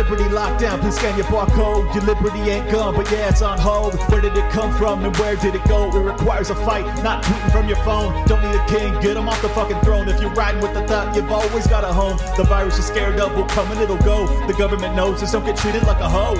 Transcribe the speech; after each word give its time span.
Liberty 0.00 0.24
lockdown, 0.30 0.80
please 0.80 0.96
scan 0.96 1.14
your 1.18 1.26
barcode. 1.26 1.94
Your 1.94 2.02
liberty 2.04 2.38
ain't 2.50 2.70
gone, 2.70 2.94
but 2.96 3.10
yeah, 3.10 3.28
it's 3.28 3.42
on 3.42 3.58
hold. 3.58 3.94
Where 4.08 4.22
did 4.22 4.34
it 4.34 4.50
come 4.50 4.74
from 4.78 5.04
and 5.04 5.14
where 5.18 5.36
did 5.36 5.54
it 5.54 5.62
go? 5.68 5.94
It 5.94 6.00
requires 6.00 6.48
a 6.48 6.54
fight, 6.54 6.86
not 7.04 7.22
tweeting 7.22 7.52
from 7.52 7.68
your 7.68 7.76
phone. 7.84 8.26
Don't 8.26 8.42
need 8.42 8.58
a 8.58 8.66
king, 8.66 8.98
get 9.02 9.18
him 9.18 9.28
off 9.28 9.42
the 9.42 9.50
fucking 9.50 9.78
throne. 9.80 10.08
If 10.08 10.18
you're 10.18 10.30
riding 10.30 10.62
with 10.62 10.72
the 10.72 10.88
thought, 10.88 11.14
you've 11.14 11.30
always 11.30 11.66
got 11.66 11.84
a 11.84 11.92
home. 11.92 12.16
The 12.38 12.44
virus 12.44 12.78
you're 12.78 12.86
scared 12.86 13.20
of 13.20 13.36
will 13.36 13.44
come 13.44 13.70
and 13.72 13.78
it'll 13.78 13.98
go. 13.98 14.26
The 14.46 14.54
government 14.54 14.96
knows 14.96 15.20
this, 15.20 15.32
don't 15.32 15.44
get 15.44 15.58
treated 15.58 15.82
like 15.82 16.00
a 16.00 16.08
hoe. 16.08 16.34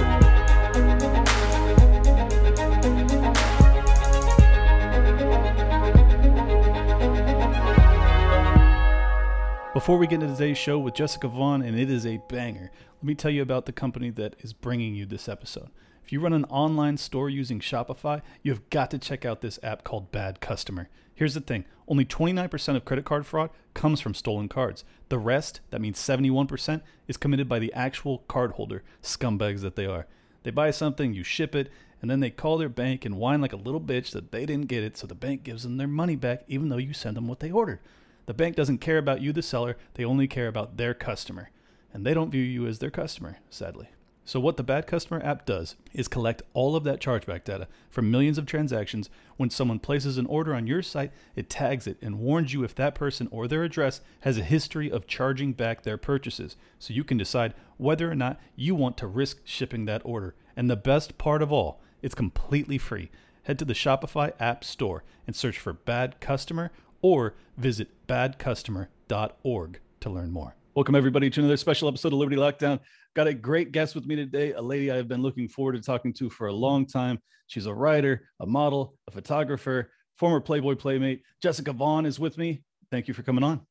Before 9.74 9.98
we 9.98 10.06
get 10.06 10.22
into 10.22 10.34
today's 10.34 10.58
show 10.58 10.78
with 10.78 10.94
Jessica 10.94 11.28
Vaughn, 11.28 11.60
and 11.60 11.78
it 11.78 11.90
is 11.90 12.06
a 12.06 12.16
banger, 12.16 12.70
let 13.00 13.06
me 13.06 13.14
tell 13.14 13.30
you 13.30 13.40
about 13.40 13.64
the 13.64 13.72
company 13.72 14.10
that 14.10 14.36
is 14.40 14.52
bringing 14.52 14.94
you 14.94 15.06
this 15.06 15.26
episode. 15.26 15.70
If 16.04 16.12
you 16.12 16.20
run 16.20 16.34
an 16.34 16.44
online 16.44 16.98
store 16.98 17.30
using 17.30 17.58
Shopify, 17.58 18.20
you 18.42 18.52
have 18.52 18.68
got 18.68 18.90
to 18.90 18.98
check 18.98 19.24
out 19.24 19.40
this 19.40 19.58
app 19.62 19.84
called 19.84 20.12
Bad 20.12 20.42
Customer. 20.42 20.90
Here's 21.14 21.32
the 21.32 21.40
thing 21.40 21.64
only 21.88 22.04
29% 22.04 22.76
of 22.76 22.84
credit 22.84 23.06
card 23.06 23.24
fraud 23.24 23.48
comes 23.72 24.02
from 24.02 24.12
stolen 24.12 24.48
cards. 24.48 24.84
The 25.08 25.18
rest, 25.18 25.60
that 25.70 25.80
means 25.80 25.98
71%, 25.98 26.82
is 27.08 27.16
committed 27.16 27.48
by 27.48 27.58
the 27.58 27.72
actual 27.72 28.22
cardholder, 28.28 28.82
scumbags 29.02 29.62
that 29.62 29.76
they 29.76 29.86
are. 29.86 30.06
They 30.42 30.50
buy 30.50 30.70
something, 30.70 31.14
you 31.14 31.24
ship 31.24 31.54
it, 31.54 31.70
and 32.02 32.10
then 32.10 32.20
they 32.20 32.28
call 32.28 32.58
their 32.58 32.68
bank 32.68 33.06
and 33.06 33.16
whine 33.16 33.40
like 33.40 33.54
a 33.54 33.56
little 33.56 33.80
bitch 33.80 34.10
that 34.10 34.30
they 34.30 34.44
didn't 34.44 34.68
get 34.68 34.84
it, 34.84 34.98
so 34.98 35.06
the 35.06 35.14
bank 35.14 35.42
gives 35.42 35.62
them 35.62 35.78
their 35.78 35.88
money 35.88 36.16
back 36.16 36.44
even 36.48 36.68
though 36.68 36.76
you 36.76 36.92
send 36.92 37.16
them 37.16 37.28
what 37.28 37.40
they 37.40 37.50
ordered. 37.50 37.80
The 38.26 38.34
bank 38.34 38.56
doesn't 38.56 38.82
care 38.82 38.98
about 38.98 39.22
you, 39.22 39.32
the 39.32 39.40
seller, 39.40 39.78
they 39.94 40.04
only 40.04 40.28
care 40.28 40.48
about 40.48 40.76
their 40.76 40.92
customer. 40.92 41.48
And 41.92 42.06
they 42.06 42.14
don't 42.14 42.30
view 42.30 42.42
you 42.42 42.66
as 42.66 42.78
their 42.78 42.90
customer, 42.90 43.38
sadly. 43.50 43.88
So, 44.24 44.38
what 44.38 44.56
the 44.56 44.62
Bad 44.62 44.86
Customer 44.86 45.20
app 45.24 45.44
does 45.44 45.74
is 45.92 46.06
collect 46.06 46.42
all 46.52 46.76
of 46.76 46.84
that 46.84 47.00
chargeback 47.00 47.42
data 47.42 47.66
from 47.88 48.12
millions 48.12 48.38
of 48.38 48.46
transactions. 48.46 49.10
When 49.38 49.50
someone 49.50 49.80
places 49.80 50.18
an 50.18 50.26
order 50.26 50.54
on 50.54 50.68
your 50.68 50.82
site, 50.82 51.10
it 51.34 51.50
tags 51.50 51.88
it 51.88 51.98
and 52.00 52.20
warns 52.20 52.52
you 52.52 52.62
if 52.62 52.74
that 52.76 52.94
person 52.94 53.26
or 53.32 53.48
their 53.48 53.64
address 53.64 54.02
has 54.20 54.38
a 54.38 54.44
history 54.44 54.88
of 54.88 55.08
charging 55.08 55.52
back 55.52 55.82
their 55.82 55.96
purchases. 55.96 56.56
So 56.78 56.94
you 56.94 57.02
can 57.02 57.16
decide 57.16 57.54
whether 57.76 58.08
or 58.08 58.14
not 58.14 58.38
you 58.54 58.76
want 58.76 58.96
to 58.98 59.08
risk 59.08 59.38
shipping 59.44 59.86
that 59.86 60.02
order. 60.04 60.36
And 60.54 60.70
the 60.70 60.76
best 60.76 61.18
part 61.18 61.42
of 61.42 61.50
all, 61.50 61.80
it's 62.00 62.14
completely 62.14 62.78
free. 62.78 63.10
Head 63.44 63.58
to 63.58 63.64
the 63.64 63.74
Shopify 63.74 64.32
App 64.38 64.62
Store 64.62 65.02
and 65.26 65.34
search 65.34 65.58
for 65.58 65.72
Bad 65.72 66.20
Customer 66.20 66.70
or 67.02 67.34
visit 67.56 67.88
badcustomer.org 68.06 69.80
to 70.00 70.10
learn 70.10 70.30
more. 70.30 70.54
Welcome, 70.76 70.94
everybody, 70.94 71.28
to 71.30 71.40
another 71.40 71.56
special 71.56 71.88
episode 71.88 72.12
of 72.12 72.20
Liberty 72.20 72.36
Lockdown. 72.36 72.78
Got 73.16 73.26
a 73.26 73.34
great 73.34 73.72
guest 73.72 73.96
with 73.96 74.06
me 74.06 74.14
today, 74.14 74.52
a 74.52 74.62
lady 74.62 74.88
I've 74.88 75.08
been 75.08 75.20
looking 75.20 75.48
forward 75.48 75.72
to 75.72 75.80
talking 75.80 76.12
to 76.12 76.30
for 76.30 76.46
a 76.46 76.52
long 76.52 76.86
time. 76.86 77.18
She's 77.48 77.66
a 77.66 77.74
writer, 77.74 78.28
a 78.38 78.46
model, 78.46 78.94
a 79.08 79.10
photographer, 79.10 79.90
former 80.16 80.38
Playboy 80.40 80.76
Playmate. 80.76 81.22
Jessica 81.42 81.72
Vaughn 81.72 82.06
is 82.06 82.20
with 82.20 82.38
me. 82.38 82.62
Thank 82.92 83.08
you 83.08 83.14
for 83.14 83.24
coming 83.24 83.42
on. 83.42 83.62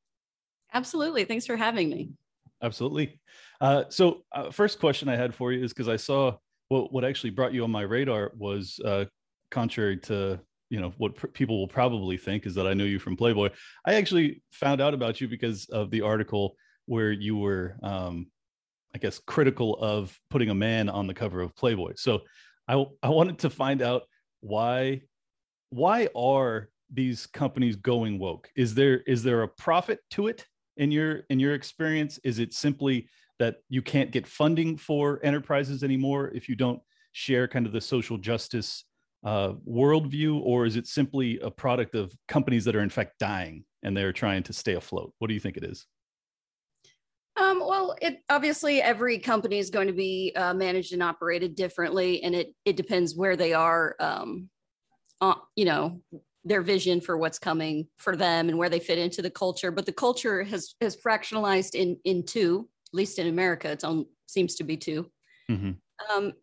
Absolutely. 0.74 1.24
Thanks 1.24 1.46
for 1.46 1.56
having 1.56 1.90
me. 1.90 2.10
Absolutely. 2.62 3.22
Uh, 3.62 3.86
so, 3.88 4.26
uh, 4.34 4.52
first 4.52 4.78
question 4.78 5.08
I 5.08 5.16
had 5.16 5.34
for 5.34 5.54
you 5.54 5.64
is 5.64 5.72
because 5.72 5.88
I 5.88 5.96
saw 5.96 6.36
what 6.68 6.92
what 6.92 7.06
actually 7.06 7.30
brought 7.30 7.54
you 7.54 7.64
on 7.64 7.72
my 7.72 7.84
radar 7.84 8.34
was 8.38 8.78
uh, 8.84 9.06
contrary 9.52 9.96
to 10.00 10.38
you 10.70 10.82
know 10.82 10.94
what 10.98 11.16
pr- 11.16 11.28
people 11.28 11.60
will 11.60 11.68
probably 11.68 12.18
think 12.18 12.46
is 12.46 12.56
that 12.56 12.68
I 12.68 12.74
knew 12.74 12.84
you 12.84 13.00
from 13.00 13.16
Playboy. 13.16 13.52
I 13.86 13.94
actually 13.94 14.44
found 14.52 14.82
out 14.82 14.94
about 14.94 15.22
you 15.22 15.30
because 15.30 15.66
of 15.70 15.92
the 15.92 16.02
article 16.02 16.58
where 16.90 17.12
you 17.12 17.38
were, 17.38 17.78
um, 17.84 18.28
I 18.96 18.98
guess, 18.98 19.20
critical 19.20 19.78
of 19.78 20.18
putting 20.32 20.50
a 20.50 20.56
man 20.56 20.90
on 20.90 21.06
the 21.06 21.14
cover 21.14 21.40
of 21.40 21.56
Playboy. 21.56 21.94
So 21.96 22.22
I 22.68 22.84
I 23.04 23.10
wanted 23.10 23.40
to 23.40 23.50
find 23.50 23.82
out 23.82 24.04
why 24.42 25.02
why 25.70 26.10
are 26.16 26.70
these 26.92 27.28
companies 27.28 27.76
going 27.76 28.18
woke? 28.18 28.50
Is 28.56 28.74
there 28.74 28.98
is 29.02 29.22
there 29.22 29.44
a 29.44 29.48
profit 29.48 30.00
to 30.12 30.28
it 30.28 30.46
in 30.78 30.92
your 30.92 31.22
in 31.30 31.40
your 31.40 31.54
experience? 31.54 32.20
Is 32.24 32.40
it 32.40 32.54
simply 32.54 33.08
that 33.38 33.58
you 33.70 33.84
can't 33.84 34.12
get 34.12 34.26
funding 34.28 34.76
for 34.76 35.20
enterprises 35.24 35.84
anymore 35.84 36.32
if 36.34 36.50
you 36.50 36.56
don't 36.56 36.82
share 37.12 37.48
kind 37.48 37.68
of 37.68 37.72
the 37.72 37.82
social 37.82 38.18
justice 38.18 38.84
uh, 39.24 39.54
worldview, 39.68 40.42
or 40.42 40.66
is 40.66 40.76
it 40.76 40.88
simply 40.88 41.40
a 41.40 41.52
product 41.52 41.94
of 41.94 42.12
companies 42.28 42.66
that 42.66 42.76
are 42.76 42.82
in 42.82 42.90
fact 42.90 43.14
dying 43.20 43.64
and 43.84 43.96
they're 43.96 44.14
trying 44.14 44.44
to 44.44 44.54
stay 44.54 44.74
afloat? 44.74 45.14
What 45.20 45.28
do 45.28 45.36
you 45.36 45.40
think 45.40 45.56
it 45.56 45.64
is? 45.64 45.86
Um, 47.40 47.60
well, 47.60 47.96
it 48.02 48.22
obviously 48.30 48.82
every 48.82 49.18
company 49.20 49.60
is 49.60 49.70
going 49.70 49.88
to 49.88 49.94
be 49.94 50.34
uh, 50.36 50.54
managed 50.54 50.94
and 50.94 51.04
operated 51.04 51.56
differently, 51.56 52.22
and 52.24 52.36
it 52.36 52.54
it 52.66 52.76
depends 52.76 53.16
where 53.16 53.36
they 53.36 53.54
are. 53.54 53.96
Um, 54.00 54.50
uh, 55.22 55.36
you 55.56 55.66
know, 55.66 56.02
their 56.46 56.62
vision 56.62 57.02
for 57.02 57.18
what's 57.18 57.40
coming 57.40 57.88
for 57.98 58.16
them 58.16 58.48
and 58.48 58.58
where 58.58 58.70
they 58.70 58.80
fit 58.80 58.98
into 58.98 59.22
the 59.22 59.30
culture. 59.30 59.72
But 59.72 59.86
the 59.86 59.94
culture 59.94 60.44
has 60.44 60.76
has 60.82 60.98
fractionalized 60.98 61.76
in 61.76 61.98
in 62.04 62.24
two, 62.24 62.68
at 62.90 62.94
least 62.94 63.20
in 63.20 63.28
America, 63.28 63.70
it's 63.70 63.84
on 63.84 64.06
seems 64.28 64.56
to 64.56 64.64
be 64.64 64.78
2 64.78 65.10
Mm-hmm. 65.50 65.72
Um, 66.16 66.34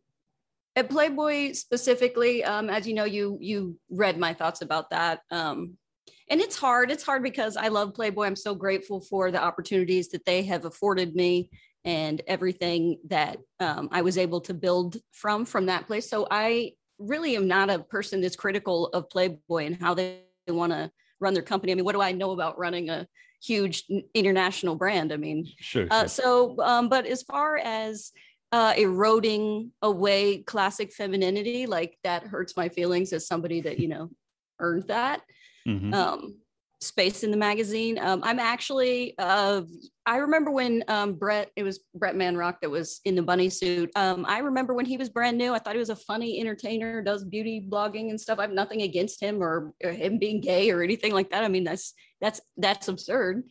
at 0.74 0.90
Playboy 0.90 1.52
specifically, 1.52 2.44
um, 2.44 2.68
as 2.68 2.86
you 2.86 2.94
know, 2.94 3.04
you 3.04 3.38
you 3.40 3.78
read 3.88 4.18
my 4.18 4.34
thoughts 4.34 4.62
about 4.62 4.90
that. 4.90 5.20
Um, 5.30 5.78
and 6.28 6.40
it's 6.40 6.56
hard. 6.56 6.90
It's 6.90 7.04
hard 7.04 7.22
because 7.22 7.56
I 7.56 7.68
love 7.68 7.94
Playboy. 7.94 8.26
I'm 8.26 8.36
so 8.36 8.54
grateful 8.54 9.00
for 9.00 9.30
the 9.30 9.42
opportunities 9.42 10.08
that 10.08 10.24
they 10.24 10.42
have 10.44 10.64
afforded 10.64 11.14
me 11.14 11.50
and 11.84 12.20
everything 12.26 12.98
that 13.08 13.38
um, 13.60 13.88
I 13.92 14.02
was 14.02 14.18
able 14.18 14.40
to 14.42 14.54
build 14.54 14.96
from 15.12 15.44
from 15.44 15.66
that 15.66 15.86
place. 15.86 16.10
So 16.10 16.26
I 16.30 16.72
really 16.98 17.36
am 17.36 17.46
not 17.46 17.70
a 17.70 17.78
person 17.78 18.20
that's 18.20 18.36
critical 18.36 18.88
of 18.88 19.08
Playboy 19.08 19.66
and 19.66 19.76
how 19.76 19.94
they 19.94 20.20
want 20.48 20.72
to 20.72 20.90
run 21.20 21.34
their 21.34 21.42
company. 21.42 21.72
I 21.72 21.74
mean, 21.76 21.84
what 21.84 21.94
do 21.94 22.02
I 22.02 22.12
know 22.12 22.32
about 22.32 22.58
running 22.58 22.90
a 22.90 23.06
huge 23.42 23.84
international 24.14 24.74
brand? 24.74 25.12
I 25.12 25.16
mean, 25.16 25.46
Sure. 25.58 25.86
uh, 25.90 26.06
so, 26.06 26.56
um, 26.60 26.88
but 26.88 27.06
as 27.06 27.22
far 27.22 27.58
as 27.58 28.10
uh, 28.52 28.74
eroding 28.76 29.72
away 29.82 30.38
classic 30.38 30.92
femininity, 30.92 31.66
like 31.66 31.98
that 32.02 32.24
hurts 32.24 32.56
my 32.56 32.68
feelings 32.68 33.12
as 33.12 33.26
somebody 33.26 33.60
that 33.60 33.78
you 33.78 33.88
know 33.88 34.10
earned 34.58 34.88
that 34.88 35.22
Mhm. 35.66 35.94
um, 35.94 36.36
space 36.80 37.24
in 37.24 37.30
the 37.30 37.36
magazine. 37.36 37.98
Um, 37.98 38.20
I'm 38.22 38.38
actually, 38.38 39.14
uh, 39.18 39.62
I 40.04 40.18
remember 40.18 40.50
when 40.50 40.84
um, 40.88 41.14
Brett, 41.14 41.50
it 41.56 41.62
was 41.62 41.80
Bretman 41.98 42.36
Rock 42.36 42.60
that 42.60 42.70
was 42.70 43.00
in 43.04 43.14
the 43.14 43.22
bunny 43.22 43.48
suit. 43.48 43.90
Um, 43.96 44.26
I 44.28 44.38
remember 44.38 44.74
when 44.74 44.84
he 44.86 44.96
was 44.96 45.08
brand 45.08 45.38
new. 45.38 45.54
I 45.54 45.58
thought 45.58 45.72
he 45.74 45.78
was 45.78 45.90
a 45.90 45.96
funny 45.96 46.38
entertainer, 46.40 47.02
does 47.02 47.24
beauty 47.24 47.66
blogging 47.68 48.10
and 48.10 48.20
stuff. 48.20 48.38
I 48.38 48.42
have 48.42 48.52
nothing 48.52 48.82
against 48.82 49.20
him 49.20 49.42
or, 49.42 49.72
or 49.82 49.90
him 49.90 50.18
being 50.18 50.40
gay 50.40 50.70
or 50.70 50.82
anything 50.82 51.12
like 51.12 51.30
that. 51.30 51.44
I 51.44 51.48
mean, 51.48 51.64
that's 51.64 51.94
that's 52.20 52.40
that's 52.56 52.88
absurd. 52.88 53.44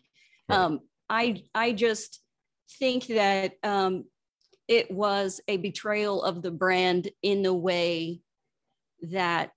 Right. 0.47 0.57
Um, 0.57 0.81
I 1.09 1.43
I 1.53 1.71
just 1.73 2.21
think 2.79 3.07
that 3.07 3.53
um, 3.63 4.05
it 4.67 4.89
was 4.91 5.41
a 5.47 5.57
betrayal 5.57 6.23
of 6.23 6.41
the 6.41 6.51
brand 6.51 7.09
in 7.21 7.41
the 7.41 7.53
way 7.53 8.21
that 9.01 9.51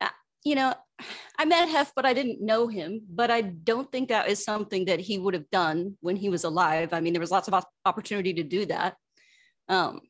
uh, 0.00 0.08
you 0.44 0.56
know 0.56 0.74
I 1.38 1.44
met 1.44 1.68
Hef, 1.68 1.92
but 1.94 2.04
I 2.06 2.12
didn't 2.12 2.40
know 2.40 2.66
him. 2.68 3.02
But 3.08 3.30
I 3.30 3.40
don't 3.42 3.90
think 3.92 4.08
that 4.08 4.28
is 4.28 4.42
something 4.44 4.86
that 4.86 5.00
he 5.00 5.18
would 5.18 5.34
have 5.34 5.48
done 5.50 5.96
when 6.00 6.16
he 6.16 6.28
was 6.28 6.44
alive. 6.44 6.92
I 6.92 7.00
mean, 7.00 7.12
there 7.12 7.20
was 7.20 7.30
lots 7.30 7.48
of 7.48 7.64
opportunity 7.84 8.34
to 8.34 8.42
do 8.42 8.66
that. 8.66 8.96
Um, 9.68 10.00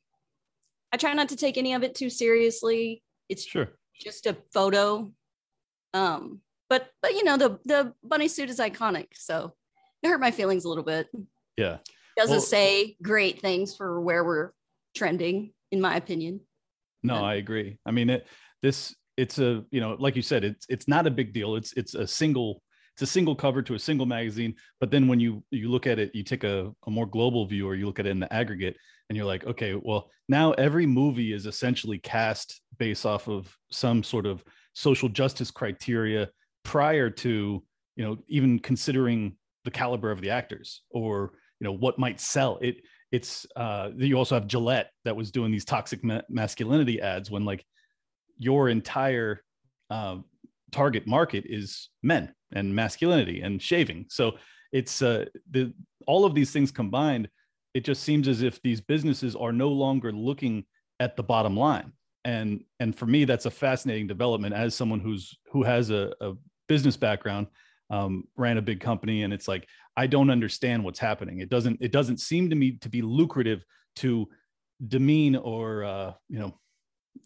I 0.92 0.96
try 0.96 1.12
not 1.12 1.28
to 1.30 1.36
take 1.36 1.58
any 1.58 1.74
of 1.74 1.82
it 1.82 1.94
too 1.94 2.08
seriously. 2.10 3.02
It's 3.28 3.44
Sure. 3.44 3.68
just 4.00 4.26
a 4.26 4.36
photo. 4.54 5.12
Um, 5.92 6.40
but 6.70 6.90
but 7.02 7.12
you 7.14 7.24
know 7.24 7.36
the 7.36 7.58
the 7.64 7.94
bunny 8.02 8.28
suit 8.28 8.50
is 8.50 8.58
iconic, 8.58 9.08
so 9.14 9.54
it 10.02 10.08
hurt 10.08 10.20
my 10.20 10.30
feelings 10.30 10.64
a 10.64 10.68
little 10.68 10.84
bit. 10.84 11.08
Yeah. 11.56 11.78
Doesn't 12.16 12.36
Well- 12.36 12.40
say 12.40 12.96
great 13.02 13.40
things 13.40 13.76
for 13.76 14.00
where 14.00 14.24
we're 14.24 14.52
trending, 14.94 15.52
in 15.70 15.80
my 15.80 15.96
opinion. 15.96 16.40
No. 17.02 17.14
I 17.14 17.34
agree. 17.34 17.78
I 17.86 17.90
mean, 17.92 18.10
it, 18.10 18.26
this 18.62 18.94
it's 19.18 19.38
a 19.38 19.64
you 19.70 19.80
know, 19.80 19.96
like 19.98 20.16
you 20.16 20.22
said, 20.22 20.44
it's 20.44 20.64
it's 20.68 20.88
not 20.88 21.06
a 21.06 21.10
big 21.10 21.32
deal. 21.32 21.56
It's 21.56 21.72
it's 21.72 21.94
a 21.94 22.06
single 22.06 22.62
it's 22.94 23.02
a 23.02 23.06
single 23.06 23.34
cover 23.34 23.62
to 23.62 23.74
a 23.74 23.78
single 23.78 24.06
magazine. 24.06 24.54
But 24.80 24.90
then 24.90 25.08
when 25.08 25.20
you 25.20 25.42
you 25.50 25.68
look 25.70 25.86
at 25.86 25.98
it, 25.98 26.14
you 26.14 26.22
take 26.22 26.44
a, 26.44 26.72
a 26.86 26.90
more 26.90 27.06
global 27.06 27.44
view, 27.44 27.68
or 27.68 27.74
you 27.74 27.84
look 27.84 27.98
at 27.98 28.06
it 28.06 28.10
in 28.10 28.20
the 28.20 28.32
aggregate, 28.32 28.76
and 29.08 29.16
you're 29.16 29.26
like, 29.26 29.44
okay, 29.44 29.74
well, 29.74 30.08
now 30.28 30.52
every 30.52 30.86
movie 30.86 31.32
is 31.32 31.46
essentially 31.46 31.98
cast 31.98 32.62
based 32.78 33.04
off 33.04 33.28
of 33.28 33.52
some 33.72 34.02
sort 34.02 34.24
of 34.24 34.44
social 34.72 35.08
justice 35.08 35.50
criteria 35.50 36.28
prior 36.64 37.10
to 37.10 37.62
you 37.96 38.04
know 38.04 38.16
even 38.28 38.58
considering 38.60 39.36
the 39.64 39.70
caliber 39.70 40.12
of 40.12 40.20
the 40.20 40.30
actors 40.30 40.82
or 40.90 41.32
you 41.58 41.64
know 41.64 41.72
what 41.72 41.98
might 41.98 42.20
sell 42.20 42.58
it 42.60 42.76
it's 43.10 43.46
uh 43.56 43.90
you 43.96 44.16
also 44.16 44.34
have 44.36 44.46
gillette 44.46 44.90
that 45.04 45.16
was 45.16 45.32
doing 45.32 45.50
these 45.50 45.64
toxic 45.64 46.04
ma- 46.04 46.20
masculinity 46.28 47.00
ads 47.00 47.30
when 47.30 47.44
like 47.44 47.64
your 48.38 48.68
entire 48.68 49.42
uh, 49.90 50.16
target 50.72 51.06
market 51.06 51.44
is 51.46 51.88
men 52.02 52.32
and 52.52 52.74
masculinity 52.74 53.42
and 53.42 53.60
shaving. 53.60 54.06
So 54.08 54.32
it's 54.72 55.00
uh 55.00 55.24
the 55.50 55.72
all 56.06 56.24
of 56.26 56.34
these 56.34 56.50
things 56.50 56.70
combined 56.70 57.28
it 57.74 57.84
just 57.84 58.02
seems 58.02 58.28
as 58.28 58.42
if 58.42 58.60
these 58.62 58.80
businesses 58.80 59.36
are 59.36 59.52
no 59.52 59.68
longer 59.68 60.10
looking 60.12 60.64
at 61.00 61.16
the 61.16 61.22
bottom 61.22 61.56
line. 61.56 61.92
And 62.24 62.64
and 62.80 62.96
for 62.96 63.06
me 63.06 63.24
that's 63.24 63.46
a 63.46 63.50
fascinating 63.50 64.06
development. 64.06 64.54
As 64.54 64.74
someone 64.74 65.00
who's 65.00 65.38
who 65.52 65.62
has 65.62 65.90
a, 65.90 66.12
a 66.20 66.32
business 66.66 66.96
background 66.96 67.46
um, 67.90 68.24
ran 68.36 68.58
a 68.58 68.62
big 68.62 68.80
company 68.80 69.22
and 69.22 69.32
it's 69.32 69.48
like 69.48 69.66
i 69.96 70.06
don't 70.06 70.28
understand 70.28 70.84
what's 70.84 70.98
happening. 70.98 71.40
It 71.40 71.48
doesn't 71.48 71.78
it 71.80 71.92
doesn't 71.92 72.20
seem 72.20 72.50
to 72.50 72.56
me 72.56 72.72
to 72.80 72.88
be 72.88 73.02
lucrative 73.02 73.64
to 73.96 74.28
demean 74.86 75.34
or 75.36 75.84
uh, 75.84 76.12
you 76.28 76.38
know 76.38 76.58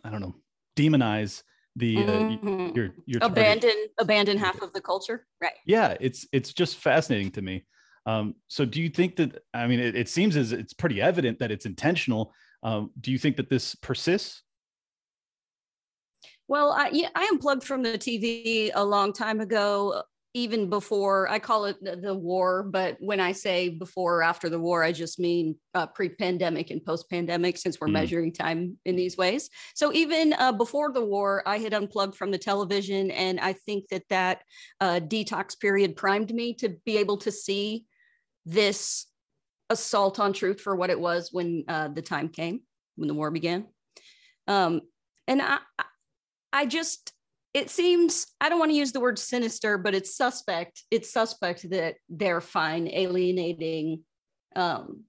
i 0.04 0.10
don't 0.10 0.20
know 0.20 0.34
demonize 0.76 1.42
the 1.76 1.98
uh, 1.98 2.06
mm-hmm. 2.06 2.76
your 2.76 2.90
your 3.06 3.20
abandon 3.22 3.74
abandon 3.98 4.38
half 4.38 4.60
of 4.62 4.72
the 4.72 4.80
culture? 4.80 5.26
Right. 5.40 5.52
Yeah 5.66 5.96
it's 6.00 6.26
it's 6.32 6.52
just 6.52 6.76
fascinating 6.76 7.30
to 7.32 7.42
me. 7.42 7.64
Um, 8.04 8.34
so 8.48 8.64
do 8.64 8.82
you 8.82 8.88
think 8.88 9.16
that 9.16 9.42
i 9.54 9.66
mean 9.66 9.78
it, 9.78 9.94
it 9.94 10.08
seems 10.08 10.36
as 10.36 10.52
it's 10.52 10.72
pretty 10.72 11.00
evident 11.00 11.38
that 11.38 11.50
it's 11.50 11.66
intentional. 11.66 12.34
Um, 12.62 12.90
do 13.00 13.10
you 13.10 13.18
think 13.18 13.36
that 13.36 13.48
this 13.48 13.74
persists? 13.76 14.42
Well 16.48 16.72
I, 16.72 16.90
yeah, 16.92 17.08
I 17.14 17.28
unplugged 17.32 17.64
from 17.64 17.82
the 17.82 17.96
tv 17.96 18.70
a 18.74 18.84
long 18.84 19.12
time 19.12 19.40
ago 19.40 20.02
even 20.34 20.70
before 20.70 21.28
I 21.28 21.38
call 21.38 21.66
it 21.66 21.82
the, 21.82 21.96
the, 21.96 22.14
war, 22.14 22.62
but 22.62 22.96
when 23.00 23.20
I 23.20 23.32
say 23.32 23.68
before 23.68 24.16
or 24.16 24.22
after 24.22 24.48
the 24.48 24.58
war, 24.58 24.82
I 24.82 24.90
just 24.90 25.18
mean 25.18 25.56
uh, 25.74 25.86
pre-pandemic 25.86 26.70
and 26.70 26.82
post-pandemic, 26.82 27.58
since 27.58 27.78
we're 27.78 27.88
mm. 27.88 27.92
measuring 27.92 28.32
time 28.32 28.78
in 28.86 28.96
these 28.96 29.16
ways. 29.16 29.50
So 29.74 29.92
even 29.92 30.32
uh, 30.32 30.52
before 30.52 30.90
the 30.90 31.04
war, 31.04 31.42
I 31.44 31.58
had 31.58 31.74
unplugged 31.74 32.16
from 32.16 32.30
the 32.30 32.38
television, 32.38 33.10
and 33.10 33.40
I 33.40 33.52
think 33.52 33.88
that 33.88 34.08
that 34.08 34.42
uh, 34.80 35.00
detox 35.00 35.58
period 35.60 35.96
primed 35.96 36.32
me 36.32 36.54
to 36.54 36.70
be 36.86 36.96
able 36.96 37.18
to 37.18 37.30
see 37.30 37.84
this 38.46 39.06
assault 39.68 40.18
on 40.18 40.32
truth 40.32 40.60
for 40.60 40.74
what 40.74 40.90
it 40.90 40.98
was 40.98 41.28
when 41.30 41.64
uh, 41.68 41.88
the 41.88 42.02
time 42.02 42.30
came, 42.30 42.62
when 42.96 43.08
the 43.08 43.14
war 43.14 43.30
began. 43.30 43.66
Um, 44.48 44.80
and 45.28 45.42
I, 45.42 45.58
I 46.52 46.66
just 46.66 47.12
it 47.54 47.70
seems 47.70 48.26
i 48.40 48.48
don't 48.48 48.58
want 48.58 48.70
to 48.70 48.76
use 48.76 48.92
the 48.92 49.00
word 49.00 49.18
sinister 49.18 49.78
but 49.78 49.94
it's 49.94 50.16
suspect 50.16 50.82
it's 50.90 51.12
suspect 51.12 51.68
that 51.70 51.96
they're 52.08 52.40
fine 52.40 52.88
alienating 52.88 54.02
um, 54.56 55.04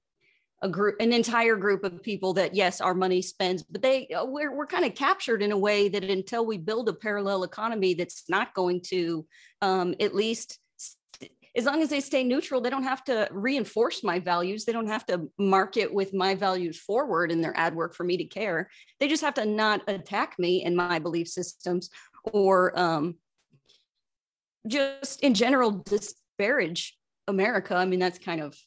a 0.62 0.70
group 0.70 0.96
an 1.00 1.12
entire 1.12 1.56
group 1.56 1.84
of 1.84 2.02
people 2.02 2.34
that 2.34 2.56
yes 2.56 2.82
our 2.82 2.94
money 2.94 3.22
spends 3.22 3.64
but 3.64 3.82
they 3.82 4.08
uh, 4.08 4.26
we're, 4.26 4.56
we're 4.56 4.66
kind 4.66 4.86
of 4.86 4.96
captured 4.96 5.42
in 5.42 5.52
a 5.52 5.58
way 5.58 5.90
that 5.90 6.04
until 6.04 6.46
we 6.46 6.58
build 6.58 6.88
a 6.90 6.94
parallel 6.94 7.44
economy 7.44 7.94
that's 7.94 8.24
not 8.30 8.54
going 8.54 8.82
to 8.82 9.26
um, 9.62 9.94
at 10.00 10.16
least 10.16 10.60
as 11.56 11.66
long 11.66 11.84
as 11.84 11.90
they 11.90 12.00
stay 12.00 12.24
neutral, 12.24 12.62
they 12.62 12.70
don't 12.72 12.84
have 12.84 13.04
to 13.04 13.28
reinforce 13.32 14.04
my 14.04 14.20
values. 14.20 14.66
They 14.66 14.72
don't 14.72 14.88
have 14.88 15.06
to 15.06 15.30
market 15.38 15.94
with 15.94 16.12
my 16.12 16.34
values 16.34 16.80
forward 16.80 17.32
in 17.32 17.42
their 17.42 17.56
ad 17.56 17.76
work 17.76 17.94
for 17.94 18.04
me 18.04 18.18
to 18.18 18.26
care. 18.26 18.70
They 19.00 19.08
just 19.08 19.22
have 19.22 19.36
to 19.36 19.46
not 19.46 19.82
attack 19.88 20.36
me 20.40 20.64
and 20.64 20.76
my 20.76 20.98
belief 20.98 21.28
systems 21.28 21.92
or 22.24 22.78
um, 22.80 23.16
just 24.68 25.22
in 25.22 25.34
general 25.34 25.72
disparage 25.72 26.98
America. 27.28 27.76
I 27.76 27.86
mean, 27.86 28.00
that's 28.00 28.20
kind 28.20 28.42
of 28.42 28.58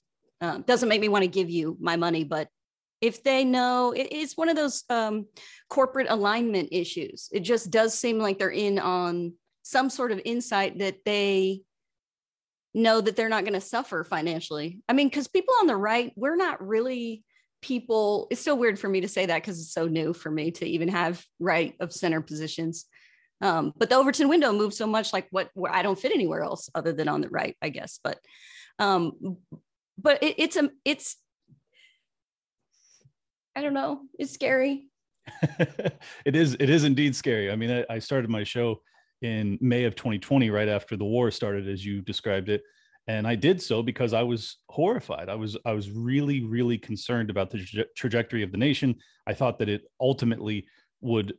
um, 0.40 0.62
doesn't 0.62 0.88
make 0.88 1.00
me 1.00 1.08
want 1.08 1.22
to 1.22 1.28
give 1.28 1.48
you 1.48 1.76
my 1.80 1.96
money, 1.96 2.24
but 2.24 2.48
if 3.00 3.22
they 3.22 3.44
know 3.44 3.92
it, 3.92 4.08
it's 4.10 4.36
one 4.36 4.48
of 4.48 4.56
those 4.56 4.84
um, 4.88 5.26
corporate 5.68 6.06
alignment 6.10 6.70
issues, 6.72 7.28
it 7.32 7.40
just 7.40 7.70
does 7.70 7.98
seem 7.98 8.18
like 8.18 8.38
they're 8.38 8.50
in 8.50 8.78
on 8.78 9.34
some 9.62 9.90
sort 9.90 10.12
of 10.12 10.20
insight 10.24 10.78
that 10.78 10.98
they 11.04 11.62
know 12.74 13.00
that 13.00 13.16
they're 13.16 13.28
not 13.28 13.44
going 13.44 13.54
to 13.54 13.60
suffer 13.60 14.04
financially. 14.04 14.80
I 14.88 14.92
mean, 14.92 15.08
because 15.08 15.28
people 15.28 15.54
on 15.60 15.66
the 15.66 15.76
right, 15.76 16.12
we're 16.16 16.36
not 16.36 16.66
really 16.66 17.24
people. 17.62 18.28
It's 18.30 18.40
still 18.40 18.58
weird 18.58 18.78
for 18.78 18.88
me 18.88 19.00
to 19.00 19.08
say 19.08 19.26
that 19.26 19.42
because 19.42 19.58
it's 19.58 19.72
so 19.72 19.86
new 19.86 20.12
for 20.12 20.30
me 20.30 20.50
to 20.52 20.66
even 20.66 20.88
have 20.88 21.24
right 21.40 21.74
of 21.80 21.92
center 21.92 22.20
positions. 22.20 22.84
Um, 23.40 23.72
but 23.76 23.90
the 23.90 23.96
Overton 23.96 24.28
window 24.28 24.52
moves 24.52 24.76
so 24.76 24.86
much 24.86 25.12
like 25.12 25.26
what 25.30 25.50
where 25.54 25.72
I 25.72 25.82
don't 25.82 25.98
fit 25.98 26.12
anywhere 26.12 26.42
else 26.42 26.70
other 26.74 26.92
than 26.92 27.08
on 27.08 27.20
the 27.20 27.28
right, 27.28 27.56
I 27.60 27.68
guess. 27.68 28.00
But 28.02 28.18
um, 28.78 29.38
but 29.98 30.22
it, 30.22 30.36
it's 30.38 30.56
a 30.56 30.70
it's 30.84 31.16
I 33.54 33.62
don't 33.62 33.74
know, 33.74 34.00
it's 34.18 34.32
scary. 34.32 34.88
it 36.24 36.36
is 36.36 36.56
it 36.58 36.70
is 36.70 36.84
indeed 36.84 37.14
scary. 37.14 37.50
I 37.50 37.56
mean, 37.56 37.70
I, 37.70 37.94
I 37.94 37.98
started 37.98 38.30
my 38.30 38.44
show 38.44 38.80
in 39.22 39.58
May 39.60 39.84
of 39.84 39.96
2020, 39.96 40.50
right 40.50 40.68
after 40.68 40.96
the 40.96 41.04
war 41.04 41.30
started, 41.30 41.68
as 41.68 41.84
you 41.84 42.02
described 42.02 42.48
it. 42.48 42.62
And 43.08 43.26
I 43.26 43.34
did 43.34 43.62
so 43.62 43.82
because 43.82 44.12
I 44.12 44.22
was 44.22 44.58
horrified. 44.68 45.28
I 45.28 45.34
was 45.36 45.56
I 45.64 45.72
was 45.72 45.90
really 45.90 46.42
really 46.42 46.78
concerned 46.78 47.30
about 47.30 47.50
the 47.50 47.64
tra- 47.64 47.86
trajectory 47.96 48.42
of 48.42 48.50
the 48.50 48.58
nation. 48.58 48.96
I 49.26 49.34
thought 49.34 49.58
that 49.58 49.68
it 49.68 49.84
ultimately 50.00 50.66
would 51.00 51.34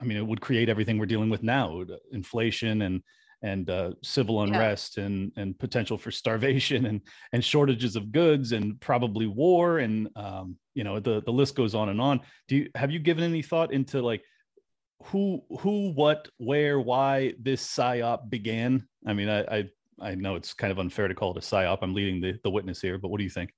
I 0.00 0.04
mean, 0.04 0.16
it 0.16 0.26
would 0.26 0.40
create 0.40 0.68
everything 0.68 0.98
we're 0.98 1.06
dealing 1.06 1.30
with 1.30 1.42
now: 1.42 1.84
inflation 2.12 2.82
and 2.82 3.02
and 3.42 3.70
uh, 3.70 3.92
civil 4.02 4.42
unrest 4.42 4.96
yeah. 4.96 5.04
and 5.04 5.32
and 5.36 5.58
potential 5.58 5.96
for 5.96 6.10
starvation 6.10 6.86
and 6.86 7.00
and 7.32 7.44
shortages 7.44 7.96
of 7.96 8.10
goods 8.10 8.52
and 8.52 8.80
probably 8.80 9.26
war 9.26 9.78
and 9.78 10.08
um, 10.16 10.56
you 10.74 10.84
know 10.84 10.98
the 10.98 11.22
the 11.22 11.32
list 11.32 11.54
goes 11.54 11.74
on 11.74 11.88
and 11.88 12.00
on. 12.00 12.20
Do 12.48 12.56
you 12.56 12.70
have 12.74 12.90
you 12.90 12.98
given 12.98 13.24
any 13.24 13.42
thought 13.42 13.72
into 13.72 14.02
like 14.02 14.22
who 15.04 15.42
who 15.60 15.92
what 15.92 16.28
where 16.38 16.80
why 16.80 17.34
this 17.40 17.64
psyop 17.64 18.28
began? 18.28 18.86
I 19.06 19.12
mean, 19.12 19.28
I 19.28 19.40
I, 19.40 19.68
I 20.00 20.14
know 20.14 20.34
it's 20.34 20.54
kind 20.54 20.72
of 20.72 20.78
unfair 20.78 21.08
to 21.08 21.14
call 21.14 21.32
it 21.32 21.36
a 21.36 21.46
psyop. 21.46 21.78
I'm 21.82 21.94
leading 21.94 22.20
the 22.20 22.38
the 22.42 22.50
witness 22.50 22.80
here, 22.80 22.98
but 22.98 23.08
what 23.08 23.18
do 23.18 23.24
you 23.24 23.30
think? 23.30 23.52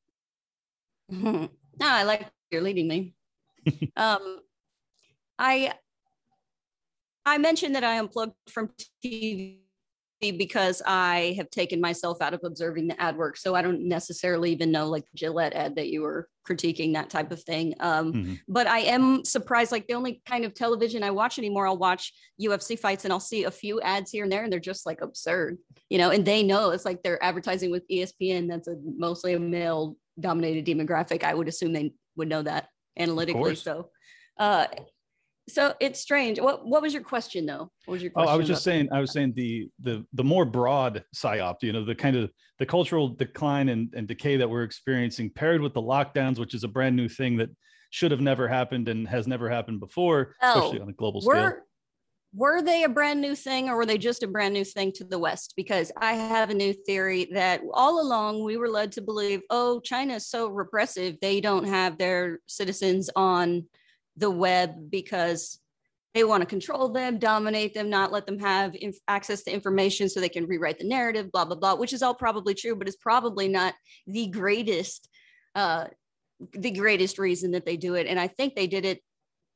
No, 1.79 1.87
I 1.87 2.03
like 2.03 2.27
you're 2.51 2.61
leading 2.61 2.89
me. 2.89 3.15
um, 3.97 4.41
I 5.39 5.73
I 7.27 7.39
mentioned 7.39 7.75
that 7.75 7.85
I 7.85 7.99
unplugged 7.99 8.35
from 8.49 8.71
TV 9.05 9.61
because 10.21 10.83
I 10.87 11.35
have 11.39 11.49
taken 11.51 11.81
myself 11.81 12.21
out 12.21 12.35
of 12.35 12.41
observing 12.45 12.89
the 12.89 13.01
ad 13.01 13.17
work. 13.17 13.39
So 13.39 13.55
I 13.55 13.63
don't 13.63 13.89
necessarily 13.89 14.53
even 14.53 14.71
know 14.71 14.87
like 14.89 15.05
the 15.05 15.17
Gillette 15.17 15.55
ad 15.55 15.77
that 15.77 15.89
you 15.89 16.03
were 16.03 16.29
critiquing, 16.47 16.93
that 16.93 17.09
type 17.09 17.33
of 17.33 17.43
thing. 17.43 17.75
Um, 17.81 18.13
mm-hmm. 18.13 18.35
But 18.47 18.67
I 18.67 18.81
am 18.81 19.25
surprised. 19.25 19.73
Like 19.73 19.87
the 19.87 19.95
only 19.95 20.21
kind 20.27 20.45
of 20.45 20.55
television 20.55 21.03
I 21.03 21.11
watch 21.11 21.39
anymore, 21.39 21.67
I'll 21.67 21.79
watch 21.79 22.13
UFC 22.41 22.79
fights 22.79 23.05
and 23.05 23.13
I'll 23.13 23.21
see 23.21 23.45
a 23.45 23.51
few 23.51 23.81
ads 23.81 24.11
here 24.11 24.25
and 24.25 24.33
there, 24.33 24.43
and 24.45 24.53
they're 24.53 24.61
just 24.61 24.85
like 24.85 25.01
absurd, 25.01 25.57
you 25.89 25.97
know. 25.97 26.11
And 26.11 26.25
they 26.25 26.43
know 26.43 26.71
it's 26.71 26.85
like 26.85 27.03
they're 27.03 27.23
advertising 27.25 27.71
with 27.71 27.89
ESPN. 27.89 28.49
That's 28.49 28.69
a 28.69 28.77
mostly 28.85 29.33
a 29.33 29.41
male 29.41 29.97
dominated 30.19 30.67
demographic. 30.67 31.25
I 31.25 31.33
would 31.33 31.49
assume 31.49 31.73
they 31.73 31.95
would 32.17 32.29
know 32.29 32.43
that 32.43 32.69
analytically. 32.99 33.55
So 33.55 33.91
uh, 34.39 34.67
so 35.53 35.75
it's 35.81 36.01
strange. 36.01 36.41
What 36.41 36.67
what 36.67 36.83
was 36.83 36.93
your 36.93 37.03
question 37.03 37.47
though? 37.47 37.71
What 37.85 37.95
was 37.95 38.03
your 38.03 38.11
question? 38.11 38.29
Oh, 38.29 38.33
I 38.33 38.37
was 38.37 38.47
just 38.47 38.65
saying. 38.65 38.89
I 38.93 39.01
was 39.01 39.13
saying 39.13 39.35
the 39.37 39.69
the 39.83 40.05
the 40.13 40.25
more 40.25 40.45
broad 40.45 41.05
psyop. 41.15 41.57
You 41.63 41.73
know, 41.73 41.85
the 41.85 41.95
kind 41.95 42.17
of 42.17 42.31
the 42.59 42.67
cultural 42.67 43.09
decline 43.09 43.69
and, 43.69 43.93
and 43.95 44.07
decay 44.07 44.37
that 44.37 44.49
we're 44.49 44.65
experiencing, 44.65 45.31
paired 45.31 45.61
with 45.61 45.75
the 45.75 45.83
lockdowns, 45.83 46.39
which 46.39 46.55
is 46.55 46.65
a 46.65 46.69
brand 46.69 46.95
new 46.95 47.09
thing 47.09 47.37
that 47.39 47.51
should 47.91 48.11
have 48.11 48.21
never 48.21 48.47
happened 48.47 48.89
and 48.89 49.09
has 49.09 49.27
never 49.27 49.51
happened 49.51 49.81
before, 49.81 50.35
oh, 50.43 50.59
especially 50.59 50.81
on 50.81 50.89
a 50.89 50.93
global 50.93 51.23
were, 51.25 51.35
scale. 51.35 51.61
Were 52.33 52.63
they 52.63 52.85
a 52.85 52.89
brand 52.89 53.21
new 53.21 53.35
thing, 53.35 53.69
or 53.69 53.77
were 53.77 53.87
they 53.87 53.99
just 53.99 54.23
a 54.23 54.29
brand 54.29 54.55
new 54.55 54.65
thing 54.65 54.93
to 54.93 55.05
the 55.05 55.19
West? 55.19 55.55
Because 55.57 55.91
I 55.97 56.13
have 56.13 56.51
a 56.51 56.55
new 56.55 56.73
theory 56.73 57.29
that 57.33 57.61
all 57.73 58.01
along 58.01 58.45
we 58.45 58.57
were 58.57 58.69
led 58.69 58.93
to 58.93 59.01
believe, 59.01 59.41
oh, 59.51 59.81
China 59.81 60.15
is 60.15 60.29
so 60.29 60.49
repressive; 60.49 61.17
they 61.21 61.41
don't 61.41 61.65
have 61.65 61.99
their 61.99 62.39
citizens 62.47 63.11
on 63.17 63.67
the 64.21 64.31
web 64.31 64.91
because 64.91 65.59
they 66.15 66.25
want 66.25 66.43
to 66.43 66.47
control 66.47 66.89
them, 66.89 67.19
dominate 67.19 67.73
them, 67.73 67.89
not 67.89 68.13
let 68.13 68.27
them 68.27 68.39
have 68.39 68.75
inf- 68.75 68.99
access 69.07 69.43
to 69.45 69.53
information 69.53 70.09
so 70.09 70.21
they 70.21 70.29
can 70.29 70.47
rewrite 70.47 70.79
the 70.79 70.89
narrative, 70.89 71.31
blah, 71.31 71.45
blah, 71.45 71.57
blah, 71.57 71.75
which 71.75 71.93
is 71.93 72.03
all 72.03 72.15
probably 72.15 72.55
true, 72.55 72.75
but 72.75 72.89
it's 72.89 72.97
probably 72.97 73.49
not 73.49 73.75
the 74.07 74.27
greatest, 74.29 75.09
uh, 75.55 75.87
the 76.53 76.73
greatest 76.73 77.19
reason 77.19 77.53
that 77.53 77.65
they 77.65 77.77
do 77.77 77.95
it. 77.95 78.07
And 78.07 78.19
I 78.19 78.27
think 78.27 78.55
they 78.55 78.67
did 78.67 78.85
it 78.85 79.01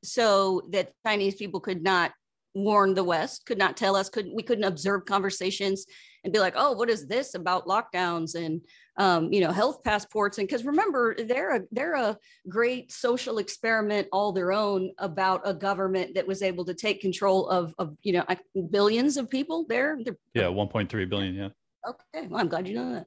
so 0.03 0.61
that 0.71 0.93
Chinese 1.05 1.35
people 1.35 1.59
could 1.59 1.83
not 1.83 2.11
warn 2.55 2.93
the 2.93 3.03
West, 3.03 3.45
could 3.45 3.57
not 3.57 3.77
tell 3.77 3.95
us, 3.95 4.09
could 4.09 4.27
we 4.33 4.41
couldn't 4.41 4.63
observe 4.63 5.05
conversations 5.05 5.85
and 6.23 6.33
be 6.33 6.39
like, 6.39 6.53
oh, 6.55 6.71
what 6.71 6.89
is 6.89 7.05
this 7.05 7.35
about 7.35 7.67
lockdowns 7.67 8.33
and 8.35 8.61
um, 8.97 9.31
you 9.31 9.41
know, 9.41 9.51
health 9.51 9.83
passports. 9.83 10.37
And 10.37 10.47
because 10.47 10.65
remember, 10.65 11.15
they're 11.15 11.57
a 11.57 11.61
they're 11.71 11.95
a 11.95 12.17
great 12.47 12.91
social 12.91 13.39
experiment 13.39 14.07
all 14.11 14.31
their 14.31 14.53
own 14.53 14.91
about 14.97 15.41
a 15.43 15.53
government 15.53 16.15
that 16.15 16.27
was 16.27 16.41
able 16.41 16.63
to 16.65 16.73
take 16.73 17.01
control 17.01 17.47
of 17.49 17.73
of 17.77 17.97
you 18.03 18.13
know 18.13 18.25
billions 18.71 19.17
of 19.17 19.29
people 19.29 19.65
there. 19.67 19.97
They're, 20.03 20.17
yeah, 20.33 20.43
1.3 20.43 21.09
billion. 21.09 21.35
Yeah. 21.35 21.49
Okay, 21.87 22.27
well, 22.27 22.39
I'm 22.39 22.47
glad 22.47 22.67
you 22.67 22.75
know 22.75 22.93
that. 22.93 23.05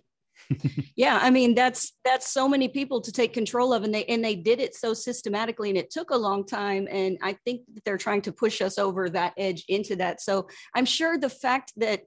yeah 0.96 1.18
i 1.22 1.30
mean 1.30 1.54
that's 1.54 1.92
that's 2.04 2.30
so 2.30 2.48
many 2.48 2.68
people 2.68 3.00
to 3.00 3.12
take 3.12 3.32
control 3.32 3.72
of 3.72 3.84
and 3.84 3.94
they 3.94 4.04
and 4.06 4.24
they 4.24 4.34
did 4.34 4.60
it 4.60 4.74
so 4.74 4.94
systematically 4.94 5.68
and 5.68 5.78
it 5.78 5.90
took 5.90 6.10
a 6.10 6.16
long 6.16 6.44
time 6.44 6.88
and 6.90 7.18
i 7.22 7.32
think 7.44 7.62
that 7.74 7.84
they're 7.84 7.98
trying 7.98 8.22
to 8.22 8.32
push 8.32 8.62
us 8.62 8.78
over 8.78 9.10
that 9.10 9.34
edge 9.36 9.64
into 9.68 9.94
that 9.94 10.20
so 10.20 10.48
i'm 10.74 10.86
sure 10.86 11.18
the 11.18 11.28
fact 11.28 11.72
that 11.76 12.02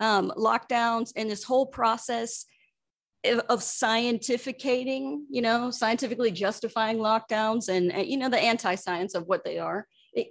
um, 0.00 0.32
lockdowns 0.36 1.12
and 1.16 1.30
this 1.30 1.44
whole 1.44 1.66
process 1.66 2.46
of 3.48 3.62
scientificating, 3.62 5.26
you 5.30 5.40
know, 5.40 5.70
scientifically 5.70 6.30
justifying 6.30 6.98
lockdowns 6.98 7.68
and, 7.68 8.06
you 8.06 8.16
know, 8.16 8.28
the 8.28 8.38
anti 8.38 8.74
science 8.74 9.14
of 9.14 9.26
what 9.26 9.44
they 9.44 9.58
are. 9.58 9.86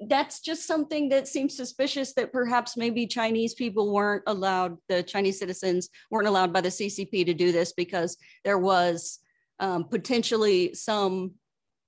That's 0.08 0.40
just 0.40 0.66
something 0.66 1.10
that 1.10 1.28
seems 1.28 1.56
suspicious 1.56 2.14
that 2.14 2.32
perhaps 2.32 2.78
maybe 2.78 3.06
Chinese 3.06 3.54
people 3.54 3.94
weren't 3.94 4.24
allowed, 4.28 4.78
the 4.88 5.04
Chinese 5.04 5.40
citizens 5.40 5.90
weren't 6.10 6.28
allowed 6.28 6.54
by 6.54 6.62
the 6.62 6.70
CCP 6.70 7.26
to 7.26 7.34
do 7.34 7.52
this 7.52 7.74
because 7.74 8.18
there 8.46 8.58
was 8.58 9.20
um, 9.60 9.86
potentially 9.86 10.74
some 10.74 11.34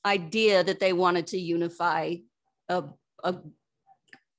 idea 0.06 0.64
that 0.64 0.80
they 0.80 0.94
wanted 0.94 1.28
to 1.28 1.38
unify 1.38 2.16
a, 2.70 2.84
a, 3.24 3.36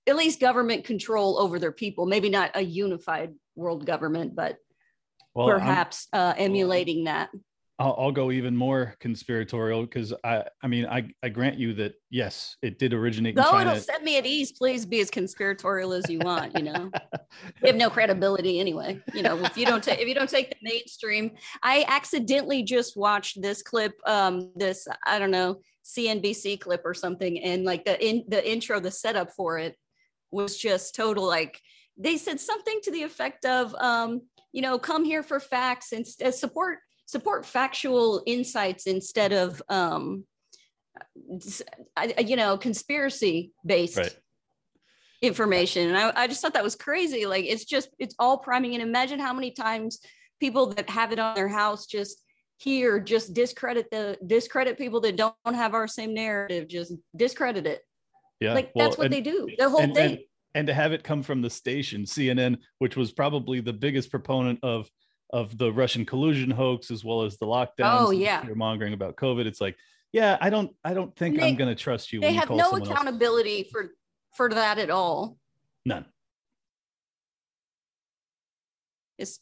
at 0.07 0.17
least 0.17 0.41
government 0.41 0.85
control 0.85 1.39
over 1.39 1.59
their 1.59 1.73
people, 1.73 2.07
maybe 2.07 2.29
not 2.29 2.51
a 2.55 2.63
unified 2.63 3.35
world 3.57 3.87
government, 3.87 4.37
but 4.37 4.59
well, 5.35 5.49
perhaps 5.49 6.09
uh, 6.13 6.35
emulating 6.37 7.05
that. 7.05 7.31
I'll, 7.79 7.95
I'll, 7.99 8.13
go 8.13 8.31
even 8.31 8.57
more 8.57 8.95
conspiratorial 9.01 9.83
because 9.83 10.15
I, 10.25 10.45
I 10.63 10.67
mean, 10.67 10.87
I, 10.87 11.11
I 11.23 11.29
grant 11.29 11.59
you 11.59 11.75
that 11.75 11.95
yes, 12.09 12.57
it 12.63 12.79
did 12.79 12.95
originate. 12.95 13.35
No, 13.35 13.59
it'll 13.59 13.77
set 13.77 14.03
me 14.03 14.17
at 14.17 14.25
ease. 14.25 14.53
Please 14.53 14.87
be 14.87 15.01
as 15.01 15.11
conspiratorial 15.11 15.93
as 15.93 16.09
you 16.09 16.19
want. 16.21 16.57
You 16.57 16.65
know, 16.65 16.91
you 17.63 17.67
have 17.67 17.77
no 17.77 17.91
credibility 17.91 18.61
anyway. 18.61 19.01
You 19.13 19.23
know, 19.23 19.39
if 19.45 19.59
you 19.59 19.67
don't 19.67 19.85
take 19.85 20.01
if 20.01 20.09
you 20.09 20.15
don't 20.15 20.31
take 20.31 20.51
the 20.51 20.57
mainstream, 20.63 21.33
I 21.63 21.85
accidentally 21.87 22.63
just 22.63 22.97
watched 22.97 23.43
this 23.43 23.63
clip. 23.63 23.93
Um, 24.07 24.53
this 24.57 24.89
I 25.07 25.19
don't 25.19 25.31
know 25.31 25.61
CNBC 25.85 26.61
clip 26.61 26.81
or 26.85 26.95
something, 26.95 27.43
and 27.43 27.65
like 27.65 27.85
the 27.85 28.03
in 28.03 28.25
the 28.29 28.51
intro, 28.51 28.81
the 28.81 28.91
setup 28.91 29.33
for 29.33 29.59
it 29.59 29.77
was 30.31 30.57
just 30.57 30.95
total 30.95 31.27
like 31.27 31.61
they 31.99 32.17
said 32.17 32.41
something 32.41 32.81
to 32.83 32.91
the 32.91 33.03
effect 33.03 33.45
of 33.45 33.75
um 33.77 34.23
you 34.57 34.63
know, 34.63 34.79
come 34.79 35.05
here 35.05 35.23
for 35.23 35.39
facts 35.39 35.93
and 35.93 36.07
uh, 36.25 36.31
support 36.31 36.79
support 37.07 37.47
factual 37.47 38.23
insights 38.27 38.87
instead 38.87 39.33
of 39.33 39.63
um, 39.69 40.25
you 42.25 42.37
know 42.37 42.59
conspiracy 42.59 43.53
based 43.65 43.97
right. 43.97 44.17
information. 45.23 45.89
And 45.89 45.97
I, 45.97 46.13
I 46.15 46.27
just 46.27 46.43
thought 46.43 46.55
that 46.55 46.65
was 46.65 46.75
crazy. 46.75 47.27
Like 47.27 47.45
it's 47.45 47.65
just 47.65 47.89
it's 47.99 48.15
all 48.19 48.39
priming 48.39 48.75
and 48.75 48.83
imagine 48.83 49.19
how 49.19 49.33
many 49.33 49.53
times 49.53 50.01
people 50.41 50.67
that 50.75 50.91
have 50.91 51.13
it 51.13 51.19
on 51.19 51.35
their 51.35 51.49
house 51.49 51.87
just 51.87 52.23
here 52.59 52.99
just 52.99 53.35
discredit 53.35 53.87
the 53.91 54.19
discredit 54.27 54.79
people 54.79 55.01
that 55.03 55.17
don't 55.17 55.35
have 55.45 55.75
our 55.75 55.87
same 55.87 56.15
narrative 56.15 56.69
just 56.69 56.93
discredit 57.15 57.67
it. 57.67 57.83
Yeah 58.41 58.55
like 58.55 58.71
well, 58.75 58.87
that's 58.87 58.99
what 58.99 59.07
and, 59.07 59.15
they 59.15 59.21
do. 59.21 59.49
The 59.59 59.69
whole 59.69 59.81
and, 59.81 59.95
thing. 59.95 60.11
and, 60.11 60.21
and 60.55 60.67
to 60.67 60.75
have 60.75 60.93
it 60.93 61.05
come 61.05 61.23
from 61.23 61.43
the 61.43 61.51
station 61.51 62.05
CNN, 62.05 62.57
which 62.79 62.97
was 62.97 63.13
probably 63.13 63.61
the 63.61 63.73
biggest 63.73 64.11
proponent 64.11 64.59
of 64.63 64.89
of 65.31 65.57
the 65.59 65.73
Russian 65.73 66.05
collusion 66.05 66.51
hoax 66.51 66.91
as 66.91 67.05
well 67.05 67.23
as 67.23 67.37
the 67.39 67.47
lockdown. 67.47 67.99
Oh 68.01 68.11
yeah, 68.11 68.45
you're 68.47 68.55
mongering 68.55 68.93
about 68.93 69.17
COVID. 69.17 69.47
It's 69.47 69.61
like, 69.61 69.77
yeah, 70.13 70.37
I 70.41 70.51
don't, 70.51 70.73
I 70.85 70.95
don't 70.95 71.15
think 71.17 71.39
they, 71.39 71.49
I'm 71.49 71.57
going 71.57 71.75
to 71.75 71.81
trust 71.81 72.13
you. 72.13 72.21
They 72.21 72.35
have 72.35 72.51
you 72.51 72.57
no 72.57 72.73
accountability 72.73 73.61
else. 73.61 73.69
for 73.71 73.91
for 74.35 74.49
that 74.51 74.79
at 74.79 74.91
all. 74.91 75.37
None. 75.85 76.05
It's 79.19 79.41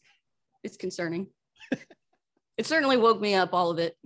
it's 0.62 0.76
concerning. 0.76 1.26
it 2.56 2.66
certainly 2.66 2.96
woke 2.96 3.20
me 3.20 3.34
up. 3.34 3.52
All 3.52 3.70
of 3.70 3.78
it. 3.78 3.96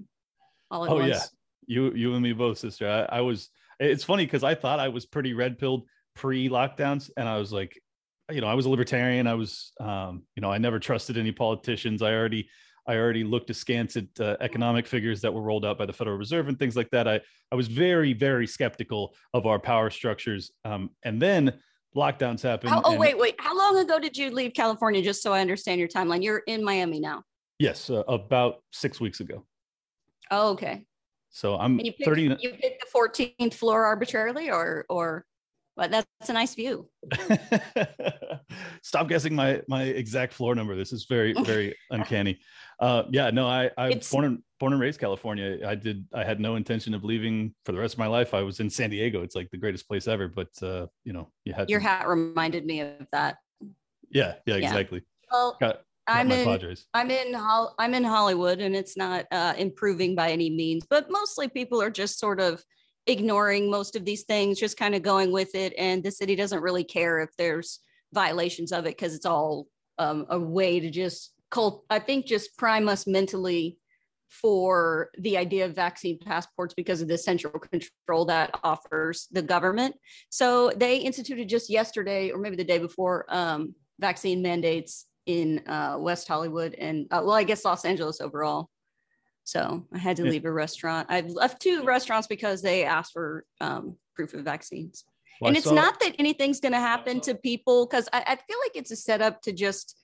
All 0.71 0.85
at 0.85 0.91
oh 0.91 0.97
once. 0.97 1.09
yeah, 1.09 1.23
you 1.67 1.93
you 1.95 2.15
and 2.15 2.23
me 2.23 2.33
both, 2.33 2.59
sister. 2.59 2.89
I, 2.89 3.19
I 3.19 3.21
was. 3.21 3.51
It's 3.81 4.03
funny 4.03 4.25
because 4.25 4.43
I 4.43 4.57
thought 4.57 4.81
I 4.81 4.89
was 4.89 5.07
pretty 5.07 5.35
red 5.35 5.57
pilled 5.57 5.87
pre-lockdowns, 6.17 7.11
and 7.17 7.29
I 7.29 7.39
was 7.39 7.53
like, 7.53 7.81
you 8.31 8.41
know, 8.41 8.47
I 8.47 8.55
was 8.55 8.67
a 8.67 8.71
libertarian. 8.71 9.27
I 9.27 9.35
was, 9.35 9.73
um, 9.81 10.23
you 10.37 10.41
know, 10.41 10.53
I 10.53 10.59
never 10.59 10.79
trusted 10.79 11.17
any 11.17 11.33
politicians. 11.33 12.03
I 12.03 12.13
already, 12.13 12.49
I 12.87 12.97
already 12.97 13.25
looked 13.25 13.51
askance 13.51 13.97
at 13.97 14.05
uh, 14.21 14.37
economic 14.41 14.87
figures 14.87 15.21
that 15.23 15.33
were 15.33 15.43
rolled 15.43 15.65
out 15.65 15.79
by 15.79 15.87
the 15.87 15.93
Federal 15.93 16.17
Reserve 16.17 16.49
and 16.49 16.59
things 16.59 16.77
like 16.77 16.91
that. 16.91 17.09
I, 17.09 17.21
I 17.51 17.55
was 17.55 17.69
very, 17.69 18.13
very 18.13 18.47
skeptical 18.47 19.15
of 19.35 19.47
our 19.47 19.59
power 19.59 19.91
structures. 19.91 20.51
Um, 20.65 20.91
and 21.05 21.21
then 21.21 21.59
lockdowns 21.97 22.43
happened. 22.43 22.73
oh, 22.85 22.97
wait, 22.97 23.19
wait. 23.19 23.35
How 23.39 23.57
long 23.57 23.79
ago 23.79 23.99
did 23.99 24.17
you 24.17 24.31
leave 24.31 24.53
California? 24.55 25.03
Just 25.03 25.23
so 25.23 25.33
I 25.33 25.41
understand 25.41 25.81
your 25.81 25.89
timeline. 25.89 26.23
You're 26.23 26.43
in 26.47 26.63
Miami 26.63 27.01
now. 27.01 27.23
Yes, 27.59 27.91
uh, 27.91 28.03
about 28.09 28.63
six 28.73 29.01
weeks 29.01 29.21
ago. 29.21 29.45
Oh, 30.31 30.51
okay. 30.51 30.85
So 31.31 31.57
I'm 31.57 31.79
you 31.79 31.93
picked, 31.93 32.05
30. 32.05 32.37
You 32.41 32.51
picked 32.51 32.85
the 32.85 32.87
14th 32.95 33.55
floor 33.55 33.85
arbitrarily, 33.85 34.51
or 34.51 34.87
or 34.89 35.25
but 35.79 35.93
that's 35.93 36.29
a 36.29 36.33
nice 36.33 36.57
view. 36.57 36.91
Stop 38.83 39.09
guessing 39.09 39.35
my 39.35 39.63
my 39.69 39.85
exact 39.85 40.35
floor 40.35 40.57
number. 40.57 40.75
This 40.75 40.93
is 40.93 41.07
very 41.09 41.33
very 41.45 41.75
uncanny. 41.91 42.41
Uh, 42.81 43.05
yeah, 43.11 43.31
no, 43.31 43.47
I 43.47 43.71
I 43.79 43.91
it's, 43.91 44.11
born 44.11 44.25
and 44.25 44.43
born 44.59 44.73
and 44.73 44.83
raised 44.83 44.99
California. 44.99 45.61
I 45.67 45.77
did. 45.77 46.05
I 46.13 46.25
had 46.25 46.41
no 46.41 46.57
intention 46.57 46.95
of 46.95 47.05
leaving 47.05 47.55
for 47.65 47.71
the 47.71 47.79
rest 47.79 47.95
of 47.95 47.99
my 48.01 48.09
life. 48.09 48.35
I 48.35 48.43
was 48.43 48.59
in 48.59 48.69
San 48.69 48.91
Diego. 48.91 49.23
It's 49.23 49.37
like 49.37 49.51
the 49.51 49.57
greatest 49.57 49.87
place 49.87 50.09
ever. 50.09 50.27
But 50.27 50.51
uh, 50.61 50.89
you 51.05 51.13
know, 51.13 51.31
you 51.45 51.53
had 51.53 51.71
your 51.71 51.81
to, 51.81 51.87
hat 51.87 52.09
reminded 52.09 52.67
me 52.67 52.81
of 52.81 53.07
that. 53.13 53.37
Yeah, 54.11 54.35
yeah, 54.47 54.57
exactly. 54.57 55.03
Well, 55.31 55.57
got 55.61 55.83
I'm 56.09 56.33
in. 56.33 56.45
Padres. 56.45 56.87
I'm 56.93 57.13
in. 57.13 57.37
I'm 57.79 57.95
in 57.95 58.03
Hollywood, 58.03 58.59
and 58.59 58.75
it's 58.75 58.97
not 58.97 59.27
uh, 59.31 59.55
improving 59.57 60.17
by 60.17 60.33
any 60.33 60.51
means. 60.51 60.85
But 60.91 61.07
mostly, 61.09 61.47
people 61.47 61.81
are 61.81 61.91
just 61.91 62.19
sort 62.19 62.41
of 62.41 62.65
ignoring 63.09 63.71
most 63.71 63.97
of 63.97 64.05
these 64.05 64.25
things, 64.25 64.61
just 64.61 64.77
kind 64.77 64.95
of 64.95 65.03
going 65.03 65.33
with 65.33 65.55
it. 65.55 65.73
And 65.77 66.05
the 66.05 66.11
city 66.11 66.37
doesn't 66.37 66.63
really 66.63 66.85
care 66.85 67.21
if 67.21 67.31
there's 67.37 67.81
violations 68.13 68.71
of 68.71 68.85
it 68.85 68.97
because 68.97 69.15
it's 69.15 69.27
all 69.27 69.67
um, 69.99 70.27
a 70.29 70.39
way 70.39 70.79
to 70.79 70.91
just 70.91 71.33
cult, 71.51 71.85
I 71.91 71.99
think, 71.99 72.27
just 72.27 72.57
prime 72.57 72.89
us 72.89 73.07
mentally 73.07 73.79
for 74.29 75.11
the 75.19 75.39
idea 75.39 75.65
of 75.65 75.75
vaccine 75.75 76.19
passports 76.19 76.75
because 76.75 77.01
of 77.01 77.09
the 77.09 77.17
central 77.17 77.59
control 77.59 78.27
that 78.27 78.51
offers 78.63 79.27
the 79.33 79.43
government. 79.43 79.97
So 80.29 80.71
they 80.77 80.99
instituted 80.99 81.49
just 81.49 81.71
yesterday 81.71 82.31
or 82.31 82.39
maybe 82.39 82.57
the 82.57 82.65
day 82.65 82.79
before 82.79 83.25
um, 83.29 83.75
vaccine 83.99 84.43
mandates 84.43 85.07
in 85.25 85.67
uh, 85.67 85.97
West 85.99 86.29
Hollywood 86.29 86.75
and 86.75 87.07
uh, 87.11 87.23
well, 87.25 87.33
I 87.33 87.45
guess 87.45 87.65
Los 87.65 87.85
Angeles 87.85 88.21
overall. 88.21 88.69
So 89.49 89.87
I 89.95 89.97
had 89.97 90.19
to 90.19 90.25
leave 90.25 90.45
a 90.45 90.53
restaurant. 90.53 91.07
I've 91.11 91.31
left 91.31 91.63
two 91.63 91.83
restaurants 91.83 92.27
because 92.27 92.61
they 92.61 92.85
asked 92.85 93.15
for 93.15 93.47
um, 93.63 93.97
proof 94.15 94.35
of 94.35 94.45
vaccines. 94.45 95.05
Well, 95.41 95.49
and 95.49 95.57
it's 95.57 95.65
saw- 95.65 95.73
not 95.73 95.99
that 96.01 96.17
anything's 96.19 96.61
going 96.61 96.75
to 96.75 96.79
happen 96.79 97.19
to 97.23 97.35
people 97.35 97.87
because 97.87 98.11
I, 98.13 98.19
I 98.27 98.37
feel 98.37 98.59
like 98.63 98.73
it's 98.75 98.91
a 98.91 98.97
setup 98.97 99.41
to 99.43 99.53
just 99.55 99.99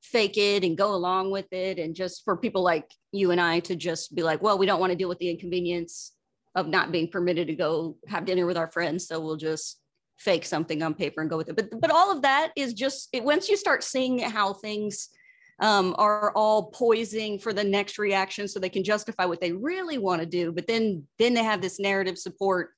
fake 0.00 0.38
it 0.38 0.64
and 0.64 0.78
go 0.78 0.94
along 0.94 1.30
with 1.30 1.52
it. 1.52 1.78
And 1.78 1.94
just 1.94 2.24
for 2.24 2.38
people 2.38 2.62
like 2.62 2.90
you 3.12 3.32
and 3.32 3.40
I 3.40 3.60
to 3.60 3.76
just 3.76 4.14
be 4.14 4.22
like, 4.22 4.40
well, 4.40 4.56
we 4.56 4.64
don't 4.64 4.80
want 4.80 4.92
to 4.92 4.96
deal 4.96 5.10
with 5.10 5.18
the 5.18 5.28
inconvenience 5.28 6.12
of 6.54 6.66
not 6.66 6.90
being 6.90 7.08
permitted 7.08 7.48
to 7.48 7.54
go 7.54 7.98
have 8.08 8.24
dinner 8.24 8.46
with 8.46 8.56
our 8.56 8.72
friends. 8.72 9.06
So 9.06 9.20
we'll 9.20 9.36
just 9.36 9.78
fake 10.16 10.46
something 10.46 10.82
on 10.82 10.94
paper 10.94 11.20
and 11.20 11.28
go 11.28 11.36
with 11.36 11.50
it. 11.50 11.56
But, 11.56 11.82
but 11.82 11.90
all 11.90 12.10
of 12.10 12.22
that 12.22 12.52
is 12.56 12.72
just, 12.72 13.10
it, 13.12 13.24
once 13.24 13.50
you 13.50 13.58
start 13.58 13.84
seeing 13.84 14.20
how 14.20 14.54
things 14.54 15.10
um, 15.58 15.94
are 15.98 16.32
all 16.32 16.70
poising 16.70 17.38
for 17.38 17.52
the 17.52 17.64
next 17.64 17.98
reaction 17.98 18.46
so 18.46 18.60
they 18.60 18.68
can 18.68 18.84
justify 18.84 19.24
what 19.24 19.40
they 19.40 19.52
really 19.52 19.98
want 19.98 20.20
to 20.20 20.26
do 20.26 20.52
but 20.52 20.66
then 20.66 21.04
then 21.18 21.34
they 21.34 21.42
have 21.42 21.62
this 21.62 21.80
narrative 21.80 22.18
support 22.18 22.70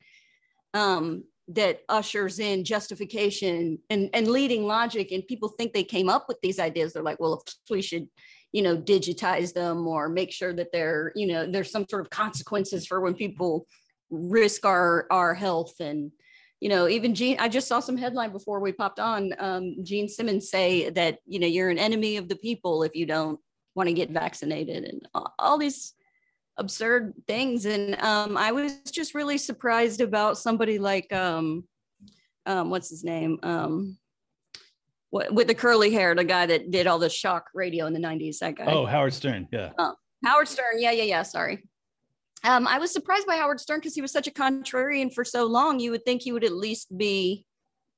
um, 0.74 1.24
that 1.48 1.80
ushers 1.88 2.38
in 2.38 2.62
justification 2.62 3.78
and, 3.88 4.10
and 4.12 4.28
leading 4.28 4.64
logic 4.64 5.10
and 5.12 5.26
people 5.26 5.48
think 5.48 5.72
they 5.72 5.84
came 5.84 6.10
up 6.10 6.26
with 6.28 6.38
these 6.42 6.58
ideas. 6.58 6.92
They're 6.92 7.02
like 7.02 7.20
well 7.20 7.42
if 7.46 7.54
we 7.70 7.82
should 7.82 8.08
you 8.52 8.62
know 8.62 8.76
digitize 8.76 9.52
them 9.52 9.86
or 9.86 10.08
make 10.08 10.32
sure 10.32 10.52
that 10.54 10.72
they're 10.72 11.12
you 11.14 11.26
know 11.26 11.50
there's 11.50 11.70
some 11.70 11.86
sort 11.88 12.02
of 12.02 12.10
consequences 12.10 12.86
for 12.86 13.00
when 13.00 13.14
people 13.14 13.66
risk 14.10 14.64
our 14.64 15.06
our 15.10 15.34
health 15.34 15.74
and 15.80 16.12
you 16.60 16.68
know, 16.68 16.88
even 16.88 17.14
Gene, 17.14 17.36
I 17.38 17.48
just 17.48 17.68
saw 17.68 17.80
some 17.80 17.96
headline 17.96 18.32
before 18.32 18.60
we 18.60 18.72
popped 18.72 18.98
on. 18.98 19.32
Um, 19.38 19.76
Gene 19.84 20.08
Simmons 20.08 20.50
say 20.50 20.90
that, 20.90 21.18
you 21.24 21.38
know, 21.38 21.46
you're 21.46 21.70
an 21.70 21.78
enemy 21.78 22.16
of 22.16 22.28
the 22.28 22.36
people 22.36 22.82
if 22.82 22.96
you 22.96 23.06
don't 23.06 23.38
want 23.74 23.88
to 23.88 23.92
get 23.92 24.10
vaccinated 24.10 24.84
and 24.84 25.08
all 25.38 25.56
these 25.56 25.94
absurd 26.56 27.14
things. 27.28 27.64
And 27.64 28.00
um, 28.02 28.36
I 28.36 28.50
was 28.50 28.80
just 28.90 29.14
really 29.14 29.38
surprised 29.38 30.00
about 30.00 30.36
somebody 30.36 30.80
like, 30.80 31.12
um, 31.12 31.64
um, 32.44 32.70
what's 32.70 32.90
his 32.90 33.04
name? 33.04 33.38
Um, 33.44 33.96
what, 35.10 35.32
with 35.32 35.46
the 35.46 35.54
curly 35.54 35.92
hair, 35.92 36.14
the 36.16 36.24
guy 36.24 36.46
that 36.46 36.72
did 36.72 36.88
all 36.88 36.98
the 36.98 37.08
shock 37.08 37.46
radio 37.54 37.86
in 37.86 37.92
the 37.92 38.00
90s, 38.00 38.38
that 38.38 38.56
guy. 38.56 38.66
Oh, 38.66 38.84
Howard 38.84 39.14
Stern. 39.14 39.46
Yeah. 39.52 39.70
Uh, 39.78 39.92
Howard 40.24 40.48
Stern. 40.48 40.80
Yeah, 40.80 40.90
yeah, 40.90 41.04
yeah. 41.04 41.22
Sorry 41.22 41.62
um, 42.48 42.66
I 42.66 42.78
was 42.78 42.92
surprised 42.92 43.26
by 43.26 43.36
Howard 43.36 43.60
Stern 43.60 43.78
because 43.78 43.94
he 43.94 44.00
was 44.00 44.10
such 44.10 44.26
a 44.26 44.30
contrarian 44.30 45.12
for 45.12 45.22
so 45.24 45.44
long. 45.44 45.78
You 45.78 45.90
would 45.90 46.04
think 46.04 46.22
he 46.22 46.32
would 46.32 46.44
at 46.44 46.52
least 46.52 46.96
be 46.96 47.44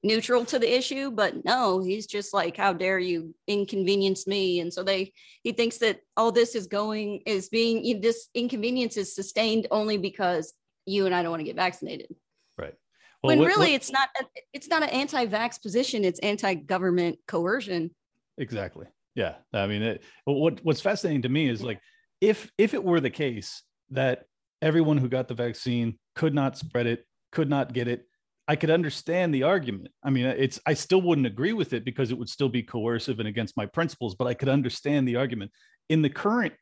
neutral 0.02 0.44
to 0.46 0.58
the 0.58 0.76
issue, 0.76 1.12
but 1.12 1.44
no, 1.44 1.80
he's 1.80 2.06
just 2.06 2.34
like, 2.34 2.56
"How 2.56 2.72
dare 2.72 2.98
you 2.98 3.32
inconvenience 3.46 4.26
me?" 4.26 4.58
And 4.58 4.72
so 4.72 4.82
they 4.82 5.12
he 5.44 5.52
thinks 5.52 5.78
that 5.78 6.00
all 6.16 6.32
this 6.32 6.56
is 6.56 6.66
going 6.66 7.22
is 7.26 7.48
being 7.48 8.00
this 8.00 8.28
inconvenience 8.34 8.96
is 8.96 9.14
sustained 9.14 9.68
only 9.70 9.98
because 9.98 10.52
you 10.84 11.06
and 11.06 11.14
I 11.14 11.22
don't 11.22 11.30
want 11.30 11.40
to 11.40 11.44
get 11.44 11.56
vaccinated. 11.56 12.12
Right. 12.58 12.74
Well, 13.22 13.28
when 13.28 13.38
what, 13.38 13.46
really 13.46 13.68
what, 13.68 13.76
it's 13.76 13.92
not 13.92 14.08
it's 14.52 14.68
not 14.68 14.82
an 14.82 14.88
anti-vax 14.88 15.62
position; 15.62 16.04
it's 16.04 16.18
anti-government 16.20 17.18
coercion. 17.28 17.94
Exactly. 18.36 18.86
Yeah, 19.14 19.34
I 19.52 19.68
mean, 19.68 19.82
it, 19.82 20.02
what 20.24 20.58
what's 20.64 20.80
fascinating 20.80 21.22
to 21.22 21.28
me 21.28 21.48
is 21.48 21.62
like 21.62 21.78
if 22.20 22.50
if 22.58 22.74
it 22.74 22.82
were 22.82 23.00
the 23.00 23.10
case 23.10 23.62
that 23.90 24.24
everyone 24.62 24.98
who 24.98 25.08
got 25.08 25.28
the 25.28 25.34
vaccine 25.34 25.98
could 26.14 26.34
not 26.34 26.58
spread 26.58 26.86
it, 26.86 27.06
could 27.32 27.48
not 27.48 27.72
get 27.72 27.88
it, 27.88 28.06
I 28.48 28.56
could 28.56 28.70
understand 28.70 29.32
the 29.32 29.44
argument. 29.44 29.88
I 30.02 30.10
mean, 30.10 30.26
it's 30.26 30.58
I 30.66 30.74
still 30.74 31.00
wouldn't 31.00 31.26
agree 31.26 31.52
with 31.52 31.72
it 31.72 31.84
because 31.84 32.10
it 32.10 32.18
would 32.18 32.28
still 32.28 32.48
be 32.48 32.64
coercive 32.64 33.20
and 33.20 33.28
against 33.28 33.56
my 33.56 33.66
principles, 33.66 34.16
but 34.16 34.26
I 34.26 34.34
could 34.34 34.48
understand 34.48 35.06
the 35.06 35.16
argument. 35.16 35.52
In 35.88 36.02
the 36.02 36.10
current, 36.10 36.54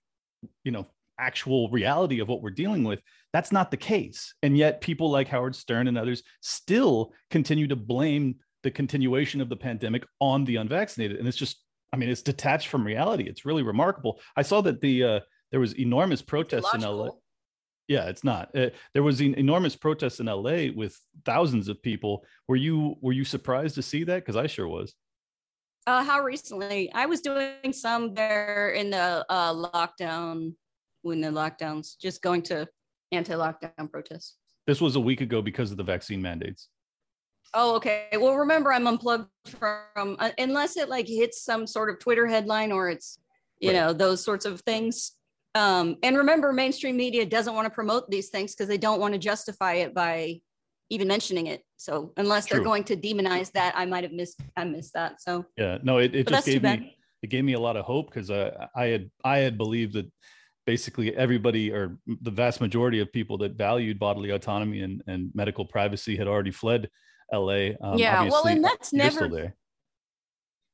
you 0.64 0.70
know, 0.70 0.86
actual 1.18 1.70
reality 1.70 2.20
of 2.20 2.28
what 2.28 2.42
we're 2.42 2.50
dealing 2.50 2.84
with, 2.84 3.00
that's 3.32 3.52
not 3.52 3.70
the 3.70 3.76
case. 3.76 4.34
And 4.42 4.56
yet 4.56 4.80
people 4.80 5.10
like 5.10 5.28
Howard 5.28 5.56
Stern 5.56 5.88
and 5.88 5.96
others 5.96 6.22
still 6.42 7.12
continue 7.30 7.66
to 7.68 7.76
blame 7.76 8.36
the 8.62 8.70
continuation 8.70 9.40
of 9.40 9.48
the 9.48 9.56
pandemic 9.56 10.04
on 10.20 10.44
the 10.44 10.56
unvaccinated. 10.56 11.18
And 11.18 11.26
it's 11.26 11.36
just, 11.36 11.64
I 11.92 11.96
mean, 11.96 12.10
it's 12.10 12.22
detached 12.22 12.68
from 12.68 12.84
reality. 12.84 13.24
It's 13.24 13.46
really 13.46 13.62
remarkable. 13.62 14.20
I 14.36 14.42
saw 14.42 14.60
that 14.60 14.80
the 14.80 15.04
uh, 15.04 15.20
there 15.50 15.60
was 15.60 15.78
enormous 15.78 16.20
protests 16.22 16.74
in 16.74 16.82
LA. 16.82 17.08
Yeah, 17.88 18.04
it's 18.04 18.22
not. 18.22 18.54
Uh, 18.54 18.68
there 18.92 19.02
was 19.02 19.20
an 19.20 19.34
enormous 19.34 19.74
protest 19.74 20.20
in 20.20 20.26
LA 20.26 20.66
with 20.74 21.00
thousands 21.24 21.68
of 21.68 21.82
people. 21.82 22.24
Were 22.46 22.56
you 22.56 22.96
were 23.00 23.12
you 23.12 23.24
surprised 23.24 23.74
to 23.76 23.82
see 23.82 24.04
that? 24.04 24.16
Because 24.16 24.36
I 24.36 24.46
sure 24.46 24.68
was. 24.68 24.94
Uh, 25.86 26.04
how 26.04 26.20
recently? 26.20 26.92
I 26.92 27.06
was 27.06 27.22
doing 27.22 27.72
some 27.72 28.12
there 28.12 28.72
in 28.72 28.90
the 28.90 29.24
uh, 29.30 29.54
lockdown 29.54 30.54
when 31.00 31.22
the 31.22 31.28
lockdowns, 31.28 31.98
just 31.98 32.20
going 32.20 32.42
to 32.42 32.68
anti-lockdown 33.10 33.90
protests. 33.90 34.36
This 34.66 34.82
was 34.82 34.96
a 34.96 35.00
week 35.00 35.22
ago 35.22 35.40
because 35.40 35.70
of 35.70 35.78
the 35.78 35.82
vaccine 35.82 36.20
mandates. 36.20 36.68
Oh, 37.54 37.76
okay. 37.76 38.08
Well, 38.12 38.36
remember, 38.36 38.70
I'm 38.70 38.86
unplugged 38.86 39.30
from 39.46 40.16
uh, 40.18 40.30
unless 40.36 40.76
it 40.76 40.90
like 40.90 41.08
hits 41.08 41.42
some 41.42 41.66
sort 41.66 41.88
of 41.88 41.98
Twitter 41.98 42.26
headline 42.26 42.70
or 42.70 42.90
it's 42.90 43.18
you 43.60 43.70
right. 43.70 43.76
know 43.76 43.92
those 43.94 44.22
sorts 44.22 44.44
of 44.44 44.60
things. 44.60 45.12
Um, 45.58 45.96
and 46.04 46.16
remember, 46.16 46.52
mainstream 46.52 46.96
media 46.96 47.26
doesn't 47.26 47.52
want 47.52 47.66
to 47.66 47.70
promote 47.70 48.08
these 48.08 48.28
things 48.28 48.54
because 48.54 48.68
they 48.68 48.78
don't 48.78 49.00
want 49.00 49.14
to 49.14 49.18
justify 49.18 49.74
it 49.74 49.92
by 49.92 50.40
even 50.88 51.08
mentioning 51.08 51.48
it. 51.48 51.62
So 51.76 52.12
unless 52.16 52.46
True. 52.46 52.58
they're 52.58 52.64
going 52.64 52.84
to 52.84 52.96
demonize 52.96 53.50
that, 53.52 53.74
I 53.76 53.84
might 53.84 54.04
have 54.04 54.12
missed. 54.12 54.40
I 54.56 54.64
missed 54.64 54.94
that. 54.94 55.20
So 55.20 55.44
yeah, 55.56 55.78
no, 55.82 55.98
it, 55.98 56.14
it 56.14 56.28
just 56.28 56.46
gave 56.46 56.62
me 56.62 56.96
it 57.22 57.30
gave 57.30 57.44
me 57.44 57.54
a 57.54 57.60
lot 57.60 57.76
of 57.76 57.84
hope 57.84 58.10
because 58.10 58.30
uh, 58.30 58.66
I 58.76 58.86
had 58.86 59.10
I 59.24 59.38
had 59.38 59.58
believed 59.58 59.94
that 59.94 60.10
basically 60.64 61.14
everybody 61.16 61.72
or 61.72 61.98
the 62.06 62.30
vast 62.30 62.60
majority 62.60 63.00
of 63.00 63.12
people 63.12 63.38
that 63.38 63.56
valued 63.56 63.98
bodily 63.98 64.30
autonomy 64.30 64.82
and, 64.82 65.02
and 65.06 65.30
medical 65.34 65.64
privacy 65.64 66.16
had 66.16 66.28
already 66.28 66.52
fled 66.52 66.88
LA. 67.32 67.70
Um, 67.80 67.98
yeah, 67.98 68.22
well, 68.24 68.46
and 68.46 68.62
that's 68.62 68.92
never 68.92 69.28
there. 69.28 69.56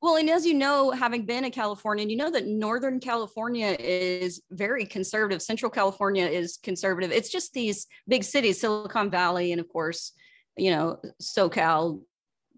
Well, 0.01 0.17
and 0.17 0.29
as 0.29 0.45
you 0.45 0.53
know, 0.53 0.91
having 0.91 1.25
been 1.25 1.45
a 1.45 1.49
Californian, 1.49 2.09
you 2.09 2.17
know 2.17 2.29
that 2.29 2.45
Northern 2.45 2.99
California 2.99 3.75
is 3.79 4.41
very 4.51 4.85
conservative. 4.85 5.41
Central 5.41 5.71
California 5.71 6.25
is 6.25 6.57
conservative. 6.61 7.11
It's 7.11 7.29
just 7.29 7.53
these 7.53 7.87
big 8.07 8.23
cities, 8.23 8.59
Silicon 8.59 9.09
Valley, 9.09 9.51
and 9.51 9.59
of 9.59 9.67
course, 9.69 10.11
you 10.57 10.71
know, 10.71 10.99
SoCal, 11.21 12.01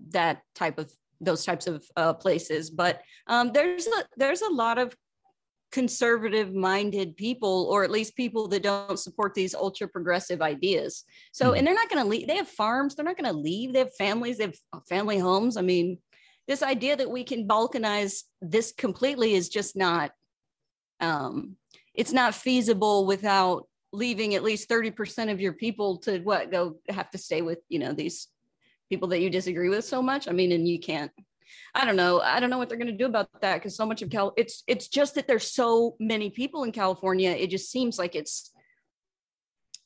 that 0.09 0.41
type 0.55 0.77
of 0.77 0.91
those 1.21 1.45
types 1.45 1.67
of 1.67 1.85
uh, 1.95 2.13
places. 2.13 2.69
But 2.69 3.01
um, 3.27 3.51
there's 3.53 3.87
a 3.87 4.03
there's 4.17 4.41
a 4.41 4.49
lot 4.49 4.77
of 4.77 4.95
conservative 5.71 6.53
minded 6.53 7.15
people 7.17 7.67
or 7.69 7.83
at 7.83 7.91
least 7.91 8.15
people 8.15 8.47
that 8.47 8.63
don't 8.63 8.97
support 8.97 9.33
these 9.33 9.53
ultra 9.53 9.85
progressive 9.85 10.41
ideas 10.41 11.03
so 11.33 11.47
mm-hmm. 11.47 11.57
and 11.57 11.67
they're 11.67 11.73
not 11.73 11.89
going 11.89 12.01
to 12.01 12.07
leave 12.07 12.25
they 12.25 12.37
have 12.37 12.47
farms 12.47 12.95
they're 12.95 13.03
not 13.03 13.17
going 13.17 13.29
to 13.29 13.37
leave 13.37 13.73
they 13.73 13.79
have 13.79 13.93
families 13.95 14.37
they 14.37 14.45
have 14.45 14.55
family 14.87 15.17
homes 15.17 15.57
i 15.57 15.61
mean 15.61 15.97
this 16.47 16.63
idea 16.63 16.95
that 16.95 17.09
we 17.09 17.23
can 17.23 17.47
balkanize 17.47 18.23
this 18.41 18.71
completely 18.71 19.33
is 19.33 19.49
just 19.49 19.75
not 19.75 20.11
um 20.99 21.55
it's 21.93 22.13
not 22.13 22.35
feasible 22.35 23.05
without 23.05 23.67
leaving 23.93 24.35
at 24.35 24.43
least 24.43 24.69
30% 24.69 25.31
of 25.31 25.39
your 25.39 25.53
people 25.53 25.97
to 25.97 26.19
what 26.19 26.51
go 26.51 26.77
have 26.89 27.09
to 27.11 27.17
stay 27.17 27.41
with 27.41 27.59
you 27.69 27.79
know 27.79 27.93
these 27.93 28.27
people 28.89 29.07
that 29.09 29.21
you 29.21 29.29
disagree 29.29 29.69
with 29.69 29.85
so 29.85 30.01
much 30.01 30.27
i 30.27 30.31
mean 30.31 30.51
and 30.51 30.67
you 30.67 30.79
can't 30.79 31.11
I 31.73 31.85
don't 31.85 31.95
know. 31.95 32.19
I 32.19 32.39
don't 32.39 32.49
know 32.49 32.57
what 32.57 32.69
they're 32.69 32.77
going 32.77 32.91
to 32.91 32.97
do 32.97 33.05
about 33.05 33.29
that 33.41 33.55
because 33.55 33.75
so 33.75 33.85
much 33.85 34.01
of 34.01 34.09
Cal, 34.09 34.33
it's 34.37 34.63
it's 34.67 34.87
just 34.87 35.15
that 35.15 35.27
there's 35.27 35.49
so 35.49 35.95
many 35.99 36.29
people 36.29 36.63
in 36.63 36.71
California. 36.71 37.31
It 37.31 37.49
just 37.49 37.71
seems 37.71 37.97
like 37.97 38.15
it's 38.15 38.51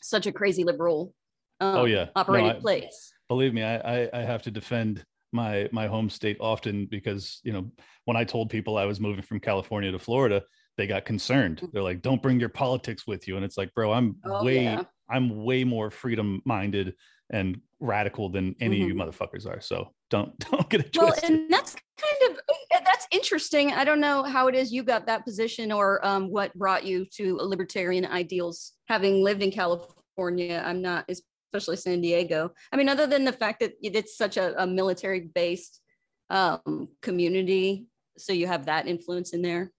such 0.01 0.27
a 0.27 0.31
crazy 0.31 0.63
liberal. 0.63 1.13
Um, 1.59 1.75
oh 1.75 1.85
yeah, 1.85 2.07
operating 2.15 2.53
no, 2.53 2.59
place. 2.59 3.13
Believe 3.27 3.53
me, 3.53 3.63
I, 3.63 3.75
I 3.77 4.09
I 4.13 4.21
have 4.21 4.41
to 4.43 4.51
defend 4.51 5.05
my 5.31 5.69
my 5.71 5.87
home 5.87 6.09
state 6.09 6.37
often 6.39 6.85
because 6.85 7.39
you 7.43 7.53
know 7.53 7.71
when 8.05 8.17
I 8.17 8.23
told 8.23 8.49
people 8.49 8.77
I 8.77 8.85
was 8.85 8.99
moving 8.99 9.23
from 9.23 9.39
California 9.39 9.91
to 9.91 9.99
Florida, 9.99 10.43
they 10.77 10.87
got 10.87 11.05
concerned. 11.05 11.61
Mm. 11.61 11.71
They're 11.71 11.83
like, 11.83 12.01
"Don't 12.01 12.21
bring 12.21 12.39
your 12.39 12.49
politics 12.49 13.07
with 13.07 13.27
you," 13.27 13.35
and 13.35 13.45
it's 13.45 13.57
like, 13.57 13.73
bro, 13.73 13.91
I'm 13.91 14.17
oh, 14.25 14.43
way 14.43 14.63
yeah. 14.63 14.83
I'm 15.09 15.43
way 15.43 15.63
more 15.63 15.91
freedom 15.91 16.41
minded 16.45 16.95
and 17.29 17.61
radical 17.79 18.29
than 18.29 18.55
any 18.59 18.77
mm-hmm. 18.77 18.83
of 18.83 18.89
you 18.89 18.95
motherfuckers 18.95 19.47
are. 19.47 19.61
So 19.61 19.93
don't 20.09 20.37
don't 20.51 20.69
get 20.69 20.81
it 20.81 20.93
twisted. 20.93 21.29
Well, 21.29 21.39
and 21.39 21.51
that's 21.51 21.75
kind 21.97 22.31
of 22.31 22.39
that's 22.85 23.07
interesting. 23.11 23.71
I 23.71 23.83
don't 23.83 23.99
know 23.99 24.23
how 24.23 24.47
it 24.47 24.55
is 24.55 24.71
you 24.71 24.83
got 24.83 25.05
that 25.07 25.25
position 25.25 25.71
or 25.71 26.05
um, 26.05 26.29
what 26.29 26.53
brought 26.53 26.85
you 26.85 27.05
to 27.17 27.37
libertarian 27.37 28.05
ideals. 28.05 28.73
Having 28.87 29.23
lived 29.23 29.41
in 29.41 29.51
California, 29.51 30.61
I'm 30.65 30.81
not, 30.81 31.05
especially 31.53 31.77
San 31.77 32.01
Diego. 32.01 32.51
I 32.71 32.77
mean, 32.77 32.89
other 32.89 33.07
than 33.07 33.25
the 33.25 33.33
fact 33.33 33.59
that 33.59 33.73
it's 33.81 34.17
such 34.17 34.37
a, 34.37 34.61
a 34.61 34.65
military 34.65 35.21
based 35.21 35.81
um, 36.29 36.87
community, 37.01 37.87
so 38.17 38.33
you 38.33 38.47
have 38.47 38.65
that 38.65 38.87
influence 38.87 39.33
in 39.33 39.41
there. 39.41 39.71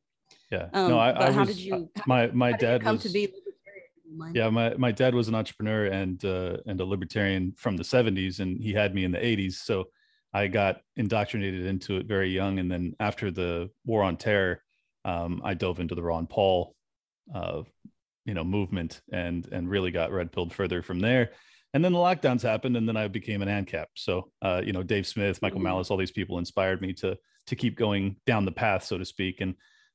Yeah. 0.50 0.68
Um, 0.72 0.90
no, 0.90 0.98
I, 0.98 1.28
I 1.28 1.32
how 1.32 1.40
was, 1.40 1.48
did 1.48 1.58
you? 1.58 1.90
My 2.06 2.26
my 2.28 2.52
dad 2.52 2.82
come 2.82 2.96
was, 2.96 3.04
to 3.04 3.08
be 3.08 3.32
yeah, 4.34 4.50
my, 4.50 4.74
my 4.74 4.92
dad 4.92 5.14
was 5.14 5.28
an 5.28 5.34
entrepreneur 5.34 5.86
and 5.86 6.22
uh, 6.24 6.58
and 6.66 6.80
a 6.80 6.84
libertarian 6.84 7.54
from 7.56 7.76
the 7.76 7.82
70s, 7.82 8.40
and 8.40 8.62
he 8.62 8.72
had 8.72 8.94
me 8.94 9.04
in 9.04 9.12
the 9.12 9.18
80s. 9.18 9.54
So 9.54 9.88
I 10.32 10.48
got 10.48 10.80
indoctrinated 10.96 11.66
into 11.66 11.96
it 11.96 12.06
very 12.06 12.30
young. 12.30 12.58
And 12.58 12.70
then 12.70 12.94
after 13.00 13.30
the 13.30 13.70
War 13.84 14.02
on 14.02 14.16
Terror, 14.16 14.62
um, 15.04 15.40
I 15.44 15.54
dove 15.54 15.80
into 15.80 15.94
the 15.94 16.02
Ron 16.02 16.26
Paul, 16.26 16.74
uh, 17.34 17.62
you 18.24 18.34
know, 18.34 18.44
movement 18.44 19.00
and 19.12 19.46
and 19.52 19.68
really 19.68 19.90
got 19.90 20.12
red 20.12 20.32
pilled 20.32 20.52
further 20.52 20.82
from 20.82 21.00
there. 21.00 21.32
And 21.74 21.84
then 21.84 21.92
the 21.92 21.98
lockdowns 21.98 22.42
happened, 22.42 22.76
and 22.76 22.86
then 22.86 22.96
I 22.96 23.08
became 23.08 23.40
an 23.40 23.48
ANCAP. 23.48 23.86
So, 23.94 24.30
uh, 24.42 24.60
you 24.64 24.72
know, 24.72 24.82
Dave 24.82 25.06
Smith, 25.06 25.40
Michael 25.40 25.58
mm-hmm. 25.58 25.64
Malice, 25.64 25.90
all 25.90 25.96
these 25.96 26.10
people 26.10 26.38
inspired 26.38 26.80
me 26.82 26.92
to 26.94 27.16
to 27.46 27.56
keep 27.56 27.76
going 27.76 28.16
down 28.26 28.44
the 28.44 28.52
path, 28.52 28.84
so 28.84 28.98
to 28.98 29.04
speak. 29.04 29.40
And 29.40 29.54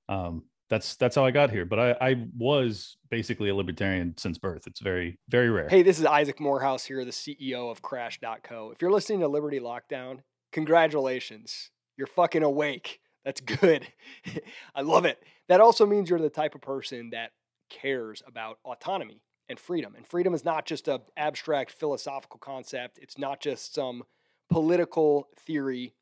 um, 0.10 0.44
that's 0.70 0.96
that's 0.96 1.16
how 1.16 1.26
I 1.26 1.32
got 1.32 1.52
here. 1.52 1.66
But 1.66 1.80
I, 1.80 1.92
I 2.02 2.26
was 2.36 2.98
basically 3.10 3.50
a 3.50 3.56
libertarian 3.56 4.16
since 4.18 4.38
birth. 4.38 4.68
It's 4.68 4.80
very 4.80 5.20
very 5.30 5.50
rare. 5.50 5.70
Hey, 5.70 5.84
this 5.84 6.00
is 6.00 6.06
Isaac 6.06 6.40
Morehouse 6.40 6.86
here, 6.86 7.06
the 7.06 7.12
CEO 7.12 7.72
of 7.72 7.82
Crash.co. 7.82 8.72
If 8.72 8.82
you're 8.82 8.92
listening 8.92 9.20
to 9.22 9.28
Liberty 9.28 9.60
Lockdown, 9.60 10.20
congratulations, 10.52 11.72
you're 11.96 12.08
fucking 12.08 12.44
awake. 12.44 13.00
That's 13.24 13.42
good. 13.42 13.88
I 14.76 14.82
love 14.82 15.06
it. 15.06 15.22
That 15.48 15.62
also 15.62 15.86
means 15.86 16.10
you're 16.10 16.20
the 16.20 16.30
type 16.30 16.56
of 16.56 16.62
person 16.62 17.12
that 17.12 17.32
cares 17.70 18.24
about 18.26 18.58
autonomy 18.64 19.22
and 19.50 19.60
freedom. 19.60 19.96
And 19.96 20.06
freedom 20.06 20.34
is 20.34 20.44
not 20.44 20.66
just 20.66 20.88
a 20.88 21.02
abstract 21.16 21.72
philosophical 21.72 22.40
concept. 22.40 23.00
It's 23.02 23.18
not 23.18 23.40
just 23.40 23.74
some 23.74 24.04
political 24.50 25.28
theory 25.38 25.94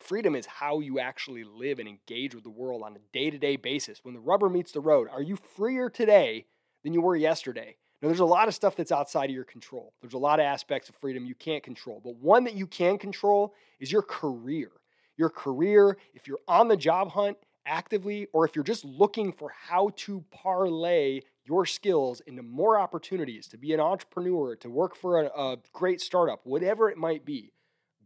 Freedom 0.00 0.34
is 0.34 0.46
how 0.46 0.80
you 0.80 0.98
actually 0.98 1.44
live 1.44 1.78
and 1.78 1.86
engage 1.86 2.34
with 2.34 2.42
the 2.42 2.50
world 2.50 2.82
on 2.82 2.96
a 2.96 3.00
day 3.12 3.28
to 3.30 3.38
day 3.38 3.56
basis. 3.56 4.00
When 4.02 4.14
the 4.14 4.20
rubber 4.20 4.48
meets 4.48 4.72
the 4.72 4.80
road, 4.80 5.08
are 5.12 5.22
you 5.22 5.36
freer 5.36 5.90
today 5.90 6.46
than 6.82 6.94
you 6.94 7.02
were 7.02 7.16
yesterday? 7.16 7.76
Now, 8.00 8.08
there's 8.08 8.20
a 8.20 8.24
lot 8.24 8.48
of 8.48 8.54
stuff 8.54 8.76
that's 8.76 8.92
outside 8.92 9.28
of 9.28 9.34
your 9.34 9.44
control. 9.44 9.92
There's 10.00 10.14
a 10.14 10.18
lot 10.18 10.40
of 10.40 10.44
aspects 10.44 10.88
of 10.88 10.96
freedom 10.96 11.26
you 11.26 11.34
can't 11.34 11.62
control, 11.62 12.00
but 12.02 12.16
one 12.16 12.44
that 12.44 12.54
you 12.54 12.66
can 12.66 12.96
control 12.96 13.54
is 13.78 13.92
your 13.92 14.00
career. 14.00 14.70
Your 15.18 15.28
career, 15.28 15.98
if 16.14 16.26
you're 16.26 16.40
on 16.48 16.68
the 16.68 16.78
job 16.78 17.10
hunt 17.10 17.36
actively, 17.66 18.26
or 18.32 18.46
if 18.46 18.56
you're 18.56 18.64
just 18.64 18.86
looking 18.86 19.32
for 19.32 19.50
how 19.50 19.90
to 19.96 20.24
parlay 20.30 21.20
your 21.50 21.66
skills 21.66 22.20
into 22.26 22.42
more 22.42 22.78
opportunities 22.78 23.48
to 23.48 23.58
be 23.58 23.74
an 23.74 23.80
entrepreneur, 23.80 24.54
to 24.56 24.70
work 24.70 24.94
for 24.94 25.22
a, 25.22 25.26
a 25.26 25.56
great 25.72 26.00
startup, 26.00 26.40
whatever 26.44 26.88
it 26.88 26.96
might 26.96 27.24
be, 27.24 27.52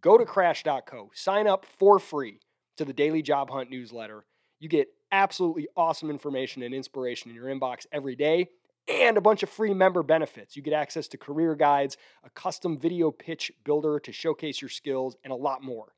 Go 0.04 0.18
to 0.18 0.26
crash.co, 0.26 1.10
sign 1.14 1.46
up 1.46 1.64
for 1.64 1.98
free 1.98 2.38
to 2.76 2.84
the 2.84 2.92
Daily 2.92 3.22
Job 3.22 3.48
Hunt 3.48 3.70
newsletter. 3.70 4.26
You 4.60 4.68
get 4.68 4.88
absolutely 5.10 5.66
awesome 5.78 6.10
information 6.10 6.62
and 6.62 6.74
inspiration 6.74 7.30
in 7.30 7.34
your 7.34 7.46
inbox 7.46 7.86
every 7.90 8.14
day 8.14 8.50
and 8.86 9.16
a 9.16 9.22
bunch 9.22 9.42
of 9.42 9.48
free 9.48 9.72
member 9.72 10.02
benefits. 10.02 10.56
You 10.56 10.62
get 10.62 10.74
access 10.74 11.08
to 11.08 11.16
career 11.16 11.54
guides, 11.54 11.96
a 12.22 12.28
custom 12.28 12.78
video 12.78 13.10
pitch 13.10 13.50
builder 13.64 13.98
to 14.00 14.12
showcase 14.12 14.60
your 14.60 14.68
skills, 14.68 15.16
and 15.24 15.32
a 15.32 15.36
lot 15.36 15.62
more. 15.62 15.94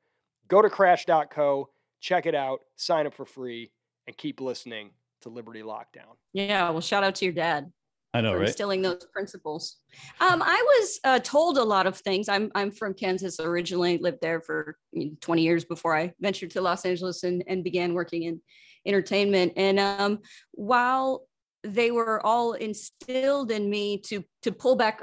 Go 0.46 0.62
to 0.62 0.70
crash.co, 0.70 1.70
check 1.98 2.26
it 2.26 2.34
out, 2.36 2.60
sign 2.76 3.08
up 3.08 3.14
for 3.14 3.24
free, 3.24 3.72
and 4.06 4.16
keep 4.16 4.40
listening 4.40 4.90
to 5.26 5.32
Liberty 5.32 5.62
Lockdown. 5.62 6.16
Yeah, 6.32 6.70
well, 6.70 6.80
shout 6.80 7.04
out 7.04 7.16
to 7.16 7.24
your 7.24 7.34
dad. 7.34 7.70
I 8.14 8.22
know, 8.22 8.34
right? 8.34 8.46
Instilling 8.46 8.80
those 8.80 9.04
principles. 9.12 9.76
Um, 10.20 10.40
I 10.42 10.62
was 10.64 11.00
uh, 11.04 11.18
told 11.18 11.58
a 11.58 11.64
lot 11.64 11.86
of 11.86 11.98
things. 11.98 12.28
I'm 12.28 12.50
I'm 12.54 12.70
from 12.70 12.94
Kansas 12.94 13.38
originally, 13.40 13.98
lived 13.98 14.22
there 14.22 14.40
for 14.40 14.78
20 15.20 15.42
years 15.42 15.64
before 15.64 15.94
I 15.94 16.14
ventured 16.18 16.50
to 16.52 16.62
Los 16.62 16.86
Angeles 16.86 17.24
and, 17.24 17.44
and 17.46 17.62
began 17.62 17.92
working 17.92 18.22
in 18.22 18.40
entertainment. 18.86 19.52
And 19.56 19.78
um, 19.78 20.20
while 20.52 21.26
they 21.62 21.90
were 21.90 22.24
all 22.24 22.54
instilled 22.54 23.50
in 23.50 23.68
me 23.68 23.98
to 24.06 24.24
to 24.44 24.52
pull 24.52 24.76
back 24.76 25.02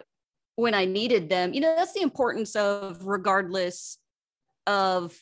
when 0.55 0.73
I 0.73 0.85
needed 0.85 1.29
them, 1.29 1.53
you 1.53 1.61
know, 1.61 1.75
that's 1.75 1.93
the 1.93 2.01
importance 2.01 2.55
of 2.55 3.05
regardless 3.05 3.99
of 4.65 5.15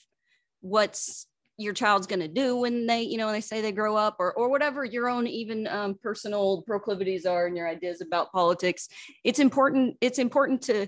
what's 0.61 1.25
your 1.57 1.73
child's 1.73 2.07
going 2.07 2.19
to 2.19 2.27
do 2.27 2.57
when 2.57 2.87
they 2.87 3.01
you 3.01 3.17
know 3.17 3.25
when 3.25 3.35
they 3.35 3.41
say 3.41 3.61
they 3.61 3.71
grow 3.71 3.95
up 3.95 4.15
or 4.19 4.33
or 4.33 4.49
whatever 4.49 4.83
your 4.83 5.09
own 5.09 5.27
even 5.27 5.67
um, 5.67 5.95
personal 6.01 6.63
proclivities 6.63 7.25
are 7.25 7.47
and 7.47 7.55
your 7.55 7.67
ideas 7.67 8.01
about 8.01 8.31
politics 8.31 8.87
it's 9.23 9.39
important 9.39 9.95
it's 10.01 10.19
important 10.19 10.61
to 10.61 10.87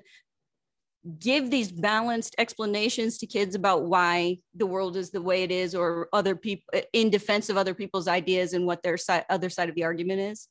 give 1.19 1.51
these 1.51 1.69
balanced 1.69 2.33
explanations 2.37 3.17
to 3.17 3.27
kids 3.27 3.55
about 3.55 3.83
why 3.83 4.37
the 4.55 4.65
world 4.65 4.95
is 4.95 5.11
the 5.11 5.21
way 5.21 5.43
it 5.43 5.51
is 5.51 5.75
or 5.75 6.07
other 6.13 6.35
people 6.35 6.79
in 6.93 7.09
defense 7.09 7.49
of 7.49 7.57
other 7.57 7.73
people's 7.73 8.07
ideas 8.07 8.53
and 8.53 8.65
what 8.65 8.81
their 8.83 8.97
side 8.97 9.25
other 9.29 9.49
side 9.49 9.69
of 9.69 9.75
the 9.75 9.83
argument 9.83 10.21
is 10.21 10.47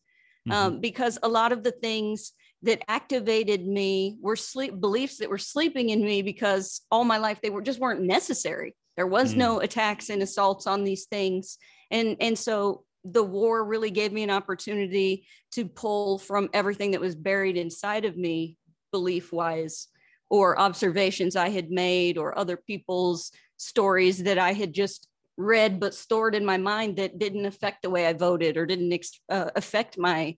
mm-hmm. 0.49 0.53
um, 0.53 0.81
because 0.81 1.19
a 1.23 1.29
lot 1.29 1.53
of 1.53 1.63
the 1.63 1.73
things 1.73 2.33
that 2.63 2.83
activated 2.87 3.67
me 3.67 4.17
were 4.21 4.37
sleep 4.37 4.79
beliefs 4.79 5.19
that 5.19 5.31
were 5.31 5.39
sleeping 5.39 5.89
in 5.89 6.05
me 6.05 6.23
because 6.23 6.83
all 6.91 7.05
my 7.05 7.19
life 7.19 7.41
they 7.43 7.51
were 7.51 7.63
just 7.63 7.81
weren't 7.81 8.03
necessary 8.03 8.75
there 8.97 9.07
was 9.07 9.35
mm. 9.35 9.39
no 9.39 9.61
attacks 9.61 10.11
and 10.11 10.23
assaults 10.23 10.67
on 10.67 10.85
these 10.85 11.07
things 11.07 11.59
and 11.91 12.17
and 12.21 12.39
so 12.39 12.85
the 13.05 13.23
war 13.23 13.65
really 13.65 13.91
gave 13.91 14.13
me 14.13 14.23
an 14.23 14.31
opportunity 14.31 15.27
to 15.51 15.67
pull 15.67 16.19
from 16.19 16.49
everything 16.53 16.93
that 16.93 17.01
was 17.01 17.17
buried 17.17 17.57
inside 17.57 18.05
of 18.05 18.17
me 18.17 18.57
belief 18.93 19.33
wise 19.33 19.89
or 20.31 20.59
observations 20.59 21.37
I 21.37 21.51
had 21.51 21.71
made 21.71 22.17
or 22.17 22.39
other 22.39 22.57
people's 22.57 23.33
stories 23.57 24.23
that 24.23 24.39
I 24.39 24.53
had 24.53 24.73
just 24.73 25.09
read 25.37 25.81
but 25.81 25.95
stored 25.95 26.35
in 26.35 26.45
my 26.45 26.57
mind 26.57 26.97
that 26.97 27.19
didn't 27.19 27.47
affect 27.47 27.83
the 27.83 27.91
way 27.91 28.07
I 28.07 28.13
voted 28.13 28.57
or 28.57 28.67
didn't 28.67 28.93
ex- 28.93 29.21
uh, 29.29 29.51
affect 29.57 29.99
my 29.99 30.37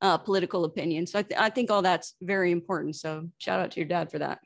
uh, 0.00 0.18
political 0.18 0.64
opinion. 0.64 1.06
So 1.06 1.18
I, 1.18 1.22
th- 1.22 1.40
I 1.40 1.50
think 1.50 1.70
all 1.70 1.82
that's 1.82 2.14
very 2.20 2.52
important. 2.52 2.96
So 2.96 3.28
shout 3.38 3.60
out 3.60 3.70
to 3.72 3.80
your 3.80 3.88
dad 3.88 4.10
for 4.10 4.18
that. 4.18 4.40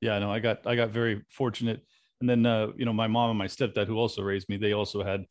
Yeah, 0.00 0.18
no, 0.18 0.30
I 0.30 0.40
got 0.40 0.66
I 0.66 0.76
got 0.76 0.90
very 0.90 1.22
fortunate, 1.30 1.82
and 2.20 2.28
then 2.28 2.46
uh, 2.46 2.68
you 2.76 2.84
know 2.84 2.92
my 2.92 3.06
mom 3.06 3.30
and 3.30 3.38
my 3.38 3.46
stepdad 3.46 3.86
who 3.86 3.96
also 3.96 4.22
raised 4.22 4.48
me, 4.48 4.56
they 4.56 4.72
also 4.72 5.02
had 5.02 5.24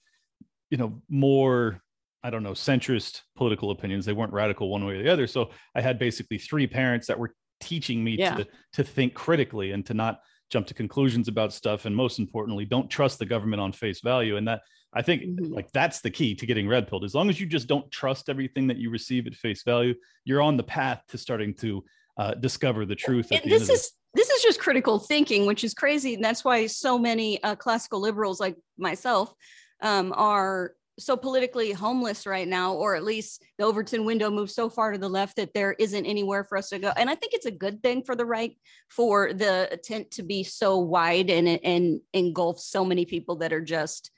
you 0.70 0.78
know 0.78 1.02
more 1.10 1.82
I 2.24 2.30
don't 2.30 2.44
know 2.44 2.54
centrist 2.54 3.22
political 3.36 3.72
opinions. 3.72 4.06
They 4.06 4.14
weren't 4.14 4.34
radical 4.34 4.70
one 4.70 4.86
way 4.86 4.96
or 4.96 5.04
the 5.04 5.12
other. 5.12 5.28
So 5.28 5.52
I 5.76 5.82
had 5.82 6.00
basically 6.00 6.38
three 6.38 6.68
parents 6.68 7.08
that 7.08 7.20
were 7.20 7.34
teaching 7.60 8.04
me 8.04 8.16
yeah. 8.18 8.36
to 8.36 8.48
to 8.74 8.84
think 8.84 9.14
critically 9.14 9.72
and 9.72 9.86
to 9.86 9.94
not 9.94 10.20
jump 10.50 10.68
to 10.68 10.74
conclusions 10.74 11.28
about 11.28 11.54
stuff 11.54 11.86
and 11.86 11.96
most 11.96 12.20
importantly 12.20 12.66
don't 12.66 12.90
trust 12.90 13.20
the 13.20 13.26
government 13.26 13.62
on 13.62 13.72
face 13.72 14.02
value 14.02 14.38
and 14.38 14.48
that 14.48 14.62
i 14.94 15.02
think 15.02 15.24
mm-hmm. 15.24 15.54
like 15.54 15.72
that's 15.72 16.02
the 16.02 16.10
key 16.10 16.36
to 16.36 16.46
getting 16.46 16.68
red 16.68 16.88
pilled 16.88 17.04
as 17.04 17.16
long 17.16 17.30
as 17.30 17.40
you 17.40 17.48
just 17.48 17.68
don't 17.68 17.90
trust 17.92 18.30
everything 18.30 18.68
that 18.68 18.78
you 18.78 18.90
receive 18.90 19.26
at 19.26 19.34
face 19.34 19.64
value 19.64 19.94
you're 20.24 20.42
on 20.42 20.58
the 20.58 20.64
path 20.64 21.02
to 21.08 21.18
starting 21.18 21.54
to 21.54 21.84
uh, 22.18 22.34
discover 22.36 22.86
the 22.86 22.96
truth 22.96 23.32
at 23.32 23.44
the 23.44 23.50
this 23.50 23.70
is 23.70 23.92
this 24.16 24.30
is 24.30 24.42
just 24.42 24.60
critical 24.60 25.00
thinking 25.00 25.46
which 25.46 25.64
is 25.64 25.74
crazy 25.74 26.16
and 26.16 26.24
that's 26.24 26.44
why 26.44 26.66
so 26.68 26.98
many 26.98 27.42
uh, 27.44 27.56
classical 27.56 28.00
liberals 28.00 28.40
like 28.40 28.56
myself 28.78 29.34
um, 29.82 30.14
are 30.16 30.74
so 30.98 31.18
politically 31.18 31.72
homeless 31.72 32.26
right 32.26 32.48
now, 32.48 32.74
or 32.74 32.96
at 32.96 33.04
least 33.04 33.44
the 33.58 33.66
Overton 33.66 34.06
window 34.06 34.30
moves 34.30 34.56
so 34.56 34.70
far 34.70 34.92
to 34.92 34.98
the 34.98 35.10
left 35.10 35.36
that 35.36 35.54
there 35.54 35.74
isn't 35.74 36.06
anywhere 36.06 36.44
for 36.44 36.58
us 36.58 36.70
to 36.70 36.80
go. 36.80 36.92
And 36.96 37.10
I 37.10 37.16
think 37.16 37.34
it's 37.34 37.46
a 37.46 37.52
good 37.52 37.84
thing 37.84 38.04
for 38.04 38.16
the 38.16 38.26
right 38.26 38.56
for 38.90 39.34
the 39.34 39.80
tent 39.84 40.12
to 40.12 40.24
be 40.24 40.44
so 40.44 40.80
wide 40.80 41.30
and 41.30 41.48
and 41.48 42.02
engulf 42.14 42.60
so 42.60 42.86
many 42.86 43.06
people 43.06 43.38
that 43.38 43.52
are 43.52 43.62
just 43.62 44.12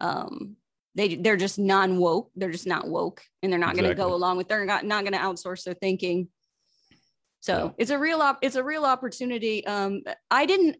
um 0.00 0.56
they 0.94 1.14
they're 1.14 1.36
just 1.36 1.58
non 1.58 1.98
woke. 1.98 2.30
They're 2.36 2.50
just 2.50 2.66
not 2.66 2.88
woke, 2.88 3.22
and 3.42 3.52
they're 3.52 3.58
not 3.58 3.70
exactly. 3.70 3.94
going 3.94 3.96
to 3.96 4.02
go 4.02 4.14
along 4.14 4.36
with. 4.36 4.48
They're 4.48 4.64
not 4.66 4.84
not 4.84 5.04
going 5.04 5.14
to 5.14 5.18
outsource 5.18 5.64
their 5.64 5.74
thinking. 5.74 6.28
So 7.48 7.64
yeah. 7.64 7.70
it's 7.78 7.90
a 7.90 7.98
real 7.98 8.20
op- 8.20 8.40
it's 8.42 8.56
a 8.56 8.62
real 8.62 8.84
opportunity. 8.84 9.66
Um, 9.66 10.02
I 10.30 10.44
didn't 10.44 10.76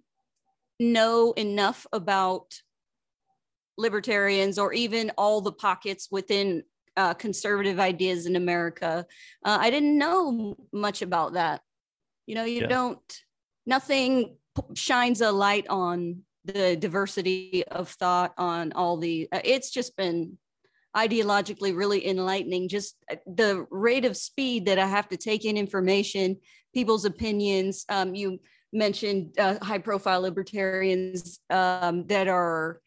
know 0.79 1.33
enough 1.33 1.87
about 1.95 2.61
libertarians 3.79 4.59
or 4.59 4.75
even 4.75 5.11
all 5.17 5.41
the 5.41 5.53
pockets 5.53 6.09
within 6.11 6.65
uh, 6.97 7.15
conservative 7.15 7.81
ideas 7.81 8.27
in 8.27 8.37
America. 8.37 9.07
Uh, 9.43 9.59
I 9.59 9.71
didn't 9.71 9.97
know 9.97 10.57
much 10.71 11.01
about 11.01 11.35
that. 11.35 11.63
You 12.27 12.35
know, 12.35 12.45
you 12.45 12.63
yeah. 12.63 12.67
don't, 12.67 13.23
nothing 13.65 14.37
shines 14.75 15.23
a 15.23 15.33
light 15.33 15.67
on 15.71 16.23
the 16.45 16.77
diversity 16.77 17.65
of 17.69 17.89
thought, 17.89 18.35
on 18.37 18.73
all 18.73 18.99
the, 18.99 19.29
uh, 19.33 19.41
it's 19.43 19.71
just 19.71 19.97
been 19.97 20.37
ideologically 21.07 21.77
really 21.77 22.07
enlightening. 22.09 22.69
Just 22.69 22.97
uh, 23.11 23.17
the 23.27 23.67
rate 23.71 24.05
of 24.05 24.17
speed 24.17 24.67
that 24.67 24.79
I 24.79 24.87
have 24.87 25.09
to 25.09 25.17
take 25.17 25.45
in 25.45 25.57
information, 25.57 26.37
people's 26.75 27.05
opinions. 27.05 27.85
Um, 27.89 28.15
you 28.15 28.41
mentioned 28.73 29.39
uh, 29.39 29.57
high 29.63 29.79
profile 29.79 30.21
libertarians 30.21 31.41
um, 31.51 32.07
that 32.07 32.29
are 32.29 32.81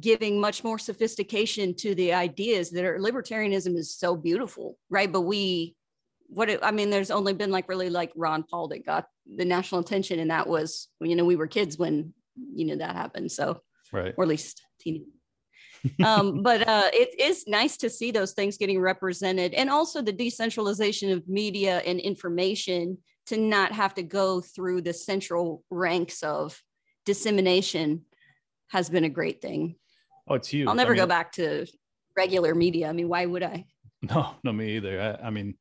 giving 0.00 0.40
much 0.40 0.64
more 0.64 0.78
sophistication 0.78 1.74
to 1.74 1.94
the 1.94 2.14
ideas 2.14 2.70
that 2.70 2.84
are 2.84 2.98
libertarianism 2.98 3.76
is 3.76 3.94
so 3.94 4.16
beautiful 4.16 4.78
right 4.88 5.12
but 5.12 5.20
we 5.20 5.76
what 6.28 6.48
it, 6.48 6.58
i 6.62 6.70
mean 6.70 6.88
there's 6.88 7.10
only 7.10 7.34
been 7.34 7.50
like 7.50 7.68
really 7.68 7.90
like 7.90 8.10
ron 8.16 8.42
paul 8.42 8.68
that 8.68 8.86
got 8.86 9.04
the 9.36 9.44
national 9.44 9.82
attention 9.82 10.18
and 10.18 10.30
that 10.30 10.48
was 10.48 10.88
you 11.02 11.14
know 11.14 11.26
we 11.26 11.36
were 11.36 11.46
kids 11.46 11.76
when 11.76 12.14
you 12.54 12.64
know 12.64 12.76
that 12.76 12.96
happened 12.96 13.30
so 13.30 13.60
right 13.92 14.14
or 14.16 14.24
at 14.24 14.28
least 14.28 14.62
teen 14.80 15.04
um, 16.04 16.42
but 16.42 16.66
uh, 16.66 16.90
it 16.92 17.18
is 17.18 17.44
nice 17.46 17.76
to 17.76 17.90
see 17.90 18.10
those 18.10 18.32
things 18.32 18.56
getting 18.56 18.80
represented 18.80 19.54
and 19.54 19.70
also 19.70 20.02
the 20.02 20.12
decentralization 20.12 21.10
of 21.10 21.26
media 21.28 21.78
and 21.86 22.00
information 22.00 22.98
to 23.26 23.36
not 23.36 23.72
have 23.72 23.94
to 23.94 24.02
go 24.02 24.40
through 24.40 24.82
the 24.82 24.92
central 24.92 25.62
ranks 25.70 26.22
of 26.22 26.60
dissemination 27.04 28.02
has 28.68 28.88
been 28.88 29.04
a 29.04 29.08
great 29.08 29.40
thing 29.42 29.76
Oh, 30.28 30.34
it's 30.34 30.48
huge. 30.48 30.68
I'll 30.68 30.74
never 30.74 30.92
I 30.92 30.94
mean, 30.94 31.02
go 31.02 31.06
back 31.06 31.32
to 31.32 31.66
regular 32.16 32.54
media. 32.54 32.88
I 32.88 32.92
mean, 32.92 33.08
why 33.08 33.26
would 33.26 33.42
I? 33.42 33.66
No, 34.04 34.34
no, 34.42 34.52
me 34.52 34.74
either. 34.78 35.00
I, 35.22 35.28
I 35.28 35.30
mean, 35.30 35.54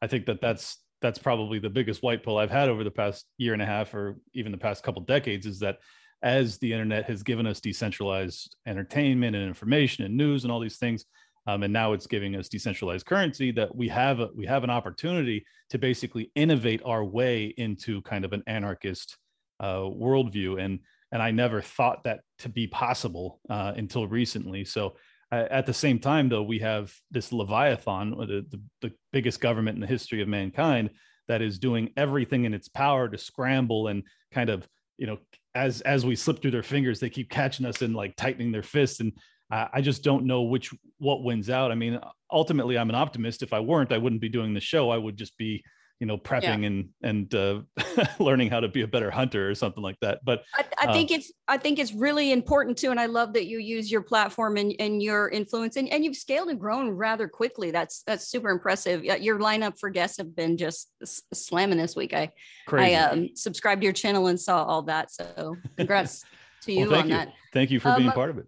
I 0.00 0.06
think 0.06 0.26
that 0.26 0.40
that's 0.40 0.76
that's 1.02 1.18
probably 1.18 1.58
the 1.58 1.68
biggest 1.68 2.00
white 2.00 2.22
pill 2.22 2.38
I've 2.38 2.48
had 2.48 2.68
over 2.68 2.84
the 2.84 2.92
past 2.92 3.26
year 3.38 3.54
and 3.54 3.60
a 3.60 3.66
half, 3.66 3.92
or 3.92 4.20
even 4.34 4.52
the 4.52 4.58
past 4.58 4.84
couple 4.84 5.02
decades, 5.02 5.46
is 5.46 5.58
that 5.58 5.78
as 6.22 6.58
the 6.58 6.72
internet 6.72 7.04
has 7.04 7.22
given 7.22 7.46
us 7.46 7.60
decentralized 7.60 8.56
entertainment 8.66 9.36
and 9.36 9.46
information 9.46 10.04
and 10.04 10.16
news 10.16 10.44
and 10.44 10.52
all 10.52 10.60
these 10.60 10.78
things, 10.78 11.04
um, 11.46 11.62
and 11.62 11.72
now 11.72 11.92
it's 11.92 12.06
giving 12.06 12.36
us 12.36 12.48
decentralized 12.48 13.06
currency, 13.06 13.50
that 13.52 13.74
we 13.74 13.88
have 13.88 14.20
a, 14.20 14.28
we 14.36 14.46
have 14.46 14.64
an 14.64 14.70
opportunity 14.70 15.44
to 15.70 15.78
basically 15.78 16.30
innovate 16.34 16.82
our 16.84 17.04
way 17.04 17.54
into 17.56 18.02
kind 18.02 18.24
of 18.24 18.32
an 18.32 18.42
anarchist 18.46 19.16
uh, 19.60 19.78
worldview. 19.78 20.62
And 20.62 20.80
and 21.10 21.22
I 21.22 21.30
never 21.30 21.62
thought 21.62 22.04
that 22.04 22.20
to 22.40 22.48
be 22.48 22.66
possible 22.66 23.40
uh, 23.48 23.72
until 23.76 24.06
recently. 24.06 24.64
So 24.64 24.96
uh, 25.32 25.46
at 25.50 25.64
the 25.64 25.72
same 25.72 25.98
time, 25.98 26.28
though, 26.28 26.42
we 26.42 26.58
have 26.58 26.92
this 27.10 27.32
Leviathan, 27.32 28.10
the, 28.10 28.46
the, 28.50 28.60
the 28.82 28.92
biggest 29.12 29.40
government 29.40 29.76
in 29.76 29.80
the 29.80 29.86
history 29.86 30.20
of 30.20 30.28
mankind, 30.28 30.90
that 31.28 31.42
is 31.42 31.58
doing 31.58 31.90
everything 31.96 32.44
in 32.44 32.54
its 32.54 32.68
power 32.68 33.08
to 33.08 33.18
scramble 33.18 33.88
and 33.88 34.02
kind 34.32 34.50
of, 34.50 34.66
you 34.96 35.06
know, 35.06 35.18
as 35.58 35.80
as 35.82 36.06
we 36.06 36.14
slip 36.14 36.40
through 36.40 36.52
their 36.52 36.62
fingers, 36.62 37.00
they 37.00 37.10
keep 37.10 37.30
catching 37.30 37.66
us 37.66 37.82
and 37.82 37.94
like 37.94 38.16
tightening 38.16 38.52
their 38.52 38.62
fists. 38.62 39.00
And 39.00 39.12
uh, 39.50 39.66
I 39.72 39.80
just 39.80 40.04
don't 40.04 40.24
know 40.24 40.42
which 40.42 40.72
what 40.98 41.24
wins 41.24 41.50
out. 41.50 41.72
I 41.72 41.74
mean, 41.74 41.98
ultimately, 42.30 42.78
I'm 42.78 42.90
an 42.90 42.94
optimist. 42.94 43.42
If 43.42 43.52
I 43.52 43.60
weren't, 43.60 43.92
I 43.92 43.98
wouldn't 43.98 44.22
be 44.22 44.28
doing 44.28 44.54
the 44.54 44.60
show. 44.60 44.90
I 44.90 44.96
would 44.96 45.16
just 45.16 45.36
be 45.36 45.64
you 46.00 46.06
know 46.06 46.16
prepping 46.16 46.60
yeah. 46.60 46.66
and 46.66 46.88
and 47.02 47.34
uh, 47.34 47.60
learning 48.18 48.50
how 48.50 48.60
to 48.60 48.68
be 48.68 48.82
a 48.82 48.86
better 48.86 49.10
hunter 49.10 49.50
or 49.50 49.54
something 49.54 49.82
like 49.82 49.96
that 50.00 50.20
but 50.24 50.44
I, 50.54 50.64
I 50.80 50.86
uh, 50.86 50.92
think 50.92 51.10
it's 51.10 51.32
i 51.48 51.56
think 51.56 51.78
it's 51.78 51.92
really 51.92 52.30
important 52.32 52.78
too 52.78 52.90
and 52.90 53.00
i 53.00 53.06
love 53.06 53.32
that 53.32 53.46
you 53.46 53.58
use 53.58 53.90
your 53.90 54.02
platform 54.02 54.56
and, 54.56 54.74
and 54.78 55.02
your 55.02 55.28
influence 55.28 55.76
and, 55.76 55.88
and 55.88 56.04
you've 56.04 56.16
scaled 56.16 56.48
and 56.48 56.60
grown 56.60 56.90
rather 56.90 57.28
quickly 57.28 57.70
that's 57.70 58.02
that's 58.06 58.28
super 58.28 58.50
impressive 58.50 59.04
your 59.04 59.38
lineup 59.38 59.78
for 59.78 59.90
guests 59.90 60.18
have 60.18 60.34
been 60.36 60.56
just 60.56 60.90
slamming 61.34 61.78
this 61.78 61.96
week 61.96 62.14
i 62.14 62.30
Crazy. 62.66 62.94
i 62.94 63.02
um, 63.02 63.28
subscribed 63.34 63.80
to 63.80 63.84
your 63.84 63.92
channel 63.92 64.28
and 64.28 64.40
saw 64.40 64.64
all 64.64 64.82
that 64.82 65.10
so 65.10 65.56
congrats 65.76 66.24
to 66.62 66.72
you 66.72 66.88
well, 66.88 67.00
on 67.00 67.08
you. 67.08 67.14
that 67.16 67.32
thank 67.52 67.70
you 67.70 67.80
for 67.80 67.88
um, 67.88 67.98
being 67.98 68.12
part 68.12 68.30
of 68.30 68.38
it 68.38 68.46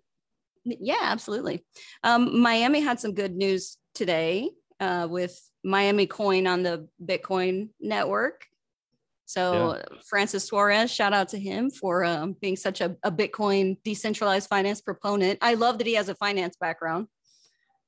yeah 0.65 0.99
absolutely 1.03 1.65
um, 2.05 2.41
miami 2.41 2.81
had 2.81 3.01
some 3.01 3.13
good 3.13 3.35
news 3.35 3.77
today 3.95 4.51
uh, 4.79 5.07
with 5.11 5.50
Miami 5.63 6.07
Coin 6.07 6.47
on 6.47 6.63
the 6.63 6.89
Bitcoin 7.05 7.71
network. 7.81 8.47
So 9.27 9.77
yeah. 9.77 9.99
Francis 10.09 10.45
Suarez, 10.45 10.91
shout 10.91 11.13
out 11.13 11.29
to 11.29 11.39
him 11.39 11.71
for 11.71 12.05
um, 12.05 12.35
being 12.41 12.57
such 12.57 12.81
a, 12.81 12.97
a, 13.05 13.13
Bitcoin 13.13 13.77
decentralized 13.85 14.49
finance 14.49 14.81
proponent. 14.81 15.39
I 15.41 15.55
love 15.55 15.79
that 15.79 15.87
he 15.87 15.95
has 15.95 16.09
a 16.09 16.17
finance 16.17 16.57
background. 16.61 17.07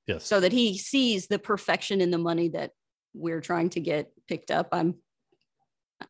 Yes. 0.06 0.24
So 0.24 0.38
that 0.38 0.52
he 0.52 0.78
sees 0.78 1.26
the 1.26 1.40
perfection 1.40 2.00
in 2.00 2.12
the 2.12 2.18
money 2.18 2.50
that 2.50 2.70
we're 3.12 3.40
trying 3.40 3.70
to 3.70 3.80
get 3.80 4.12
picked 4.28 4.52
up. 4.52 4.68
I'm 4.72 4.96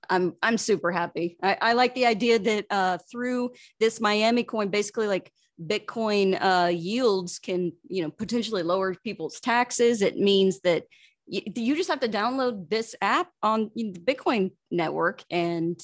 I'm 0.09 0.35
I'm 0.43 0.59
super 0.59 0.91
happy. 0.91 1.37
I, 1.43 1.57
I 1.61 1.73
like 1.75 1.95
the 1.95 2.07
idea 2.07 2.39
that 2.39 2.67
uh, 2.71 2.99
through 3.11 3.53
this 3.81 4.01
Miami 4.01 4.45
coin, 4.45 4.69
basically 4.69 5.07
like 5.07 5.31
Bitcoin 5.61 6.39
uh, 6.41 6.69
yields 6.69 7.39
can 7.39 7.73
you 7.89 8.03
know 8.03 8.11
potentially 8.11 8.63
lower 8.63 8.95
people's 8.95 9.41
taxes. 9.41 10.03
It 10.03 10.17
means 10.17 10.61
that 10.61 10.85
you, 11.33 11.41
you 11.57 11.77
just 11.77 11.89
have 11.89 12.01
to 12.01 12.09
download 12.09 12.69
this 12.69 12.95
app 13.01 13.29
on 13.43 13.71
the 13.75 13.93
Bitcoin 13.95 14.53
network 14.71 15.25
and 15.31 15.81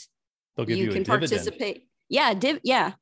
They'll 0.57 0.67
give 0.67 0.77
you, 0.77 0.85
you 0.85 0.91
can 0.93 1.05
participate. 1.05 1.89
Yeah, 2.11 2.35
div- 2.35 2.61
yeah, 2.65 2.93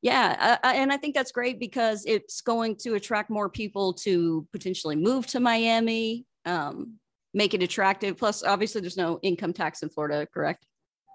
yeah, 0.00 0.58
uh, 0.62 0.66
uh, 0.66 0.72
and 0.72 0.92
I 0.92 0.96
think 0.98 1.14
that's 1.16 1.32
great 1.32 1.58
because 1.58 2.04
it's 2.06 2.42
going 2.42 2.76
to 2.82 2.94
attract 2.94 3.28
more 3.28 3.48
people 3.48 3.92
to 4.04 4.46
potentially 4.52 4.94
move 4.94 5.26
to 5.28 5.40
Miami, 5.40 6.26
um, 6.44 6.94
make 7.32 7.54
it 7.54 7.62
attractive. 7.62 8.16
Plus, 8.18 8.44
obviously, 8.44 8.80
there's 8.80 8.96
no 8.96 9.18
income 9.22 9.52
tax 9.52 9.82
in 9.82 9.88
Florida, 9.88 10.26
correct? 10.32 10.66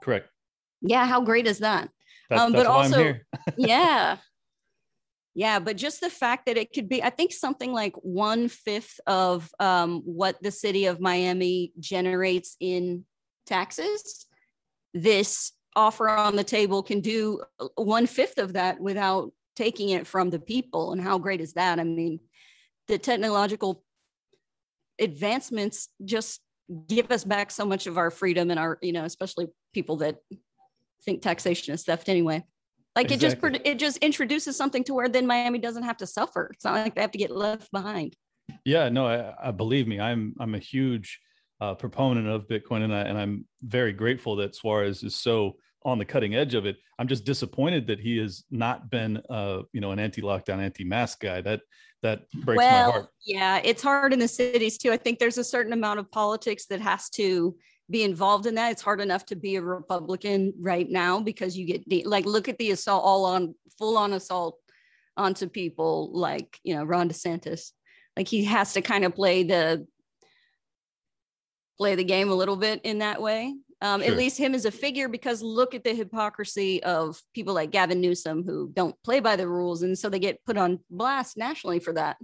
Correct. 0.03 0.27
Yeah, 0.81 1.05
how 1.05 1.21
great 1.21 1.45
is 1.47 1.59
that? 1.59 1.89
That's, 2.29 2.41
Um, 2.41 2.51
that's 2.51 2.65
but 2.65 2.69
also- 2.69 3.13
yeah. 3.57 4.17
Yeah, 5.39 5.59
but 5.59 5.77
just 5.77 6.01
the 6.01 6.09
fact 6.09 6.47
that 6.47 6.57
it 6.57 6.73
could 6.73 6.89
be, 6.89 7.01
I 7.01 7.09
think 7.09 7.31
something 7.31 7.71
like 7.71 7.93
one 8.01 8.49
fifth 8.49 8.99
of 9.07 9.49
um, 9.57 10.01
what 10.03 10.35
the 10.43 10.51
city 10.51 10.87
of 10.87 10.99
Miami 10.99 11.71
generates 11.79 12.57
in 12.59 13.05
taxes, 13.45 14.25
this 14.93 15.53
offer 15.77 16.09
on 16.09 16.35
the 16.35 16.43
table 16.43 16.83
can 16.83 16.99
do 16.99 17.41
one 17.75 18.05
fifth 18.05 18.37
of 18.37 18.51
that 18.51 18.81
without 18.81 19.31
taking 19.55 19.91
it 19.91 20.05
from 20.05 20.29
the 20.29 20.39
people. 20.41 20.91
And 20.91 20.99
how 20.99 21.17
great 21.17 21.39
is 21.39 21.53
that? 21.53 21.79
I 21.79 21.85
mean, 21.85 22.19
the 22.89 22.97
technological 22.97 23.81
advancements 24.99 25.87
just 26.03 26.41
give 26.87 27.13
us 27.13 27.23
back 27.23 27.49
so 27.49 27.65
much 27.65 27.87
of 27.87 27.97
our 27.97 28.11
freedom 28.11 28.51
and 28.51 28.59
our, 28.59 28.77
you 28.81 28.91
know, 28.91 29.05
especially 29.05 29.47
people 29.73 29.95
that 29.99 30.17
think 31.05 31.21
taxation 31.21 31.73
is 31.73 31.85
theft 31.85 32.09
anyway. 32.09 32.43
Like 32.99 33.11
it 33.11 33.19
just 33.19 33.37
it 33.63 33.79
just 33.79 33.97
introduces 33.97 34.57
something 34.57 34.83
to 34.83 34.93
where 34.93 35.07
then 35.07 35.25
Miami 35.25 35.59
doesn't 35.59 35.83
have 35.83 35.97
to 35.97 36.07
suffer. 36.07 36.49
It's 36.53 36.65
not 36.65 36.73
like 36.73 36.95
they 36.95 37.01
have 37.01 37.11
to 37.11 37.17
get 37.17 37.31
left 37.31 37.71
behind. 37.71 38.15
Yeah, 38.65 38.89
no, 38.89 39.07
I, 39.07 39.49
I 39.49 39.51
believe 39.51 39.87
me. 39.87 40.01
I'm 40.01 40.35
I'm 40.39 40.53
a 40.53 40.59
huge 40.59 41.19
uh, 41.61 41.75
proponent 41.75 42.27
of 42.27 42.47
Bitcoin, 42.47 42.83
and 42.83 42.93
I 42.93 43.01
and 43.01 43.17
I'm 43.17 43.45
very 43.61 43.93
grateful 43.93 44.35
that 44.37 44.55
Suarez 44.55 45.03
is 45.03 45.15
so 45.15 45.55
on 45.85 45.97
the 45.97 46.05
cutting 46.05 46.35
edge 46.35 46.55
of 46.55 46.65
it. 46.65 46.75
I'm 46.97 47.07
just 47.07 47.23
disappointed 47.23 47.87
that 47.87 48.01
he 48.01 48.17
has 48.17 48.43
not 48.51 48.89
been, 48.89 49.21
uh, 49.29 49.61
you 49.71 49.79
know, 49.79 49.91
an 49.91 49.99
anti-lockdown, 49.99 50.59
anti-mask 50.59 51.21
guy. 51.21 51.39
That 51.39 51.61
that 52.03 52.29
breaks 52.31 52.57
my 52.57 52.65
well, 52.65 52.91
heart. 52.91 53.07
yeah, 53.25 53.61
it's 53.63 53.81
hard 53.81 54.11
in 54.11 54.19
the 54.19 54.27
cities 54.27 54.77
too. 54.77 54.91
I 54.91 54.97
think 54.97 55.19
there's 55.19 55.37
a 55.37 55.43
certain 55.43 55.71
amount 55.73 55.99
of 55.99 56.11
politics 56.11 56.65
that 56.65 56.81
has 56.81 57.09
to 57.11 57.55
be 57.89 58.03
involved 58.03 58.45
in 58.45 58.55
that. 58.55 58.71
It's 58.71 58.81
hard 58.81 59.01
enough 59.01 59.25
to 59.27 59.35
be 59.35 59.55
a 59.55 59.61
Republican 59.61 60.53
right 60.59 60.89
now 60.89 61.19
because 61.19 61.57
you 61.57 61.65
get 61.65 61.87
the, 61.89 62.03
like 62.05 62.25
look 62.25 62.47
at 62.47 62.57
the 62.57 62.71
assault 62.71 63.03
all 63.03 63.25
on 63.25 63.55
full 63.77 63.97
on 63.97 64.13
assault 64.13 64.57
onto 65.17 65.47
people 65.49 66.11
like 66.13 66.59
you 66.63 66.75
know 66.75 66.83
Ron 66.83 67.09
DeSantis. 67.09 67.71
Like 68.15 68.27
he 68.27 68.43
has 68.45 68.73
to 68.73 68.81
kind 68.81 69.05
of 69.05 69.15
play 69.15 69.43
the 69.43 69.87
play 71.77 71.95
the 71.95 72.03
game 72.03 72.29
a 72.29 72.35
little 72.35 72.57
bit 72.57 72.81
in 72.83 72.99
that 72.99 73.21
way. 73.21 73.55
Um, 73.81 74.01
Sure. 74.01 74.11
At 74.11 74.17
least 74.17 74.37
him 74.37 74.53
as 74.53 74.65
a 74.65 74.71
figure, 74.71 75.07
because 75.07 75.41
look 75.41 75.73
at 75.73 75.85
the 75.85 75.93
hypocrisy 75.95 76.83
of 76.83 77.21
people 77.33 77.53
like 77.53 77.71
Gavin 77.71 78.01
Newsom 78.01 78.43
who 78.43 78.69
don't 78.73 78.93
play 79.03 79.21
by 79.21 79.37
the 79.37 79.47
rules, 79.47 79.83
and 79.83 79.97
so 79.97 80.09
they 80.09 80.19
get 80.19 80.43
put 80.45 80.57
on 80.57 80.79
blast 80.89 81.37
nationally 81.37 81.79
for 81.79 81.93
that. 81.93 82.17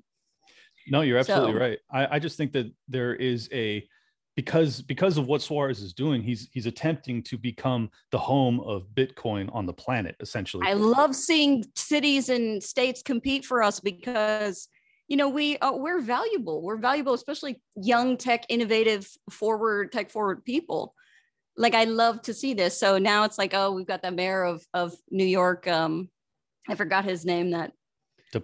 No, 0.87 0.99
you're 1.01 1.17
absolutely 1.17 1.53
So- 1.53 1.59
right. 1.59 1.79
I, 1.89 2.15
I 2.17 2.19
just 2.19 2.35
think 2.35 2.51
that 2.53 2.71
there 2.89 3.15
is 3.15 3.47
a 3.53 3.87
because 4.35 4.81
because 4.81 5.17
of 5.17 5.27
what 5.27 5.41
Suarez 5.41 5.81
is 5.81 5.93
doing, 5.93 6.21
he's 6.21 6.49
he's 6.51 6.65
attempting 6.65 7.23
to 7.23 7.37
become 7.37 7.89
the 8.11 8.17
home 8.17 8.59
of 8.61 8.87
Bitcoin 8.93 9.49
on 9.53 9.65
the 9.65 9.73
planet, 9.73 10.15
essentially. 10.19 10.67
I 10.67 10.73
love 10.73 11.15
seeing 11.15 11.63
cities 11.75 12.29
and 12.29 12.61
states 12.61 13.01
compete 13.01 13.45
for 13.45 13.63
us 13.63 13.79
because 13.79 14.67
you 15.07 15.15
know 15.15 15.29
we 15.29 15.57
uh, 15.59 15.73
we're 15.73 16.01
valuable. 16.01 16.61
We're 16.61 16.77
valuable, 16.77 17.13
especially 17.13 17.61
young 17.75 18.17
tech, 18.17 18.45
innovative, 18.49 19.07
forward 19.29 19.91
tech 19.93 20.11
forward 20.11 20.43
people. 20.43 20.93
Like 21.57 21.73
I 21.73 21.85
love 21.85 22.21
to 22.23 22.33
see 22.33 22.53
this. 22.53 22.77
So 22.77 22.97
now 22.97 23.23
it's 23.23 23.37
like, 23.37 23.53
oh, 23.53 23.71
we've 23.71 23.87
got 23.87 24.01
the 24.01 24.11
mayor 24.11 24.43
of 24.43 24.65
of 24.73 24.93
New 25.09 25.25
York. 25.25 25.65
Um, 25.65 26.09
I 26.67 26.75
forgot 26.75 27.05
his 27.05 27.23
name. 27.25 27.51
That 27.51 27.71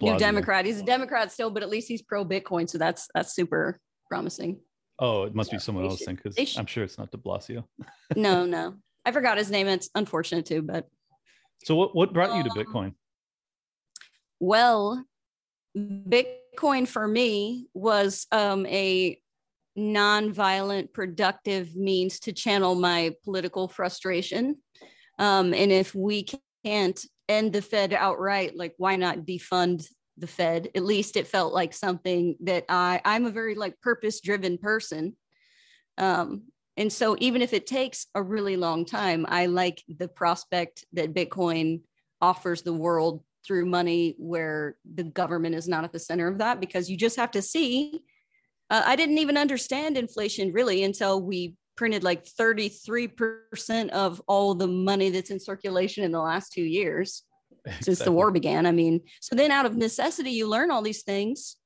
new 0.01 0.17
Democrat. 0.17 0.65
He's 0.65 0.79
a 0.79 0.85
Democrat 0.85 1.33
still, 1.33 1.49
but 1.49 1.63
at 1.63 1.69
least 1.69 1.89
he's 1.89 2.01
pro 2.01 2.23
Bitcoin. 2.23 2.69
So 2.69 2.77
that's 2.77 3.09
that's 3.13 3.33
super 3.35 3.81
promising. 4.07 4.61
Oh, 5.01 5.23
it 5.23 5.33
must 5.33 5.49
be 5.49 5.57
someone 5.57 5.85
else 5.85 5.97
should- 5.97 6.07
then, 6.07 6.15
because 6.23 6.57
I'm 6.57 6.67
sure 6.67 6.83
it's 6.83 6.97
not 6.99 7.11
De 7.11 7.17
Blasio. 7.17 7.65
No, 8.15 8.45
no, 8.57 8.75
I 9.03 9.11
forgot 9.11 9.37
his 9.37 9.49
name. 9.49 9.67
It's 9.67 9.89
unfortunate 9.95 10.45
too, 10.45 10.61
but 10.61 10.87
So 11.65 11.75
what 11.75 11.95
what 11.95 12.13
brought 12.13 12.37
you 12.37 12.43
to 12.43 12.51
Um, 12.51 12.55
Bitcoin? 12.57 12.93
Well, 14.39 15.03
Bitcoin 15.77 16.87
for 16.87 17.07
me 17.07 17.67
was 17.73 18.27
um, 18.31 18.65
a 18.67 19.19
nonviolent, 19.77 20.93
productive 20.93 21.75
means 21.75 22.19
to 22.21 22.33
channel 22.33 22.75
my 22.75 23.15
political 23.23 23.67
frustration. 23.67 24.57
Um, 25.17 25.53
and 25.53 25.71
if 25.71 25.95
we 25.95 26.25
can't 26.65 26.99
end 27.29 27.53
the 27.53 27.61
Fed 27.61 27.93
outright, 27.93 28.55
like 28.55 28.73
why 28.77 28.97
not 28.97 29.19
defund 29.19 29.85
the 30.21 30.27
Fed? 30.27 30.69
At 30.75 30.83
least 30.83 31.17
it 31.17 31.27
felt 31.27 31.53
like 31.53 31.73
something 31.73 32.37
that 32.41 32.65
I 32.69 33.01
I'm 33.03 33.25
a 33.25 33.31
very 33.31 33.55
like 33.55 33.81
purpose 33.81 34.21
driven 34.21 34.57
person. 34.57 35.15
Um, 35.97 36.43
and 36.77 36.91
so 36.91 37.17
even 37.19 37.41
if 37.41 37.53
it 37.53 37.67
takes 37.67 38.07
a 38.15 38.23
really 38.23 38.55
long 38.55 38.85
time, 38.85 39.25
I 39.27 39.47
like 39.47 39.83
the 39.89 40.07
prospect 40.07 40.85
that 40.93 41.13
Bitcoin 41.13 41.81
offers 42.21 42.61
the 42.61 42.73
world 42.73 43.23
through 43.45 43.65
money 43.65 44.15
where 44.17 44.77
the 44.93 45.03
government 45.03 45.55
is 45.55 45.67
not 45.67 45.83
at 45.83 45.91
the 45.91 45.99
center 45.99 46.27
of 46.27 46.37
that 46.37 46.59
because 46.59 46.89
you 46.89 46.95
just 46.95 47.17
have 47.17 47.31
to 47.31 47.41
see. 47.41 48.03
Uh, 48.69 48.83
I 48.85 48.95
didn't 48.95 49.17
even 49.17 49.37
understand 49.37 49.97
inflation 49.97 50.53
really 50.53 50.83
until 50.83 51.21
we 51.21 51.55
printed 51.75 52.03
like 52.03 52.25
33% 52.25 53.89
of 53.89 54.21
all 54.27 54.53
the 54.53 54.67
money 54.67 55.09
that's 55.09 55.31
in 55.31 55.39
circulation 55.39 56.03
in 56.03 56.11
the 56.11 56.21
last 56.21 56.53
two 56.53 56.63
years 56.63 57.23
since 57.81 57.99
the 57.99 58.11
war 58.11 58.31
began. 58.31 58.65
I 58.65 58.71
mean, 58.71 59.01
so 59.19 59.35
then 59.35 59.51
out 59.51 59.65
of 59.65 59.77
necessity, 59.77 60.31
you 60.31 60.47
learn 60.47 60.71
all 60.71 60.81
these 60.81 61.03
things. 61.03 61.57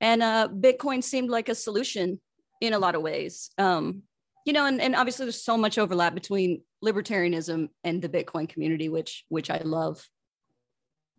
And 0.00 0.22
uh, 0.22 0.48
Bitcoin 0.48 1.02
seemed 1.02 1.30
like 1.30 1.48
a 1.48 1.54
solution 1.54 2.20
in 2.60 2.72
a 2.72 2.78
lot 2.78 2.94
of 2.94 3.02
ways. 3.02 3.50
Um, 3.58 4.02
you 4.46 4.52
know, 4.52 4.66
and, 4.66 4.80
and 4.80 4.96
obviously 4.96 5.26
there's 5.26 5.42
so 5.42 5.56
much 5.56 5.78
overlap 5.78 6.14
between 6.14 6.62
libertarianism 6.84 7.68
and 7.84 8.00
the 8.00 8.08
Bitcoin 8.08 8.48
community, 8.48 8.88
which 8.88 9.24
which 9.28 9.50
I 9.50 9.58
love. 9.58 10.06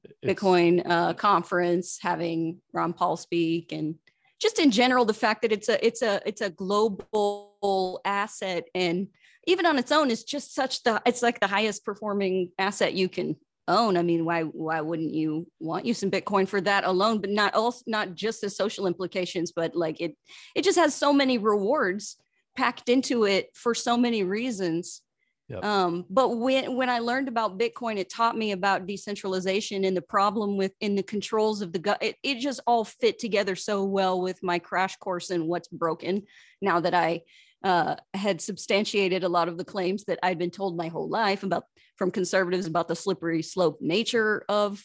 It's- 0.04 0.36
Bitcoin 0.36 0.82
uh, 0.86 1.14
conference, 1.14 2.00
having 2.02 2.58
Ron 2.74 2.94
Paul 2.94 3.18
speak, 3.18 3.72
and 3.72 3.96
just 4.42 4.58
in 4.58 4.72
general, 4.72 5.06
the 5.06 5.14
fact 5.14 5.44
that 5.44 5.52
it's 5.52 5.70
a 5.70 5.86
it's 5.86 6.02
a 6.02 6.20
it's 6.26 6.42
a 6.42 6.50
global 6.50 8.02
asset, 8.04 8.64
and 8.74 9.08
even 9.46 9.68
on 9.68 9.78
its 9.78 9.92
own, 9.92 10.10
is 10.10 10.24
just 10.24 10.56
such 10.56 10.82
the 10.82 11.00
it's 11.06 11.22
like 11.22 11.40
the 11.40 11.48
highest 11.48 11.86
performing 11.86 12.52
asset 12.58 12.94
you 12.94 13.08
can 13.08 13.36
own. 13.72 13.98
I 13.98 14.04
mean, 14.04 14.26
why 14.26 14.44
why 14.44 14.82
wouldn't 14.82 15.14
you 15.14 15.48
want 15.60 15.86
you 15.86 15.94
some 15.94 16.12
Bitcoin 16.12 16.48
for 16.48 16.62
that 16.62 16.84
alone? 16.84 17.20
But 17.20 17.32
not 17.32 17.56
also 17.56 17.84
not 17.88 18.14
just 18.14 18.42
the 18.42 18.50
social 18.50 18.88
implications, 18.88 19.52
but 19.52 19.76
like 19.76 20.00
it 20.00 20.16
it 20.56 20.64
just 20.64 20.78
has 20.78 20.94
so 20.94 21.12
many 21.12 21.38
rewards 21.38 22.18
packed 22.56 22.90
into 22.90 23.24
it 23.26 23.50
for 23.54 23.74
so 23.74 23.98
many 23.98 24.24
reasons. 24.24 25.02
Yep. 25.50 25.66
Um, 25.66 26.06
but 26.10 26.30
when 26.38 26.76
when 26.76 26.90
I 26.90 27.00
learned 27.00 27.28
about 27.28 27.60
Bitcoin, 27.60 27.98
it 27.98 28.10
taught 28.10 28.38
me 28.38 28.52
about 28.52 28.88
decentralization 28.88 29.84
and 29.84 29.98
the 29.98 30.02
problem 30.02 30.56
with 30.56 30.72
in 30.80 30.96
the 30.96 31.04
controls 31.04 31.62
of 31.62 31.74
the 31.74 31.80
gut. 31.80 31.98
It, 32.02 32.16
it 32.24 32.40
just 32.40 32.62
all 32.66 32.86
fit 32.86 33.20
together 33.20 33.56
so 33.56 33.84
well 33.84 34.22
with 34.22 34.42
my 34.44 34.60
crash 34.60 34.96
course 34.98 35.30
and 35.30 35.48
what's 35.48 35.68
broken. 35.68 36.24
Now 36.62 36.80
that 36.80 36.94
I 36.94 37.24
uh, 37.64 37.96
had 38.14 38.42
substantiated 38.42 39.24
a 39.24 39.30
lot 39.30 39.48
of 39.48 39.58
the 39.58 39.66
claims 39.66 40.06
that 40.06 40.20
I'd 40.24 40.40
been 40.40 40.52
told 40.52 40.78
my 40.78 40.88
whole 40.88 41.10
life 41.10 41.44
about 41.44 41.66
from 42.02 42.10
conservatives 42.10 42.66
about 42.66 42.88
the 42.88 42.96
slippery 42.96 43.44
slope 43.44 43.78
nature 43.80 44.44
of 44.50 44.84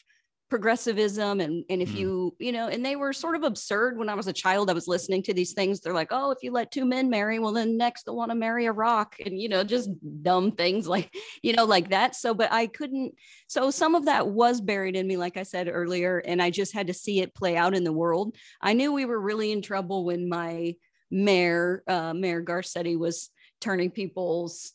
progressivism. 0.50 1.40
And 1.40 1.64
and 1.70 1.80
if 1.80 1.92
Mm. 1.92 1.98
you 2.00 2.36
you 2.38 2.52
know 2.52 2.68
and 2.68 2.84
they 2.84 2.94
were 2.94 3.14
sort 3.14 3.36
of 3.36 3.42
absurd 3.42 3.96
when 3.96 4.10
i 4.10 4.14
was 4.14 4.26
a 4.26 4.34
child 4.34 4.68
i 4.68 4.74
was 4.74 4.86
listening 4.86 5.22
to 5.22 5.32
these 5.32 5.54
things. 5.54 5.80
They're 5.80 5.94
like 5.94 6.10
oh 6.10 6.30
if 6.30 6.42
you 6.42 6.52
let 6.52 6.70
two 6.70 6.84
men 6.84 7.08
marry 7.08 7.38
well 7.38 7.54
then 7.54 7.78
next 7.78 8.02
they'll 8.02 8.14
want 8.14 8.32
to 8.32 8.34
marry 8.36 8.66
a 8.66 8.72
rock 8.72 9.16
and 9.24 9.40
you 9.40 9.48
know 9.48 9.64
just 9.64 9.88
dumb 10.22 10.52
things 10.52 10.86
like 10.94 11.10
you 11.42 11.54
know 11.54 11.64
like 11.64 11.88
that. 11.88 12.14
So 12.14 12.34
but 12.34 12.52
i 12.52 12.66
couldn't 12.66 13.14
so 13.46 13.70
some 13.70 13.94
of 13.94 14.04
that 14.04 14.28
was 14.28 14.60
buried 14.60 14.94
in 14.94 15.06
me 15.06 15.16
like 15.16 15.38
i 15.38 15.42
said 15.42 15.70
earlier 15.72 16.18
and 16.18 16.42
i 16.42 16.50
just 16.50 16.74
had 16.74 16.88
to 16.88 16.94
see 16.94 17.22
it 17.22 17.34
play 17.34 17.56
out 17.56 17.74
in 17.74 17.82
the 17.82 17.94
world. 17.94 18.36
I 18.60 18.74
knew 18.74 18.92
we 18.92 19.06
were 19.06 19.18
really 19.18 19.52
in 19.52 19.62
trouble 19.62 20.04
when 20.04 20.28
my 20.28 20.76
mayor 21.10 21.82
uh, 21.88 22.12
mayor 22.12 22.42
garcetti 22.42 22.98
was 22.98 23.30
turning 23.62 23.90
people's 23.90 24.72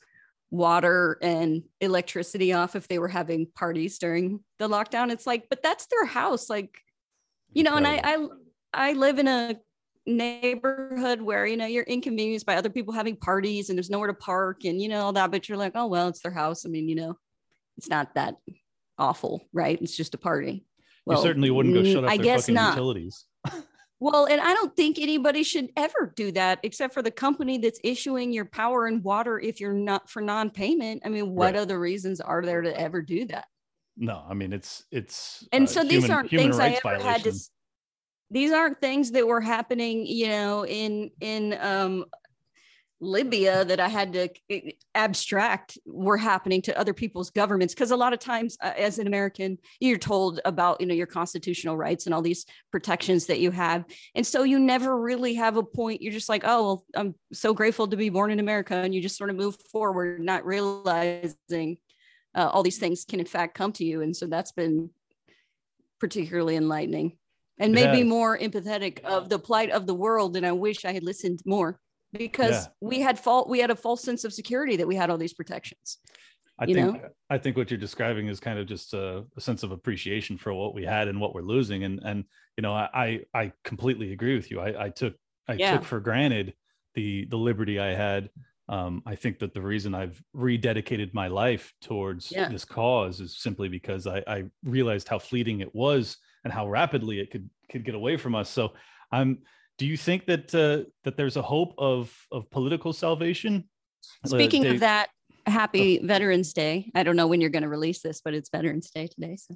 water 0.52 1.18
and 1.22 1.64
electricity 1.80 2.52
off 2.52 2.76
if 2.76 2.88
they 2.90 3.00
were 3.00 3.08
having 3.08 3.48
parties 3.56 3.98
during 3.98 4.42
the 4.60 4.68
lockdown. 4.68 5.10
It's 5.10 5.26
like 5.26 5.48
but 5.50 5.64
that's 5.64 5.88
their 5.88 6.06
house. 6.06 6.50
Like 6.50 6.78
you 7.54 7.64
know 7.64 7.76
and 7.76 7.88
I, 7.88 8.02
I 8.04 8.28
i 8.74 8.94
live 8.94 9.20
in 9.20 9.28
a 9.28 9.58
neighborhood 10.06 11.22
where 11.22 11.46
you 11.46 11.58
know 11.58 11.66
you're 11.66 11.84
inconvenienced 11.84 12.46
by 12.46 12.56
other 12.56 12.70
people 12.70 12.94
having 12.94 13.16
parties 13.16 13.70
and 13.70 13.78
there's 13.78 13.90
nowhere 13.90 14.08
to 14.08 14.14
park 14.14 14.64
and 14.66 14.82
you 14.82 14.90
know 14.90 15.02
all 15.02 15.14
that 15.14 15.32
but 15.32 15.48
you're 15.48 15.58
like 15.58 15.74
oh 15.76 15.88
well 15.88 16.08
it's 16.10 16.22
their 16.22 16.32
house. 16.32 16.66
I 16.66 16.70
mean 16.70 16.90
you 16.90 16.96
know 16.96 17.18
it's 17.78 17.90
not 17.90 18.14
that 18.16 18.36
awful 18.98 19.48
right? 19.54 19.82
It's 19.82 19.96
just 19.96 20.14
a 20.14 20.18
party. 20.18 20.66
Well 21.06 21.18
you 21.18 21.24
certainly 21.24 21.50
wouldn't 21.50 21.74
go 21.74 21.84
shut 21.84 22.04
off 22.04 22.12
i 22.12 22.18
their 22.18 22.24
guess 22.26 22.42
fucking 22.44 22.56
not. 22.56 22.74
utilities 22.74 23.26
well 24.02 24.26
and 24.26 24.42
i 24.42 24.54
don't 24.54 24.76
think 24.76 25.00
anybody 25.00 25.44
should 25.44 25.70
ever 25.78 26.12
do 26.18 26.32
that 26.34 26.60
except 26.64 26.94
for 26.94 27.02
the 27.02 27.10
company 27.12 27.58
that's 27.58 27.80
issuing 27.84 28.34
your 28.34 28.46
power 28.46 28.88
and 28.88 29.02
water 29.04 29.40
if 29.40 29.62
you're 29.62 29.72
not 29.74 30.10
for 30.10 30.22
non-payment 30.22 31.02
i 31.06 31.10
mean 31.10 31.34
what 31.34 31.54
Right. 31.54 31.56
other 31.62 31.80
reasons 31.80 32.20
are 32.20 32.42
there 32.42 32.62
to 32.62 32.78
ever 32.78 33.02
do 33.02 33.26
that 33.28 33.46
no 33.96 34.24
i 34.28 34.34
mean 34.34 34.52
it's 34.52 34.84
it's 34.92 35.48
and 35.54 35.64
uh, 35.64 35.68
so 35.68 35.82
these 35.84 35.92
human- 36.04 36.12
aren't 36.12 36.30
human 36.30 36.48
things 36.52 36.60
I 36.60 36.70
ever 36.84 37.02
had 37.02 37.24
to. 37.24 37.34
These 38.34 38.54
aren't 38.54 38.80
things 38.80 39.12
that 39.12 39.28
were 39.28 39.42
happening, 39.42 40.06
you 40.06 40.30
know, 40.30 40.66
in 40.66 41.12
in 41.20 41.58
um, 41.60 42.06
Libya 43.02 43.66
that 43.66 43.80
I 43.80 43.88
had 43.88 44.14
to 44.14 44.30
eh, 44.50 44.72
abstract 44.94 45.78
were 45.86 46.18
happening 46.18 46.62
to 46.62 46.78
other 46.78 46.94
people's 46.94 47.32
governments. 47.32 47.74
Because 47.74 47.92
a 47.92 47.98
lot 47.98 48.14
of 48.14 48.20
times, 48.20 48.58
uh, 48.62 48.74
as 48.78 49.00
an 49.00 49.08
American, 49.08 49.58
you're 49.80 49.98
told 49.98 50.40
about 50.46 50.80
you 50.80 50.88
know 50.88 50.94
your 50.94 51.08
constitutional 51.08 51.76
rights 51.76 52.06
and 52.06 52.14
all 52.14 52.22
these 52.22 52.46
protections 52.72 53.26
that 53.26 53.40
you 53.40 53.52
have, 53.52 53.84
and 54.16 54.26
so 54.26 54.44
you 54.44 54.60
never 54.60 54.98
really 54.98 55.34
have 55.34 55.58
a 55.58 55.64
point. 55.64 56.02
You're 56.02 56.14
just 56.14 56.30
like, 56.30 56.44
oh, 56.46 56.64
well, 56.64 56.86
I'm 56.96 57.16
so 57.34 57.54
grateful 57.54 57.88
to 57.88 57.98
be 57.98 58.10
born 58.10 58.32
in 58.32 58.40
America, 58.40 58.76
and 58.76 58.94
you 58.94 59.02
just 59.02 59.18
sort 59.18 59.32
of 59.32 59.36
move 59.36 59.58
forward, 59.72 60.22
not 60.22 60.46
realizing 60.46 61.78
uh, 62.36 62.50
all 62.52 62.64
these 62.64 62.78
things 62.78 63.04
can 63.04 63.20
in 63.20 63.26
fact 63.26 63.56
come 63.56 63.72
to 63.74 63.84
you. 63.84 64.02
And 64.02 64.16
so 64.16 64.28
that's 64.28 64.52
been 64.52 64.92
particularly 66.00 66.56
enlightening 66.56 67.18
and 67.60 67.74
made 67.74 67.92
me 67.92 68.04
more 68.04 68.38
empathetic 68.38 69.04
of 69.04 69.30
the 69.30 69.38
plight 69.38 69.70
of 69.70 69.86
the 69.86 69.94
world. 69.94 70.36
And 70.36 70.46
I 70.46 70.52
wish 70.52 70.84
I 70.84 70.94
had 70.94 71.04
listened 71.04 71.42
more 71.46 71.80
because 72.14 72.66
Yeah. 72.66 72.72
we 72.82 73.00
had 73.00 73.20
fault, 73.20 73.50
we 73.50 73.60
had 73.60 73.72
a 73.72 73.76
false 73.76 74.02
sense 74.04 74.24
of 74.24 74.34
security 74.34 74.76
that 74.78 74.88
we 74.88 74.96
had 74.96 75.10
all 75.10 75.18
these 75.18 75.34
protections. 75.34 75.98
I 76.60 76.66
you 76.66 76.76
think 76.76 77.02
I 77.30 77.38
think 77.40 77.58
what 77.58 77.72
you're 77.72 77.80
describing 77.80 78.28
is 78.28 78.40
kind 78.40 78.60
of 78.60 78.68
just 78.68 78.94
a, 78.94 79.26
a 79.36 79.42
sense 79.42 79.64
of 79.64 79.72
appreciation 79.72 80.38
for 80.38 80.54
what 80.54 80.76
we 80.76 80.84
had 80.86 81.08
and 81.08 81.20
what 81.20 81.34
we're 81.34 81.42
losing. 81.42 81.84
And 81.86 82.00
and 82.04 82.26
you 82.58 82.62
know, 82.62 82.74
I 82.74 82.90
I, 82.94 83.20
I 83.34 83.54
completely 83.64 84.14
agree 84.14 84.36
with 84.36 84.52
you. 84.52 84.60
I, 84.60 84.86
I 84.86 84.90
took 84.90 85.16
I 85.48 85.54
Yeah. 85.54 85.72
took 85.78 85.86
for 85.86 86.00
granted 86.00 86.54
the 86.94 87.26
the 87.26 87.38
liberty 87.38 87.80
I 87.80 87.94
had. 87.94 88.30
Um, 88.70 89.02
I 89.06 89.16
think 89.16 89.40
that 89.40 89.54
the 89.54 89.62
reason 89.62 89.96
I've 89.96 90.22
rededicated 90.36 91.14
my 91.14 91.28
life 91.28 91.74
towards 91.82 92.32
Yeah. 92.32 92.48
this 92.48 92.64
cause 92.64 93.20
is 93.20 93.38
simply 93.38 93.68
because 93.68 94.06
I, 94.08 94.24
I 94.28 94.44
realized 94.64 95.08
how 95.10 95.20
fleeting 95.20 95.60
it 95.62 95.74
was 95.74 96.18
and 96.44 96.54
how 96.54 96.70
rapidly 96.70 97.20
it 97.20 97.32
could 97.32 97.50
could 97.72 97.84
get 97.84 97.96
away 97.96 98.18
from 98.18 98.36
us. 98.36 98.50
So 98.50 98.74
I'm. 99.12 99.40
Do 99.82 99.88
you 99.88 99.98
think 99.98 100.28
that 100.28 100.54
uh, 100.54 100.88
that 101.06 101.18
there's 101.18 101.38
a 101.38 101.42
hope 101.42 101.74
of 101.80 102.16
of 102.32 102.48
political 102.52 102.94
salvation? 102.94 103.68
Uh, 104.24 104.28
Speaking 104.28 104.64
of 104.68 104.82
that, 104.82 105.10
happy 105.48 105.98
Veterans 105.98 106.54
Day. 106.54 106.92
I 106.94 107.02
don't 107.02 107.16
know 107.16 107.26
when 107.26 107.42
you're 107.42 107.50
going 107.50 107.64
to 107.64 107.68
release 107.68 108.00
this, 108.00 108.22
but 108.24 108.36
it's 108.36 108.52
Veterans 108.52 108.92
Day 108.92 109.08
today. 109.08 109.38
So 109.38 109.56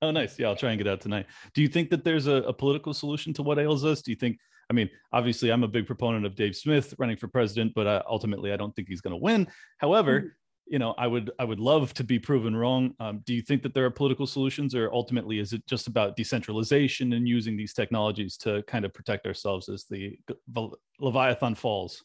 Oh, 0.00 0.10
nice. 0.12 0.38
Yeah, 0.38 0.46
I'll 0.48 0.56
try 0.56 0.70
and 0.70 0.78
get 0.78 0.88
out 0.88 1.02
tonight. 1.02 1.26
Do 1.52 1.60
you 1.60 1.68
think 1.68 1.90
that 1.90 2.04
there's 2.04 2.26
a, 2.26 2.36
a 2.36 2.54
political 2.54 2.94
solution 2.94 3.34
to 3.34 3.42
what 3.42 3.58
ails 3.58 3.84
us? 3.84 4.00
Do 4.00 4.10
you 4.12 4.16
think? 4.16 4.38
I 4.70 4.72
mean, 4.72 4.88
obviously, 5.12 5.50
I'm 5.50 5.62
a 5.62 5.68
big 5.68 5.86
proponent 5.86 6.24
of 6.24 6.34
Dave 6.34 6.56
Smith 6.56 6.94
running 6.98 7.18
for 7.18 7.28
president, 7.28 7.72
but 7.74 7.86
uh, 7.86 8.02
ultimately, 8.08 8.54
I 8.54 8.56
don't 8.56 8.74
think 8.74 8.88
he's 8.88 9.02
going 9.02 9.12
to 9.12 9.22
win. 9.22 9.46
However, 9.76 10.20
Mhm. 10.22 10.30
You 10.66 10.78
know, 10.78 10.94
I 10.98 11.06
would 11.06 11.30
I 11.38 11.44
would 11.44 11.60
love 11.60 11.94
to 11.94 12.04
be 12.04 12.18
proven 12.18 12.56
wrong. 12.56 12.94
Um, 12.98 13.22
do 13.24 13.32
you 13.34 13.42
think 13.42 13.62
that 13.62 13.72
there 13.72 13.84
are 13.84 13.90
political 13.90 14.26
solutions, 14.26 14.74
or 14.74 14.92
ultimately, 14.92 15.38
is 15.38 15.52
it 15.52 15.64
just 15.66 15.86
about 15.86 16.16
decentralization 16.16 17.12
and 17.12 17.28
using 17.28 17.56
these 17.56 17.72
technologies 17.72 18.36
to 18.38 18.62
kind 18.64 18.84
of 18.84 18.92
protect 18.92 19.26
ourselves 19.26 19.68
as 19.68 19.84
the 19.84 20.18
Leviathan 20.98 21.54
falls? 21.54 22.02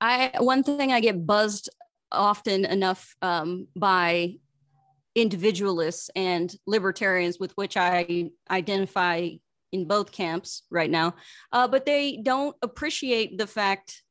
I 0.00 0.32
one 0.38 0.62
thing 0.62 0.92
I 0.92 1.00
get 1.00 1.26
buzzed 1.26 1.70
often 2.12 2.64
enough 2.66 3.14
um, 3.22 3.68
by 3.74 4.34
individualists 5.14 6.10
and 6.14 6.54
libertarians 6.66 7.38
with 7.38 7.52
which 7.52 7.76
I 7.76 8.30
identify 8.50 9.30
in 9.72 9.86
both 9.86 10.12
camps 10.12 10.62
right 10.70 10.90
now, 10.90 11.14
uh, 11.52 11.66
but 11.68 11.86
they 11.86 12.20
don't 12.22 12.54
appreciate 12.62 13.38
the 13.38 13.46
fact 13.46 14.02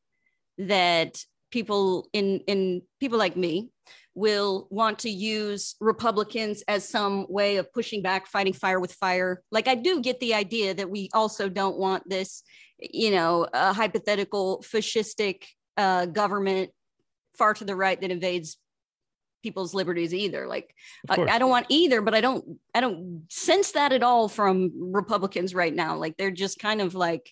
that 0.58 1.23
people 1.54 2.10
in 2.13 2.42
in 2.48 2.82
people 3.00 3.20
like 3.20 3.38
me 3.38 3.70
will 4.16 4.68
want 4.72 5.00
to 5.00 5.10
use 5.10 5.76
Republicans 5.80 6.63
as 6.68 6.88
some 6.88 7.26
way 7.30 7.58
of 7.58 7.72
pushing 7.74 8.02
back, 8.02 8.28
fighting 8.28 8.54
fire 8.54 8.80
with 8.80 8.94
fire. 8.94 9.42
Like 9.52 9.68
I 9.68 9.76
do 9.76 10.02
get 10.02 10.20
the 10.20 10.34
idea 10.34 10.74
that 10.74 10.89
we 10.89 11.10
also 11.13 11.50
don't 11.50 11.78
want 11.78 12.10
this, 12.10 12.44
you 12.80 13.12
know, 13.12 13.48
a 13.54 13.72
hypothetical 13.72 14.63
fascistic 14.68 15.44
uh, 15.78 16.08
government 16.08 16.72
far 17.38 17.54
to 17.54 17.66
the 17.66 17.76
right 17.76 18.00
that 18.02 18.12
invades 18.12 18.58
people's 19.44 19.74
liberties 19.74 20.13
either. 20.13 20.48
Like 20.48 20.74
I. 21.08 21.22
I 21.36 21.38
don't 21.39 21.50
want 21.50 21.68
either, 21.70 22.02
but 22.02 22.16
I 22.16 22.22
don't 22.22 22.44
I 22.74 22.82
don't 22.82 23.24
sense 23.30 23.74
that 23.74 23.94
at 23.94 24.04
all 24.04 24.28
from 24.28 24.72
Republicans 24.94 25.54
right 25.54 25.74
now. 25.74 25.98
Like 25.98 26.18
they're 26.18 26.32
just 26.32 26.58
kind 26.58 26.82
of 26.82 26.96
like, 26.96 27.32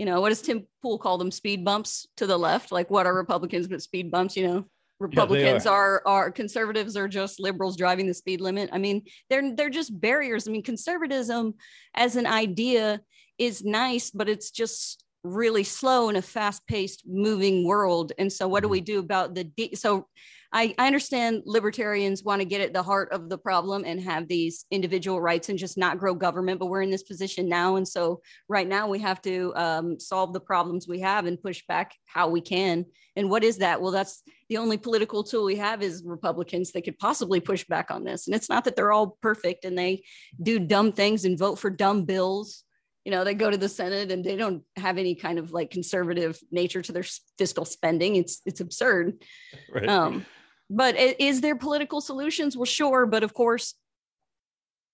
you 0.00 0.06
know, 0.06 0.22
what 0.22 0.30
does 0.30 0.40
Tim 0.40 0.66
Pool 0.80 0.96
call 0.96 1.18
them? 1.18 1.30
Speed 1.30 1.62
bumps 1.62 2.06
to 2.16 2.26
the 2.26 2.38
left. 2.38 2.72
Like 2.72 2.90
what 2.90 3.04
are 3.04 3.14
Republicans 3.14 3.68
but 3.68 3.82
speed 3.82 4.10
bumps? 4.10 4.34
You 4.34 4.48
know, 4.48 4.64
Republicans 4.98 5.66
are. 5.66 6.00
are 6.06 6.30
conservatives 6.30 6.96
are 6.96 7.06
just 7.06 7.38
liberals 7.38 7.76
driving 7.76 8.06
the 8.06 8.14
speed 8.14 8.40
limit. 8.40 8.70
I 8.72 8.78
mean, 8.78 9.02
they're 9.28 9.54
they're 9.54 9.68
just 9.68 10.00
barriers. 10.00 10.48
I 10.48 10.52
mean, 10.52 10.62
conservatism 10.62 11.52
as 11.94 12.16
an 12.16 12.24
idea 12.24 13.02
is 13.36 13.62
nice, 13.62 14.10
but 14.10 14.26
it's 14.26 14.50
just 14.50 15.04
really 15.22 15.64
slow 15.64 16.08
in 16.08 16.16
a 16.16 16.22
fast-paced 16.22 17.02
moving 17.06 17.66
world. 17.66 18.12
And 18.16 18.32
so 18.32 18.48
what 18.48 18.60
do 18.60 18.68
mm-hmm. 18.68 18.72
we 18.72 18.80
do 18.80 19.00
about 19.00 19.34
the 19.34 19.44
de- 19.44 19.74
so 19.74 20.08
I, 20.52 20.74
I 20.78 20.86
understand 20.86 21.42
libertarians 21.46 22.24
want 22.24 22.40
to 22.40 22.44
get 22.44 22.60
at 22.60 22.72
the 22.72 22.82
heart 22.82 23.12
of 23.12 23.28
the 23.28 23.38
problem 23.38 23.84
and 23.84 24.00
have 24.00 24.26
these 24.26 24.64
individual 24.70 25.20
rights 25.20 25.48
and 25.48 25.58
just 25.58 25.78
not 25.78 25.98
grow 25.98 26.12
government, 26.14 26.58
but 26.58 26.66
we're 26.66 26.82
in 26.82 26.90
this 26.90 27.04
position 27.04 27.48
now. 27.48 27.76
And 27.76 27.86
so 27.86 28.20
right 28.48 28.66
now 28.66 28.88
we 28.88 28.98
have 28.98 29.22
to 29.22 29.52
um, 29.54 30.00
solve 30.00 30.32
the 30.32 30.40
problems 30.40 30.88
we 30.88 31.00
have 31.00 31.26
and 31.26 31.40
push 31.40 31.62
back 31.68 31.94
how 32.04 32.28
we 32.28 32.40
can. 32.40 32.84
And 33.14 33.30
what 33.30 33.44
is 33.44 33.58
that? 33.58 33.80
Well, 33.80 33.92
that's 33.92 34.22
the 34.48 34.56
only 34.56 34.76
political 34.76 35.22
tool 35.22 35.44
we 35.44 35.56
have 35.56 35.82
is 35.82 36.02
Republicans 36.04 36.72
that 36.72 36.82
could 36.82 36.98
possibly 36.98 37.38
push 37.38 37.64
back 37.64 37.92
on 37.92 38.02
this. 38.02 38.26
And 38.26 38.34
it's 38.34 38.48
not 38.48 38.64
that 38.64 38.74
they're 38.74 38.92
all 38.92 39.18
perfect 39.22 39.64
and 39.64 39.78
they 39.78 40.02
do 40.42 40.58
dumb 40.58 40.92
things 40.92 41.24
and 41.24 41.38
vote 41.38 41.60
for 41.60 41.70
dumb 41.70 42.04
bills. 42.04 42.64
You 43.04 43.12
know, 43.12 43.22
they 43.22 43.34
go 43.34 43.50
to 43.50 43.56
the 43.56 43.68
Senate 43.68 44.10
and 44.10 44.24
they 44.24 44.36
don't 44.36 44.64
have 44.76 44.98
any 44.98 45.14
kind 45.14 45.38
of 45.38 45.52
like 45.52 45.70
conservative 45.70 46.38
nature 46.50 46.82
to 46.82 46.92
their 46.92 47.04
fiscal 47.38 47.64
spending. 47.64 48.16
It's 48.16 48.42
it's 48.44 48.60
absurd. 48.60 49.22
Right. 49.72 49.88
Um, 49.88 50.26
but 50.70 50.96
is 50.96 51.40
there 51.40 51.56
political 51.56 52.00
solutions? 52.00 52.56
Well, 52.56 52.64
sure, 52.64 53.04
but 53.04 53.24
of 53.24 53.34
course, 53.34 53.74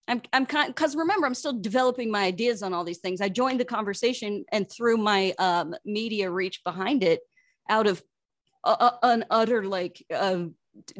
I'm 0.08 0.22
I'm 0.32 0.46
kind 0.46 0.68
because 0.68 0.96
remember 0.96 1.26
I'm 1.26 1.34
still 1.34 1.52
developing 1.60 2.10
my 2.10 2.24
ideas 2.24 2.62
on 2.62 2.72
all 2.72 2.82
these 2.84 2.98
things. 2.98 3.20
I 3.20 3.28
joined 3.28 3.60
the 3.60 3.64
conversation 3.66 4.44
and 4.50 4.70
threw 4.70 4.96
my 4.96 5.34
um, 5.38 5.74
media 5.84 6.30
reach 6.30 6.64
behind 6.64 7.04
it 7.04 7.20
out 7.68 7.86
of 7.86 8.02
a- 8.64 8.94
an 9.02 9.24
utter 9.30 9.64
like 9.64 10.04
uh, 10.14 10.44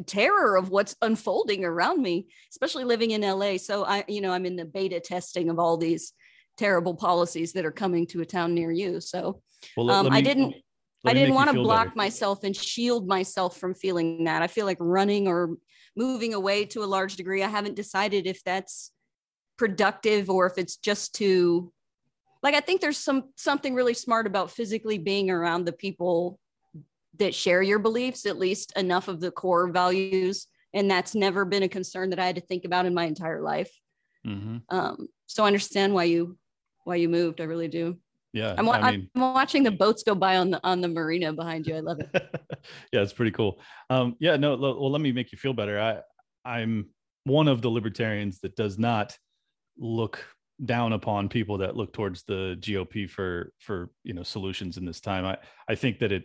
terror 0.05 0.55
of 0.57 0.69
what's 0.69 0.95
unfolding 1.01 1.65
around 1.65 2.01
me, 2.01 2.27
especially 2.51 2.83
living 2.83 3.11
in 3.11 3.21
LA. 3.21 3.57
So 3.57 3.83
I 3.83 4.03
you 4.07 4.21
know 4.21 4.31
I'm 4.31 4.45
in 4.45 4.57
the 4.57 4.65
beta 4.65 4.99
testing 4.99 5.49
of 5.49 5.57
all 5.57 5.77
these 5.77 6.13
terrible 6.57 6.93
policies 6.95 7.53
that 7.53 7.65
are 7.65 7.71
coming 7.71 8.05
to 8.07 8.21
a 8.21 8.25
town 8.25 8.53
near 8.53 8.71
you. 8.71 8.99
So 9.01 9.41
well, 9.75 9.89
um, 9.89 10.05
let 10.05 10.13
I 10.13 10.21
didn't- 10.21 10.55
I 11.07 11.13
didn't 11.13 11.35
want 11.35 11.51
to 11.51 11.61
block 11.61 11.87
better. 11.87 11.97
myself 11.97 12.43
and 12.43 12.55
shield 12.55 13.07
myself 13.07 13.57
from 13.57 13.73
feeling 13.73 14.23
that. 14.25 14.41
I 14.41 14.47
feel 14.47 14.65
like 14.65 14.77
running 14.79 15.27
or 15.27 15.57
moving 15.95 16.33
away 16.33 16.65
to 16.65 16.83
a 16.83 16.85
large 16.85 17.15
degree. 17.15 17.43
I 17.43 17.49
haven't 17.49 17.75
decided 17.75 18.27
if 18.27 18.43
that's 18.43 18.91
productive 19.57 20.29
or 20.29 20.45
if 20.45 20.57
it's 20.57 20.77
just 20.77 21.15
to 21.15 21.73
like 22.43 22.53
I 22.53 22.59
think 22.59 22.81
there's 22.81 22.97
some 22.97 23.29
something 23.35 23.73
really 23.73 23.95
smart 23.95 24.27
about 24.27 24.51
physically 24.51 24.97
being 24.97 25.29
around 25.29 25.65
the 25.65 25.73
people 25.73 26.39
that 27.17 27.33
share 27.33 27.63
your 27.63 27.79
beliefs, 27.79 28.25
at 28.25 28.37
least 28.37 28.77
enough 28.77 29.07
of 29.07 29.19
the 29.19 29.31
core 29.31 29.69
values. 29.71 30.47
And 30.73 30.89
that's 30.91 31.15
never 31.15 31.45
been 31.45 31.63
a 31.63 31.69
concern 31.69 32.11
that 32.11 32.19
I 32.19 32.25
had 32.25 32.35
to 32.35 32.41
think 32.41 32.63
about 32.63 32.85
in 32.85 32.93
my 32.93 33.05
entire 33.05 33.41
life. 33.41 33.71
Mhm. 34.25 34.61
Um, 34.69 35.07
so 35.25 35.43
I 35.43 35.47
understand 35.47 35.93
why 35.93 36.03
you 36.03 36.37
why 36.83 36.95
you 36.95 37.09
moved. 37.09 37.41
I 37.41 37.45
really 37.45 37.67
do. 37.67 37.97
Yeah, 38.37 38.55
I'm, 38.57 38.69
I 38.69 38.91
mean, 38.91 39.09
I'm 39.15 39.33
watching 39.33 39.63
the 39.63 39.71
boats 39.71 40.03
go 40.03 40.15
by 40.15 40.37
on 40.37 40.51
the 40.51 40.59
on 40.63 40.81
the 40.81 40.87
marina 40.87 41.33
behind 41.33 41.67
you. 41.67 41.75
I 41.75 41.79
love 41.79 41.99
it. 41.99 42.09
yeah, 42.93 43.01
it's 43.01 43.13
pretty 43.13 43.31
cool. 43.31 43.59
Um, 43.89 44.15
yeah, 44.19 44.37
no, 44.37 44.55
well, 44.55 44.91
let 44.91 45.01
me 45.01 45.11
make 45.11 45.31
you 45.31 45.37
feel 45.37 45.53
better. 45.53 45.79
I, 45.79 46.01
I'm 46.45 46.89
one 47.23 47.47
of 47.47 47.61
the 47.61 47.69
libertarians 47.69 48.39
that 48.39 48.55
does 48.55 48.77
not 48.77 49.17
look 49.77 50.25
down 50.65 50.93
upon 50.93 51.29
people 51.29 51.59
that 51.59 51.75
look 51.75 51.93
towards 51.93 52.23
the 52.23 52.57
GOP 52.59 53.09
for 53.09 53.53
for 53.59 53.89
you 54.03 54.13
know 54.13 54.23
solutions 54.23 54.77
in 54.77 54.85
this 54.85 55.01
time. 55.01 55.25
I 55.25 55.37
I 55.67 55.75
think 55.75 55.99
that 55.99 56.11
it 56.11 56.23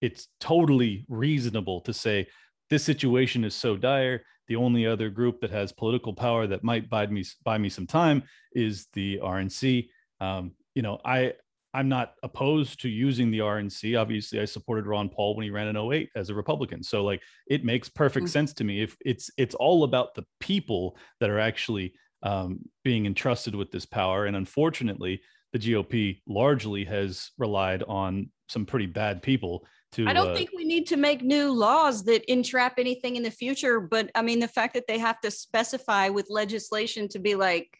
it's 0.00 0.28
totally 0.40 1.06
reasonable 1.08 1.80
to 1.82 1.94
say 1.94 2.26
this 2.70 2.84
situation 2.84 3.44
is 3.44 3.54
so 3.54 3.76
dire. 3.76 4.22
The 4.48 4.56
only 4.56 4.86
other 4.86 5.08
group 5.08 5.40
that 5.40 5.50
has 5.50 5.72
political 5.72 6.12
power 6.12 6.46
that 6.46 6.64
might 6.64 6.90
buy 6.90 7.06
me 7.06 7.24
buy 7.44 7.58
me 7.58 7.68
some 7.68 7.86
time 7.86 8.24
is 8.52 8.88
the 8.92 9.20
RNC. 9.22 9.88
Um, 10.20 10.52
you 10.74 10.82
know, 10.82 10.98
I 11.04 11.34
I'm 11.74 11.88
not 11.88 12.14
opposed 12.22 12.82
to 12.82 12.88
using 12.88 13.30
the 13.30 13.38
RNC. 13.38 13.98
Obviously, 13.98 14.40
I 14.40 14.44
supported 14.44 14.86
Ron 14.86 15.08
Paul 15.08 15.34
when 15.36 15.44
he 15.44 15.50
ran 15.50 15.68
in 15.68 15.76
08 15.76 16.10
as 16.14 16.28
a 16.28 16.34
Republican. 16.34 16.82
So 16.82 17.02
like 17.02 17.22
it 17.46 17.64
makes 17.64 17.88
perfect 17.88 18.26
mm-hmm. 18.26 18.32
sense 18.32 18.52
to 18.54 18.64
me. 18.64 18.82
If 18.82 18.96
it's 19.00 19.30
it's 19.38 19.54
all 19.54 19.84
about 19.84 20.14
the 20.14 20.24
people 20.38 20.96
that 21.20 21.30
are 21.30 21.38
actually 21.38 21.94
um, 22.22 22.60
being 22.84 23.06
entrusted 23.06 23.54
with 23.54 23.70
this 23.70 23.86
power. 23.86 24.26
And 24.26 24.36
unfortunately, 24.36 25.20
the 25.52 25.58
GOP 25.58 26.20
largely 26.26 26.84
has 26.84 27.30
relied 27.38 27.82
on 27.82 28.30
some 28.48 28.64
pretty 28.64 28.86
bad 28.86 29.22
people 29.22 29.66
to, 29.92 30.06
I 30.06 30.14
don't 30.14 30.30
uh, 30.30 30.34
think 30.34 30.50
we 30.56 30.64
need 30.64 30.86
to 30.86 30.96
make 30.96 31.22
new 31.22 31.52
laws 31.52 32.04
that 32.04 32.24
entrap 32.30 32.78
anything 32.78 33.16
in 33.16 33.22
the 33.22 33.30
future. 33.30 33.78
But 33.80 34.10
I 34.14 34.22
mean, 34.22 34.40
the 34.40 34.48
fact 34.48 34.74
that 34.74 34.86
they 34.86 34.98
have 34.98 35.20
to 35.20 35.30
specify 35.30 36.08
with 36.08 36.26
legislation 36.30 37.08
to 37.08 37.18
be 37.18 37.34
like, 37.34 37.78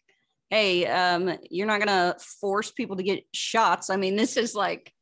hey, 0.53 0.85
um, 0.85 1.35
you're 1.49 1.65
not 1.65 1.83
going 1.83 1.87
to 1.87 2.15
force 2.39 2.69
people 2.69 2.95
to 2.95 3.01
get 3.01 3.25
shots. 3.33 3.89
I 3.89 3.95
mean, 3.95 4.15
this 4.15 4.37
is 4.37 4.53
like 4.53 4.93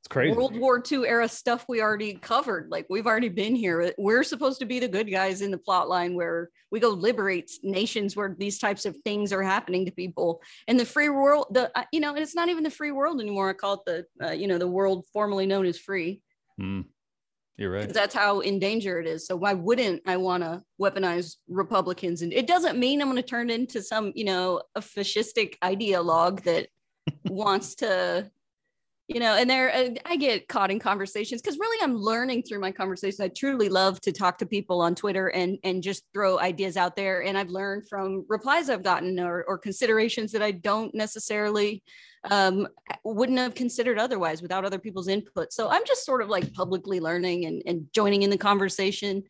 it's 0.00 0.08
crazy. 0.08 0.36
World 0.36 0.56
War 0.56 0.82
II 0.90 1.06
era 1.06 1.28
stuff 1.28 1.64
we 1.68 1.80
already 1.80 2.14
covered. 2.14 2.70
Like 2.70 2.86
we've 2.90 3.06
already 3.06 3.28
been 3.28 3.54
here. 3.54 3.92
We're 3.98 4.24
supposed 4.24 4.58
to 4.58 4.66
be 4.66 4.80
the 4.80 4.88
good 4.88 5.08
guys 5.08 5.42
in 5.42 5.52
the 5.52 5.58
plot 5.58 5.88
line 5.88 6.16
where 6.16 6.50
we 6.72 6.80
go 6.80 6.88
liberate 6.88 7.52
nations 7.62 8.16
where 8.16 8.34
these 8.36 8.58
types 8.58 8.84
of 8.84 8.96
things 9.04 9.32
are 9.32 9.44
happening 9.44 9.86
to 9.86 9.92
people. 9.92 10.42
And 10.66 10.78
the 10.78 10.84
free 10.84 11.08
world, 11.08 11.46
the 11.50 11.70
uh, 11.78 11.84
you 11.92 12.00
know, 12.00 12.10
and 12.10 12.18
it's 12.18 12.34
not 12.34 12.48
even 12.48 12.64
the 12.64 12.70
free 12.70 12.90
world 12.90 13.20
anymore. 13.20 13.48
I 13.48 13.52
call 13.52 13.74
it 13.74 14.06
the 14.18 14.26
uh, 14.28 14.32
you 14.32 14.48
know 14.48 14.58
the 14.58 14.66
world 14.66 15.04
formerly 15.12 15.46
known 15.46 15.66
as 15.66 15.78
free. 15.78 16.20
Mm. 16.60 16.86
You're 17.58 17.70
right. 17.70 17.88
That's 17.88 18.14
how 18.14 18.40
in 18.40 18.58
danger 18.58 19.00
it 19.00 19.06
is. 19.06 19.26
So 19.26 19.34
why 19.34 19.54
wouldn't 19.54 20.02
I 20.06 20.18
want 20.18 20.42
to 20.42 20.62
weaponize 20.80 21.36
Republicans? 21.48 22.20
And 22.20 22.32
it 22.32 22.46
doesn't 22.46 22.78
mean 22.78 23.00
I'm 23.00 23.08
going 23.08 23.16
to 23.16 23.22
turn 23.22 23.48
into 23.48 23.82
some, 23.82 24.12
you 24.14 24.24
know, 24.24 24.62
a 24.74 24.80
fascistic 24.80 25.54
ideologue 25.64 26.42
that 26.42 26.68
wants 27.24 27.76
to, 27.76 28.30
you 29.08 29.20
know, 29.20 29.36
and 29.36 29.48
there 29.48 29.94
I 30.04 30.16
get 30.16 30.48
caught 30.48 30.70
in 30.70 30.78
conversations 30.78 31.40
because 31.40 31.58
really 31.58 31.82
I'm 31.82 31.96
learning 31.96 32.42
through 32.42 32.60
my 32.60 32.72
conversations. 32.72 33.20
I 33.20 33.28
truly 33.28 33.70
love 33.70 34.02
to 34.02 34.12
talk 34.12 34.36
to 34.38 34.46
people 34.46 34.82
on 34.82 34.94
Twitter 34.94 35.28
and 35.28 35.58
and 35.64 35.82
just 35.82 36.04
throw 36.12 36.38
ideas 36.38 36.76
out 36.76 36.94
there. 36.94 37.22
And 37.22 37.38
I've 37.38 37.48
learned 37.48 37.88
from 37.88 38.26
replies 38.28 38.68
I've 38.68 38.82
gotten 38.82 39.18
or, 39.18 39.44
or 39.48 39.56
considerations 39.56 40.32
that 40.32 40.42
I 40.42 40.50
don't 40.50 40.94
necessarily 40.94 41.82
um, 42.30 42.68
wouldn't 43.04 43.38
have 43.38 43.54
considered 43.54 43.98
otherwise 43.98 44.42
without 44.42 44.64
other 44.64 44.78
people's 44.78 45.08
input. 45.08 45.52
So 45.52 45.68
I'm 45.68 45.84
just 45.86 46.04
sort 46.04 46.22
of 46.22 46.28
like 46.28 46.52
publicly 46.52 47.00
learning 47.00 47.46
and, 47.46 47.62
and 47.66 47.86
joining 47.92 48.22
in 48.22 48.30
the 48.30 48.38
conversation. 48.38 49.22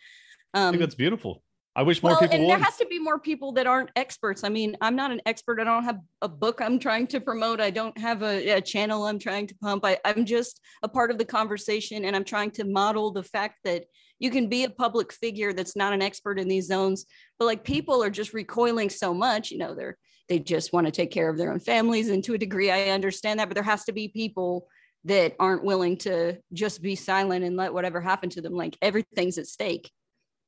Um, 0.54 0.68
I 0.68 0.70
think 0.70 0.80
that's 0.80 0.94
beautiful. 0.94 1.42
I 1.76 1.82
wish 1.82 2.02
more 2.02 2.12
well, 2.12 2.20
people. 2.20 2.34
And 2.34 2.44
would. 2.44 2.52
there 2.52 2.64
has 2.64 2.78
to 2.78 2.86
be 2.86 2.98
more 2.98 3.18
people 3.18 3.52
that 3.52 3.66
aren't 3.66 3.90
experts. 3.96 4.44
I 4.44 4.48
mean, 4.48 4.78
I'm 4.80 4.96
not 4.96 5.10
an 5.10 5.20
expert. 5.26 5.60
I 5.60 5.64
don't 5.64 5.84
have 5.84 6.00
a 6.22 6.28
book 6.28 6.62
I'm 6.62 6.78
trying 6.78 7.06
to 7.08 7.20
promote. 7.20 7.60
I 7.60 7.68
don't 7.68 7.96
have 7.98 8.22
a, 8.22 8.48
a 8.52 8.60
channel 8.62 9.06
I'm 9.06 9.18
trying 9.18 9.46
to 9.48 9.54
pump. 9.56 9.84
I, 9.84 9.98
I'm 10.02 10.24
just 10.24 10.58
a 10.82 10.88
part 10.88 11.10
of 11.10 11.18
the 11.18 11.24
conversation, 11.26 12.06
and 12.06 12.16
I'm 12.16 12.24
trying 12.24 12.50
to 12.52 12.64
model 12.64 13.10
the 13.10 13.22
fact 13.22 13.58
that 13.64 13.84
you 14.18 14.30
can 14.30 14.48
be 14.48 14.64
a 14.64 14.70
public 14.70 15.12
figure 15.12 15.52
that's 15.52 15.76
not 15.76 15.92
an 15.92 16.00
expert 16.00 16.38
in 16.38 16.48
these 16.48 16.66
zones, 16.66 17.04
but 17.38 17.44
like 17.44 17.62
people 17.62 18.02
are 18.02 18.08
just 18.08 18.32
recoiling 18.32 18.88
so 18.88 19.12
much. 19.12 19.50
You 19.50 19.58
know, 19.58 19.74
they're 19.74 19.98
they 20.28 20.38
just 20.38 20.72
want 20.72 20.86
to 20.86 20.90
take 20.90 21.10
care 21.10 21.28
of 21.28 21.36
their 21.36 21.52
own 21.52 21.60
families 21.60 22.08
and 22.10 22.24
to 22.24 22.34
a 22.34 22.38
degree 22.38 22.70
i 22.70 22.90
understand 22.90 23.38
that 23.38 23.48
but 23.48 23.54
there 23.54 23.64
has 23.64 23.84
to 23.84 23.92
be 23.92 24.08
people 24.08 24.66
that 25.04 25.34
aren't 25.38 25.64
willing 25.64 25.96
to 25.96 26.36
just 26.52 26.82
be 26.82 26.96
silent 26.96 27.44
and 27.44 27.56
let 27.56 27.72
whatever 27.72 28.00
happen 28.00 28.28
to 28.28 28.40
them 28.40 28.54
like 28.54 28.76
everything's 28.82 29.38
at 29.38 29.46
stake 29.46 29.90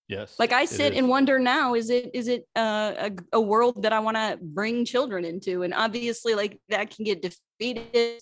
yes 0.09 0.35
like 0.39 0.53
i 0.53 0.65
sit 0.65 0.95
and 0.95 1.09
wonder 1.09 1.39
now 1.39 1.75
is 1.75 1.91
it 1.91 2.11
is 2.15 2.29
it 2.29 2.47
uh, 2.57 2.93
a, 2.99 3.13
a 3.35 3.41
world 3.41 3.83
that 3.83 3.93
i 3.93 4.01
want 4.01 4.17
to 4.17 4.39
bring 4.41 4.85
children 4.85 5.25
into 5.25 5.63
and 5.63 5.75
obviously 5.75 6.35
like 6.35 6.61
that 6.69 6.95
can 6.95 7.05
get 7.05 7.23
defeated 7.23 8.21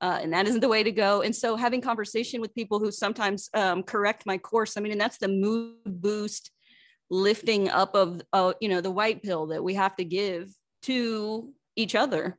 uh, 0.00 0.18
and 0.20 0.32
that 0.34 0.46
isn't 0.46 0.60
the 0.60 0.68
way 0.68 0.82
to 0.82 0.92
go. 0.92 1.22
And 1.22 1.34
so, 1.34 1.56
having 1.56 1.80
conversation 1.80 2.42
with 2.42 2.54
people 2.54 2.78
who 2.78 2.90
sometimes 2.90 3.48
um, 3.54 3.82
correct 3.82 4.26
my 4.26 4.36
course. 4.36 4.76
I 4.76 4.82
mean, 4.82 4.92
and 4.92 5.00
that's 5.00 5.16
the 5.16 5.28
mood 5.28 5.76
boost 5.86 6.50
lifting 7.14 7.68
up 7.68 7.94
of 7.94 8.20
uh, 8.32 8.52
you 8.60 8.68
know 8.68 8.80
the 8.80 8.90
white 8.90 9.22
pill 9.22 9.46
that 9.46 9.62
we 9.62 9.74
have 9.74 9.96
to 9.96 10.04
give 10.04 10.52
to 10.82 11.52
each 11.76 11.94
other. 11.94 12.38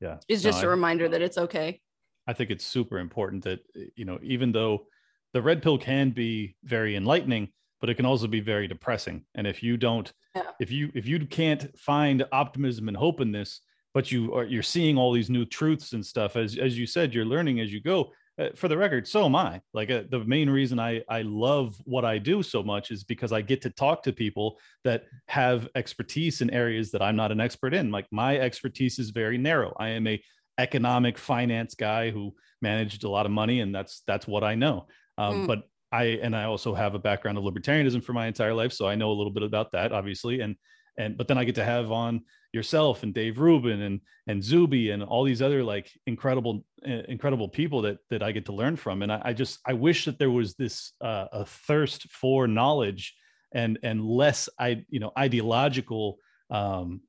Yeah. 0.00 0.18
Is 0.28 0.42
just 0.42 0.62
no, 0.62 0.68
a 0.68 0.70
I, 0.70 0.74
reminder 0.74 1.08
that 1.08 1.22
it's 1.22 1.38
okay. 1.38 1.80
I 2.26 2.32
think 2.32 2.50
it's 2.50 2.64
super 2.64 2.98
important 2.98 3.44
that 3.44 3.60
you 3.94 4.04
know 4.04 4.18
even 4.22 4.52
though 4.52 4.86
the 5.32 5.42
red 5.42 5.62
pill 5.62 5.78
can 5.78 6.10
be 6.10 6.56
very 6.64 6.96
enlightening 6.96 7.50
but 7.80 7.88
it 7.88 7.94
can 7.94 8.06
also 8.06 8.26
be 8.26 8.40
very 8.40 8.68
depressing. 8.68 9.24
And 9.34 9.46
if 9.46 9.62
you 9.62 9.76
don't 9.76 10.12
yeah. 10.36 10.42
if 10.60 10.70
you 10.70 10.90
if 10.94 11.06
you 11.06 11.26
can't 11.26 11.76
find 11.78 12.24
optimism 12.30 12.88
and 12.88 12.96
hope 12.96 13.20
in 13.20 13.32
this 13.32 13.60
but 13.94 14.12
you 14.12 14.32
are 14.34 14.44
you're 14.44 14.62
seeing 14.62 14.96
all 14.96 15.12
these 15.12 15.30
new 15.30 15.44
truths 15.44 15.92
and 15.92 16.04
stuff 16.04 16.36
as 16.36 16.56
as 16.56 16.78
you 16.78 16.86
said 16.86 17.12
you're 17.12 17.24
learning 17.24 17.60
as 17.60 17.72
you 17.72 17.80
go 17.80 18.12
for 18.54 18.68
the 18.68 18.76
record, 18.76 19.06
so 19.06 19.24
am 19.24 19.36
I. 19.36 19.60
Like 19.74 19.90
uh, 19.90 20.02
the 20.08 20.24
main 20.24 20.48
reason 20.50 20.78
I 20.78 21.02
I 21.08 21.22
love 21.22 21.76
what 21.84 22.04
I 22.04 22.18
do 22.18 22.42
so 22.42 22.62
much 22.62 22.90
is 22.90 23.04
because 23.04 23.32
I 23.32 23.42
get 23.42 23.62
to 23.62 23.70
talk 23.70 24.02
to 24.04 24.12
people 24.12 24.58
that 24.84 25.04
have 25.28 25.68
expertise 25.74 26.40
in 26.40 26.50
areas 26.50 26.90
that 26.92 27.02
I'm 27.02 27.16
not 27.16 27.32
an 27.32 27.40
expert 27.40 27.74
in. 27.74 27.90
Like 27.90 28.06
my 28.10 28.38
expertise 28.38 28.98
is 28.98 29.10
very 29.10 29.38
narrow. 29.38 29.74
I 29.78 29.90
am 29.90 30.06
a 30.06 30.22
economic 30.58 31.18
finance 31.18 31.74
guy 31.74 32.10
who 32.10 32.34
managed 32.62 33.04
a 33.04 33.10
lot 33.10 33.26
of 33.26 33.32
money, 33.32 33.60
and 33.60 33.74
that's 33.74 34.02
that's 34.06 34.26
what 34.26 34.44
I 34.44 34.54
know. 34.54 34.86
Um, 35.18 35.42
mm. 35.42 35.46
But 35.46 35.62
I 35.92 36.20
and 36.22 36.36
I 36.36 36.44
also 36.44 36.74
have 36.74 36.94
a 36.94 36.98
background 36.98 37.38
of 37.38 37.44
libertarianism 37.44 38.04
for 38.04 38.12
my 38.12 38.26
entire 38.26 38.54
life, 38.54 38.72
so 38.72 38.86
I 38.86 38.94
know 38.94 39.10
a 39.10 39.18
little 39.18 39.32
bit 39.32 39.42
about 39.42 39.72
that, 39.72 39.92
obviously. 39.92 40.40
And 40.40 40.56
and 41.00 41.16
but 41.16 41.26
then 41.28 41.38
I 41.38 41.44
get 41.44 41.54
to 41.56 41.64
have 41.64 41.90
on 41.90 42.22
yourself 42.52 43.02
and 43.02 43.14
Dave 43.14 43.38
Rubin 43.38 43.80
and 43.82 44.00
and 44.26 44.44
Zuby 44.44 44.90
and 44.90 45.02
all 45.02 45.24
these 45.24 45.42
other 45.42 45.64
like 45.64 45.90
incredible 46.06 46.64
uh, 46.86 47.02
incredible 47.08 47.48
people 47.48 47.82
that 47.82 47.98
that 48.10 48.22
I 48.22 48.32
get 48.32 48.46
to 48.46 48.52
learn 48.52 48.76
from. 48.76 49.02
And 49.02 49.12
I, 49.12 49.20
I 49.26 49.32
just 49.32 49.58
I 49.66 49.72
wish 49.72 50.04
that 50.04 50.18
there 50.18 50.30
was 50.30 50.54
this 50.54 50.92
uh, 51.00 51.26
a 51.32 51.44
thirst 51.44 52.10
for 52.12 52.46
knowledge 52.46 53.14
and 53.52 53.78
and 53.82 54.04
less 54.04 54.48
I 54.58 54.84
you 54.88 55.00
know 55.00 55.12
ideological 55.18 56.18
um 56.50 57.00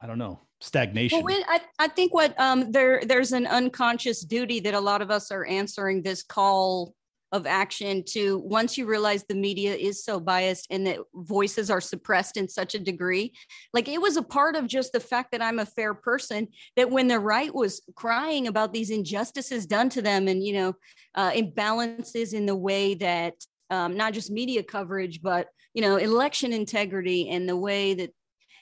I 0.00 0.06
don't 0.06 0.18
know 0.18 0.40
stagnation. 0.60 1.22
Well, 1.22 1.44
I, 1.48 1.60
I 1.78 1.88
think 1.88 2.12
what 2.12 2.38
um 2.40 2.72
there 2.72 3.02
there's 3.06 3.32
an 3.32 3.46
unconscious 3.46 4.22
duty 4.24 4.58
that 4.60 4.74
a 4.74 4.80
lot 4.80 5.02
of 5.02 5.10
us 5.10 5.30
are 5.30 5.46
answering 5.46 6.02
this 6.02 6.22
call 6.22 6.95
of 7.32 7.46
action 7.46 8.04
to 8.04 8.38
once 8.38 8.78
you 8.78 8.86
realize 8.86 9.24
the 9.24 9.34
media 9.34 9.74
is 9.74 10.04
so 10.04 10.20
biased 10.20 10.66
and 10.70 10.86
that 10.86 10.98
voices 11.14 11.70
are 11.70 11.80
suppressed 11.80 12.36
in 12.36 12.48
such 12.48 12.74
a 12.74 12.78
degree 12.78 13.32
like 13.72 13.88
it 13.88 14.00
was 14.00 14.16
a 14.16 14.22
part 14.22 14.54
of 14.54 14.66
just 14.68 14.92
the 14.92 15.00
fact 15.00 15.32
that 15.32 15.42
i'm 15.42 15.58
a 15.58 15.66
fair 15.66 15.92
person 15.92 16.46
that 16.76 16.90
when 16.90 17.08
the 17.08 17.18
right 17.18 17.52
was 17.52 17.82
crying 17.96 18.46
about 18.46 18.72
these 18.72 18.90
injustices 18.90 19.66
done 19.66 19.88
to 19.88 20.00
them 20.00 20.28
and 20.28 20.44
you 20.44 20.52
know 20.52 20.72
uh, 21.16 21.32
imbalances 21.32 22.32
in 22.32 22.46
the 22.46 22.56
way 22.56 22.94
that 22.94 23.34
um, 23.70 23.96
not 23.96 24.12
just 24.12 24.30
media 24.30 24.62
coverage 24.62 25.20
but 25.20 25.48
you 25.74 25.82
know 25.82 25.96
election 25.96 26.52
integrity 26.52 27.28
and 27.28 27.48
the 27.48 27.56
way 27.56 27.94
that 27.94 28.10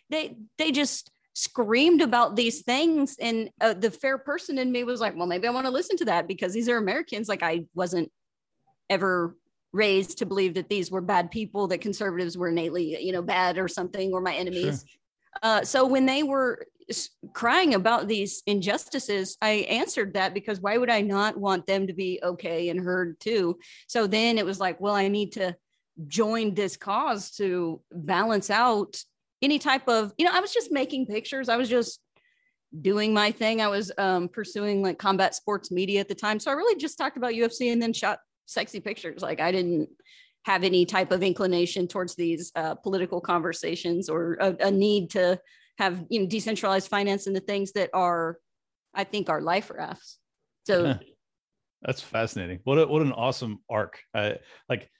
they 0.09 0.37
they 0.57 0.73
just 0.73 1.11
screamed 1.35 2.01
about 2.01 2.37
these 2.37 2.63
things 2.63 3.17
and 3.21 3.51
uh, 3.61 3.75
the 3.75 3.91
fair 3.91 4.17
person 4.17 4.57
in 4.57 4.71
me 4.71 4.85
was 4.85 5.01
like 5.01 5.17
well 5.17 5.27
maybe 5.27 5.49
i 5.49 5.51
want 5.51 5.67
to 5.67 5.73
listen 5.73 5.97
to 5.97 6.05
that 6.05 6.29
because 6.29 6.55
these 6.55 6.69
are 6.69 6.79
americans. 6.79 7.29
Like 7.29 7.43
i 7.43 7.65
wasn't 7.75 8.11
ever 8.91 9.37
raised 9.73 10.19
to 10.19 10.27
believe 10.27 10.55
that 10.55 10.69
these 10.69 10.91
were 10.91 11.01
bad 11.01 11.31
people, 11.31 11.67
that 11.69 11.81
conservatives 11.81 12.39
were 12.39 12.49
innately, 12.49 13.03
you 13.05 13.13
know, 13.13 13.23
bad 13.23 13.59
or 13.59 13.69
something, 13.69 14.13
or 14.13 14.21
my 14.21 14.35
enemies. 14.35 14.85
Sure. 14.87 14.99
Uh, 15.43 15.65
so 15.65 15.87
when 15.87 16.07
they 16.07 16.23
were 16.23 16.67
crying 17.33 17.75
about 17.75 18.07
these 18.07 18.43
injustices, 18.47 19.37
I 19.43 19.51
answered 19.69 20.15
that 20.15 20.35
because 20.35 20.61
why 20.61 20.77
would 20.77 20.91
I 20.91 21.01
not 21.01 21.37
want 21.37 21.67
them 21.67 21.89
to 21.89 21.93
be 21.93 22.21
okay 22.23 22.69
and 22.69 22.81
heard 22.81 23.19
too? 23.19 23.59
So 23.89 24.07
then 24.07 24.39
it 24.39 24.47
was 24.47 24.61
like, 24.61 24.81
well, 24.81 24.95
I 24.95 25.09
need 25.09 25.33
to 25.33 25.57
join 26.07 26.55
this 26.55 26.77
cause 26.77 27.31
to 27.33 27.81
balance 27.93 28.51
out 28.51 29.03
any 29.43 29.59
type 29.59 29.89
of, 29.89 30.13
you 30.19 30.25
know, 30.25 30.33
I 30.33 30.41
was 30.41 30.53
just 30.53 30.73
making 30.73 31.07
pictures. 31.07 31.49
I 31.49 31.57
was 31.57 31.69
just 31.69 32.01
doing 32.81 33.13
my 33.13 33.31
thing. 33.31 33.61
I 33.61 33.69
was 33.69 33.93
um, 33.99 34.29
pursuing 34.29 34.83
like 34.83 34.99
combat 34.99 35.35
sports 35.35 35.71
media 35.71 36.01
at 36.01 36.09
the 36.09 36.15
time. 36.15 36.41
So 36.41 36.51
I 36.51 36.55
really 36.55 36.77
just 36.77 36.99
talked 36.99 37.17
about 37.17 37.33
UFC 37.33 37.73
and 37.73 37.81
then 37.81 37.93
shot 37.93 38.19
sexy 38.47 38.81
pictures. 38.81 39.23
Like 39.23 39.41
I 39.41 39.53
didn't 39.53 39.89
have 40.45 40.65
any 40.65 40.85
type 40.85 41.11
of 41.11 41.23
inclination 41.23 41.89
towards 41.89 42.15
these 42.15 42.53
uh, 42.55 42.75
political 42.75 43.21
conversations 43.21 44.09
or 44.09 44.37
a, 44.41 44.55
a, 44.61 44.71
need 44.71 45.11
to 45.11 45.41
have 45.79 46.05
you 46.11 46.21
know 46.21 46.27
decentralized 46.27 46.89
finance 46.89 47.27
and 47.27 47.35
the 47.35 47.41
things 47.41 47.73
that 47.73 47.91
are, 47.95 48.39
I 48.95 49.05
think, 49.05 49.31
are 49.31 49.41
life 49.41 49.71
rafts. 49.71 50.19
So 50.67 50.99
that's 51.83 52.01
fascinating. 52.01 52.61
What 52.65 52.79
a, 52.79 52.87
what 52.87 53.03
an 53.03 53.13
awesome 53.13 53.61
arc. 53.71 54.01
Like 54.15 54.91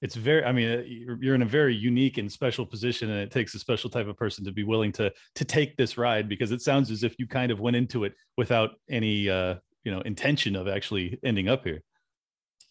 it's 0.00 0.14
very 0.14 0.44
i 0.44 0.52
mean 0.52 0.78
uh, 0.78 0.82
you're 1.20 1.34
in 1.34 1.42
a 1.42 1.46
very 1.46 1.74
unique 1.74 2.18
and 2.18 2.30
special 2.30 2.64
position 2.64 3.10
and 3.10 3.20
it 3.20 3.30
takes 3.30 3.54
a 3.54 3.58
special 3.58 3.90
type 3.90 4.06
of 4.06 4.16
person 4.16 4.44
to 4.44 4.52
be 4.52 4.64
willing 4.64 4.92
to 4.92 5.12
to 5.34 5.44
take 5.44 5.76
this 5.76 5.98
ride 5.98 6.28
because 6.28 6.52
it 6.52 6.60
sounds 6.60 6.90
as 6.90 7.02
if 7.02 7.14
you 7.18 7.26
kind 7.26 7.50
of 7.50 7.60
went 7.60 7.76
into 7.76 8.04
it 8.04 8.14
without 8.36 8.70
any 8.90 9.28
uh 9.28 9.54
you 9.84 9.92
know 9.92 10.00
intention 10.02 10.56
of 10.56 10.68
actually 10.68 11.18
ending 11.24 11.48
up 11.48 11.64
here 11.64 11.82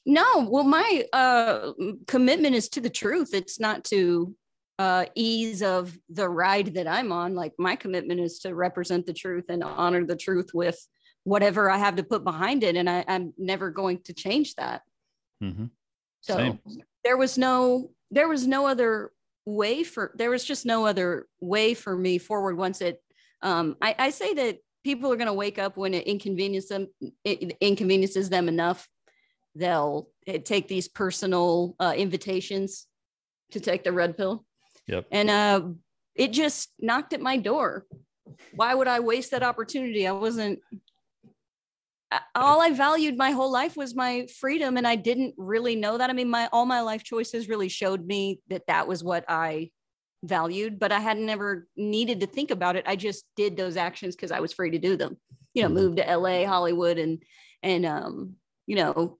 no, 0.07 0.47
well, 0.49 0.63
my 0.63 1.05
uh, 1.11 1.73
commitment 2.07 2.55
is 2.55 2.69
to 2.69 2.81
the 2.81 2.89
truth. 2.89 3.33
It's 3.33 3.59
not 3.59 3.83
to 3.85 4.33
uh, 4.79 5.05
ease 5.15 5.61
of 5.61 5.97
the 6.09 6.29
ride 6.29 6.75
that 6.75 6.87
I'm 6.87 7.11
on. 7.11 7.35
Like 7.35 7.51
my 7.59 7.75
commitment 7.75 8.21
is 8.21 8.39
to 8.39 8.55
represent 8.55 9.05
the 9.05 9.11
truth 9.11 9.45
and 9.49 9.61
honor 9.61 10.05
the 10.05 10.15
truth 10.15 10.51
with 10.53 10.79
whatever 11.25 11.69
I 11.69 11.77
have 11.77 11.97
to 11.97 12.03
put 12.03 12.23
behind 12.23 12.63
it. 12.63 12.77
And 12.77 12.89
I, 12.89 13.03
I'm 13.05 13.33
never 13.37 13.69
going 13.69 13.99
to 14.03 14.13
change 14.13 14.55
that. 14.55 14.81
Mm-hmm. 15.43 15.65
So 16.21 16.37
Same. 16.37 16.59
there 17.03 17.17
was 17.17 17.37
no 17.37 17.91
there 18.09 18.29
was 18.29 18.47
no 18.47 18.65
other 18.65 19.11
way 19.45 19.83
for 19.83 20.13
there 20.15 20.29
was 20.29 20.45
just 20.45 20.65
no 20.65 20.85
other 20.85 21.27
way 21.41 21.73
for 21.73 21.95
me 21.97 22.17
forward 22.17 22.57
once 22.57 22.81
it 22.81 23.01
um 23.41 23.75
I, 23.81 23.95
I 23.99 24.09
say 24.09 24.33
that 24.33 24.59
people 24.83 25.11
are 25.11 25.15
going 25.15 25.27
to 25.27 25.33
wake 25.33 25.59
up 25.59 25.77
when 25.77 25.93
it 25.93 26.07
inconveniences 26.07 26.69
them 26.69 26.87
it 27.23 27.55
inconveniences 27.61 28.29
them 28.29 28.49
enough 28.49 28.89
they'll 29.57 30.09
eh, 30.27 30.37
take 30.37 30.67
these 30.67 30.87
personal 30.87 31.75
uh, 31.79 31.93
invitations 31.95 32.87
to 33.51 33.59
take 33.59 33.83
the 33.83 33.91
red 33.91 34.15
pill. 34.17 34.45
Yep. 34.87 35.05
and 35.11 35.29
uh 35.29 35.61
it 36.15 36.31
just 36.33 36.69
knocked 36.79 37.13
at 37.13 37.21
my 37.21 37.37
door. 37.37 37.85
Why 38.55 38.73
would 38.73 38.87
i 38.87 38.99
waste 38.99 39.31
that 39.31 39.43
opportunity? 39.43 40.07
I 40.07 40.11
wasn't 40.13 40.59
all 42.35 42.61
i 42.61 42.69
valued 42.71 43.17
my 43.17 43.31
whole 43.31 43.51
life 43.51 43.75
was 43.75 43.93
my 43.93 44.25
freedom 44.39 44.77
and 44.77 44.87
i 44.87 44.95
didn't 44.95 45.33
really 45.37 45.75
know 45.75 45.97
that. 45.97 46.09
I 46.09 46.13
mean 46.13 46.29
my 46.29 46.47
all 46.53 46.65
my 46.65 46.81
life 46.81 47.03
choices 47.03 47.49
really 47.49 47.67
showed 47.67 48.05
me 48.05 48.39
that 48.47 48.65
that 48.67 48.87
was 48.87 49.03
what 49.03 49.25
i 49.27 49.71
valued 50.23 50.79
but 50.79 50.91
i 50.93 50.99
had 50.99 51.17
never 51.17 51.67
needed 51.75 52.21
to 52.21 52.27
think 52.27 52.49
about 52.51 52.75
it. 52.77 52.85
I 52.87 52.95
just 52.95 53.25
did 53.35 53.57
those 53.57 53.75
actions 53.77 54.15
because 54.15 54.31
i 54.31 54.39
was 54.39 54.53
free 54.53 54.71
to 54.71 54.79
do 54.79 54.95
them. 54.95 55.17
You 55.53 55.63
know 55.63 55.69
Mhm. 55.69 55.73
moved 55.73 55.97
to 55.97 56.17
la 56.17 56.45
hollywood 56.45 56.97
and 56.97 57.21
and 57.61 57.85
um 57.85 58.35
you 58.67 58.77
know 58.77 59.19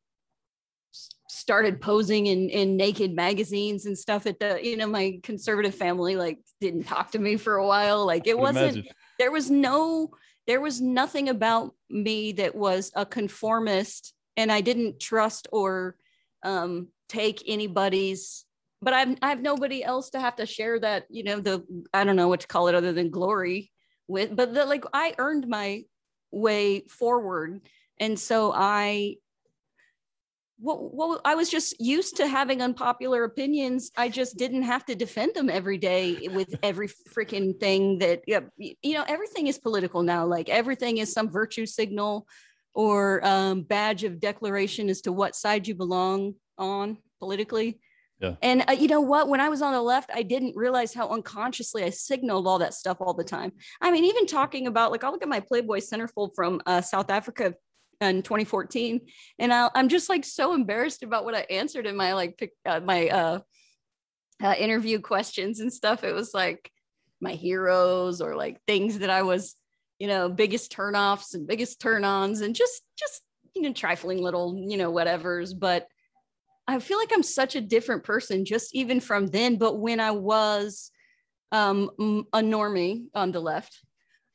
started 1.27 1.81
posing 1.81 2.27
in 2.27 2.49
in 2.49 2.77
naked 2.77 3.13
magazines 3.13 3.85
and 3.85 3.97
stuff 3.97 4.25
at 4.25 4.39
the 4.39 4.59
you 4.63 4.77
know 4.77 4.87
my 4.87 5.19
conservative 5.23 5.75
family 5.75 6.15
like 6.15 6.39
didn't 6.61 6.83
talk 6.85 7.11
to 7.11 7.19
me 7.19 7.35
for 7.35 7.55
a 7.55 7.67
while 7.67 8.05
like 8.05 8.27
it 8.27 8.37
wasn't 8.37 8.75
imagine. 8.75 8.91
there 9.19 9.31
was 9.31 9.51
no 9.51 10.09
there 10.47 10.61
was 10.61 10.79
nothing 10.79 11.27
about 11.27 11.73
me 11.89 12.31
that 12.31 12.55
was 12.55 12.91
a 12.95 13.05
conformist 13.05 14.13
and 14.37 14.51
i 14.51 14.61
didn't 14.61 14.99
trust 14.99 15.47
or 15.51 15.97
um, 16.43 16.87
take 17.09 17.43
anybody's 17.47 18.45
but 18.81 18.93
I've, 18.93 19.17
i 19.21 19.29
have 19.29 19.41
nobody 19.41 19.83
else 19.83 20.11
to 20.11 20.19
have 20.19 20.37
to 20.37 20.45
share 20.45 20.79
that 20.79 21.05
you 21.09 21.23
know 21.23 21.41
the 21.41 21.65
i 21.93 22.05
don't 22.05 22.15
know 22.15 22.29
what 22.29 22.41
to 22.41 22.47
call 22.47 22.69
it 22.69 22.75
other 22.75 22.93
than 22.93 23.09
glory 23.09 23.71
with 24.07 24.33
but 24.33 24.53
the 24.53 24.65
like 24.65 24.85
i 24.93 25.13
earned 25.17 25.47
my 25.47 25.83
way 26.31 26.81
forward 26.87 27.61
and 27.99 28.17
so 28.17 28.53
i 28.55 29.15
what, 30.59 30.93
what 30.93 31.21
I 31.23 31.35
was 31.35 31.49
just 31.49 31.79
used 31.79 32.17
to 32.17 32.27
having 32.27 32.61
unpopular 32.61 33.23
opinions. 33.23 33.91
I 33.95 34.09
just 34.09 34.37
didn't 34.37 34.63
have 34.63 34.85
to 34.85 34.95
defend 34.95 35.35
them 35.35 35.49
every 35.49 35.77
day 35.77 36.27
with 36.31 36.55
every 36.63 36.87
freaking 36.87 37.59
thing 37.59 37.99
that 37.99 38.23
you 38.27 38.93
know. 38.93 39.05
Everything 39.07 39.47
is 39.47 39.59
political 39.59 40.01
now. 40.03 40.25
Like 40.25 40.49
everything 40.49 40.97
is 40.97 41.13
some 41.13 41.29
virtue 41.29 41.65
signal 41.65 42.27
or 42.73 43.25
um, 43.25 43.63
badge 43.63 44.03
of 44.03 44.19
declaration 44.19 44.89
as 44.89 45.01
to 45.01 45.11
what 45.11 45.35
side 45.35 45.67
you 45.67 45.75
belong 45.75 46.35
on 46.57 46.97
politically. 47.19 47.79
Yeah. 48.19 48.33
And 48.41 48.63
uh, 48.67 48.71
you 48.71 48.87
know 48.87 49.01
what? 49.01 49.29
When 49.29 49.39
I 49.39 49.49
was 49.49 49.61
on 49.61 49.73
the 49.73 49.81
left, 49.81 50.09
I 50.13 50.23
didn't 50.23 50.55
realize 50.55 50.91
how 50.91 51.09
unconsciously 51.09 51.83
I 51.83 51.91
signaled 51.91 52.47
all 52.47 52.57
that 52.59 52.73
stuff 52.73 52.97
all 52.99 53.13
the 53.13 53.23
time. 53.23 53.51
I 53.79 53.91
mean, 53.91 54.05
even 54.05 54.25
talking 54.25 54.65
about 54.65 54.91
like, 54.91 55.03
I'll 55.03 55.11
look 55.11 55.21
at 55.21 55.29
my 55.29 55.39
Playboy 55.39 55.79
centerfold 55.79 56.31
from 56.35 56.59
uh, 56.65 56.81
South 56.81 57.11
Africa 57.11 57.53
in 58.01 58.21
2014 58.21 59.01
and 59.39 59.53
i 59.53 59.69
i'm 59.73 59.89
just 59.89 60.09
like 60.09 60.23
so 60.23 60.53
embarrassed 60.53 61.03
about 61.03 61.25
what 61.25 61.35
i 61.35 61.45
answered 61.49 61.87
in 61.87 61.95
my 61.95 62.13
like 62.13 62.51
uh, 62.65 62.79
my 62.79 63.07
uh, 63.09 63.39
uh 64.43 64.53
interview 64.57 64.99
questions 64.99 65.59
and 65.59 65.73
stuff. 65.73 66.03
It 66.03 66.13
was 66.13 66.33
like 66.33 66.71
my 67.19 67.31
heroes 67.31 68.21
or 68.21 68.35
like 68.35 68.61
things 68.67 68.99
that 68.99 69.09
i 69.09 69.23
was 69.23 69.55
you 69.97 70.07
know 70.07 70.29
biggest 70.29 70.71
turnoffs 70.71 71.33
and 71.33 71.47
biggest 71.47 71.81
turn-ons 71.81 72.41
and 72.41 72.53
just 72.55 72.83
just 72.97 73.23
you 73.55 73.63
know 73.63 73.73
trifling 73.73 74.21
little 74.21 74.55
you 74.67 74.77
know 74.77 74.91
whatevers. 74.91 75.57
But 75.57 75.87
i 76.67 76.77
feel 76.79 76.99
like 76.99 77.11
i'm 77.13 77.23
such 77.23 77.55
a 77.55 77.61
different 77.61 78.03
person 78.03 78.45
just 78.45 78.75
even 78.75 78.99
from 78.99 79.27
then. 79.27 79.57
But 79.57 79.79
when 79.79 79.99
i 79.99 80.11
was 80.11 80.91
um 81.51 81.89
a 82.33 82.39
normie 82.41 83.05
on 83.15 83.31
the 83.31 83.39
left 83.39 83.79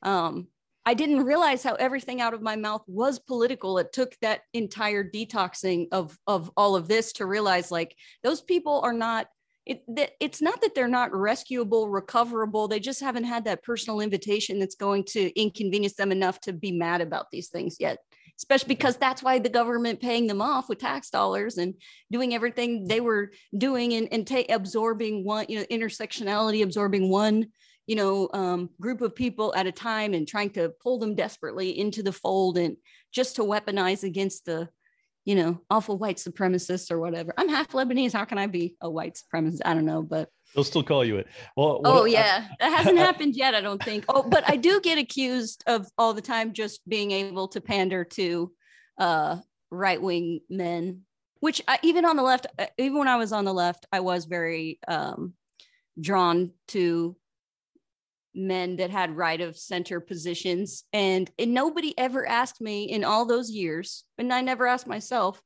um 0.03 0.49
I 0.85 0.95
didn't 0.95 1.25
realize 1.25 1.63
how 1.63 1.75
everything 1.75 2.21
out 2.21 2.35
of 2.35 2.43
my 2.43 2.57
mouth 2.57 2.83
was 2.87 3.19
political. 3.19 3.79
It 3.79 3.93
took 3.93 4.17
that 4.21 4.41
entire 4.53 5.09
detoxing 5.09 5.87
of 5.93 6.19
of 6.27 6.51
all 6.57 6.75
of 6.75 6.89
this 6.89 7.13
to 7.15 7.27
realize 7.27 7.71
like 7.71 7.95
those 8.23 8.41
people 8.41 8.81
are 8.83 8.93
not 8.93 9.29
it 9.65 9.85
that 9.95 10.13
it's 10.19 10.43
not 10.43 10.61
that 10.61 10.75
they're 10.75 10.89
not 10.89 11.15
rescuable, 11.15 11.89
recoverable. 11.89 12.67
They 12.67 12.81
just 12.81 13.01
haven't 13.01 13.25
had 13.25 13.45
that 13.45 13.63
personal 13.63 14.01
invitation 14.01 14.59
that's 14.59 14.75
going 14.75 15.05
to 15.11 15.41
inconvenience 15.41 15.95
them 15.95 16.11
enough 16.11 16.41
to 16.41 16.53
be 16.53 16.73
mad 16.73 17.01
about 17.01 17.31
these 17.31 17.49
things 17.49 17.77
yet. 17.79 17.99
Especially 18.37 18.75
because 18.75 18.97
that's 18.97 19.23
why 19.23 19.39
the 19.39 19.49
government 19.49 20.01
paying 20.01 20.27
them 20.27 20.43
off 20.43 20.69
with 20.69 20.79
tax 20.79 21.11
dollars 21.11 21.59
and 21.59 21.75
doing 22.11 22.35
everything 22.35 22.89
they 22.89 23.01
were 23.01 23.31
doing 23.57 23.93
and, 23.93 24.09
and 24.11 24.27
ta- 24.27 24.43
absorbing 24.49 25.23
one, 25.23 25.47
you 25.49 25.59
know, 25.59 25.67
intersectionality, 25.71 26.65
absorbing 26.65 27.09
one 27.09 27.47
you 27.87 27.97
know 27.97 28.29
um, 28.33 28.71
group 28.81 29.01
of 29.01 29.15
people 29.15 29.55
at 29.57 29.67
a 29.67 29.73
time 29.73 30.15
and 30.15 30.27
trying 30.29 30.51
to 30.51 30.73
pull 30.83 30.99
them 30.99 31.15
desperately 31.15 31.79
into 31.79 32.03
the 32.03 32.13
fold 32.13 32.59
and 32.59 32.77
just 33.13 33.37
to 33.37 33.43
weaponize 33.43 34.05
against 34.05 34.45
the 34.45 34.69
you 35.25 35.35
know 35.35 35.61
awful 35.71 35.99
white 35.99 36.17
supremacists 36.17 36.91
or 36.91 36.99
whatever. 36.99 37.33
I'm 37.37 37.49
half 37.49 37.69
lebanese. 37.69 38.13
How 38.13 38.25
can 38.25 38.39
i 38.39 38.47
be 38.47 38.77
a 38.81 38.91
white 38.91 39.17
supremacist? 39.17 39.61
I 39.65 39.75
don't 39.75 39.87
know 39.87 40.03
but 40.03 40.29
They'll 40.55 40.65
still 40.65 40.83
call 40.83 41.03
you 41.03 41.17
it. 41.17 41.27
Well, 41.57 41.81
oh 41.85 42.05
I- 42.05 42.09
yeah. 42.09 42.49
That 42.61 42.73
hasn't 42.77 42.99
happened 42.99 43.35
yet 43.37 43.55
i 43.55 43.61
don't 43.61 43.83
think. 43.83 44.05
Oh 44.09 44.23
but 44.23 44.49
i 44.49 44.57
do 44.57 44.81
get 44.81 44.99
accused 44.99 45.65
of 45.67 45.87
all 45.99 46.15
the 46.15 46.23
time 46.23 46.53
just 46.53 46.87
being 46.89 47.11
able 47.11 47.49
to 47.49 47.61
pander 47.61 48.05
to 48.05 48.53
uh 48.99 49.39
right-wing 49.71 50.41
men 50.51 51.03
which 51.41 51.61
I, 51.67 51.79
even 51.83 52.05
on 52.05 52.17
the 52.17 52.23
left 52.23 52.47
uh, 52.59 52.67
even 52.79 52.99
when 52.99 53.09
i 53.09 53.17
was 53.17 53.33
on 53.33 53.45
the 53.47 53.55
left 53.55 53.87
i 53.91 54.01
was 54.01 54.27
very 54.27 54.79
um 54.87 55.33
drawn 55.99 56.53
to 56.69 57.17
men 58.35 58.77
that 58.77 58.91
had 58.91 59.17
right 59.17 59.41
of 59.41 59.59
center 59.59 60.01
positions. 60.01 60.85
And, 60.93 61.31
and 61.39 61.55
nobody 61.55 61.97
ever 61.99 62.27
asked 62.29 62.61
me 62.61 62.85
in 62.85 63.05
all 63.05 63.25
those 63.25 63.51
years 63.51 64.05
and 64.19 64.33
i 64.33 64.41
never 64.41 64.67
asked 64.67 64.87
myself 64.87 65.43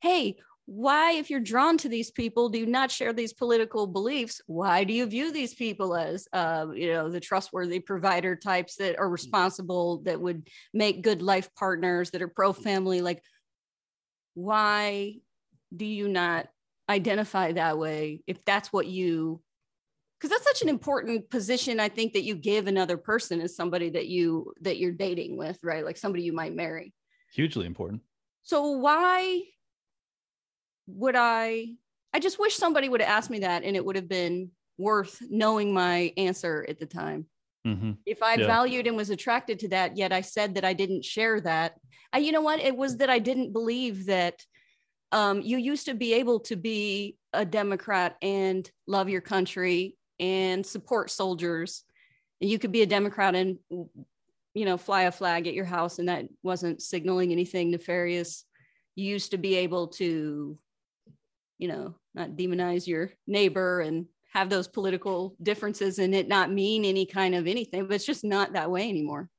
hey 0.00 0.36
why 0.66 1.12
if 1.12 1.30
you're 1.30 1.38
drawn 1.38 1.78
to 1.78 1.88
these 1.88 2.10
people 2.10 2.48
do 2.48 2.58
you 2.58 2.66
not 2.66 2.90
share 2.90 3.12
these 3.12 3.32
political 3.32 3.86
beliefs? 3.86 4.40
Why 4.46 4.82
do 4.82 4.92
you 4.92 5.06
view 5.06 5.32
these 5.32 5.54
people 5.54 5.94
as 5.94 6.26
uh, 6.32 6.66
you 6.74 6.92
know 6.92 7.08
the 7.08 7.20
trustworthy 7.20 7.78
provider 7.78 8.34
types 8.34 8.74
that 8.76 8.98
are 8.98 9.08
responsible 9.08 9.98
that 10.02 10.20
would 10.20 10.48
make 10.74 11.02
good 11.02 11.22
life 11.22 11.48
partners 11.54 12.10
that 12.10 12.22
are 12.22 12.28
pro 12.28 12.52
family 12.52 13.00
like 13.00 13.22
why 14.34 15.14
do 15.74 15.86
you 15.86 16.08
not 16.08 16.48
identify 16.88 17.52
that 17.52 17.78
way 17.78 18.22
if 18.26 18.44
that's 18.44 18.72
what 18.72 18.86
you 18.86 19.40
because 20.18 20.30
that's 20.30 20.44
such 20.44 20.62
an 20.62 20.68
important 20.68 21.28
position 21.30 21.78
i 21.80 21.88
think 21.88 22.12
that 22.12 22.22
you 22.22 22.34
give 22.34 22.66
another 22.66 22.96
person 22.96 23.40
as 23.40 23.54
somebody 23.54 23.90
that 23.90 24.06
you 24.06 24.52
that 24.60 24.78
you're 24.78 24.92
dating 24.92 25.36
with 25.36 25.58
right 25.62 25.84
like 25.84 25.96
somebody 25.96 26.22
you 26.24 26.32
might 26.32 26.54
marry 26.54 26.92
hugely 27.32 27.66
important. 27.66 28.02
so 28.42 28.70
why 28.72 29.42
would 30.86 31.16
i 31.16 31.66
i 32.12 32.18
just 32.18 32.38
wish 32.38 32.54
somebody 32.56 32.88
would 32.88 33.00
have 33.00 33.10
asked 33.10 33.30
me 33.30 33.40
that 33.40 33.64
and 33.64 33.76
it 33.76 33.84
would 33.84 33.96
have 33.96 34.08
been 34.08 34.50
worth 34.78 35.18
knowing 35.28 35.72
my 35.72 36.12
answer 36.16 36.64
at 36.68 36.78
the 36.78 36.86
time 36.86 37.26
hmm 37.64 37.92
if 38.06 38.22
I 38.22 38.36
Yeah. 38.36 38.46
valued 38.46 38.86
and 38.86 38.96
was 38.96 39.10
attracted 39.10 39.58
to 39.58 39.68
that, 39.70 39.96
yet 39.96 40.12
I 40.12 40.20
said 40.20 40.54
that 40.54 40.64
I 40.64 40.74
didn't 40.74 41.04
share 41.04 41.40
that. 41.40 41.74
I, 42.12 42.18
you 42.18 42.30
know 42.30 42.40
what? 42.40 42.60
It 42.60 42.76
was 42.76 42.98
that 42.98 43.10
I 43.10 43.18
didn't 43.18 43.52
believe 43.52 44.06
that 44.06 44.44
um, 45.10 45.40
you 45.42 45.56
used 45.58 45.86
to 45.86 45.94
be 45.94 46.14
able 46.14 46.38
to 46.40 46.54
be 46.54 47.16
a 47.32 47.44
Democrat 47.44 48.16
and 48.22 48.70
love 48.86 49.08
your 49.08 49.22
country 49.22 49.96
and 50.18 50.64
support 50.64 51.10
soldiers. 51.10 51.84
You 52.40 52.58
could 52.58 52.72
be 52.72 52.82
a 52.82 52.86
Democrat 52.86 53.34
and, 53.34 53.58
you 53.70 54.64
know, 54.64 54.76
fly 54.76 55.02
a 55.02 55.12
flag 55.12 55.46
at 55.46 55.54
your 55.54 55.64
house, 55.64 55.98
and 55.98 56.08
that 56.08 56.26
wasn't 56.42 56.82
signaling 56.82 57.32
anything 57.32 57.70
nefarious. 57.70 58.44
You 58.94 59.06
used 59.06 59.30
to 59.30 59.38
be 59.38 59.56
able 59.56 59.88
to, 59.88 60.58
you 61.58 61.68
know, 61.68 61.94
not 62.14 62.30
demonize 62.30 62.86
your 62.86 63.12
neighbor 63.26 63.80
and 63.80 64.06
have 64.32 64.50
those 64.50 64.68
political 64.68 65.34
differences 65.42 65.98
and 65.98 66.14
it 66.14 66.28
not 66.28 66.52
mean 66.52 66.84
any 66.84 67.06
kind 67.06 67.34
of 67.34 67.46
anything 67.46 67.86
but 67.86 67.94
it's 67.94 68.04
just 68.04 68.22
not 68.22 68.52
that 68.52 68.70
way 68.70 68.86
anymore 68.86 69.30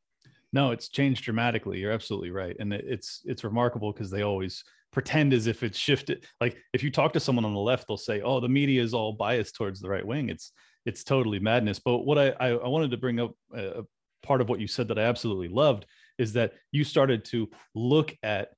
No, 0.53 0.71
it's 0.71 0.87
changed 0.87 1.23
dramatically. 1.23 1.77
You're 1.79 1.91
absolutely 1.91 2.31
right, 2.31 2.55
and 2.59 2.73
it's 2.73 3.21
it's 3.25 3.43
remarkable 3.43 3.91
because 3.91 4.09
they 4.09 4.23
always 4.23 4.63
pretend 4.91 5.33
as 5.33 5.47
if 5.47 5.63
it's 5.63 5.77
shifted. 5.77 6.25
Like 6.41 6.57
if 6.73 6.83
you 6.83 6.91
talk 6.91 7.13
to 7.13 7.19
someone 7.19 7.45
on 7.45 7.53
the 7.53 7.59
left, 7.59 7.87
they'll 7.87 7.97
say, 7.97 8.21
"Oh, 8.21 8.39
the 8.39 8.49
media 8.49 8.81
is 8.81 8.93
all 8.93 9.13
biased 9.13 9.55
towards 9.55 9.79
the 9.79 9.89
right 9.89 10.05
wing." 10.05 10.29
It's 10.29 10.51
it's 10.85 11.03
totally 11.03 11.39
madness. 11.39 11.79
But 11.79 11.99
what 11.99 12.17
I 12.17 12.29
I, 12.39 12.67
wanted 12.67 12.91
to 12.91 12.97
bring 12.97 13.19
up 13.19 13.33
uh, 13.55 13.81
part 14.23 14.41
of 14.41 14.49
what 14.49 14.59
you 14.59 14.67
said 14.67 14.87
that 14.87 14.99
I 14.99 15.03
absolutely 15.03 15.49
loved 15.49 15.85
is 16.17 16.33
that 16.33 16.53
you 16.71 16.83
started 16.83 17.25
to 17.25 17.49
look 17.75 18.15
at 18.23 18.49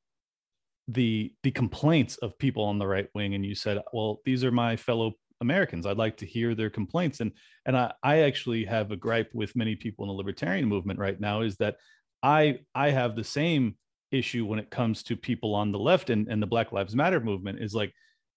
the 0.87 1.33
the 1.43 1.51
complaints 1.51 2.17
of 2.17 2.37
people 2.37 2.63
on 2.63 2.79
the 2.79 2.87
right 2.87 3.07
wing, 3.13 3.33
and 3.35 3.45
you 3.45 3.55
said, 3.55 3.81
"Well, 3.93 4.21
these 4.25 4.43
are 4.43 4.51
my 4.51 4.75
fellow." 4.75 5.13
Americans. 5.41 5.85
I'd 5.85 5.95
like 5.95 6.17
to 6.17 6.25
hear 6.25 6.53
their 6.53 6.69
complaints. 6.69 7.21
And 7.21 7.31
and 7.65 7.77
I, 7.77 7.93
I 8.03 8.19
actually 8.23 8.65
have 8.65 8.91
a 8.91 8.97
gripe 8.97 9.29
with 9.33 9.55
many 9.55 9.73
people 9.73 10.03
in 10.03 10.09
the 10.09 10.13
libertarian 10.13 10.65
movement 10.65 10.99
right 10.99 11.17
now 11.17 11.43
is 11.43 11.55
that 11.57 11.77
I 12.21 12.59
I 12.75 12.89
have 12.89 13.15
the 13.15 13.23
same 13.23 13.75
issue 14.11 14.45
when 14.45 14.59
it 14.59 14.69
comes 14.69 15.03
to 15.03 15.15
people 15.15 15.55
on 15.55 15.71
the 15.71 15.79
left 15.79 16.09
and, 16.09 16.27
and 16.27 16.41
the 16.41 16.47
Black 16.47 16.71
Lives 16.71 16.95
Matter 16.95 17.19
movement 17.19 17.61
is 17.61 17.73
like 17.73 17.93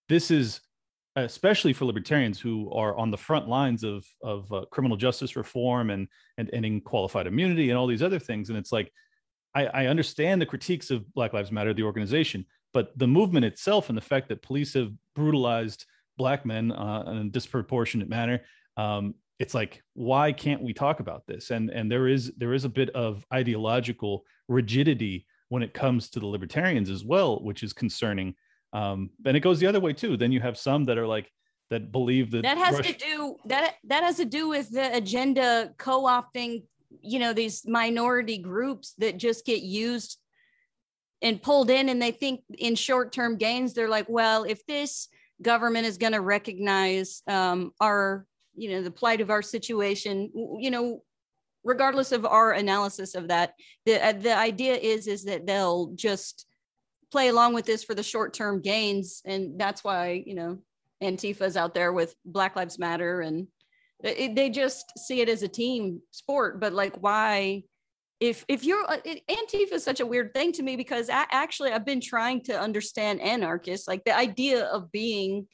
this 0.08 0.30
is 0.30 0.60
especially 1.16 1.74
for 1.74 1.84
libertarians 1.84 2.40
who 2.40 2.72
are 2.72 2.96
on 2.96 3.10
the 3.10 3.18
front 3.18 3.48
lines 3.48 3.84
of 3.84 4.04
of 4.22 4.50
uh, 4.52 4.64
criminal 4.70 4.96
justice 4.96 5.36
reform 5.36 5.90
and 5.90 6.08
and 6.38 6.50
ending 6.52 6.80
qualified 6.80 7.26
immunity 7.26 7.70
and 7.70 7.78
all 7.78 7.86
these 7.86 8.02
other 8.02 8.18
things. 8.18 8.48
And 8.48 8.58
it's 8.58 8.72
like 8.72 8.92
I, 9.54 9.66
I 9.66 9.86
understand 9.86 10.40
the 10.40 10.46
critiques 10.46 10.90
of 10.90 11.12
black 11.14 11.32
lives 11.32 11.52
matter 11.52 11.74
the 11.74 11.82
organization 11.82 12.46
but 12.72 12.96
the 12.98 13.06
movement 13.06 13.44
itself 13.44 13.90
and 13.90 13.98
the 13.98 14.02
fact 14.02 14.30
that 14.30 14.40
police 14.40 14.72
have 14.72 14.90
brutalized 15.14 15.84
black 16.16 16.46
men 16.46 16.72
uh, 16.72 17.04
in 17.06 17.16
a 17.18 17.24
disproportionate 17.28 18.08
manner 18.08 18.40
um, 18.78 19.14
it's 19.42 19.54
like 19.54 19.82
why 19.94 20.32
can't 20.32 20.62
we 20.62 20.72
talk 20.72 21.00
about 21.00 21.26
this? 21.26 21.50
And 21.50 21.68
and 21.70 21.90
there 21.90 22.06
is 22.06 22.32
there 22.36 22.54
is 22.54 22.64
a 22.64 22.68
bit 22.68 22.90
of 22.90 23.26
ideological 23.34 24.24
rigidity 24.48 25.26
when 25.52 25.62
it 25.62 25.74
comes 25.74 26.08
to 26.08 26.18
the 26.18 26.26
libertarians 26.26 26.88
as 26.88 27.04
well 27.04 27.38
which 27.40 27.62
is 27.62 27.74
concerning. 27.74 28.34
Um, 28.72 29.10
and 29.26 29.36
it 29.36 29.40
goes 29.40 29.60
the 29.60 29.66
other 29.66 29.80
way 29.80 29.92
too. 29.92 30.16
Then 30.16 30.32
you 30.32 30.40
have 30.40 30.56
some 30.56 30.84
that 30.84 30.96
are 30.96 31.06
like 31.06 31.30
that 31.68 31.92
believe 31.92 32.30
that 32.30 32.40
that 32.42 32.56
has 32.56 32.80
to 32.80 32.94
do 32.94 33.36
that 33.44 33.74
that 33.84 34.02
has 34.02 34.16
to 34.16 34.24
do 34.24 34.48
with 34.48 34.70
the 34.70 34.96
agenda 34.96 35.70
co-opting 35.76 36.62
you 37.02 37.18
know 37.18 37.34
these 37.34 37.66
minority 37.66 38.38
groups 38.38 38.94
that 38.96 39.18
just 39.18 39.44
get 39.44 39.60
used 39.60 40.18
and 41.20 41.42
pulled 41.42 41.68
in 41.68 41.90
and 41.90 42.00
they 42.00 42.12
think 42.12 42.40
in 42.58 42.74
short-term 42.74 43.36
gains 43.36 43.74
they're 43.74 43.88
like 43.90 44.06
well 44.08 44.44
if 44.44 44.64
this 44.66 45.08
government 45.42 45.86
is 45.86 45.98
going 45.98 46.14
to 46.14 46.20
recognize 46.20 47.22
um, 47.26 47.72
our 47.78 48.26
you 48.54 48.70
know 48.70 48.82
the 48.82 48.90
plight 48.90 49.20
of 49.20 49.30
our 49.30 49.42
situation 49.42 50.30
you 50.58 50.70
know 50.70 51.02
regardless 51.64 52.12
of 52.12 52.26
our 52.26 52.52
analysis 52.52 53.14
of 53.14 53.28
that 53.28 53.54
the 53.86 54.04
uh, 54.04 54.12
the 54.12 54.36
idea 54.36 54.74
is 54.74 55.06
is 55.06 55.24
that 55.24 55.46
they'll 55.46 55.92
just 55.94 56.46
play 57.12 57.28
along 57.28 57.52
with 57.52 57.66
this 57.66 57.84
for 57.84 57.94
the 57.94 58.02
short 58.02 58.32
term 58.32 58.60
gains. 58.60 59.22
And 59.24 59.60
that's 59.60 59.84
why 59.84 60.24
you 60.26 60.34
know 60.34 60.58
antifa's 61.00 61.56
out 61.56 61.74
there 61.74 61.92
with 61.92 62.14
black 62.24 62.56
lives 62.56 62.78
matter 62.78 63.20
and 63.20 63.46
it, 64.02 64.34
they 64.34 64.50
just 64.50 64.98
see 64.98 65.20
it 65.20 65.28
as 65.28 65.42
a 65.42 65.48
team 65.48 66.00
sport. 66.10 66.58
But 66.58 66.72
like 66.72 66.96
why 66.96 67.62
if 68.18 68.44
if 68.48 68.64
you're 68.64 68.90
uh, 68.90 68.96
it, 69.04 69.22
antifa 69.28 69.74
is 69.74 69.84
such 69.84 70.00
a 70.00 70.06
weird 70.06 70.32
thing 70.32 70.52
to 70.52 70.62
me 70.62 70.76
because 70.76 71.10
I, 71.10 71.26
actually 71.32 71.72
i've 71.72 71.84
been 71.84 72.00
trying 72.00 72.40
to 72.44 72.60
understand 72.60 73.20
anarchists 73.20 73.88
like 73.88 74.04
the 74.04 74.16
idea 74.16 74.66
of 74.66 74.92
being 74.92 75.48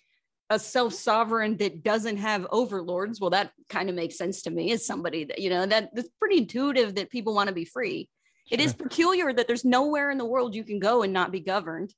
a 0.51 0.59
self-sovereign 0.59 1.57
that 1.59 1.83
doesn't 1.83 2.17
have 2.17 2.47
overlords. 2.51 3.21
Well 3.21 3.31
that 3.31 3.53
kind 3.69 3.89
of 3.89 3.95
makes 3.95 4.17
sense 4.17 4.43
to 4.43 4.51
me 4.51 4.73
as 4.73 4.87
somebody 4.87 5.25
that 5.25 5.39
you 5.39 5.51
know 5.51 5.67
that 5.67 5.91
that's 5.95 6.09
pretty 6.19 6.39
intuitive 6.39 6.95
that 6.95 7.11
people 7.11 7.35
want 7.35 7.49
to 7.49 7.55
be 7.55 7.65
free. 7.65 8.09
It 8.51 8.61
is 8.61 8.73
peculiar 8.73 9.33
that 9.33 9.47
there's 9.47 9.65
nowhere 9.65 10.11
in 10.11 10.17
the 10.17 10.25
world 10.25 10.55
you 10.55 10.65
can 10.65 10.79
go 10.79 11.03
and 11.03 11.13
not 11.13 11.33
be 11.33 11.41
governed. 11.41 11.95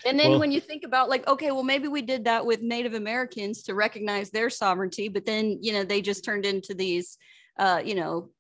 And 0.05 0.19
then 0.19 0.31
well, 0.31 0.41
when 0.41 0.51
you 0.51 0.61
think 0.61 0.83
about 0.85 1.09
like 1.09 1.27
okay 1.29 1.53
well 1.53 1.63
maybe 1.63 1.87
we 1.87 2.03
did 2.03 2.25
that 2.25 2.45
with 2.45 2.61
native 2.61 2.95
americans 2.95 3.63
to 3.63 3.75
recognize 3.75 4.31
their 4.31 4.51
sovereignty 4.51 5.09
but 5.09 5.25
then 5.25 5.59
you 5.61 5.73
know 5.73 5.85
they 5.85 6.03
just 6.03 6.25
turned 6.25 6.45
into 6.45 6.75
these 6.75 7.19
uh 7.59 7.81
you 7.85 7.95
know 7.95 8.31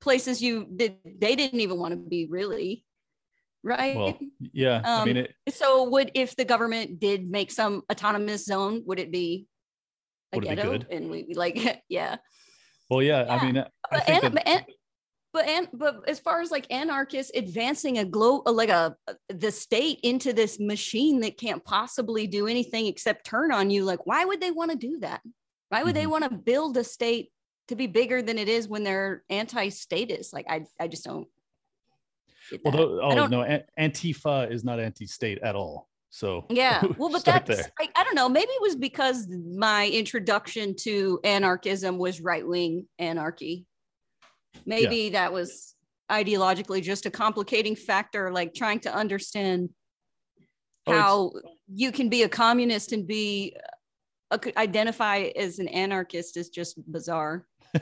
places 0.00 0.42
you 0.42 0.66
did 0.76 0.96
they 1.18 1.34
didn't 1.36 1.60
even 1.60 1.78
want 1.78 1.92
to 1.92 1.96
be 1.96 2.26
really 2.26 2.84
right? 3.62 3.96
well, 3.96 4.18
yeah 4.52 4.76
um, 4.76 4.84
i 4.84 5.04
mean 5.04 5.16
it, 5.18 5.34
so 5.50 5.88
would 5.88 6.10
if 6.14 6.36
the 6.36 6.44
government 6.44 7.00
did 7.00 7.30
make 7.30 7.50
some 7.50 7.82
autonomous 7.90 8.44
zone 8.44 8.82
would 8.86 8.98
it 8.98 9.10
be 9.10 9.46
a 10.32 10.36
would 10.36 10.44
ghetto? 10.44 10.78
be 10.78 10.86
and 10.90 11.10
we 11.10 11.32
like 11.34 11.82
yeah. 11.88 12.16
Well 12.88 13.02
yeah, 13.02 13.24
yeah. 13.24 13.34
i 13.34 13.44
mean 13.44 13.64
I 13.92 14.00
think 14.00 14.24
and, 14.24 14.36
that- 14.36 14.48
and, 14.48 14.64
but 15.32 15.46
and 15.46 15.68
but 15.72 16.08
as 16.08 16.18
far 16.18 16.40
as 16.40 16.50
like 16.50 16.66
anarchists 16.72 17.32
advancing 17.34 17.98
a 17.98 18.04
globe 18.04 18.42
like 18.46 18.68
a 18.68 18.96
the 19.28 19.50
state 19.50 20.00
into 20.02 20.32
this 20.32 20.58
machine 20.58 21.20
that 21.20 21.38
can't 21.38 21.64
possibly 21.64 22.26
do 22.26 22.46
anything 22.46 22.86
except 22.86 23.26
turn 23.26 23.52
on 23.52 23.70
you 23.70 23.84
like 23.84 24.06
why 24.06 24.24
would 24.24 24.40
they 24.40 24.50
want 24.50 24.70
to 24.70 24.76
do 24.76 24.98
that? 25.00 25.20
Why 25.68 25.84
would 25.84 25.94
mm-hmm. 25.94 26.02
they 26.02 26.06
want 26.06 26.24
to 26.24 26.30
build 26.30 26.76
a 26.76 26.84
state 26.84 27.30
to 27.68 27.76
be 27.76 27.86
bigger 27.86 28.22
than 28.22 28.38
it 28.38 28.48
is 28.48 28.66
when 28.66 28.82
they're 28.82 29.22
anti-statist? 29.30 30.32
Like 30.32 30.46
i 30.48 30.64
i 30.80 30.88
just 30.88 31.04
don't 31.04 31.28
well, 32.64 33.00
oh 33.02 33.26
no, 33.26 33.60
Antifa 33.78 34.50
is 34.50 34.64
not 34.64 34.80
anti-state 34.80 35.38
at 35.42 35.54
all. 35.54 35.88
So 36.10 36.44
yeah, 36.50 36.82
well, 36.98 37.10
but 37.10 37.24
that's 37.24 37.68
I, 37.78 37.88
I, 37.96 38.04
don't 38.04 38.16
know. 38.16 38.28
Maybe 38.28 38.50
it 38.50 38.62
was 38.62 38.76
because 38.76 39.28
my 39.28 39.88
introduction 39.88 40.74
to 40.80 41.20
anarchism 41.22 41.98
was 41.98 42.20
right-wing 42.20 42.86
anarchy. 42.98 43.66
Maybe 44.66 44.96
yeah. 44.96 45.10
that 45.10 45.32
was 45.32 45.74
ideologically 46.10 46.82
just 46.82 47.06
a 47.06 47.10
complicating 47.10 47.76
factor, 47.76 48.32
like 48.32 48.54
trying 48.54 48.80
to 48.80 48.94
understand 48.94 49.70
oh, 50.88 50.92
how 50.92 51.32
you 51.72 51.92
can 51.92 52.08
be 52.08 52.24
a 52.24 52.28
communist 52.28 52.92
and 52.92 53.06
be 53.06 53.56
uh, 54.32 54.38
identify 54.56 55.30
as 55.36 55.60
an 55.60 55.68
anarchist 55.68 56.36
is 56.36 56.48
just 56.48 56.76
bizarre. 56.90 57.46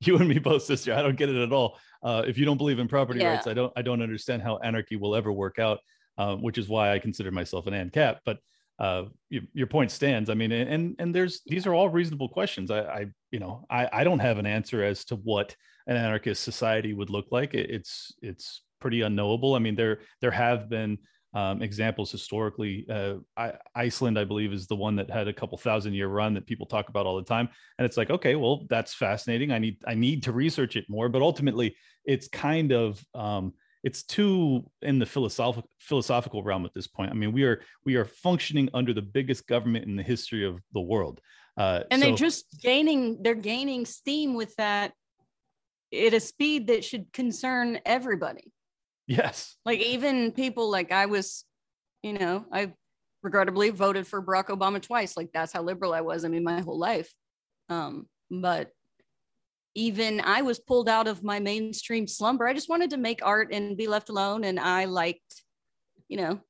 you 0.00 0.16
and 0.16 0.28
me 0.28 0.38
both, 0.38 0.62
sister. 0.62 0.92
I 0.92 1.02
don't 1.02 1.16
get 1.16 1.28
it 1.28 1.36
at 1.36 1.52
all. 1.52 1.78
Uh, 2.04 2.22
if 2.26 2.36
you 2.36 2.44
don't 2.44 2.58
believe 2.58 2.78
in 2.78 2.86
property 2.86 3.20
yeah. 3.20 3.34
rights, 3.34 3.46
I 3.46 3.54
don't. 3.54 3.72
I 3.76 3.82
don't 3.82 4.02
understand 4.02 4.42
how 4.42 4.58
anarchy 4.58 4.96
will 4.96 5.16
ever 5.16 5.32
work 5.32 5.58
out. 5.58 5.78
Uh, 6.16 6.36
which 6.36 6.58
is 6.58 6.68
why 6.68 6.92
I 6.92 7.00
consider 7.00 7.32
myself 7.32 7.66
an 7.66 7.74
ANCAP. 7.74 8.18
But 8.24 8.38
uh, 8.78 9.06
you, 9.30 9.42
your 9.52 9.66
point 9.66 9.90
stands. 9.90 10.30
I 10.30 10.34
mean, 10.34 10.52
and 10.52 10.94
and 11.00 11.12
there's 11.12 11.40
these 11.44 11.66
are 11.66 11.74
all 11.74 11.88
reasonable 11.88 12.28
questions. 12.28 12.70
I, 12.70 12.80
I 12.82 13.06
you 13.32 13.40
know 13.40 13.66
I, 13.68 13.88
I 13.92 14.04
don't 14.04 14.20
have 14.20 14.38
an 14.38 14.46
answer 14.46 14.84
as 14.84 15.04
to 15.06 15.16
what 15.16 15.56
an 15.88 15.96
anarchist 15.96 16.44
society 16.44 16.94
would 16.94 17.10
look 17.10 17.26
like. 17.32 17.54
It, 17.54 17.68
it's 17.68 18.14
it's 18.22 18.62
pretty 18.80 19.00
unknowable. 19.00 19.56
I 19.56 19.58
mean, 19.58 19.74
there 19.74 20.02
there 20.20 20.30
have 20.30 20.68
been 20.68 20.98
um, 21.34 21.62
examples 21.62 22.12
historically. 22.12 22.86
Uh, 22.88 23.14
I, 23.36 23.54
Iceland, 23.74 24.18
I 24.18 24.24
believe, 24.24 24.52
is 24.52 24.66
the 24.66 24.76
one 24.76 24.96
that 24.96 25.10
had 25.10 25.28
a 25.28 25.32
couple 25.32 25.58
thousand 25.58 25.94
year 25.94 26.08
run 26.08 26.34
that 26.34 26.46
people 26.46 26.66
talk 26.66 26.88
about 26.88 27.06
all 27.06 27.16
the 27.16 27.24
time. 27.24 27.48
And 27.78 27.84
it's 27.84 27.96
like, 27.96 28.10
okay, 28.10 28.36
well, 28.36 28.66
that's 28.70 28.94
fascinating. 28.94 29.50
I 29.50 29.58
need 29.58 29.78
I 29.86 29.94
need 29.94 30.22
to 30.24 30.32
research 30.32 30.76
it 30.76 30.84
more. 30.88 31.08
But 31.08 31.22
ultimately, 31.22 31.76
it's 32.04 32.28
kind 32.28 32.72
of 32.72 33.04
um, 33.14 33.52
it's 33.82 34.04
too 34.04 34.70
in 34.82 34.98
the 34.98 35.06
philosophical 35.06 35.68
philosophical 35.80 36.42
realm 36.42 36.64
at 36.64 36.72
this 36.72 36.86
point. 36.86 37.10
I 37.10 37.14
mean, 37.14 37.32
we 37.32 37.42
are 37.42 37.62
we 37.84 37.96
are 37.96 38.04
functioning 38.04 38.68
under 38.72 38.94
the 38.94 39.02
biggest 39.02 39.46
government 39.48 39.86
in 39.86 39.96
the 39.96 40.02
history 40.02 40.46
of 40.46 40.60
the 40.72 40.80
world. 40.80 41.20
Uh, 41.56 41.82
and 41.90 42.00
so, 42.00 42.08
they're 42.08 42.16
just 42.16 42.46
gaining 42.62 43.22
they're 43.22 43.34
gaining 43.34 43.86
steam 43.86 44.34
with 44.34 44.54
that 44.56 44.92
at 45.92 46.14
a 46.14 46.20
speed 46.20 46.68
that 46.68 46.84
should 46.84 47.12
concern 47.12 47.80
everybody 47.84 48.52
Yes. 49.06 49.56
Like 49.64 49.80
even 49.80 50.32
people 50.32 50.70
like 50.70 50.92
I 50.92 51.06
was, 51.06 51.44
you 52.02 52.14
know, 52.14 52.46
I 52.52 52.72
regrettably 53.22 53.70
voted 53.70 54.06
for 54.06 54.22
Barack 54.22 54.46
Obama 54.46 54.80
twice. 54.80 55.16
Like 55.16 55.30
that's 55.32 55.52
how 55.52 55.62
liberal 55.62 55.92
I 55.92 56.00
was. 56.00 56.24
I 56.24 56.28
mean, 56.28 56.44
my 56.44 56.60
whole 56.60 56.78
life. 56.78 57.12
Um, 57.68 58.06
but 58.30 58.70
even 59.74 60.20
I 60.20 60.42
was 60.42 60.58
pulled 60.58 60.88
out 60.88 61.08
of 61.08 61.24
my 61.24 61.40
mainstream 61.40 62.06
slumber. 62.06 62.46
I 62.46 62.54
just 62.54 62.68
wanted 62.68 62.90
to 62.90 62.96
make 62.96 63.20
art 63.24 63.52
and 63.52 63.76
be 63.76 63.88
left 63.88 64.08
alone. 64.08 64.44
And 64.44 64.60
I 64.60 64.84
liked, 64.84 65.42
you 66.08 66.16
know, 66.16 66.40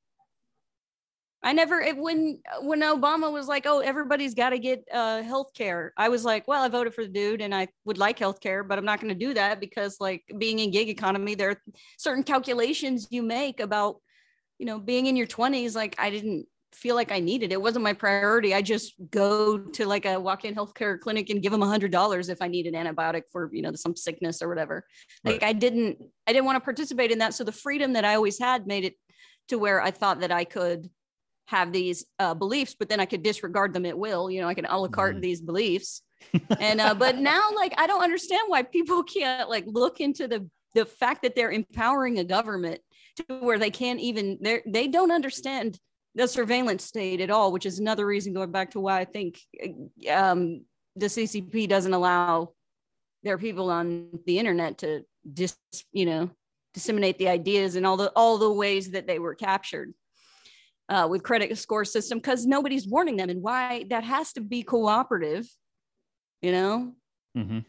I 1.45 1.53
never 1.53 1.79
it, 1.79 1.95
when 1.95 2.39
when 2.61 2.81
Obama 2.81 3.31
was 3.31 3.47
like, 3.47 3.65
"Oh, 3.67 3.79
everybody's 3.79 4.33
got 4.33 4.49
to 4.49 4.57
get 4.57 4.83
uh, 4.91 5.21
health 5.21 5.53
care." 5.53 5.93
I 5.95 6.09
was 6.09 6.25
like, 6.25 6.47
"Well, 6.47 6.63
I 6.63 6.69
voted 6.69 6.95
for 6.95 7.03
the 7.03 7.11
dude, 7.11 7.39
and 7.39 7.53
I 7.53 7.67
would 7.85 7.99
like 7.99 8.17
health 8.17 8.41
care, 8.41 8.63
but 8.63 8.79
I'm 8.79 8.83
not 8.83 8.99
going 8.99 9.13
to 9.13 9.25
do 9.27 9.35
that 9.35 9.59
because, 9.59 9.97
like, 9.99 10.23
being 10.39 10.57
in 10.57 10.71
gig 10.71 10.89
economy, 10.89 11.35
there 11.35 11.51
are 11.51 11.61
certain 11.99 12.23
calculations 12.23 13.07
you 13.11 13.21
make 13.21 13.59
about, 13.59 14.01
you 14.57 14.65
know, 14.65 14.79
being 14.79 15.05
in 15.05 15.15
your 15.15 15.27
20s. 15.27 15.75
Like, 15.75 15.95
I 15.99 16.09
didn't 16.09 16.47
feel 16.73 16.95
like 16.95 17.11
I 17.11 17.19
needed 17.19 17.51
it. 17.51 17.53
it 17.53 17.61
wasn't 17.61 17.83
my 17.83 17.93
priority. 17.93 18.55
I 18.55 18.63
just 18.63 18.95
go 19.11 19.59
to 19.59 19.85
like 19.85 20.05
a 20.05 20.19
walk-in 20.19 20.55
healthcare 20.55 20.99
clinic 20.99 21.29
and 21.29 21.43
give 21.43 21.51
them 21.51 21.61
a 21.61 21.67
hundred 21.67 21.91
dollars 21.91 22.27
if 22.27 22.41
I 22.41 22.47
need 22.47 22.65
an 22.65 22.73
antibiotic 22.73 23.23
for 23.31 23.49
you 23.53 23.61
know 23.61 23.73
some 23.75 23.95
sickness 23.95 24.41
or 24.41 24.49
whatever. 24.49 24.83
Like. 25.23 25.43
I 25.43 25.53
didn't 25.53 25.99
I 26.25 26.33
didn't 26.33 26.45
want 26.45 26.55
to 26.57 26.65
participate 26.65 27.11
in 27.11 27.19
that. 27.19 27.35
So 27.35 27.43
the 27.43 27.51
freedom 27.51 27.93
that 27.93 28.03
I 28.03 28.15
always 28.15 28.39
had 28.39 28.65
made 28.65 28.83
it 28.83 28.95
to 29.49 29.59
where 29.59 29.79
I 29.79 29.91
thought 29.91 30.21
that 30.21 30.31
I 30.31 30.43
could 30.43 30.89
have 31.47 31.71
these 31.71 32.05
uh, 32.19 32.33
beliefs, 32.33 32.75
but 32.77 32.89
then 32.89 32.99
I 32.99 33.05
could 33.05 33.23
disregard 33.23 33.73
them 33.73 33.85
at 33.85 33.97
will. 33.97 34.29
You 34.29 34.41
know, 34.41 34.47
I 34.47 34.53
can 34.53 34.65
a 34.65 34.77
la 34.77 34.87
carte 34.87 35.17
mm. 35.17 35.21
these 35.21 35.41
beliefs. 35.41 36.01
and 36.59 36.81
uh, 36.81 36.95
but 36.95 37.17
now, 37.17 37.49
like, 37.55 37.73
I 37.77 37.87
don't 37.87 38.03
understand 38.03 38.43
why 38.47 38.63
people 38.63 39.03
can't 39.17 39.49
like 39.49 39.65
look 39.67 39.99
into 39.99 40.27
the 40.27 40.49
the 40.73 40.85
fact 40.85 41.21
that 41.21 41.35
they're 41.35 41.51
empowering 41.51 42.19
a 42.19 42.23
government 42.23 42.81
to 43.15 43.39
where 43.39 43.57
they 43.57 43.69
can't 43.69 43.99
even 43.99 44.37
they 44.41 44.61
they 44.65 44.87
don't 44.87 45.11
understand 45.11 45.79
the 46.15 46.27
surveillance 46.27 46.83
state 46.83 47.21
at 47.21 47.29
all, 47.29 47.51
which 47.51 47.65
is 47.65 47.79
another 47.79 48.05
reason 48.05 48.33
going 48.33 48.51
back 48.51 48.71
to 48.71 48.79
why 48.79 48.99
I 48.99 49.05
think 49.05 49.39
um, 50.09 50.65
the 50.95 51.07
CCP 51.07 51.67
doesn't 51.67 51.93
allow 51.93 52.53
their 53.23 53.37
people 53.37 53.69
on 53.69 54.09
the 54.25 54.39
internet 54.39 54.79
to 54.79 55.03
just 55.33 55.57
you 55.91 56.05
know 56.05 56.29
disseminate 56.73 57.17
the 57.17 57.29
ideas 57.29 57.75
and 57.75 57.85
all 57.85 57.97
the 57.97 58.11
all 58.15 58.37
the 58.37 58.51
ways 58.51 58.91
that 58.91 59.07
they 59.07 59.19
were 59.19 59.35
captured 59.35 59.93
uh, 60.89 61.07
with 61.09 61.23
credit 61.23 61.57
score 61.57 61.85
system 61.85 62.19
because 62.19 62.45
nobody's 62.45 62.87
warning 62.87 63.17
them 63.17 63.29
and 63.29 63.41
why 63.41 63.85
that 63.89 64.03
has 64.03 64.33
to 64.33 64.41
be 64.41 64.63
cooperative 64.63 65.47
you 66.41 66.51
know 66.51 66.93
mm-hmm. 67.37 67.59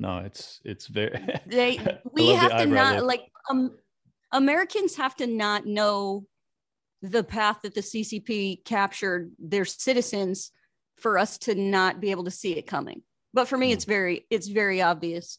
No, 0.00 0.20
it's 0.20 0.60
it's 0.64 0.86
very. 0.86 1.12
They 1.46 1.78
we 2.12 2.30
have 2.30 2.56
to 2.56 2.66
not 2.66 2.94
lift. 2.94 3.04
like 3.04 3.22
um 3.50 3.76
Americans 4.32 4.96
have 4.96 5.14
to 5.16 5.26
not 5.26 5.66
know 5.66 6.24
the 7.02 7.22
path 7.22 7.58
that 7.62 7.74
the 7.74 7.82
CCP 7.82 8.64
captured 8.64 9.30
their 9.38 9.66
citizens 9.66 10.52
for 10.96 11.18
us 11.18 11.36
to 11.38 11.54
not 11.54 12.00
be 12.00 12.10
able 12.12 12.24
to 12.24 12.30
see 12.30 12.56
it 12.56 12.66
coming. 12.66 13.02
But 13.34 13.46
for 13.46 13.58
me, 13.58 13.70
Mm. 13.70 13.74
it's 13.74 13.84
very 13.84 14.26
it's 14.30 14.48
very 14.48 14.80
obvious. 14.80 15.38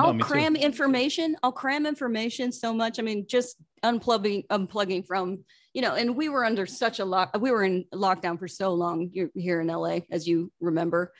No, 0.00 0.08
I'll 0.08 0.18
too. 0.18 0.24
cram 0.24 0.56
information. 0.56 1.36
I'll 1.42 1.52
cram 1.52 1.86
information 1.86 2.52
so 2.52 2.72
much. 2.72 2.98
I 2.98 3.02
mean, 3.02 3.26
just 3.28 3.56
unplugging, 3.82 4.46
unplugging 4.48 5.06
from, 5.06 5.44
you 5.74 5.82
know, 5.82 5.94
and 5.94 6.16
we 6.16 6.28
were 6.28 6.44
under 6.44 6.66
such 6.66 6.98
a 6.98 7.04
lock. 7.04 7.36
We 7.38 7.50
were 7.50 7.64
in 7.64 7.84
lockdown 7.94 8.38
for 8.38 8.48
so 8.48 8.74
long 8.74 9.10
here 9.12 9.30
here 9.34 9.60
in 9.60 9.68
LA, 9.68 10.00
as 10.10 10.26
you 10.26 10.52
remember. 10.60 11.12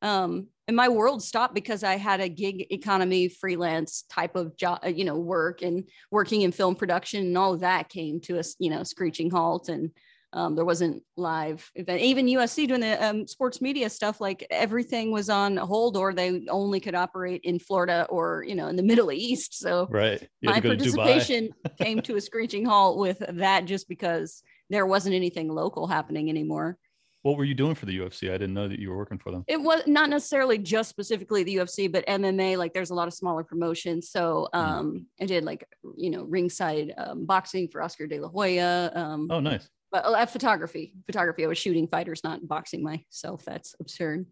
Um, 0.00 0.48
and 0.68 0.76
my 0.76 0.88
world 0.88 1.22
stopped 1.22 1.54
because 1.54 1.84
I 1.84 1.96
had 1.96 2.20
a 2.20 2.28
gig 2.28 2.66
economy 2.72 3.28
freelance 3.28 4.04
type 4.10 4.36
of 4.36 4.56
job, 4.56 4.80
you 4.84 5.04
know, 5.04 5.16
work 5.16 5.62
and 5.62 5.88
working 6.10 6.42
in 6.42 6.52
film 6.52 6.74
production 6.74 7.24
and 7.24 7.38
all 7.38 7.54
of 7.54 7.60
that 7.60 7.88
came 7.88 8.20
to 8.22 8.38
a, 8.38 8.42
you 8.58 8.70
know, 8.70 8.82
screeching 8.82 9.30
halt. 9.30 9.68
And 9.68 9.90
um, 10.34 10.54
there 10.54 10.64
wasn't 10.64 11.02
live 11.16 11.70
event. 11.74 12.00
Even 12.00 12.26
UFC 12.26 12.66
doing 12.66 12.80
the 12.80 13.02
um, 13.04 13.26
sports 13.26 13.60
media 13.60 13.90
stuff, 13.90 14.20
like 14.20 14.46
everything 14.50 15.12
was 15.12 15.28
on 15.28 15.56
hold, 15.56 15.96
or 15.96 16.14
they 16.14 16.46
only 16.48 16.80
could 16.80 16.94
operate 16.94 17.42
in 17.44 17.58
Florida 17.58 18.06
or 18.08 18.44
you 18.46 18.54
know 18.54 18.68
in 18.68 18.76
the 18.76 18.82
Middle 18.82 19.12
East. 19.12 19.58
So 19.58 19.86
right. 19.90 20.26
My 20.42 20.54
had 20.54 20.62
to 20.62 20.68
participation 20.70 21.50
came 21.80 22.00
to 22.02 22.16
a 22.16 22.20
screeching 22.20 22.64
halt 22.64 22.98
with 22.98 23.18
that, 23.28 23.66
just 23.66 23.88
because 23.88 24.42
there 24.70 24.86
wasn't 24.86 25.14
anything 25.14 25.48
local 25.48 25.86
happening 25.86 26.28
anymore. 26.30 26.78
What 27.22 27.36
were 27.36 27.44
you 27.44 27.54
doing 27.54 27.76
for 27.76 27.86
the 27.86 27.96
UFC? 27.96 28.30
I 28.30 28.32
didn't 28.32 28.54
know 28.54 28.66
that 28.66 28.80
you 28.80 28.90
were 28.90 28.96
working 28.96 29.18
for 29.18 29.30
them. 29.30 29.44
It 29.46 29.60
was 29.60 29.82
not 29.86 30.10
necessarily 30.10 30.58
just 30.58 30.90
specifically 30.90 31.44
the 31.44 31.54
UFC, 31.56 31.92
but 31.92 32.04
MMA. 32.06 32.56
Like 32.56 32.74
there's 32.74 32.90
a 32.90 32.94
lot 32.96 33.06
of 33.06 33.14
smaller 33.14 33.44
promotions. 33.44 34.10
So 34.10 34.48
Mm. 34.52 34.58
um, 34.58 35.06
I 35.20 35.26
did 35.26 35.44
like 35.44 35.64
you 35.96 36.10
know 36.10 36.24
ringside 36.24 36.92
um, 36.96 37.26
boxing 37.26 37.68
for 37.68 37.80
Oscar 37.82 38.06
De 38.08 38.18
La 38.18 38.28
Hoya. 38.28 38.90
Um, 38.94 39.28
Oh, 39.30 39.38
nice. 39.38 39.68
But 39.92 40.04
uh, 40.04 40.26
photography 40.26 40.94
photography. 41.06 41.44
I 41.44 41.48
was 41.48 41.58
shooting 41.58 41.86
fighters 41.86 42.24
not 42.24 42.46
boxing 42.46 42.82
myself. 42.82 43.44
That's 43.44 43.76
absurd. 43.78 44.26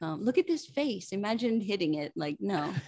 Um, 0.00 0.24
look 0.24 0.38
at 0.38 0.46
this 0.46 0.66
face. 0.66 1.12
Imagine 1.12 1.60
hitting 1.60 1.94
it. 1.94 2.12
Like 2.16 2.36
no. 2.40 2.72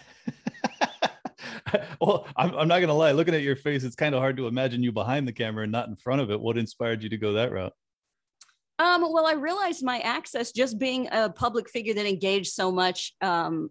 Well, 2.01 2.27
I'm, 2.37 2.55
I'm 2.55 2.69
not 2.69 2.81
gonna 2.81 2.95
lie. 2.95 3.13
Looking 3.13 3.35
at 3.35 3.43
your 3.43 3.57
face, 3.57 3.83
it's 3.83 3.97
kind 3.97 4.15
of 4.15 4.21
hard 4.21 4.37
to 4.37 4.47
imagine 4.47 4.83
you 4.83 4.93
behind 4.93 5.27
the 5.27 5.33
camera 5.33 5.65
and 5.65 5.73
not 5.73 5.89
in 5.89 5.97
front 5.97 6.21
of 6.21 6.31
it. 6.31 6.41
What 6.41 6.57
inspired 6.57 7.03
you 7.03 7.09
to 7.09 7.17
go 7.17 7.33
that 7.33 7.51
route? 7.51 7.73
um, 8.79 9.03
well 9.13 9.27
i 9.27 9.33
realized 9.33 9.85
my 9.85 10.01
access 10.01 10.53
just 10.53 10.79
being 10.79 11.09
a 11.13 11.31
public 11.31 11.69
figure 11.69 11.95
that 11.95 12.07
engaged 12.07 12.53
so 12.53 12.71
much 12.73 13.15
um, 13.21 13.71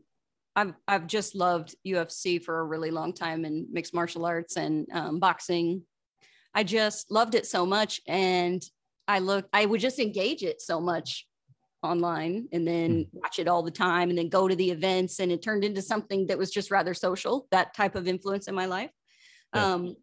I've, 0.55 0.73
I've 0.87 1.07
just 1.07 1.35
loved 1.35 1.75
ufc 1.87 2.43
for 2.43 2.59
a 2.59 2.63
really 2.63 2.91
long 2.91 3.13
time 3.13 3.45
and 3.45 3.67
mixed 3.71 3.93
martial 3.93 4.25
arts 4.25 4.57
and 4.57 4.87
um, 4.93 5.19
boxing 5.19 5.83
i 6.55 6.63
just 6.63 7.09
loved 7.11 7.35
it 7.35 7.45
so 7.45 7.65
much 7.65 8.01
and 8.07 8.63
i 9.07 9.19
looked, 9.19 9.49
i 9.53 9.65
would 9.65 9.81
just 9.81 9.99
engage 9.99 10.43
it 10.43 10.61
so 10.61 10.79
much 10.81 11.27
online 11.81 12.47
and 12.53 12.65
then 12.65 13.05
watch 13.11 13.39
it 13.39 13.47
all 13.47 13.61
the 13.63 13.71
time 13.71 14.09
and 14.09 14.17
then 14.17 14.29
go 14.29 14.47
to 14.47 14.55
the 14.55 14.71
events 14.71 15.19
and 15.19 15.31
it 15.31 15.41
turned 15.41 15.63
into 15.65 15.81
something 15.81 16.27
that 16.27 16.37
was 16.37 16.49
just 16.51 16.71
rather 16.71 16.93
social 16.93 17.47
that 17.51 17.73
type 17.73 17.95
of 17.95 18.07
influence 18.07 18.47
in 18.47 18.55
my 18.55 18.65
life 18.65 18.89
Yeah. 19.53 19.73
um 19.73 19.95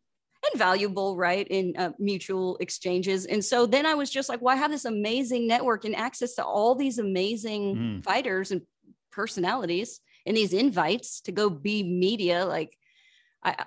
and 0.52 0.58
valuable 0.58 1.16
right 1.18 1.46
in 1.48 1.74
uh, 1.76 1.92
mutual 1.98 2.56
exchanges 2.60 3.26
and 3.26 3.44
so 3.44 3.66
then 3.66 3.84
i 3.86 3.94
was 3.94 4.10
just 4.10 4.28
like 4.28 4.40
well 4.42 4.54
i 4.54 4.58
have 4.58 4.70
this 4.70 4.84
amazing 4.86 5.46
network 5.46 5.84
and 5.84 5.94
access 5.96 6.34
to 6.34 6.44
all 6.44 6.74
these 6.74 6.98
amazing 6.98 7.76
Mm. 7.76 8.04
fighters 8.04 8.50
and 8.50 8.62
personalities 9.12 10.00
and 10.26 10.36
these 10.36 10.52
invites 10.52 11.20
to 11.22 11.32
go 11.32 11.50
be 11.50 11.82
media 11.82 12.44
like 12.46 12.76
i 13.42 13.64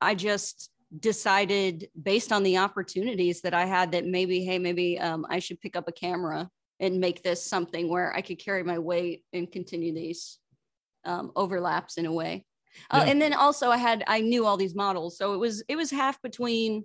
i 0.00 0.14
just 0.14 0.70
decided 1.00 1.88
based 2.00 2.32
on 2.32 2.42
the 2.42 2.58
opportunities 2.58 3.40
that 3.40 3.54
i 3.54 3.64
had 3.64 3.92
that 3.92 4.04
maybe 4.04 4.44
hey 4.44 4.58
maybe 4.58 4.98
um, 4.98 5.24
i 5.30 5.38
should 5.38 5.60
pick 5.60 5.74
up 5.74 5.88
a 5.88 5.92
camera 5.92 6.50
and 6.82 6.98
make 6.98 7.22
this 7.22 7.40
something 7.42 7.88
where 7.88 8.14
I 8.14 8.20
could 8.22 8.40
carry 8.40 8.64
my 8.64 8.78
weight 8.78 9.24
and 9.32 9.50
continue 9.50 9.94
these 9.94 10.38
um, 11.04 11.30
overlaps 11.36 11.96
in 11.96 12.06
a 12.06 12.12
way. 12.12 12.44
Uh, 12.90 13.04
Yeah. 13.04 13.12
and 13.12 13.22
then 13.22 13.34
also 13.34 13.70
I 13.70 13.76
had 13.76 14.02
I 14.06 14.20
knew 14.20 14.44
all 14.44 14.56
these 14.56 14.74
models, 14.74 15.16
so 15.16 15.32
it 15.34 15.36
was 15.36 15.62
it 15.68 15.76
was 15.76 15.90
half 15.90 16.20
between 16.22 16.84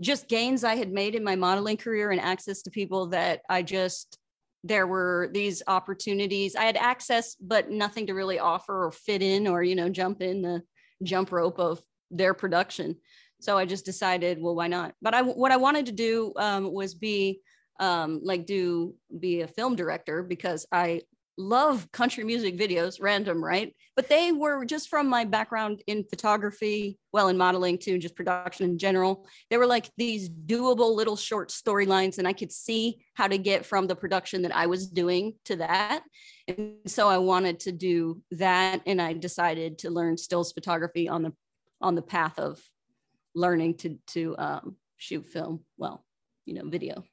just 0.00 0.28
gains 0.28 0.64
I 0.64 0.76
had 0.76 0.92
made 0.92 1.14
in 1.14 1.24
my 1.24 1.36
modeling 1.36 1.76
career 1.76 2.10
and 2.10 2.20
access 2.20 2.62
to 2.62 2.70
people 2.70 3.08
that 3.08 3.42
I 3.48 3.62
just 3.62 4.18
there 4.64 4.86
were 4.86 5.28
these 5.32 5.62
opportunities 5.66 6.56
I 6.56 6.64
had 6.64 6.76
access 6.76 7.34
but 7.34 7.70
nothing 7.70 8.06
to 8.06 8.14
really 8.14 8.38
offer 8.38 8.86
or 8.86 8.92
fit 8.92 9.22
in 9.22 9.46
or 9.46 9.62
you 9.62 9.74
know 9.74 9.88
jump 9.88 10.22
in 10.22 10.42
the 10.42 10.62
jump 11.02 11.32
rope 11.32 11.58
of 11.58 11.82
their 12.10 12.32
production. 12.32 12.96
So 13.40 13.56
I 13.56 13.64
just 13.64 13.84
decided, 13.84 14.40
well, 14.40 14.54
why 14.54 14.66
not? 14.66 14.94
But 15.00 15.14
I 15.14 15.22
what 15.22 15.52
I 15.52 15.56
wanted 15.56 15.86
to 15.86 15.92
do 15.92 16.32
um, 16.36 16.72
was 16.72 16.94
be 16.94 17.40
um, 17.80 18.20
like 18.22 18.46
do 18.46 18.94
be 19.18 19.42
a 19.42 19.48
film 19.48 19.76
director 19.76 20.22
because 20.22 20.66
I 20.72 21.02
love 21.38 21.90
country 21.92 22.24
music 22.24 22.58
videos, 22.58 23.00
random, 23.00 23.42
right? 23.42 23.74
But 23.94 24.08
they 24.08 24.32
were 24.32 24.64
just 24.64 24.88
from 24.88 25.08
my 25.08 25.24
background 25.24 25.82
in 25.86 26.04
photography, 26.04 26.98
well, 27.12 27.28
in 27.28 27.38
modeling 27.38 27.78
too, 27.78 27.98
just 27.98 28.16
production 28.16 28.68
in 28.68 28.78
general. 28.78 29.26
They 29.48 29.56
were 29.56 29.66
like 29.66 29.88
these 29.96 30.28
doable 30.28 30.94
little 30.94 31.16
short 31.16 31.50
storylines, 31.50 32.18
and 32.18 32.26
I 32.26 32.32
could 32.32 32.52
see 32.52 32.98
how 33.14 33.28
to 33.28 33.38
get 33.38 33.64
from 33.64 33.86
the 33.86 33.96
production 33.96 34.42
that 34.42 34.54
I 34.54 34.66
was 34.66 34.88
doing 34.88 35.34
to 35.44 35.56
that. 35.56 36.02
And 36.48 36.74
so 36.86 37.08
I 37.08 37.18
wanted 37.18 37.60
to 37.60 37.72
do 37.72 38.20
that, 38.32 38.82
and 38.84 39.00
I 39.00 39.12
decided 39.12 39.78
to 39.78 39.90
learn 39.90 40.18
stills 40.18 40.52
photography 40.52 41.08
on 41.08 41.22
the 41.22 41.32
on 41.80 41.94
the 41.94 42.02
path 42.02 42.38
of 42.40 42.60
learning 43.34 43.74
to 43.78 43.98
to 44.08 44.36
um, 44.38 44.76
shoot 44.96 45.26
film. 45.26 45.64
Well, 45.76 46.04
you 46.44 46.54
know, 46.54 46.68
video. 46.68 47.04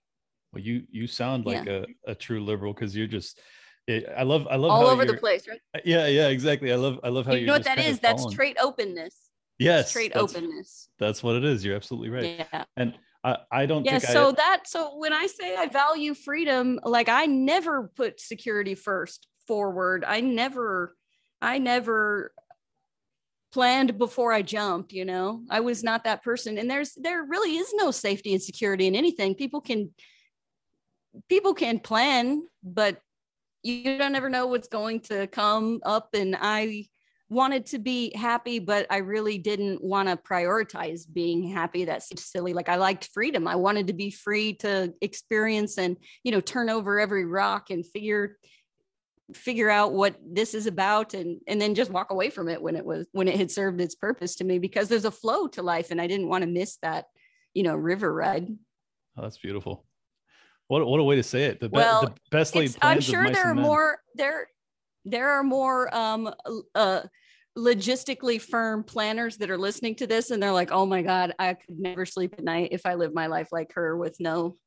Well, 0.54 0.64
you 0.64 0.84
you 0.90 1.08
sound 1.08 1.46
like 1.46 1.66
Yeah. 1.66 1.86
a, 2.08 2.12
a 2.12 2.16
true 2.16 2.44
liberal 2.44 2.74
because 2.74 2.96
you're 2.96 3.08
just. 3.08 3.40
It, 3.88 4.08
I 4.18 4.24
love 4.24 4.48
I 4.50 4.56
love 4.56 4.72
all 4.72 4.88
how 4.88 4.94
over 4.94 5.06
the 5.06 5.14
place, 5.16 5.48
right? 5.48 5.60
Yeah, 5.84 6.08
yeah, 6.08 6.30
exactly. 6.30 6.72
I 6.74 6.76
love 6.76 7.00
I 7.04 7.10
love 7.10 7.26
how 7.28 7.34
you 7.34 7.40
you're 7.40 7.48
know 7.48 7.54
what 7.54 7.60
just 7.60 7.70
that 7.70 7.78
kind 7.78 7.90
is? 7.90 7.98
of 7.98 8.02
That's 8.02 8.34
trait 8.34 8.58
openness. 8.60 9.30
Yes, 9.60 9.92
trait 9.92 10.14
that's, 10.14 10.36
openness. 10.36 10.90
That's 10.98 11.22
what 11.22 11.36
it 11.36 11.46
is. 11.46 11.64
You're 11.64 11.76
absolutely 11.76 12.10
right. 12.10 12.48
Yeah. 12.52 12.64
And 12.78 12.98
I 13.24 13.38
I 13.52 13.66
don't 13.68 13.86
Yeah. 13.86 14.00
think 14.00 14.12
So 14.12 14.30
I, 14.30 14.32
that 14.34 14.64
so 14.66 14.98
when 14.98 15.14
I 15.14 15.28
say 15.28 15.56
I 15.56 15.68
value 15.68 16.14
freedom, 16.16 16.80
like 16.84 17.10
I 17.10 17.26
never 17.28 17.92
put 17.96 18.20
security 18.20 18.74
first 18.76 19.28
forward. 19.48 20.04
I 20.04 20.22
never, 20.22 20.96
I 21.42 21.60
never 21.60 22.34
planned 23.56 23.98
before 23.98 24.34
I 24.34 24.42
jumped, 24.42 24.92
you 24.92 25.06
know. 25.06 25.42
I 25.50 25.62
was 25.62 25.82
not 25.82 26.04
that 26.04 26.26
person. 26.26 26.58
And 26.58 26.70
there's 26.70 26.92
there 26.96 27.24
really 27.24 27.56
is 27.56 27.74
no 27.74 27.90
safety 27.90 28.34
and 28.34 28.44
security 28.44 28.86
in 28.86 28.96
anything. 28.96 29.34
People 29.34 29.62
can 29.62 29.92
people 31.30 31.54
can 31.54 31.80
plan, 31.80 32.46
but 32.62 33.00
you 33.64 33.98
don't 33.98 34.14
ever 34.14 34.28
know 34.28 34.48
what's 34.48 34.68
going 34.68 35.00
to 35.04 35.28
come 35.28 35.80
up. 35.86 36.10
And 36.14 36.36
I 36.38 36.88
wanted 37.30 37.68
to 37.68 37.80
be 37.80 38.12
happy, 38.14 38.60
but 38.60 38.88
I 38.90 38.98
really 38.98 39.38
didn't 39.38 39.82
want 39.82 40.10
to 40.10 40.18
prioritize 40.18 41.06
being 41.12 41.48
happy. 41.48 41.86
That 41.86 42.04
seems 42.04 42.26
silly. 42.26 42.52
Like 42.52 42.68
I 42.68 42.76
liked 42.76 43.10
freedom. 43.14 43.48
I 43.48 43.56
wanted 43.56 43.88
to 43.88 43.94
be 43.94 44.12
free 44.12 44.56
to 44.56 44.94
experience 45.00 45.78
and, 45.78 45.96
you 46.26 46.34
know, 46.34 46.42
turn 46.42 46.70
over 46.70 47.00
every 47.00 47.24
rock 47.24 47.70
and 47.70 47.88
figure 47.88 48.36
figure 49.34 49.70
out 49.70 49.94
what 49.94 50.16
this 50.24 50.54
is 50.54 50.68
about 50.68 51.14
and 51.16 51.42
and 51.48 51.60
then 51.60 51.74
just 51.74 51.90
walk 51.90 52.12
away 52.12 52.30
from 52.30 52.48
it 52.48 52.62
when 52.62 52.76
it 52.76 52.86
was 52.86 53.08
when 53.12 53.28
it 53.28 53.36
had 53.38 53.50
served 53.50 53.82
its 53.82 53.96
purpose 53.96 54.36
to 54.36 54.44
me 54.44 54.60
because 54.60 54.88
there's 54.88 55.06
a 55.06 55.12
flow 55.12 55.48
to 55.48 55.64
life 55.64 55.90
and 55.90 56.00
I 56.00 56.06
didn't 56.08 56.30
want 56.30 56.44
to 56.44 56.50
miss 56.50 56.78
that, 56.84 57.06
you 57.54 57.64
know, 57.64 57.76
river 57.76 58.14
ride. 58.14 58.48
oh, 59.18 59.22
that's 59.22 59.40
beautiful. 59.40 59.86
What 60.68 60.86
what 60.88 61.00
a 61.00 61.04
way 61.04 61.16
to 61.16 61.24
say 61.24 61.46
it. 61.46 61.60
The, 61.60 61.70
be- 61.70 61.74
Well, 61.78 62.02
the 62.02 62.14
best 62.30 62.56
laid 62.56 62.76
I'm 62.82 63.00
plans 63.00 63.08
of 63.10 63.14
sure 63.14 63.32
there 63.32 63.52
are 63.52 63.56
men. 63.56 63.64
more 63.64 64.00
there 64.16 64.48
there 65.06 65.30
are 65.32 65.44
more 65.44 65.96
um 65.96 66.32
uh 66.76 67.02
logistically 67.58 68.42
firm 68.42 68.84
planners 68.84 69.38
that 69.38 69.50
are 69.50 69.58
listening 69.58 69.96
to 69.96 70.06
this 70.06 70.30
and 70.30 70.44
they're 70.44 70.52
like 70.52 70.72
oh 70.74 70.86
my 70.86 71.02
god 71.02 71.34
i 71.40 71.54
could 71.54 71.80
never 71.80 72.06
sleep 72.06 72.36
at 72.38 72.44
night 72.44 72.68
if 72.74 72.86
i 72.86 72.96
lived 72.96 73.16
my 73.16 73.28
life 73.28 73.48
like 73.54 73.72
her 73.74 73.96
with 73.96 74.18
no 74.20 74.58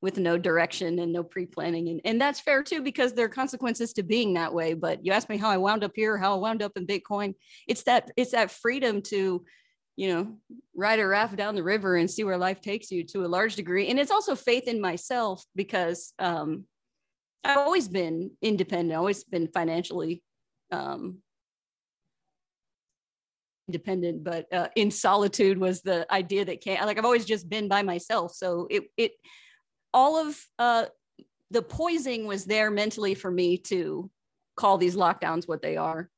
with 0.00 0.16
no 0.16 0.38
direction 0.38 0.98
and 1.00 1.12
no 1.12 1.24
pre-planning. 1.24 1.88
And, 1.88 2.00
and 2.04 2.20
that's 2.20 2.40
fair 2.40 2.62
too 2.62 2.82
because 2.82 3.12
there 3.12 3.26
are 3.26 3.30
consequences 3.30 3.92
to 3.94 4.02
being 4.02 4.34
that 4.34 4.54
way. 4.54 4.74
But 4.74 5.04
you 5.04 5.12
asked 5.12 5.28
me 5.28 5.36
how 5.36 5.50
i 5.50 5.56
wound 5.56 5.84
up 5.84 5.92
here 5.94 6.16
how 6.16 6.34
i 6.34 6.38
wound 6.38 6.62
up 6.62 6.72
in 6.76 6.86
bitcoin 6.86 7.34
it's 7.66 7.82
that 7.84 8.10
it's 8.16 8.32
that 8.32 8.50
freedom 8.50 9.02
to 9.02 9.44
you 9.96 10.14
know 10.14 10.36
ride 10.74 11.00
a 11.00 11.06
raft 11.06 11.36
down 11.36 11.56
the 11.56 11.62
river 11.62 11.96
and 11.96 12.10
see 12.10 12.22
where 12.22 12.38
life 12.38 12.60
takes 12.60 12.90
you 12.90 13.04
to 13.04 13.24
a 13.24 13.26
large 13.26 13.56
degree. 13.56 13.88
And 13.88 13.98
it's 13.98 14.12
also 14.12 14.36
faith 14.36 14.68
in 14.68 14.80
myself 14.80 15.44
because 15.56 16.12
um 16.18 16.64
I've 17.44 17.58
always 17.58 17.88
been 17.88 18.32
independent, 18.42 18.92
I've 18.92 18.98
always 18.98 19.24
been 19.24 19.48
financially 19.48 20.22
um, 20.70 21.18
independent, 23.68 24.24
but 24.24 24.52
uh, 24.52 24.68
in 24.76 24.90
solitude 24.90 25.58
was 25.58 25.82
the 25.82 26.10
idea 26.12 26.44
that 26.44 26.60
came. 26.60 26.80
Like 26.80 26.98
I've 26.98 27.04
always 27.04 27.24
just 27.24 27.48
been 27.48 27.68
by 27.68 27.82
myself, 27.82 28.34
so 28.34 28.66
it 28.70 28.84
it 28.96 29.12
all 29.92 30.16
of 30.16 30.38
uh, 30.58 30.86
the 31.50 31.62
poising 31.62 32.26
was 32.26 32.44
there 32.44 32.70
mentally 32.70 33.14
for 33.14 33.30
me 33.30 33.56
to 33.58 34.10
call 34.56 34.78
these 34.78 34.96
lockdowns 34.96 35.46
what 35.46 35.62
they 35.62 35.76
are. 35.76 36.10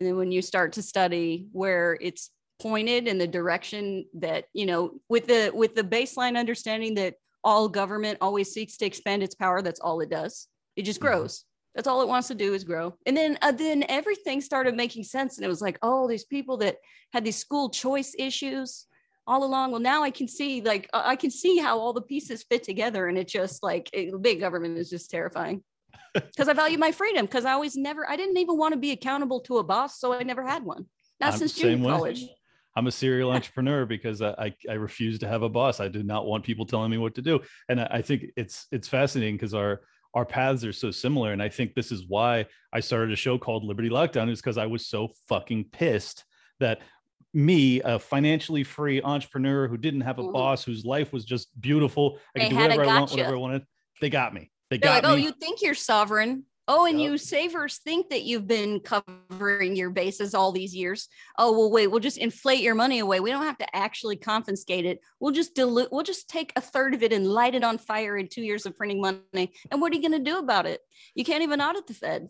And 0.00 0.08
then 0.08 0.16
when 0.16 0.30
you 0.30 0.42
start 0.42 0.74
to 0.74 0.82
study 0.82 1.48
where 1.52 1.96
it's 2.00 2.30
pointed 2.60 3.08
in 3.08 3.18
the 3.18 3.26
direction 3.26 4.06
that, 4.14 4.46
you 4.52 4.66
know, 4.66 5.00
with 5.08 5.26
the 5.26 5.50
with 5.54 5.74
the 5.74 5.82
baseline 5.82 6.38
understanding 6.38 6.94
that 6.94 7.14
all 7.42 7.68
government 7.68 8.18
always 8.20 8.52
seeks 8.52 8.76
to 8.78 8.86
expand 8.86 9.22
its 9.22 9.34
power, 9.34 9.62
that's 9.62 9.80
all 9.80 10.00
it 10.00 10.10
does. 10.10 10.48
It 10.74 10.82
just 10.82 11.00
Mhm. 11.00 11.02
grows. 11.02 11.44
That's 11.76 11.86
all 11.86 12.00
it 12.00 12.08
wants 12.08 12.28
to 12.28 12.34
do 12.34 12.54
is 12.54 12.64
grow. 12.64 12.96
And 13.04 13.14
then 13.14 13.38
uh, 13.42 13.52
then 13.52 13.84
everything 13.90 14.40
started 14.40 14.74
making 14.74 15.04
sense 15.04 15.36
and 15.36 15.44
it 15.44 15.48
was 15.48 15.60
like, 15.60 15.78
oh, 15.82 16.08
these 16.08 16.24
people 16.24 16.56
that 16.58 16.78
had 17.12 17.22
these 17.22 17.36
school 17.36 17.68
choice 17.68 18.14
issues 18.18 18.86
all 19.26 19.44
along. 19.44 19.72
Well, 19.72 19.80
now 19.80 20.02
I 20.02 20.10
can 20.10 20.26
see 20.26 20.62
like 20.62 20.88
I 20.94 21.16
can 21.16 21.30
see 21.30 21.58
how 21.58 21.78
all 21.78 21.92
the 21.92 22.00
pieces 22.00 22.44
fit 22.48 22.62
together 22.64 23.08
and 23.08 23.18
it 23.18 23.28
just 23.28 23.62
like 23.62 23.90
it, 23.92 24.10
big 24.22 24.40
government 24.40 24.78
is 24.78 24.90
just 24.90 25.10
terrifying. 25.10 25.62
Because 26.14 26.48
I 26.48 26.54
value 26.54 26.78
my 26.78 26.92
freedom 26.92 27.26
because 27.26 27.44
I 27.44 27.52
always 27.52 27.76
never 27.76 28.08
I 28.08 28.16
didn't 28.16 28.38
even 28.38 28.56
want 28.56 28.72
to 28.72 28.80
be 28.80 28.92
accountable 28.92 29.40
to 29.40 29.58
a 29.58 29.62
boss, 29.62 30.00
so 30.00 30.14
I 30.14 30.22
never 30.22 30.42
had 30.42 30.64
one. 30.64 30.86
Not 31.20 31.34
I'm 31.34 31.38
since 31.38 31.52
junior 31.52 31.86
way. 31.86 31.92
college. 31.92 32.26
I'm 32.74 32.86
a 32.86 32.92
serial 32.92 33.30
entrepreneur 33.36 33.84
because 33.84 34.22
I, 34.22 34.30
I, 34.30 34.54
I 34.70 34.72
refuse 34.74 35.18
to 35.18 35.28
have 35.28 35.42
a 35.42 35.48
boss. 35.50 35.78
I 35.78 35.88
do 35.88 36.02
not 36.02 36.24
want 36.24 36.44
people 36.44 36.64
telling 36.64 36.90
me 36.90 36.96
what 36.96 37.14
to 37.16 37.22
do. 37.22 37.40
And 37.68 37.80
I, 37.82 37.88
I 37.90 38.02
think 38.02 38.26
it's 38.34 38.66
it's 38.72 38.88
fascinating 38.88 39.34
because 39.34 39.52
our 39.52 39.82
our 40.16 40.24
paths 40.24 40.64
are 40.64 40.72
so 40.72 40.90
similar. 40.90 41.32
And 41.32 41.42
I 41.42 41.50
think 41.50 41.74
this 41.74 41.92
is 41.92 42.08
why 42.08 42.46
I 42.72 42.80
started 42.80 43.12
a 43.12 43.16
show 43.16 43.36
called 43.36 43.64
Liberty 43.64 43.90
Lockdown, 43.90 44.30
is 44.30 44.40
because 44.40 44.56
I 44.56 44.64
was 44.64 44.86
so 44.86 45.10
fucking 45.28 45.66
pissed 45.72 46.24
that 46.58 46.80
me, 47.34 47.82
a 47.82 47.98
financially 47.98 48.64
free 48.64 49.02
entrepreneur 49.02 49.68
who 49.68 49.76
didn't 49.76 50.00
have 50.00 50.18
a 50.18 50.22
Mhm. 50.22 50.32
boss, 50.32 50.64
whose 50.64 50.86
life 50.86 51.12
was 51.12 51.26
just 51.26 51.48
beautiful, 51.60 52.18
I 52.34 52.38
They 52.38 52.44
could 52.46 52.50
do 52.50 52.56
whatever 52.56 52.82
I 52.84 52.86
want, 52.86 52.98
gotcha. 53.10 53.16
whatever 53.16 53.36
I 53.36 53.38
wanted. 53.38 53.66
They 54.00 54.08
got 54.08 54.32
me. 54.32 54.50
They 54.70 54.78
They're 54.78 54.88
got 54.90 55.04
like, 55.04 55.12
oh, 55.12 55.16
you 55.16 55.32
think 55.32 55.60
you're 55.60 55.74
sovereign. 55.74 56.44
Oh, 56.68 56.84
and 56.84 57.00
Yep. 57.00 57.10
you 57.10 57.18
savers 57.18 57.78
think 57.78 58.10
that 58.10 58.24
you've 58.24 58.46
been 58.46 58.80
covering 58.80 59.76
your 59.76 59.90
bases 59.90 60.34
all 60.34 60.50
these 60.50 60.74
years. 60.74 61.08
Oh, 61.38 61.52
well, 61.52 61.70
wait, 61.70 61.86
we'll 61.86 62.00
just 62.00 62.18
inflate 62.18 62.60
your 62.60 62.74
money 62.74 62.98
away. 62.98 63.20
We 63.20 63.30
don't 63.30 63.44
have 63.44 63.58
to 63.58 63.76
actually 63.76 64.16
confiscate 64.16 64.84
it. 64.84 65.00
We'll 65.20 65.32
just 65.32 65.54
dilute, 65.54 65.92
we'll 65.92 66.02
just 66.02 66.28
take 66.28 66.52
a 66.56 66.60
third 66.60 66.94
of 66.94 67.02
it 67.02 67.12
and 67.12 67.26
light 67.26 67.54
it 67.54 67.62
on 67.62 67.78
fire 67.78 68.16
in 68.16 68.28
two 68.28 68.42
years 68.42 68.66
of 68.66 68.76
printing 68.76 69.00
money. 69.00 69.52
And 69.70 69.80
what 69.80 69.92
are 69.92 69.96
you 69.96 70.02
going 70.02 70.24
to 70.24 70.30
do 70.30 70.38
about 70.38 70.66
it? 70.66 70.80
You 71.14 71.24
can't 71.24 71.42
even 71.42 71.60
audit 71.60 71.86
the 71.86 71.94
Fed. 71.94 72.28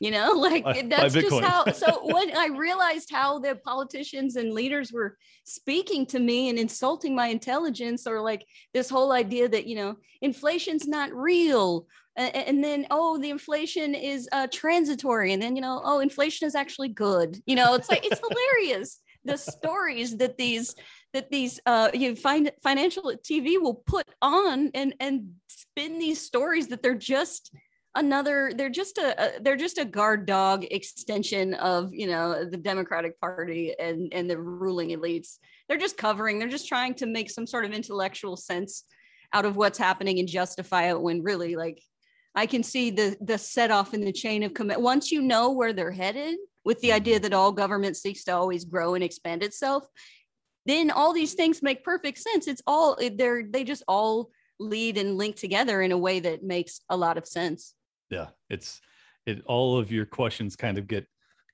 You 0.00 0.10
know, 0.10 0.32
like 0.36 0.64
buy 0.64 0.82
that's 0.88 1.14
just 1.14 1.40
how. 1.40 1.70
So 1.72 2.00
when 2.12 2.36
I 2.36 2.48
realized 2.48 3.10
how 3.12 3.38
the 3.38 3.54
politicians 3.56 4.36
and 4.36 4.52
leaders 4.52 4.92
were 4.92 5.16
speaking 5.44 6.06
to 6.06 6.18
me 6.18 6.48
and 6.48 6.58
insulting 6.58 7.14
my 7.14 7.28
intelligence, 7.28 8.06
or 8.06 8.20
like 8.20 8.44
this 8.74 8.90
whole 8.90 9.12
idea 9.12 9.48
that 9.48 9.66
you 9.66 9.76
know 9.76 9.96
inflation's 10.20 10.88
not 10.88 11.14
real, 11.14 11.86
a- 12.18 12.22
a- 12.22 12.48
and 12.48 12.62
then 12.62 12.86
oh 12.90 13.18
the 13.18 13.30
inflation 13.30 13.94
is 13.94 14.28
uh, 14.32 14.46
transitory, 14.52 15.32
and 15.32 15.42
then 15.42 15.56
you 15.56 15.62
know 15.62 15.80
oh 15.84 16.00
inflation 16.00 16.46
is 16.46 16.54
actually 16.54 16.88
good. 16.88 17.38
You 17.46 17.56
know, 17.56 17.74
it's 17.74 17.90
like 17.90 18.04
it's 18.04 18.20
hilarious 18.20 19.00
the 19.24 19.36
stories 19.36 20.16
that 20.16 20.36
these 20.38 20.74
that 21.12 21.30
these 21.30 21.60
uh 21.66 21.90
you 21.92 22.16
find 22.16 22.50
financial 22.62 23.02
TV 23.02 23.60
will 23.60 23.82
put 23.86 24.06
on 24.22 24.70
and 24.74 24.94
and 25.00 25.32
spin 25.48 25.98
these 25.98 26.20
stories 26.20 26.68
that 26.68 26.82
they're 26.82 26.94
just 26.94 27.54
another 27.94 28.52
they're 28.56 28.70
just 28.70 28.98
a, 28.98 29.38
a 29.38 29.40
they're 29.42 29.56
just 29.56 29.78
a 29.78 29.84
guard 29.84 30.26
dog 30.26 30.64
extension 30.70 31.54
of 31.54 31.92
you 31.92 32.06
know 32.06 32.44
the 32.44 32.56
democratic 32.56 33.18
party 33.20 33.74
and 33.78 34.12
and 34.12 34.30
the 34.30 34.38
ruling 34.38 34.90
elites 34.90 35.38
they're 35.68 35.78
just 35.78 35.96
covering 35.96 36.38
they're 36.38 36.48
just 36.48 36.68
trying 36.68 36.94
to 36.94 37.06
make 37.06 37.30
some 37.30 37.46
sort 37.46 37.64
of 37.64 37.72
intellectual 37.72 38.36
sense 38.36 38.84
out 39.32 39.44
of 39.44 39.56
what's 39.56 39.78
happening 39.78 40.18
and 40.18 40.28
justify 40.28 40.88
it 40.88 41.00
when 41.00 41.22
really 41.22 41.56
like 41.56 41.82
i 42.34 42.46
can 42.46 42.62
see 42.62 42.90
the 42.90 43.16
the 43.20 43.38
set 43.38 43.70
off 43.70 43.94
in 43.94 44.00
the 44.00 44.12
chain 44.12 44.42
of 44.42 44.54
command. 44.54 44.82
Once 44.82 45.10
you 45.10 45.22
know 45.22 45.50
where 45.50 45.72
they're 45.72 45.90
headed 45.90 46.36
with 46.64 46.80
the 46.80 46.92
idea 46.92 47.18
that 47.18 47.32
all 47.32 47.52
government 47.52 47.96
seeks 47.96 48.24
to 48.24 48.32
always 48.32 48.64
grow 48.64 48.94
and 48.94 49.04
expand 49.04 49.42
itself 49.42 49.86
then 50.68 50.90
all 50.90 51.14
these 51.14 51.32
things 51.32 51.62
make 51.62 51.82
perfect 51.82 52.18
sense. 52.18 52.46
It's 52.46 52.62
all 52.66 52.98
they're 53.16 53.42
they 53.42 53.64
just 53.64 53.82
all 53.88 54.30
lead 54.60 54.98
and 54.98 55.16
link 55.16 55.36
together 55.36 55.80
in 55.80 55.92
a 55.92 55.98
way 55.98 56.20
that 56.20 56.42
makes 56.42 56.80
a 56.90 56.96
lot 56.96 57.16
of 57.16 57.26
sense. 57.26 57.74
Yeah 58.10 58.28
it's 58.50 58.80
it 59.26 59.42
all 59.46 59.78
of 59.78 59.90
your 59.90 60.06
questions 60.06 60.56
kind 60.56 60.78
of 60.78 60.86
get 60.86 61.06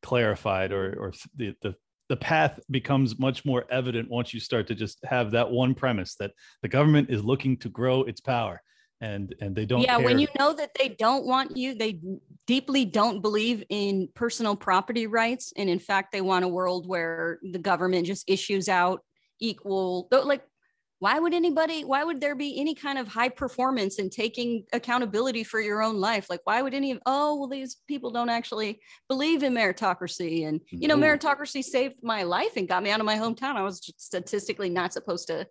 clarified 0.03 0.73
or 0.73 0.97
or 0.99 1.13
the 1.37 1.55
the 1.63 1.75
the 2.09 2.17
path 2.17 2.61
becomes 2.71 3.19
much 3.19 3.45
more 3.47 3.65
evident 3.71 4.11
once 4.11 4.35
you 4.35 4.41
start 4.41 4.67
to 4.67 4.75
just 4.75 4.99
have 5.05 5.31
that 5.31 5.51
one 5.51 5.75
premise 5.75 6.17
that 6.17 6.33
the 6.61 6.69
government 6.69 7.09
is 7.09 7.25
looking 7.25 7.57
to 7.57 7.69
grow 7.71 8.03
its 8.03 8.21
power 8.21 8.61
and 9.05 9.35
and 9.41 9.55
they 9.55 9.67
don't 9.67 9.83
yeah 9.83 9.97
when 9.97 10.19
you 10.19 10.27
know 10.39 10.53
that 10.53 10.71
they 10.79 10.89
don't 10.89 11.27
want 11.27 11.57
you 11.57 11.75
they 11.75 12.01
deeply 12.47 12.85
don't 12.85 13.21
believe 13.21 13.63
in 13.69 14.09
personal 14.15 14.57
property 14.57 15.07
rights 15.07 15.53
and 15.57 15.69
in 15.69 15.79
fact 15.79 16.13
they 16.13 16.21
want 16.21 16.45
a 16.45 16.49
world 16.49 16.87
where 16.87 17.39
the 17.53 17.59
government 17.59 18.07
just 18.07 18.29
issues 18.29 18.69
out 18.69 19.01
equal 19.41 20.09
though 20.11 20.23
like 20.23 20.43
why 21.01 21.19
would 21.19 21.35
anybody 21.35 21.85
why 21.85 22.03
would 22.03 22.21
there 22.21 22.35
be 22.35 22.59
any 22.59 22.75
kind 22.75 22.99
of 22.99 23.07
high 23.07 23.29
performance 23.29 23.99
in 23.99 24.09
taking 24.09 24.65
accountability 24.73 25.45
for 25.45 25.61
your 25.61 25.83
own 25.83 25.97
life? 25.97 26.31
Like 26.31 26.41
why 26.45 26.63
would 26.63 26.73
any 26.73 26.93
of 26.93 27.01
oh 27.05 27.35
well 27.35 27.49
these 27.49 27.77
people 27.87 28.11
don't 28.11 28.31
actually 28.31 28.81
believe 29.07 29.43
in 29.43 29.53
meritocracy 29.53 30.49
and 30.49 30.63
you 30.71 30.89
know 30.89 30.97
meritocracy 30.97 31.63
saved 31.63 31.97
my 32.03 32.23
life 32.23 32.57
and 32.57 32.67
got 32.67 32.83
me 32.83 32.91
out 32.91 33.01
of 33.01 33.07
my 33.07 33.17
hometown. 33.17 33.57
I 33.57 33.63
was 33.63 33.93
statistically 33.99 34.71
not 34.71 34.95
supposed 34.95 35.27
to 35.27 35.47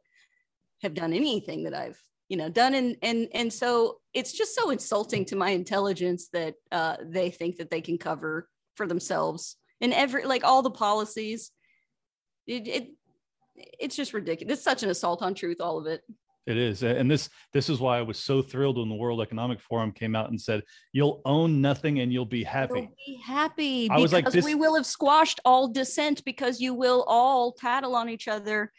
have 0.82 0.94
done 0.94 1.14
anything 1.14 1.64
that 1.64 1.74
i've 1.74 2.02
you 2.34 2.38
know 2.38 2.50
done. 2.50 2.74
And 2.74 2.98
and 3.04 3.28
and 3.36 3.54
so 3.54 4.00
it's 4.16 4.34
just 4.34 4.56
so 4.56 4.72
insulting 4.72 5.24
to 5.26 5.36
my 5.36 5.52
intelligence 5.52 6.30
that 6.34 6.56
uh 6.72 6.96
they 7.06 7.30
think 7.30 7.58
that 7.58 7.70
they 7.70 7.80
can 7.80 8.00
cover 8.00 8.50
for 8.76 8.88
themselves 8.88 9.56
and 9.82 9.94
every 9.94 10.26
like 10.26 10.44
all 10.44 10.64
the 10.64 10.72
policies. 10.72 11.52
It, 12.48 12.68
it 12.68 12.88
it's 13.80 13.96
just 13.96 14.16
ridiculous. 14.16 14.56
It's 14.56 14.64
such 14.64 14.82
an 14.82 14.90
assault 14.90 15.22
on 15.22 15.36
truth 15.36 15.62
all 15.62 15.78
of 15.78 15.86
it. 15.86 16.02
It 16.48 16.58
is, 16.58 16.82
and 16.82 17.10
this 17.10 17.30
this 17.54 17.70
is 17.70 17.80
why 17.80 18.00
I 18.00 18.02
was 18.02 18.18
so 18.18 18.42
thrilled 18.42 18.80
when 18.80 18.90
the 18.90 18.96
World 18.96 19.22
Economic 19.22 19.62
Forum 19.62 19.92
came 19.92 20.16
out 20.16 20.32
and 20.32 20.42
said, 20.42 20.64
"You'll 20.92 21.22
own 21.24 21.62
nothing 21.62 22.00
and 22.00 22.12
you'll 22.12 22.26
be 22.26 22.44
happy." 22.44 22.80
You'll 22.80 22.96
be 23.08 23.22
happy 23.24 23.90
I 23.92 24.00
was 24.00 24.12
like, 24.12 24.30
this- 24.32 24.44
we 24.44 24.56
will 24.56 24.76
have 24.76 24.88
squashed 24.88 25.40
all 25.46 25.68
dissent 25.68 26.26
because 26.26 26.60
you 26.60 26.74
will 26.74 27.04
all 27.08 27.52
tattle 27.54 27.96
on 27.96 28.10
each 28.10 28.28
other 28.28 28.74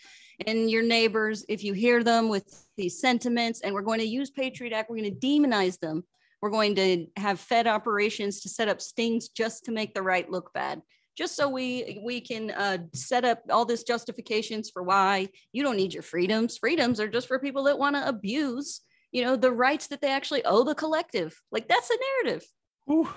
and 0.46 0.70
your 0.70 0.82
neighbors 0.82 1.44
if 1.48 1.62
you 1.62 1.72
hear 1.72 2.02
them 2.02 2.28
with 2.28 2.66
these 2.76 3.00
sentiments. 3.00 3.60
And 3.60 3.74
we're 3.74 3.82
going 3.82 4.00
to 4.00 4.06
use 4.06 4.30
Patriot 4.30 4.72
Act. 4.72 4.90
We're 4.90 4.98
going 4.98 5.18
to 5.18 5.26
demonize 5.26 5.78
them. 5.78 6.04
We're 6.40 6.50
going 6.50 6.74
to 6.74 7.06
have 7.16 7.40
Fed 7.40 7.66
operations 7.66 8.40
to 8.42 8.48
set 8.48 8.68
up 8.68 8.80
stings 8.80 9.28
just 9.28 9.64
to 9.64 9.72
make 9.72 9.94
the 9.94 10.02
right 10.02 10.30
look 10.30 10.52
bad. 10.52 10.82
Just 11.16 11.36
so 11.36 11.48
we 11.48 12.00
we 12.04 12.20
can 12.20 12.50
uh, 12.50 12.78
set 12.92 13.24
up 13.24 13.40
all 13.48 13.64
this 13.64 13.84
justifications 13.84 14.68
for 14.68 14.82
why 14.82 15.28
you 15.52 15.62
don't 15.62 15.76
need 15.76 15.94
your 15.94 16.02
freedoms. 16.02 16.58
Freedoms 16.58 16.98
are 16.98 17.08
just 17.08 17.28
for 17.28 17.38
people 17.38 17.62
that 17.64 17.78
want 17.78 17.94
to 17.94 18.06
abuse, 18.06 18.80
you 19.12 19.22
know, 19.22 19.36
the 19.36 19.52
rights 19.52 19.86
that 19.86 20.00
they 20.00 20.10
actually 20.10 20.44
owe 20.44 20.64
the 20.64 20.74
collective. 20.74 21.40
Like 21.52 21.68
that's 21.68 21.88
the 21.88 21.98
narrative. 22.24 22.44
Whew. 22.86 23.08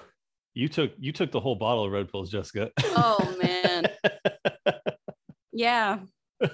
You 0.53 0.69
took 0.69 0.91
you 0.97 1.11
took 1.11 1.31
the 1.31 1.39
whole 1.39 1.55
bottle 1.55 1.85
of 1.85 1.91
Red 1.91 2.11
Pills, 2.11 2.29
Jessica. 2.29 2.71
Oh 2.79 3.35
man. 3.43 3.87
yeah. 5.51 5.99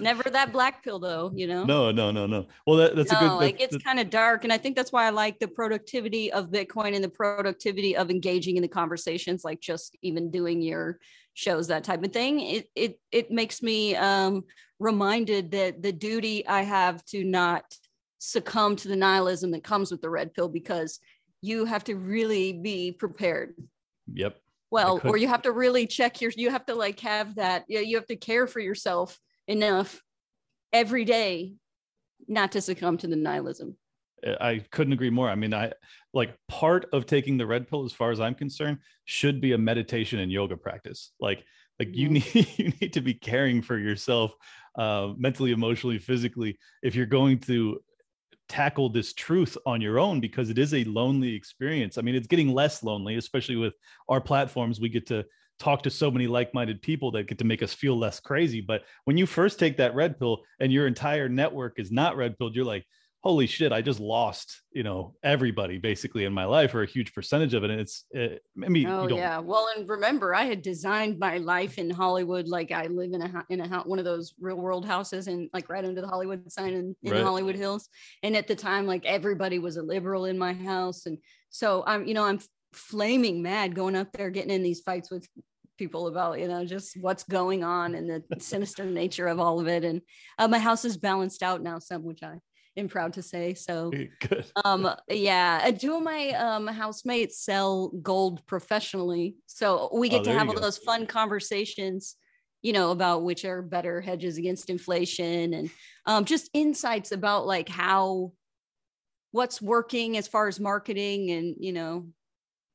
Never 0.00 0.22
that 0.30 0.52
black 0.52 0.82
pill 0.82 0.98
though, 0.98 1.30
you 1.34 1.46
know? 1.46 1.64
no, 1.64 1.90
no, 1.90 2.10
no, 2.10 2.26
no. 2.26 2.46
Well, 2.66 2.76
that, 2.78 2.96
that's 2.96 3.12
no, 3.12 3.18
a 3.18 3.20
good. 3.20 3.44
it 3.44 3.52
that- 3.52 3.58
gets 3.58 3.84
kind 3.84 4.00
of 4.00 4.10
dark. 4.10 4.44
And 4.44 4.52
I 4.52 4.58
think 4.58 4.76
that's 4.76 4.92
why 4.92 5.06
I 5.06 5.10
like 5.10 5.38
the 5.38 5.48
productivity 5.48 6.32
of 6.32 6.50
Bitcoin 6.50 6.94
and 6.94 7.04
the 7.04 7.08
productivity 7.08 7.96
of 7.96 8.10
engaging 8.10 8.56
in 8.56 8.62
the 8.62 8.68
conversations, 8.68 9.44
like 9.44 9.60
just 9.60 9.96
even 10.02 10.30
doing 10.30 10.62
your 10.62 10.98
shows, 11.34 11.68
that 11.68 11.84
type 11.84 12.02
of 12.02 12.12
thing. 12.12 12.40
It 12.40 12.68
it 12.74 13.00
it 13.12 13.30
makes 13.30 13.62
me 13.62 13.94
um 13.96 14.44
reminded 14.78 15.50
that 15.52 15.82
the 15.82 15.92
duty 15.92 16.46
I 16.46 16.62
have 16.62 17.04
to 17.06 17.24
not 17.24 17.64
succumb 18.18 18.76
to 18.76 18.88
the 18.88 18.96
nihilism 18.96 19.50
that 19.50 19.62
comes 19.62 19.90
with 19.90 20.00
the 20.00 20.08
red 20.08 20.32
pill 20.32 20.48
because 20.48 20.98
you 21.42 21.66
have 21.66 21.84
to 21.84 21.94
really 21.94 22.54
be 22.54 22.90
prepared 22.90 23.54
yep. 24.10 24.38
well 24.70 24.98
or 25.04 25.18
you 25.18 25.28
have 25.28 25.42
to 25.42 25.52
really 25.52 25.86
check 25.86 26.22
your 26.22 26.30
you 26.34 26.48
have 26.48 26.64
to 26.64 26.74
like 26.74 26.98
have 27.00 27.34
that 27.34 27.64
yeah 27.68 27.80
you 27.80 27.96
have 27.96 28.06
to 28.06 28.16
care 28.16 28.46
for 28.46 28.60
yourself 28.60 29.20
enough 29.46 30.02
every 30.72 31.04
day 31.04 31.54
not 32.26 32.52
to 32.52 32.60
succumb 32.60 32.96
to 32.98 33.06
the 33.06 33.16
nihilism 33.16 33.76
I 34.40 34.64
couldn't 34.70 34.92
agree 34.92 35.10
more. 35.10 35.28
I 35.28 35.34
mean, 35.34 35.52
I 35.52 35.72
like 36.12 36.34
part 36.48 36.86
of 36.92 37.06
taking 37.06 37.36
the 37.36 37.46
red 37.46 37.68
pill, 37.68 37.84
as 37.84 37.92
far 37.92 38.10
as 38.10 38.20
I'm 38.20 38.34
concerned, 38.34 38.78
should 39.04 39.40
be 39.40 39.52
a 39.52 39.58
meditation 39.58 40.20
and 40.20 40.32
yoga 40.32 40.56
practice. 40.56 41.12
Like, 41.20 41.44
like 41.78 41.94
you 41.94 42.08
need 42.08 42.34
you 42.58 42.72
need 42.80 42.92
to 42.92 43.00
be 43.00 43.14
caring 43.14 43.62
for 43.62 43.78
yourself, 43.78 44.32
uh, 44.78 45.12
mentally, 45.16 45.52
emotionally, 45.52 45.98
physically, 45.98 46.58
if 46.82 46.94
you're 46.94 47.06
going 47.06 47.38
to 47.40 47.80
tackle 48.48 48.88
this 48.88 49.12
truth 49.12 49.56
on 49.66 49.80
your 49.80 49.98
own, 49.98 50.20
because 50.20 50.50
it 50.50 50.58
is 50.58 50.74
a 50.74 50.84
lonely 50.84 51.34
experience. 51.34 51.98
I 51.98 52.02
mean, 52.02 52.14
it's 52.14 52.26
getting 52.26 52.52
less 52.52 52.82
lonely, 52.82 53.16
especially 53.16 53.56
with 53.56 53.74
our 54.08 54.20
platforms. 54.20 54.80
We 54.80 54.88
get 54.88 55.06
to 55.08 55.24
talk 55.58 55.82
to 55.82 55.90
so 55.90 56.10
many 56.10 56.26
like-minded 56.26 56.82
people 56.82 57.10
that 57.12 57.28
get 57.28 57.38
to 57.38 57.44
make 57.44 57.62
us 57.62 57.72
feel 57.72 57.98
less 57.98 58.20
crazy. 58.20 58.60
But 58.60 58.82
when 59.04 59.16
you 59.16 59.26
first 59.26 59.58
take 59.58 59.76
that 59.76 59.94
red 59.94 60.18
pill 60.18 60.42
and 60.60 60.72
your 60.72 60.86
entire 60.86 61.28
network 61.28 61.78
is 61.78 61.90
not 61.92 62.16
red 62.16 62.38
pilled, 62.38 62.54
you're 62.56 62.64
like 62.64 62.84
holy 63.24 63.46
shit, 63.46 63.72
I 63.72 63.80
just 63.80 64.00
lost, 64.00 64.60
you 64.70 64.82
know, 64.82 65.14
everybody 65.22 65.78
basically 65.78 66.26
in 66.26 66.34
my 66.34 66.44
life 66.44 66.74
or 66.74 66.82
a 66.82 66.86
huge 66.86 67.14
percentage 67.14 67.54
of 67.54 67.64
it. 67.64 67.70
And 67.70 67.80
it's, 67.80 68.04
it, 68.10 68.42
I 68.62 68.68
mean, 68.68 68.86
oh 68.86 69.08
yeah. 69.08 69.38
Well, 69.38 69.66
and 69.74 69.88
remember, 69.88 70.34
I 70.34 70.44
had 70.44 70.60
designed 70.60 71.18
my 71.18 71.38
life 71.38 71.78
in 71.78 71.88
Hollywood. 71.88 72.48
Like 72.48 72.70
I 72.70 72.86
live 72.86 73.14
in 73.14 73.22
a 73.22 73.44
in 73.48 73.62
a 73.62 73.68
house, 73.68 73.86
one 73.86 73.98
of 73.98 74.04
those 74.04 74.34
real 74.38 74.58
world 74.58 74.84
houses, 74.84 75.26
and 75.26 75.48
like 75.54 75.70
right 75.70 75.86
under 75.86 76.02
the 76.02 76.06
Hollywood 76.06 76.52
sign 76.52 76.74
in, 76.74 76.94
in 77.02 77.12
right. 77.12 77.22
Hollywood 77.22 77.56
Hills. 77.56 77.88
And 78.22 78.36
at 78.36 78.46
the 78.46 78.54
time, 78.54 78.86
like 78.86 79.06
everybody 79.06 79.58
was 79.58 79.78
a 79.78 79.82
liberal 79.82 80.26
in 80.26 80.36
my 80.38 80.52
house, 80.52 81.06
and 81.06 81.16
so 81.48 81.82
I'm, 81.86 82.06
you 82.06 82.12
know, 82.12 82.24
I'm 82.24 82.40
flaming 82.74 83.42
mad 83.42 83.74
going 83.74 83.96
up 83.96 84.12
there, 84.12 84.30
getting 84.30 84.50
in 84.50 84.62
these 84.62 84.80
fights 84.80 85.10
with 85.10 85.26
people 85.76 86.06
about 86.06 86.38
you 86.38 86.46
know 86.46 86.64
just 86.64 86.96
what's 87.00 87.24
going 87.24 87.64
on 87.64 87.96
and 87.96 88.08
the 88.08 88.22
sinister 88.38 88.84
nature 88.84 89.26
of 89.26 89.40
all 89.40 89.58
of 89.58 89.66
it 89.66 89.82
and 89.82 90.00
uh, 90.38 90.46
my 90.46 90.60
house 90.60 90.84
is 90.84 90.96
balanced 90.96 91.42
out 91.42 91.64
now 91.64 91.80
some 91.80 92.04
which 92.04 92.22
i 92.22 92.38
am 92.76 92.88
proud 92.88 93.12
to 93.14 93.22
say. 93.22 93.54
So, 93.54 93.92
um, 94.64 94.88
yeah, 95.08 95.70
two 95.78 95.96
of 95.96 96.02
my 96.02 96.30
um 96.30 96.66
housemates 96.66 97.40
sell 97.40 97.88
gold 98.02 98.46
professionally, 98.46 99.36
so 99.46 99.90
we 99.92 100.08
get 100.08 100.22
oh, 100.22 100.24
to 100.24 100.32
have 100.32 100.48
all 100.48 100.54
go. 100.54 100.60
those 100.60 100.78
fun 100.78 101.06
conversations, 101.06 102.16
you 102.62 102.72
know, 102.72 102.90
about 102.90 103.22
which 103.22 103.44
are 103.44 103.62
better 103.62 104.00
hedges 104.00 104.38
against 104.38 104.70
inflation 104.70 105.54
and 105.54 105.70
um, 106.06 106.24
just 106.24 106.50
insights 106.52 107.12
about 107.12 107.46
like 107.46 107.68
how 107.68 108.32
what's 109.30 109.60
working 109.60 110.16
as 110.16 110.28
far 110.28 110.48
as 110.48 110.60
marketing 110.60 111.30
and 111.30 111.56
you 111.58 111.72
know 111.72 112.06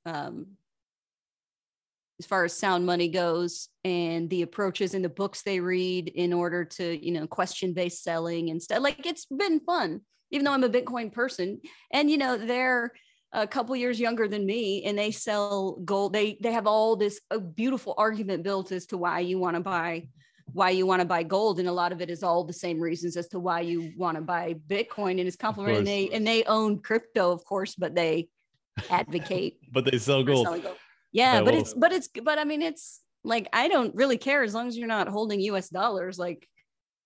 um, 0.10 0.48
as 2.20 2.26
far 2.26 2.44
as 2.44 2.54
sound 2.54 2.86
money 2.86 3.08
goes 3.08 3.70
and 3.84 4.30
the 4.30 4.42
approaches 4.42 4.94
in 4.94 5.02
the 5.02 5.10
books 5.10 5.42
they 5.42 5.60
read 5.60 6.10
in 6.10 6.34
order 6.34 6.66
to 6.66 7.06
you 7.06 7.12
know 7.12 7.28
question 7.28 7.74
based 7.74 8.04
selling 8.04 8.50
and 8.50 8.62
stuff. 8.62 8.82
Like 8.82 9.06
it's 9.06 9.26
been 9.26 9.60
fun 9.62 10.02
even 10.32 10.46
though 10.46 10.54
i'm 10.54 10.64
a 10.64 10.70
bitcoin 10.70 11.12
person. 11.12 11.60
And 11.92 12.10
you 12.10 12.18
know 12.18 12.38
they're 12.38 12.92
a 13.32 13.48
couple 13.48 13.76
years 13.76 14.00
younger 14.00 14.28
than 14.28 14.46
me 14.46 14.84
and 14.84 14.98
they 14.98 15.12
sell 15.12 15.78
gold. 15.86 16.14
They 16.14 16.38
they 16.42 16.52
have 16.52 16.68
all 16.68 16.96
this 16.96 17.22
a 17.32 17.40
beautiful 17.40 17.94
argument 17.98 18.44
built 18.44 18.72
as 18.72 18.86
to 18.88 18.98
why 18.98 19.20
you 19.20 19.40
want 19.40 19.56
to 19.56 19.62
buy 19.62 20.08
why 20.52 20.72
you 20.72 20.88
want 20.88 21.00
to 21.00 21.06
buy 21.06 21.22
gold. 21.22 21.60
And 21.60 21.70
a 21.70 21.72
lot 21.72 21.92
of 21.92 22.02
it 22.02 22.10
is 22.10 22.24
all 22.24 22.44
the 22.44 22.54
same 22.54 22.80
reasons 22.80 23.16
as 23.18 23.28
to 23.30 23.40
why 23.40 23.62
you 23.62 23.94
want 23.96 24.18
to 24.18 24.22
buy 24.22 24.56
bitcoin. 24.68 25.20
And 25.20 25.22
it's 25.22 25.36
complimentary 25.36 25.78
and 25.78 25.88
they 25.88 26.10
and 26.10 26.28
they 26.28 26.44
own 26.44 26.80
crypto 26.82 27.32
of 27.32 27.46
course 27.46 27.76
but 27.76 27.96
they 27.96 28.30
advocate 28.90 29.58
but 29.72 29.86
they 29.86 29.98
sell 29.98 30.24
gold. 30.24 30.46
gold. 30.46 30.76
Yeah, 31.12 31.42
but 31.42 31.56
it's 31.56 31.74
but 31.74 31.92
it's 31.92 32.08
but 32.08 32.38
I 32.38 32.44
mean 32.44 32.62
it's 32.62 33.02
like 33.24 33.48
I 33.54 33.68
don't 33.68 33.96
really 33.96 34.18
care 34.18 34.44
as 34.44 34.54
long 34.54 34.68
as 34.68 34.78
you're 34.78 34.88
not 34.88 35.08
holding 35.08 35.40
US 35.42 35.70
dollars. 35.70 36.20
Like 36.20 36.48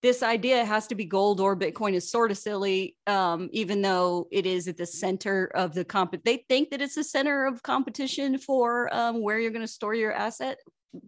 this 0.02 0.22
idea 0.22 0.64
has 0.64 0.86
to 0.88 0.94
be 0.94 1.06
gold 1.06 1.40
or 1.40 1.56
bitcoin 1.56 1.94
is 1.94 2.10
sort 2.10 2.30
of 2.30 2.36
silly 2.36 2.94
um, 3.06 3.48
even 3.52 3.80
though 3.80 4.28
it 4.30 4.44
is 4.44 4.68
at 4.68 4.76
the 4.76 4.84
center 4.84 5.50
of 5.54 5.72
the 5.72 5.82
comp 5.82 6.14
they 6.24 6.44
think 6.46 6.68
that 6.68 6.82
it's 6.82 6.96
the 6.96 7.02
center 7.02 7.46
of 7.46 7.62
competition 7.62 8.36
for 8.36 8.94
um, 8.94 9.22
where 9.22 9.38
you're 9.38 9.50
going 9.50 9.62
to 9.62 9.66
store 9.66 9.94
your 9.94 10.12
asset 10.12 10.58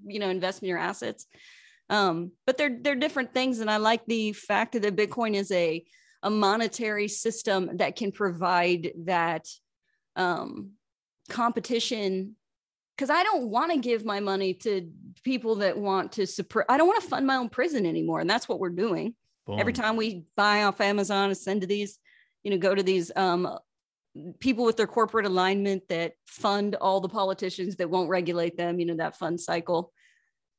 you 0.07 0.19
know 0.19 0.31
invest 0.31 0.63
in 0.63 0.69
your 0.69 0.79
assets. 0.79 1.27
Um, 1.89 2.33
but 2.47 2.57
they're 2.57 2.79
they're 2.81 2.97
different 2.97 3.33
things 3.33 3.61
and 3.61 3.71
i 3.71 3.77
like 3.77 4.05
the 4.07 4.33
fact 4.33 4.73
that 4.73 4.97
bitcoin 4.97 5.35
is 5.35 5.53
a 5.53 5.85
a 6.23 6.31
monetary 6.31 7.07
system 7.07 7.77
that 7.77 7.95
can 7.95 8.11
provide 8.11 8.91
that 9.05 9.47
um, 10.17 10.73
competition 11.29 12.37
because 12.97 13.11
I 13.11 13.23
don't 13.23 13.49
want 13.49 13.73
to 13.73 13.79
give 13.79 14.05
my 14.05 14.21
money 14.21 14.55
to 14.55 14.91
people 15.23 15.57
that 15.57 15.77
want 15.77 16.13
to 16.13 16.27
suppress. 16.27 16.67
I 16.69 16.79
don't 16.79 16.87
want 16.87 17.03
to 17.03 17.09
fund 17.09 17.27
my 17.27 17.37
own 17.37 17.51
prison 17.51 17.85
anymore, 17.85 18.21
and 18.21 18.29
that's 18.29 18.49
what 18.49 18.59
we're 18.59 18.71
doing. 18.71 19.15
Boom. 19.47 19.61
Every 19.61 19.73
time 19.73 19.97
we 19.97 20.25
buy 20.37 20.65
off 20.65 20.81
Amazon 20.81 21.29
and 21.29 21.37
send 21.37 21.61
to 21.61 21.67
these, 21.67 21.99
you 22.43 22.51
know, 22.51 22.59
go 22.59 22.75
to 22.75 22.83
these 22.83 23.13
um, 23.15 23.59
people 24.41 24.65
with 24.65 24.77
their 24.77 24.87
corporate 24.87 25.27
alignment 25.27 25.87
that 25.89 26.15
fund 26.27 26.75
all 26.77 27.01
the 27.01 27.09
politicians 27.09 27.77
that 27.77 27.91
won't 27.91 28.09
regulate 28.09 28.57
them. 28.57 28.81
You 28.81 28.87
know 28.87 28.97
that 28.97 29.19
fund 29.19 29.41
cycle. 29.41 29.93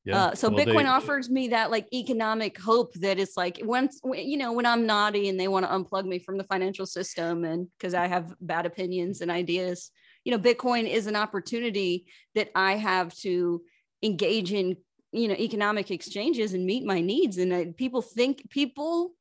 Yeah. 0.07 0.17
Uh, 0.17 0.35
so 0.35 0.49
well, 0.49 0.65
Bitcoin 0.65 0.83
they, 0.83 0.85
offers 0.85 1.29
me 1.29 1.49
that 1.49 1.69
like 1.69 1.87
economic 1.93 2.57
hope 2.59 2.93
that 2.95 3.19
it's 3.19 3.35
like 3.35 3.59
once 3.63 3.99
you 4.03 4.37
know 4.37 4.53
when 4.53 4.65
I'm 4.65 4.85
naughty 4.85 5.29
and 5.29 5.39
they 5.39 5.47
want 5.47 5.65
to 5.65 5.71
unplug 5.71 6.05
me 6.05 6.19
from 6.19 6.37
the 6.37 6.43
financial 6.45 6.85
system 6.85 7.43
and 7.43 7.67
because 7.77 7.93
I 7.93 8.07
have 8.07 8.33
bad 8.39 8.65
opinions 8.65 9.21
and 9.21 9.29
ideas 9.29 9.91
you 10.27 10.31
know 10.31 10.37
bitcoin 10.37 10.89
is 10.89 11.07
an 11.07 11.15
opportunity 11.15 12.05
that 12.35 12.49
i 12.53 12.73
have 12.75 13.13
to 13.15 13.61
engage 14.03 14.51
in 14.51 14.75
you 15.13 15.29
know 15.29 15.35
economic 15.35 15.89
exchanges 15.89 16.53
and 16.53 16.65
meet 16.65 16.85
my 16.85 16.99
needs 16.99 17.37
and 17.37 17.53
uh, 17.53 17.63
people 17.77 18.01
think 18.01 18.49
people 18.49 19.13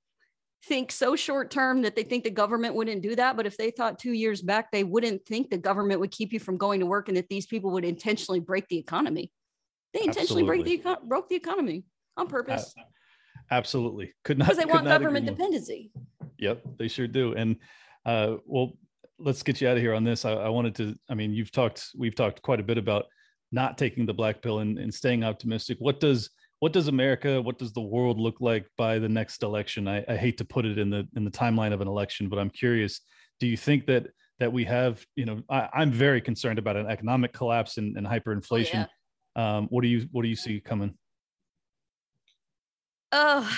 think 0.64 0.91
so 0.91 1.14
short 1.14 1.49
term 1.49 1.82
that 1.82 1.95
they 1.95 2.03
think 2.03 2.24
the 2.24 2.30
government 2.30 2.74
wouldn't 2.74 3.03
do 3.03 3.14
that 3.14 3.37
but 3.37 3.47
if 3.47 3.57
they 3.57 3.70
thought 3.70 4.01
2 4.01 4.11
years 4.11 4.43
back 4.43 4.72
they 4.72 4.82
wouldn't 4.82 5.24
think 5.24 5.49
the 5.49 5.57
government 5.57 6.01
would 6.01 6.11
keep 6.11 6.32
you 6.32 6.41
from 6.41 6.57
going 6.57 6.80
to 6.80 6.87
work 6.87 7.07
and 7.07 7.16
that 7.16 7.28
these 7.28 7.47
people 7.47 7.70
would 7.70 7.84
intentionally 7.84 8.41
break 8.41 8.66
the 8.66 8.78
economy 8.78 9.30
they 9.97 10.05
intentionally 10.05 10.42
break 10.42 10.64
the 10.64 10.99
broke 11.05 11.28
the 11.28 11.34
economy 11.34 11.84
on 12.16 12.26
purpose 12.26 12.74
uh, 12.78 12.82
absolutely 13.51 14.12
could 14.24 14.38
not 14.38 14.49
because 14.49 14.59
they 14.59 14.70
want 14.70 14.84
government 14.84 15.26
dependency 15.26 15.90
yep 16.38 16.62
they 16.78 16.88
sure 16.88 17.07
do 17.07 17.34
and 17.34 17.57
uh, 18.05 18.36
well 18.44 18.76
let's 19.18 19.42
get 19.42 19.61
you 19.61 19.68
out 19.68 19.76
of 19.76 19.82
here 19.82 19.94
on 19.94 20.05
this. 20.05 20.24
I, 20.24 20.32
I, 20.32 20.49
wanted 20.49 20.74
to, 20.76 20.94
I 21.09 21.14
mean, 21.14 21.32
you've 21.32 21.53
talked, 21.53 21.88
we've 21.97 22.14
talked 22.14 22.42
quite 22.42 22.61
a 22.61 22.64
bit 22.64 22.78
about 22.78 23.07
not 23.53 23.78
taking 23.78 24.07
the 24.07 24.14
black 24.14 24.42
pill 24.42 24.59
and, 24.59 24.78
and 24.78 24.92
staying 24.92 25.24
optimistic. 25.24 25.78
What 25.80 26.01
does, 26.01 26.30
what 26.61 26.72
does 26.72 26.88
America, 26.88 27.40
what 27.40 27.59
does 27.59 27.72
the 27.72 27.80
world 27.80 28.18
look 28.18 28.40
like 28.40 28.66
by 28.76 28.99
the 28.99 29.09
next 29.09 29.42
election? 29.42 29.88
I, 29.88 30.05
I 30.09 30.16
hate 30.16 30.38
to 30.38 30.44
put 30.44 30.64
it 30.64 30.78
in 30.78 30.90
the, 30.90 31.07
in 31.16 31.24
the 31.24 31.30
timeline 31.30 31.72
of 31.72 31.80
an 31.80 31.88
election, 31.88 32.28
but 32.28 32.38
I'm 32.38 32.51
curious, 32.51 33.01
do 33.40 33.47
you 33.47 33.57
think 33.57 33.86
that, 33.86 34.09
that 34.38 34.53
we 34.53 34.64
have, 34.64 35.05
you 35.14 35.24
know, 35.24 35.42
I, 35.49 35.68
am 35.82 35.90
very 35.90 36.20
concerned 36.20 36.59
about 36.59 36.76
an 36.76 36.86
economic 36.86 37.32
collapse 37.32 37.78
and, 37.78 37.97
and 37.97 38.07
hyperinflation. 38.07 38.74
Oh, 38.74 38.78
yeah. 38.80 38.86
Um, 39.37 39.66
what 39.68 39.82
do 39.82 39.89
you, 39.89 40.09
what 40.11 40.22
do 40.22 40.28
you 40.28 40.37
see 40.37 40.59
coming? 40.61 40.95
Oh, 43.12 43.49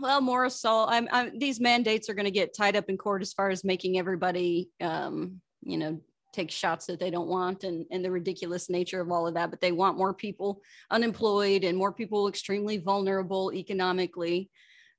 well, 0.00 0.20
more 0.20 0.44
assault. 0.46 0.88
I'm, 0.90 1.08
I'm, 1.12 1.38
these 1.38 1.60
mandates 1.60 2.08
are 2.08 2.14
going 2.14 2.24
to 2.24 2.30
get 2.30 2.56
tied 2.56 2.74
up 2.74 2.88
in 2.88 2.98
court 2.98 3.22
as 3.22 3.32
far 3.32 3.50
as 3.50 3.62
making 3.62 3.98
everybody, 3.98 4.70
um, 4.80 5.40
you 5.62 5.78
know, 5.78 6.00
take 6.32 6.50
shots 6.50 6.86
that 6.86 7.00
they 7.00 7.10
don't 7.10 7.28
want 7.28 7.64
and, 7.64 7.86
and 7.90 8.04
the 8.04 8.10
ridiculous 8.10 8.68
nature 8.68 9.00
of 9.00 9.10
all 9.10 9.26
of 9.26 9.34
that. 9.34 9.50
But 9.50 9.60
they 9.60 9.72
want 9.72 9.96
more 9.96 10.12
people 10.12 10.60
unemployed 10.90 11.64
and 11.64 11.78
more 11.78 11.92
people 11.92 12.28
extremely 12.28 12.78
vulnerable 12.78 13.52
economically. 13.54 14.50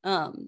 Um, 0.04 0.48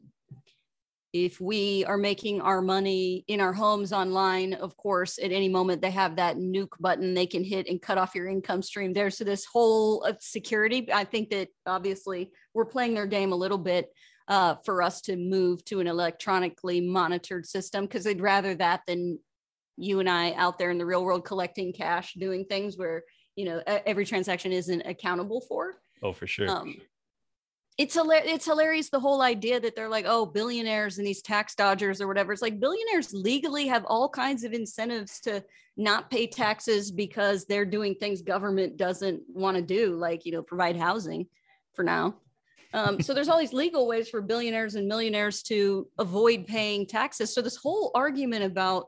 if 1.14 1.42
we 1.42 1.84
are 1.86 1.98
making 1.98 2.40
our 2.42 2.62
money 2.62 3.24
in 3.28 3.42
our 3.42 3.54
homes 3.54 3.92
online 3.92 4.54
of 4.54 4.78
course 4.78 5.18
at 5.18 5.32
any 5.32 5.50
moment 5.50 5.82
they 5.82 5.90
have 5.90 6.16
that 6.16 6.38
nuke 6.38 6.80
button 6.80 7.16
they 7.16 7.26
can 7.26 7.44
hit 7.44 7.68
and 7.68 7.82
cut 7.82 7.98
off 7.98 8.14
your 8.14 8.28
income 8.28 8.62
stream. 8.62 8.94
There 8.94 9.10
so 9.10 9.24
this 9.24 9.46
whole 9.46 10.06
uh, 10.06 10.14
security. 10.20 10.88
I 10.94 11.04
think 11.04 11.32
that 11.32 11.50
obviously 11.66 12.32
we're 12.54 12.66
playing 12.66 12.94
their 12.94 13.08
game 13.08 13.32
a 13.32 13.38
little 13.38 13.58
bit 13.58 13.90
uh, 14.28 14.56
for 14.64 14.84
us 14.84 15.02
to 15.02 15.16
move 15.16 15.66
to 15.66 15.80
an 15.80 15.88
electronically 15.88 16.82
monitored 16.82 17.48
system 17.48 17.86
because 17.86 18.04
they'd 18.04 18.22
rather 18.22 18.54
that 18.56 18.82
than 18.86 19.20
you 19.82 20.00
and 20.02 20.10
i 20.10 20.34
out 20.34 20.60
there 20.60 20.72
in 20.72 20.78
the 20.78 20.86
real 20.86 21.04
world 21.04 21.26
collecting 21.26 21.74
cash 21.74 22.14
doing 22.14 22.46
things 22.46 22.78
where 22.78 23.04
you 23.36 23.46
know 23.46 23.64
every 23.66 24.06
transaction 24.06 24.52
isn't 24.52 24.82
accountable 24.82 25.42
for. 25.48 25.76
Oh 26.04 26.14
for 26.14 26.28
sure 26.28 26.50
um, 26.50 26.76
it's. 27.80 27.98
It's 27.98 28.46
hilarious 28.46 28.90
the 28.90 29.00
whole 29.00 29.22
idea 29.22 29.60
that 29.60 29.76
they're 29.76 29.90
like, 29.90 30.06
oh, 30.08 30.26
billionaires 30.26 30.98
and 30.98 31.08
these 31.08 31.22
tax 31.22 31.56
dodgers 31.56 32.02
or 32.02 32.08
whatever. 32.08 32.34
It's 32.34 32.42
like 32.42 32.60
billionaires 32.60 33.14
legally 33.14 33.68
have 33.68 33.86
all 33.86 34.10
kinds 34.10 34.44
of 34.44 34.52
incentives 34.52 35.22
to 35.22 35.44
not 35.78 36.12
pay 36.12 36.28
taxes 36.28 36.92
because 36.92 37.46
they're 37.46 37.66
doing 37.66 37.96
things 37.96 38.22
government 38.22 38.76
doesn't 38.76 39.22
want 39.30 39.56
to 39.56 39.64
do, 39.64 39.96
like 39.96 40.26
you 40.26 40.34
know, 40.34 40.44
provide 40.44 40.76
housing 40.76 41.28
for 41.74 41.84
now. 41.84 42.16
Um, 42.74 43.02
so 43.02 43.14
there's 43.14 43.30
all 43.30 43.40
these 43.40 43.54
legal 43.54 43.88
ways 43.88 44.10
for 44.10 44.22
billionaires 44.22 44.76
and 44.76 44.88
millionaires 44.88 45.42
to 45.44 45.88
avoid 45.98 46.46
paying 46.46 46.86
taxes. 46.86 47.34
So 47.34 47.42
this 47.42 47.56
whole 47.56 47.92
argument 47.96 48.44
about 48.44 48.88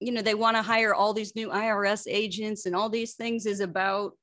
you 0.00 0.12
know 0.12 0.22
they 0.22 0.34
want 0.34 0.56
to 0.56 0.62
hire 0.62 0.94
all 0.94 1.14
these 1.14 1.36
new 1.36 1.48
IRS 1.48 2.06
agents 2.08 2.66
and 2.66 2.74
all 2.74 2.88
these 2.88 3.14
things 3.14 3.46
is 3.46 3.60
about 3.60 4.14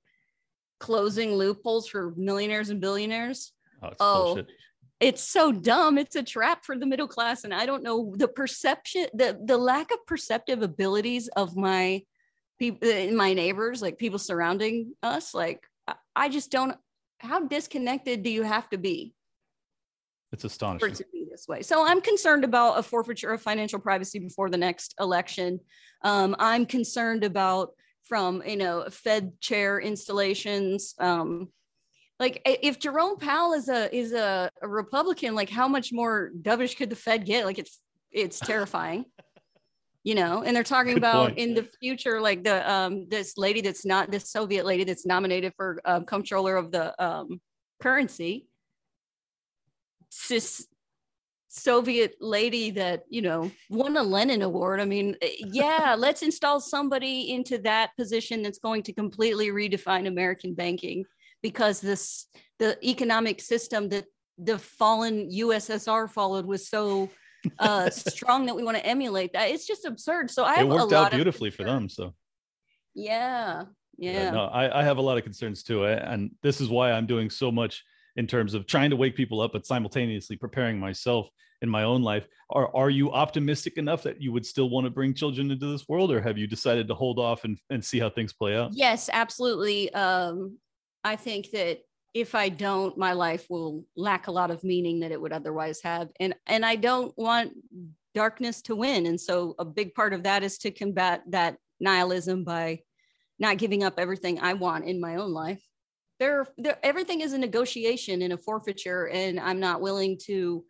closing 0.80 1.34
loopholes 1.34 1.88
for 1.88 2.14
millionaires 2.18 2.70
and 2.70 2.82
billionaires. 2.82 3.52
Oh, 3.82 3.88
it's, 3.88 3.98
oh, 4.00 4.44
it's 5.00 5.24
so 5.24 5.52
dumb. 5.52 5.98
It's 5.98 6.16
a 6.16 6.24
trap 6.24 6.66
for 6.66 6.78
the 6.78 6.86
middle 6.86 7.08
class. 7.08 7.44
And 7.44 7.54
I 7.54 7.66
don't 7.66 7.84
know 7.84 8.14
the 8.16 8.28
perception, 8.28 9.08
the 9.14 9.40
the 9.44 9.58
lack 9.58 9.92
of 9.92 10.06
perceptive 10.06 10.62
abilities 10.62 11.28
of 11.30 11.56
my 11.56 12.04
people, 12.60 12.90
uh, 12.90 13.12
my 13.14 13.34
neighbors, 13.34 13.82
like 13.82 13.98
people 13.98 14.20
surrounding 14.20 14.94
us. 15.04 15.34
Like 15.34 15.64
I 16.16 16.30
just 16.30 16.52
don't. 16.52 16.76
How 17.20 17.48
disconnected 17.48 18.24
do 18.24 18.30
you 18.30 18.44
have 18.44 18.70
to 18.70 18.78
be? 18.78 19.14
It's 20.32 20.44
astonishing. 20.44 20.80
For 20.80 20.92
it 20.92 20.96
to 20.96 21.06
be 21.14 21.26
this 21.32 21.48
way. 21.48 21.62
So 21.62 21.86
I'm 21.86 22.02
concerned 22.02 22.44
about 22.44 22.78
a 22.78 22.84
forfeiture 22.84 23.32
of 23.32 23.42
financial 23.42 23.80
privacy 23.80 24.20
before 24.20 24.50
the 24.50 24.58
next 24.58 24.96
election. 25.00 25.60
Um, 26.04 26.36
I'm 26.40 26.66
concerned 26.66 27.24
about 27.24 27.70
from 28.06 28.42
you 28.46 28.58
know 28.58 28.86
Fed 28.90 29.40
chair 29.42 29.80
installations. 29.80 30.96
Um, 31.00 31.50
like 32.20 32.42
if 32.46 32.80
Jerome 32.80 33.18
Powell 33.18 33.54
is 33.54 33.68
a 33.68 33.94
is 33.96 34.14
a, 34.14 34.50
a 34.62 34.68
Republican, 34.68 35.36
like 35.36 35.50
how 35.50 35.68
much 35.68 35.92
more 35.92 36.32
dovish 36.42 36.78
could 36.78 36.90
the 36.90 36.96
Fed 36.96 37.26
get? 37.26 37.46
Like 37.46 37.60
it's 37.60 37.80
it's 38.12 38.40
terrifying. 38.52 39.06
you 40.04 40.16
know, 40.16 40.44
and 40.44 40.56
they're 40.56 40.64
talking 40.64 40.94
Good 40.94 41.00
about 41.00 41.30
point. 41.30 41.40
in 41.40 41.54
the 41.56 41.68
future, 41.82 42.22
like 42.22 42.44
the 42.44 42.72
um 42.72 43.08
this 43.10 43.38
lady 43.38 43.62
that's 43.62 43.86
not 43.86 44.12
this 44.12 44.30
Soviet 44.32 44.66
lady 44.66 44.84
that's 44.84 45.06
nominated 45.06 45.54
for 45.58 45.82
um, 45.86 46.06
comptroller 46.06 46.56
of 46.56 46.72
the 46.72 46.94
um 47.04 47.42
currency. 47.82 48.48
This 50.30 50.68
Soviet 51.56 52.16
lady 52.20 52.70
that 52.72 53.04
you 53.10 53.22
know 53.22 53.50
won 53.70 53.96
a 53.98 54.04
Lenin 54.04 54.42
Award. 54.42 54.80
I 54.82 54.86
mean, 54.86 55.16
eh, 55.22 55.30
yeah, 55.40 55.96
let's 55.98 56.22
install 56.22 56.60
somebody 56.60 57.32
into 57.32 57.58
that 57.60 57.92
position 57.98 58.42
that's 58.42 58.60
going 58.60 58.84
to 58.84 58.94
completely 58.94 59.50
redefine 59.50 60.08
American 60.08 60.54
banking 60.54 61.06
because 61.42 61.80
this 61.80 62.28
the 62.60 62.78
economic 62.88 63.42
system 63.42 63.90
that 63.90 64.06
the 64.38 64.58
fallen 64.58 65.30
USSR 65.32 66.10
followed 66.10 66.46
was 66.46 66.68
so 66.68 67.10
uh, 67.60 67.90
strong 67.92 68.46
that 68.48 68.56
we 68.56 68.64
want 68.64 68.78
to 68.78 68.86
emulate 68.86 69.34
that. 69.34 69.50
It's 69.50 69.66
just 69.66 69.86
absurd. 69.86 70.30
So 70.30 70.44
I 70.44 70.56
it 70.56 70.58
have 70.58 70.68
a 70.68 70.76
worked 70.76 70.92
lot 70.92 71.06
out 71.06 71.12
beautifully 71.12 71.52
for 71.52 71.64
them. 71.64 71.88
So 71.88 72.14
Yeah, 72.94 73.64
yeah. 73.98 74.32
no, 74.32 74.46
I, 74.46 74.82
I 74.82 74.84
have 74.84 74.98
a 74.98 75.02
lot 75.02 75.18
of 75.18 75.24
concerns 75.24 75.64
too, 75.64 75.86
I- 75.86 75.94
and 75.94 76.32
this 76.44 76.60
is 76.60 76.70
why 76.70 76.92
I'm 76.92 77.06
doing 77.06 77.30
so 77.30 77.52
much 77.52 77.84
in 78.18 78.28
terms 78.28 78.54
of 78.54 78.66
trying 78.66 78.90
to 78.90 78.96
wake 78.96 79.16
people 79.16 79.42
up, 79.42 79.52
but 79.54 79.66
simultaneously 79.66 80.38
preparing 80.38 80.80
myself 80.80 81.30
in 81.62 81.70
my 81.70 81.84
own 81.84 82.02
life. 82.02 82.28
Are 82.50 82.74
are 82.76 82.90
you 82.90 83.12
optimistic 83.12 83.78
enough 83.78 84.04
that 84.04 84.22
you 84.22 84.32
would 84.32 84.46
still 84.46 84.70
want 84.70 84.86
to 84.86 84.92
bring 84.92 85.14
children 85.14 85.52
into 85.52 85.72
this 85.72 85.88
world, 85.88 86.12
or 86.12 86.22
have 86.22 86.38
you 86.38 86.48
decided 86.48 86.88
to 86.88 86.96
hold 86.96 87.20
off 87.20 87.44
and, 87.44 87.58
and 87.70 87.84
see 87.84 88.00
how 88.00 88.10
things 88.10 88.34
play 88.34 88.56
out? 88.56 88.72
Yes, 88.74 89.10
absolutely. 89.12 89.94
Um, 89.94 90.58
I 91.04 91.16
think 91.16 91.52
that 91.52 91.80
if 92.14 92.36
I 92.36 92.50
don't, 92.50 92.98
my 92.98 93.14
life 93.14 93.46
will 93.50 93.86
lack 93.96 94.28
a 94.28 94.32
lot 94.32 94.52
of 94.52 94.64
meaning 94.64 95.02
that 95.02 95.12
it 95.12 95.20
would 95.20 95.34
otherwise 95.34 95.82
have, 95.84 96.10
and 96.20 96.36
and 96.46 96.66
I 96.66 96.76
don't 96.76 97.18
want 97.18 97.54
darkness 98.14 98.62
to 98.64 98.76
win. 98.76 99.06
And 99.06 99.20
so 99.20 99.56
a 99.60 99.66
big 99.66 99.94
part 99.94 100.14
of 100.14 100.24
that 100.24 100.42
is 100.42 100.58
to 100.60 100.72
combat 100.72 101.22
that 101.30 101.58
nihilism 101.80 102.44
by 102.44 102.80
not 103.38 103.58
giving 103.58 103.84
up 103.84 103.96
everything 104.00 104.40
I 104.40 104.54
want 104.54 104.86
in 104.86 105.02
my 105.02 105.18
own 105.18 105.34
life. 105.34 105.62
There, 106.18 106.48
there 106.58 106.80
everything 106.82 107.20
is 107.20 107.34
a 107.34 107.38
negotiation 107.38 108.22
and 108.22 108.32
a 108.32 108.38
forfeiture, 108.38 109.10
and 109.10 109.38
I'm 109.38 109.60
not 109.60 109.82
willing 109.82 110.18
to, 110.28 110.64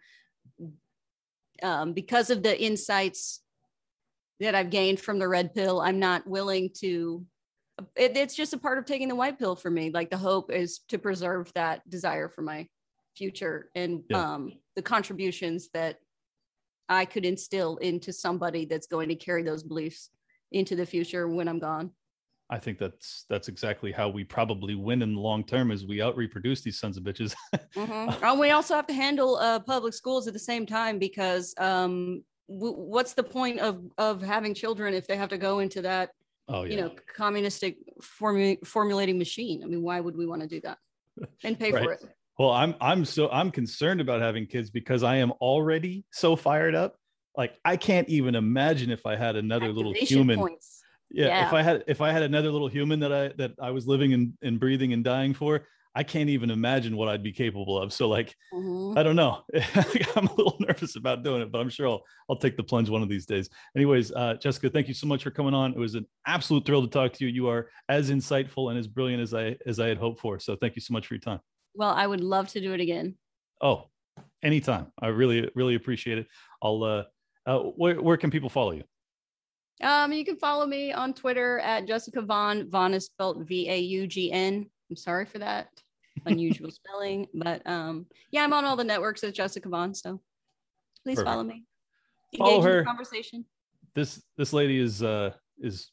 um, 1.63 1.93
because 1.93 2.29
of 2.29 2.43
the 2.43 2.61
insights 2.61 3.41
that 4.39 4.55
I've 4.55 4.69
gained 4.69 4.99
from 4.99 5.19
the 5.19 5.27
red 5.27 5.53
pill, 5.53 5.81
I'm 5.81 5.99
not 5.99 6.27
willing 6.27 6.69
to 6.81 7.25
it, 7.95 8.15
it's 8.15 8.35
just 8.35 8.53
a 8.53 8.57
part 8.57 8.77
of 8.77 8.85
taking 8.85 9.07
the 9.07 9.15
white 9.15 9.37
pill 9.37 9.55
for 9.55 9.69
me. 9.69 9.91
Like 9.91 10.09
the 10.09 10.17
hope 10.17 10.51
is 10.51 10.79
to 10.89 10.97
preserve 10.97 11.51
that 11.55 11.87
desire 11.89 12.29
for 12.29 12.41
my 12.41 12.67
future 13.17 13.69
and 13.75 14.03
Yeah. 14.09 14.33
um, 14.33 14.53
the 14.75 14.81
contributions 14.81 15.69
that 15.73 15.97
I 16.87 17.05
could 17.05 17.25
instill 17.25 17.77
into 17.77 18.13
somebody 18.13 18.65
that's 18.65 18.87
going 18.87 19.09
to 19.09 19.15
carry 19.15 19.43
those 19.43 19.63
beliefs 19.63 20.09
into 20.51 20.75
the 20.75 20.85
future 20.85 21.27
when 21.27 21.47
I'm 21.47 21.59
gone. 21.59 21.91
I 22.49 22.59
think 22.59 22.77
that's 22.77 23.25
that's 23.27 23.47
exactly 23.47 23.91
how 23.91 24.09
we 24.09 24.23
probably 24.23 24.75
win 24.75 25.01
in 25.01 25.15
the 25.15 25.19
long 25.19 25.43
term 25.43 25.71
as 25.71 25.85
we 25.85 26.01
out 26.01 26.15
reproduce 26.15 26.61
these 26.61 26.79
sons 26.79 26.95
of 26.95 27.03
bitches. 27.03 27.33
Mhm. 27.75 28.21
and 28.21 28.39
we 28.39 28.51
also 28.51 28.75
have 28.75 28.87
to 28.87 28.93
handle 28.93 29.37
uh, 29.37 29.59
public 29.59 29.93
schools 29.93 30.27
at 30.27 30.33
the 30.33 30.39
same 30.39 30.65
time 30.65 30.99
because 30.99 31.55
um, 31.57 32.23
w- 32.47 32.75
what's 32.75 33.13
the 33.13 33.23
point 33.23 33.59
of 33.59 33.81
of 33.97 34.21
having 34.21 34.53
children 34.53 34.93
if 34.93 35.07
they 35.07 35.17
have 35.17 35.29
to 35.29 35.37
go 35.37 35.59
into 35.59 35.81
that 35.81 36.11
oh 36.47 36.63
yeah. 36.63 36.75
you 36.75 36.81
know 36.81 36.91
communistic 37.15 37.77
formu- 38.01 38.65
formulating 38.65 39.17
machine? 39.17 39.63
I 39.63 39.67
mean, 39.67 39.81
why 39.81 39.99
would 39.99 40.15
we 40.15 40.27
want 40.27 40.41
to 40.43 40.47
do 40.47 40.61
that 40.61 40.77
and 41.43 41.57
pay 41.57 41.71
for 41.71 41.93
it? 41.93 42.03
Well, 42.37 42.51
I'm 42.51 42.75
I'm 42.79 43.05
so 43.05 43.27
I'm 43.29 43.49
concerned 43.49 44.01
about 44.01 44.21
having 44.21 44.45
kids 44.45 44.69
because 44.69 45.01
I 45.01 45.15
am 45.15 45.31
already 45.41 46.05
so 46.11 46.35
fired 46.35 46.75
up. 46.75 46.97
Like 47.35 47.57
I 47.65 47.75
can't 47.75 48.07
even 48.07 48.35
imagine 48.35 48.91
if 48.91 49.05
I 49.07 49.15
had 49.15 49.35
another 49.35 49.71
little 49.71 49.93
human. 49.93 50.37
points. 50.37 50.83
Yeah, 51.15 51.47
if 51.47 51.53
I 51.53 51.61
had 51.61 51.83
if 51.87 52.01
I 52.01 52.11
had 52.11 52.23
another 52.23 52.51
little 52.51 52.67
human 52.67 52.99
that 52.99 53.13
I 53.13 53.29
that 53.37 53.53
I 53.59 53.71
was 53.71 53.87
living 53.87 54.13
and, 54.13 54.33
and 54.41 54.59
breathing 54.59 54.93
and 54.93 55.03
dying 55.03 55.33
for, 55.33 55.65
I 55.95 56.03
can't 56.03 56.29
even 56.29 56.49
imagine 56.49 56.97
what 56.97 57.07
I'd 57.07 57.23
be 57.23 57.31
capable 57.31 57.81
of. 57.81 57.93
So 57.93 58.09
like 58.09 58.35
Mhm. 58.53 58.97
I 58.97 59.03
don't 59.03 59.15
know. 59.15 59.43
I'm 60.15 60.27
a 60.27 60.35
little 60.35 60.57
nervous 60.59 60.95
about 60.95 61.23
doing 61.23 61.41
it, 61.41 61.51
but 61.51 61.59
I'm 61.59 61.69
sure 61.69 61.87
I'll 61.87 62.03
I'll 62.29 62.35
take 62.35 62.57
the 62.57 62.63
plunge 62.63 62.89
one 62.89 63.01
of 63.01 63.09
these 63.09 63.25
days. 63.25 63.49
Anyways, 63.75 64.11
uh, 64.11 64.35
Jessica, 64.35 64.69
thank 64.69 64.87
you 64.87 64.93
so 64.93 65.07
much 65.07 65.23
for 65.23 65.31
coming 65.31 65.53
on. 65.53 65.71
It 65.71 65.79
was 65.79 65.95
an 65.95 66.05
absolute 66.27 66.65
thrill 66.65 66.81
to 66.81 66.89
talk 66.89 67.13
to 67.13 67.25
you. 67.25 67.31
You 67.31 67.47
are 67.47 67.69
as 67.87 68.11
insightful 68.11 68.69
and 68.69 68.77
as 68.77 68.87
brilliant 68.87 69.21
as 69.21 69.33
I 69.33 69.55
as 69.65 69.79
I 69.79 69.87
had 69.87 69.97
hoped 69.97 70.19
for. 70.19 70.39
So 70.39 70.55
thank 70.55 70.75
you 70.75 70.81
so 70.81 70.93
much 70.93 71.07
for 71.07 71.13
your 71.13 71.21
time. 71.21 71.39
Well, 71.75 71.91
I 71.91 72.07
would 72.07 72.21
love 72.21 72.47
to 72.49 72.61
do 72.61 72.73
it 72.73 72.79
again. 72.81 73.15
Oh, 73.61 73.85
anytime. 74.43 74.91
I 75.01 75.07
really, 75.07 75.49
really 75.55 75.75
appreciate 75.75 76.17
it. 76.17 76.27
I'll, 76.61 76.83
uh, 76.83 77.03
uh, 77.45 77.59
where, 77.59 78.01
where 78.01 78.17
can 78.17 78.31
people 78.31 78.49
follow 78.49 78.71
you? 78.71 78.83
Um, 79.81 80.13
you 80.13 80.23
can 80.23 80.37
follow 80.37 80.65
me 80.65 80.93
on 80.93 81.13
Twitter 81.13 81.59
at 81.59 81.85
Jessica 81.87 82.21
Vaughn. 82.21 82.69
Vaughn 82.69 82.93
is 82.93 83.05
spelled 83.05 83.47
V 83.47 83.69
A 83.69 83.77
U 83.77 84.07
G 84.07 84.31
N. 84.31 84.69
I'm 84.89 84.95
sorry 84.95 85.25
for 85.25 85.39
that 85.39 85.67
unusual 86.25 86.71
spelling, 86.71 87.27
but 87.33 87.61
um, 87.67 88.05
yeah, 88.31 88.43
I'm 88.43 88.53
on 88.53 88.65
all 88.65 88.75
the 88.75 88.83
networks 88.83 89.23
as 89.23 89.33
Jessica 89.33 89.67
Vaughn. 89.67 89.93
So 89.93 90.21
please 91.03 91.15
Perfect. 91.15 91.29
follow 91.29 91.43
me. 91.43 91.65
Follow 92.37 92.51
Engage 92.55 92.65
in 92.65 92.71
the 92.71 92.77
her. 92.77 92.83
conversation. 92.85 93.45
This, 93.95 94.21
this 94.37 94.53
lady 94.53 94.79
is, 94.79 95.03
uh, 95.03 95.31
is 95.59 95.89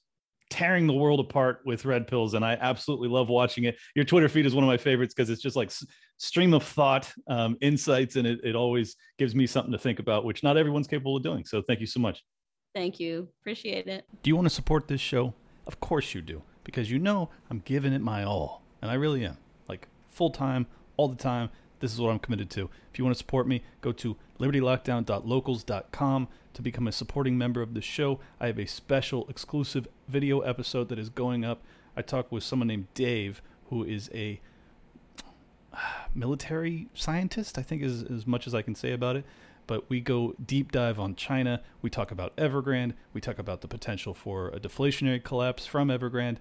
tearing 0.51 0.87
the 0.87 0.93
world 0.93 1.19
apart 1.21 1.61
with 1.65 1.85
red 1.85 2.07
pills. 2.07 2.35
And 2.35 2.45
I 2.45 2.59
absolutely 2.61 3.09
love 3.09 3.29
watching 3.29 3.65
it. 3.65 3.77
Your 3.95 4.05
Twitter 4.05 4.29
feed 4.29 4.45
is 4.45 4.55
one 4.55 4.65
of 4.65 4.69
my 4.69 4.77
favorites 4.77 5.15
because 5.15 5.31
it's 5.31 5.41
just 5.43 5.57
like 5.57 5.69
s- 5.69 5.87
stream 6.19 6.53
of 6.53 6.63
thought, 6.63 7.11
um, 7.29 7.57
insights, 7.61 8.17
and 8.17 8.27
it, 8.27 8.41
it 8.45 8.55
always 8.55 8.97
gives 9.19 9.35
me 9.35 9.47
something 9.47 9.73
to 9.73 9.79
think 9.79 9.99
about, 9.99 10.25
which 10.25 10.43
not 10.43 10.57
everyone's 10.57 10.87
capable 10.89 11.17
of 11.17 11.23
doing. 11.23 11.45
So 11.45 11.63
thank 11.63 11.81
you 11.81 11.87
so 11.87 12.01
much. 12.01 12.23
Thank 12.75 12.99
you. 12.99 13.29
Appreciate 13.41 13.87
it. 13.87 14.07
Do 14.23 14.31
you 14.31 14.37
want 14.37 14.47
to 14.47 14.55
support 14.55 14.89
this 14.89 15.01
show? 15.01 15.35
Of 15.67 15.81
course 15.81 16.15
you 16.15 16.23
do, 16.23 16.43
because 16.65 16.91
you 16.91 16.99
know 16.99 17.29
I'm 17.51 17.63
giving 17.65 17.93
it 17.93 18.01
my 18.01 18.25
all, 18.25 18.63
and 18.81 18.91
I 18.91 18.95
really 18.95 19.25
am. 19.25 19.37
Like 19.69 19.89
full 20.11 20.31
time, 20.31 20.67
all 20.97 21.09
the 21.09 21.17
time. 21.17 21.51
This 21.81 21.93
is 21.93 22.01
what 22.01 22.11
I'm 22.11 22.19
committed 22.19 22.49
to. 22.51 22.71
If 22.93 22.99
you 22.99 23.05
want 23.05 23.15
to 23.15 23.19
support 23.19 23.49
me, 23.49 23.63
go 23.81 23.93
to 23.93 24.17
libertylockdown.locals.com 24.39 26.29
to 26.55 26.63
become 26.63 26.87
a 26.87 26.93
supporting 26.93 27.37
member 27.37 27.61
of 27.61 27.75
the 27.75 27.81
show. 27.81 28.21
I 28.41 28.47
have 28.47 28.59
a 28.59 28.67
special 28.67 29.27
exclusive 29.29 29.89
video 30.07 30.41
episode 30.41 30.89
that 30.91 30.99
is 30.99 31.09
going 31.09 31.45
up. 31.45 31.63
I 31.97 32.03
talked 32.03 32.31
with 32.31 32.45
someone 32.45 32.69
named 32.69 32.87
Dave, 32.95 33.43
who 33.69 33.85
is 33.85 34.11
a 34.15 34.41
military 36.15 36.89
scientist, 36.95 37.59
I 37.59 37.63
think 37.63 37.83
is 37.83 38.03
as 38.05 38.27
much 38.27 38.47
as 38.47 38.55
I 38.55 38.63
can 38.63 38.75
say 38.75 38.93
about 38.93 39.17
it. 39.17 39.25
But 39.67 39.89
we 39.89 40.01
go 40.01 40.35
deep 40.45 40.73
dive 40.73 40.99
on 40.99 41.15
China. 41.15 41.63
We 41.81 41.91
talk 41.91 42.11
about 42.11 42.35
Evergrande. 42.37 42.95
We 43.13 43.21
talk 43.21 43.39
about 43.39 43.61
the 43.61 43.69
potential 43.69 44.15
for 44.15 44.49
a 44.49 44.61
deflationary 44.61 45.23
collapse 45.23 45.67
from 45.67 45.89
Evergrande. 45.89 46.39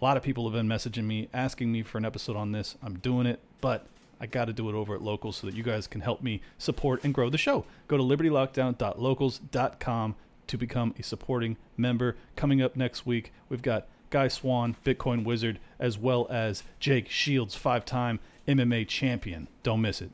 A 0.00 0.04
lot 0.04 0.16
of 0.16 0.22
people 0.22 0.44
have 0.44 0.52
been 0.52 0.68
messaging 0.68 1.04
me, 1.04 1.28
asking 1.32 1.70
me 1.70 1.82
for 1.82 1.98
an 1.98 2.04
episode 2.04 2.36
on 2.36 2.52
this. 2.52 2.76
I'm 2.82 2.98
doing 2.98 3.26
it, 3.26 3.40
but 3.60 3.86
I 4.20 4.26
got 4.26 4.46
to 4.46 4.52
do 4.52 4.68
it 4.68 4.74
over 4.74 4.94
at 4.94 5.02
Locals 5.02 5.36
so 5.36 5.46
that 5.46 5.56
you 5.56 5.62
guys 5.62 5.86
can 5.86 6.00
help 6.00 6.22
me 6.22 6.40
support 6.58 7.04
and 7.04 7.14
grow 7.14 7.30
the 7.30 7.38
show. 7.38 7.64
Go 7.88 7.96
to 7.96 8.02
libertylockdown.locals.com 8.02 10.14
to 10.46 10.58
become 10.58 10.94
a 10.98 11.02
supporting 11.02 11.56
member. 11.76 12.16
Coming 12.36 12.62
up 12.62 12.76
next 12.76 13.06
week, 13.06 13.32
we've 13.48 13.62
got 13.62 13.86
Guy 14.10 14.28
Swann, 14.28 14.76
Bitcoin 14.84 15.24
Wizard, 15.24 15.58
as 15.78 15.98
well 15.98 16.26
as 16.30 16.62
Jake 16.78 17.08
Shields, 17.08 17.54
five 17.54 17.84
time 17.84 18.20
MMA 18.46 18.86
champion. 18.86 19.48
Don't 19.62 19.80
miss 19.80 20.02
it. 20.02 20.10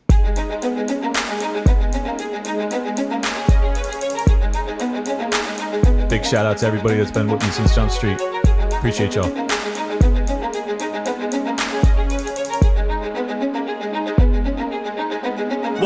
Big 6.08 6.24
shout 6.24 6.44
out 6.46 6.58
to 6.58 6.66
everybody 6.66 6.96
that's 6.96 7.10
been 7.10 7.30
with 7.30 7.40
me 7.42 7.50
since 7.50 7.74
Jump 7.74 7.90
Street. 7.90 8.20
Appreciate 8.72 9.14
y'all. 9.14 9.47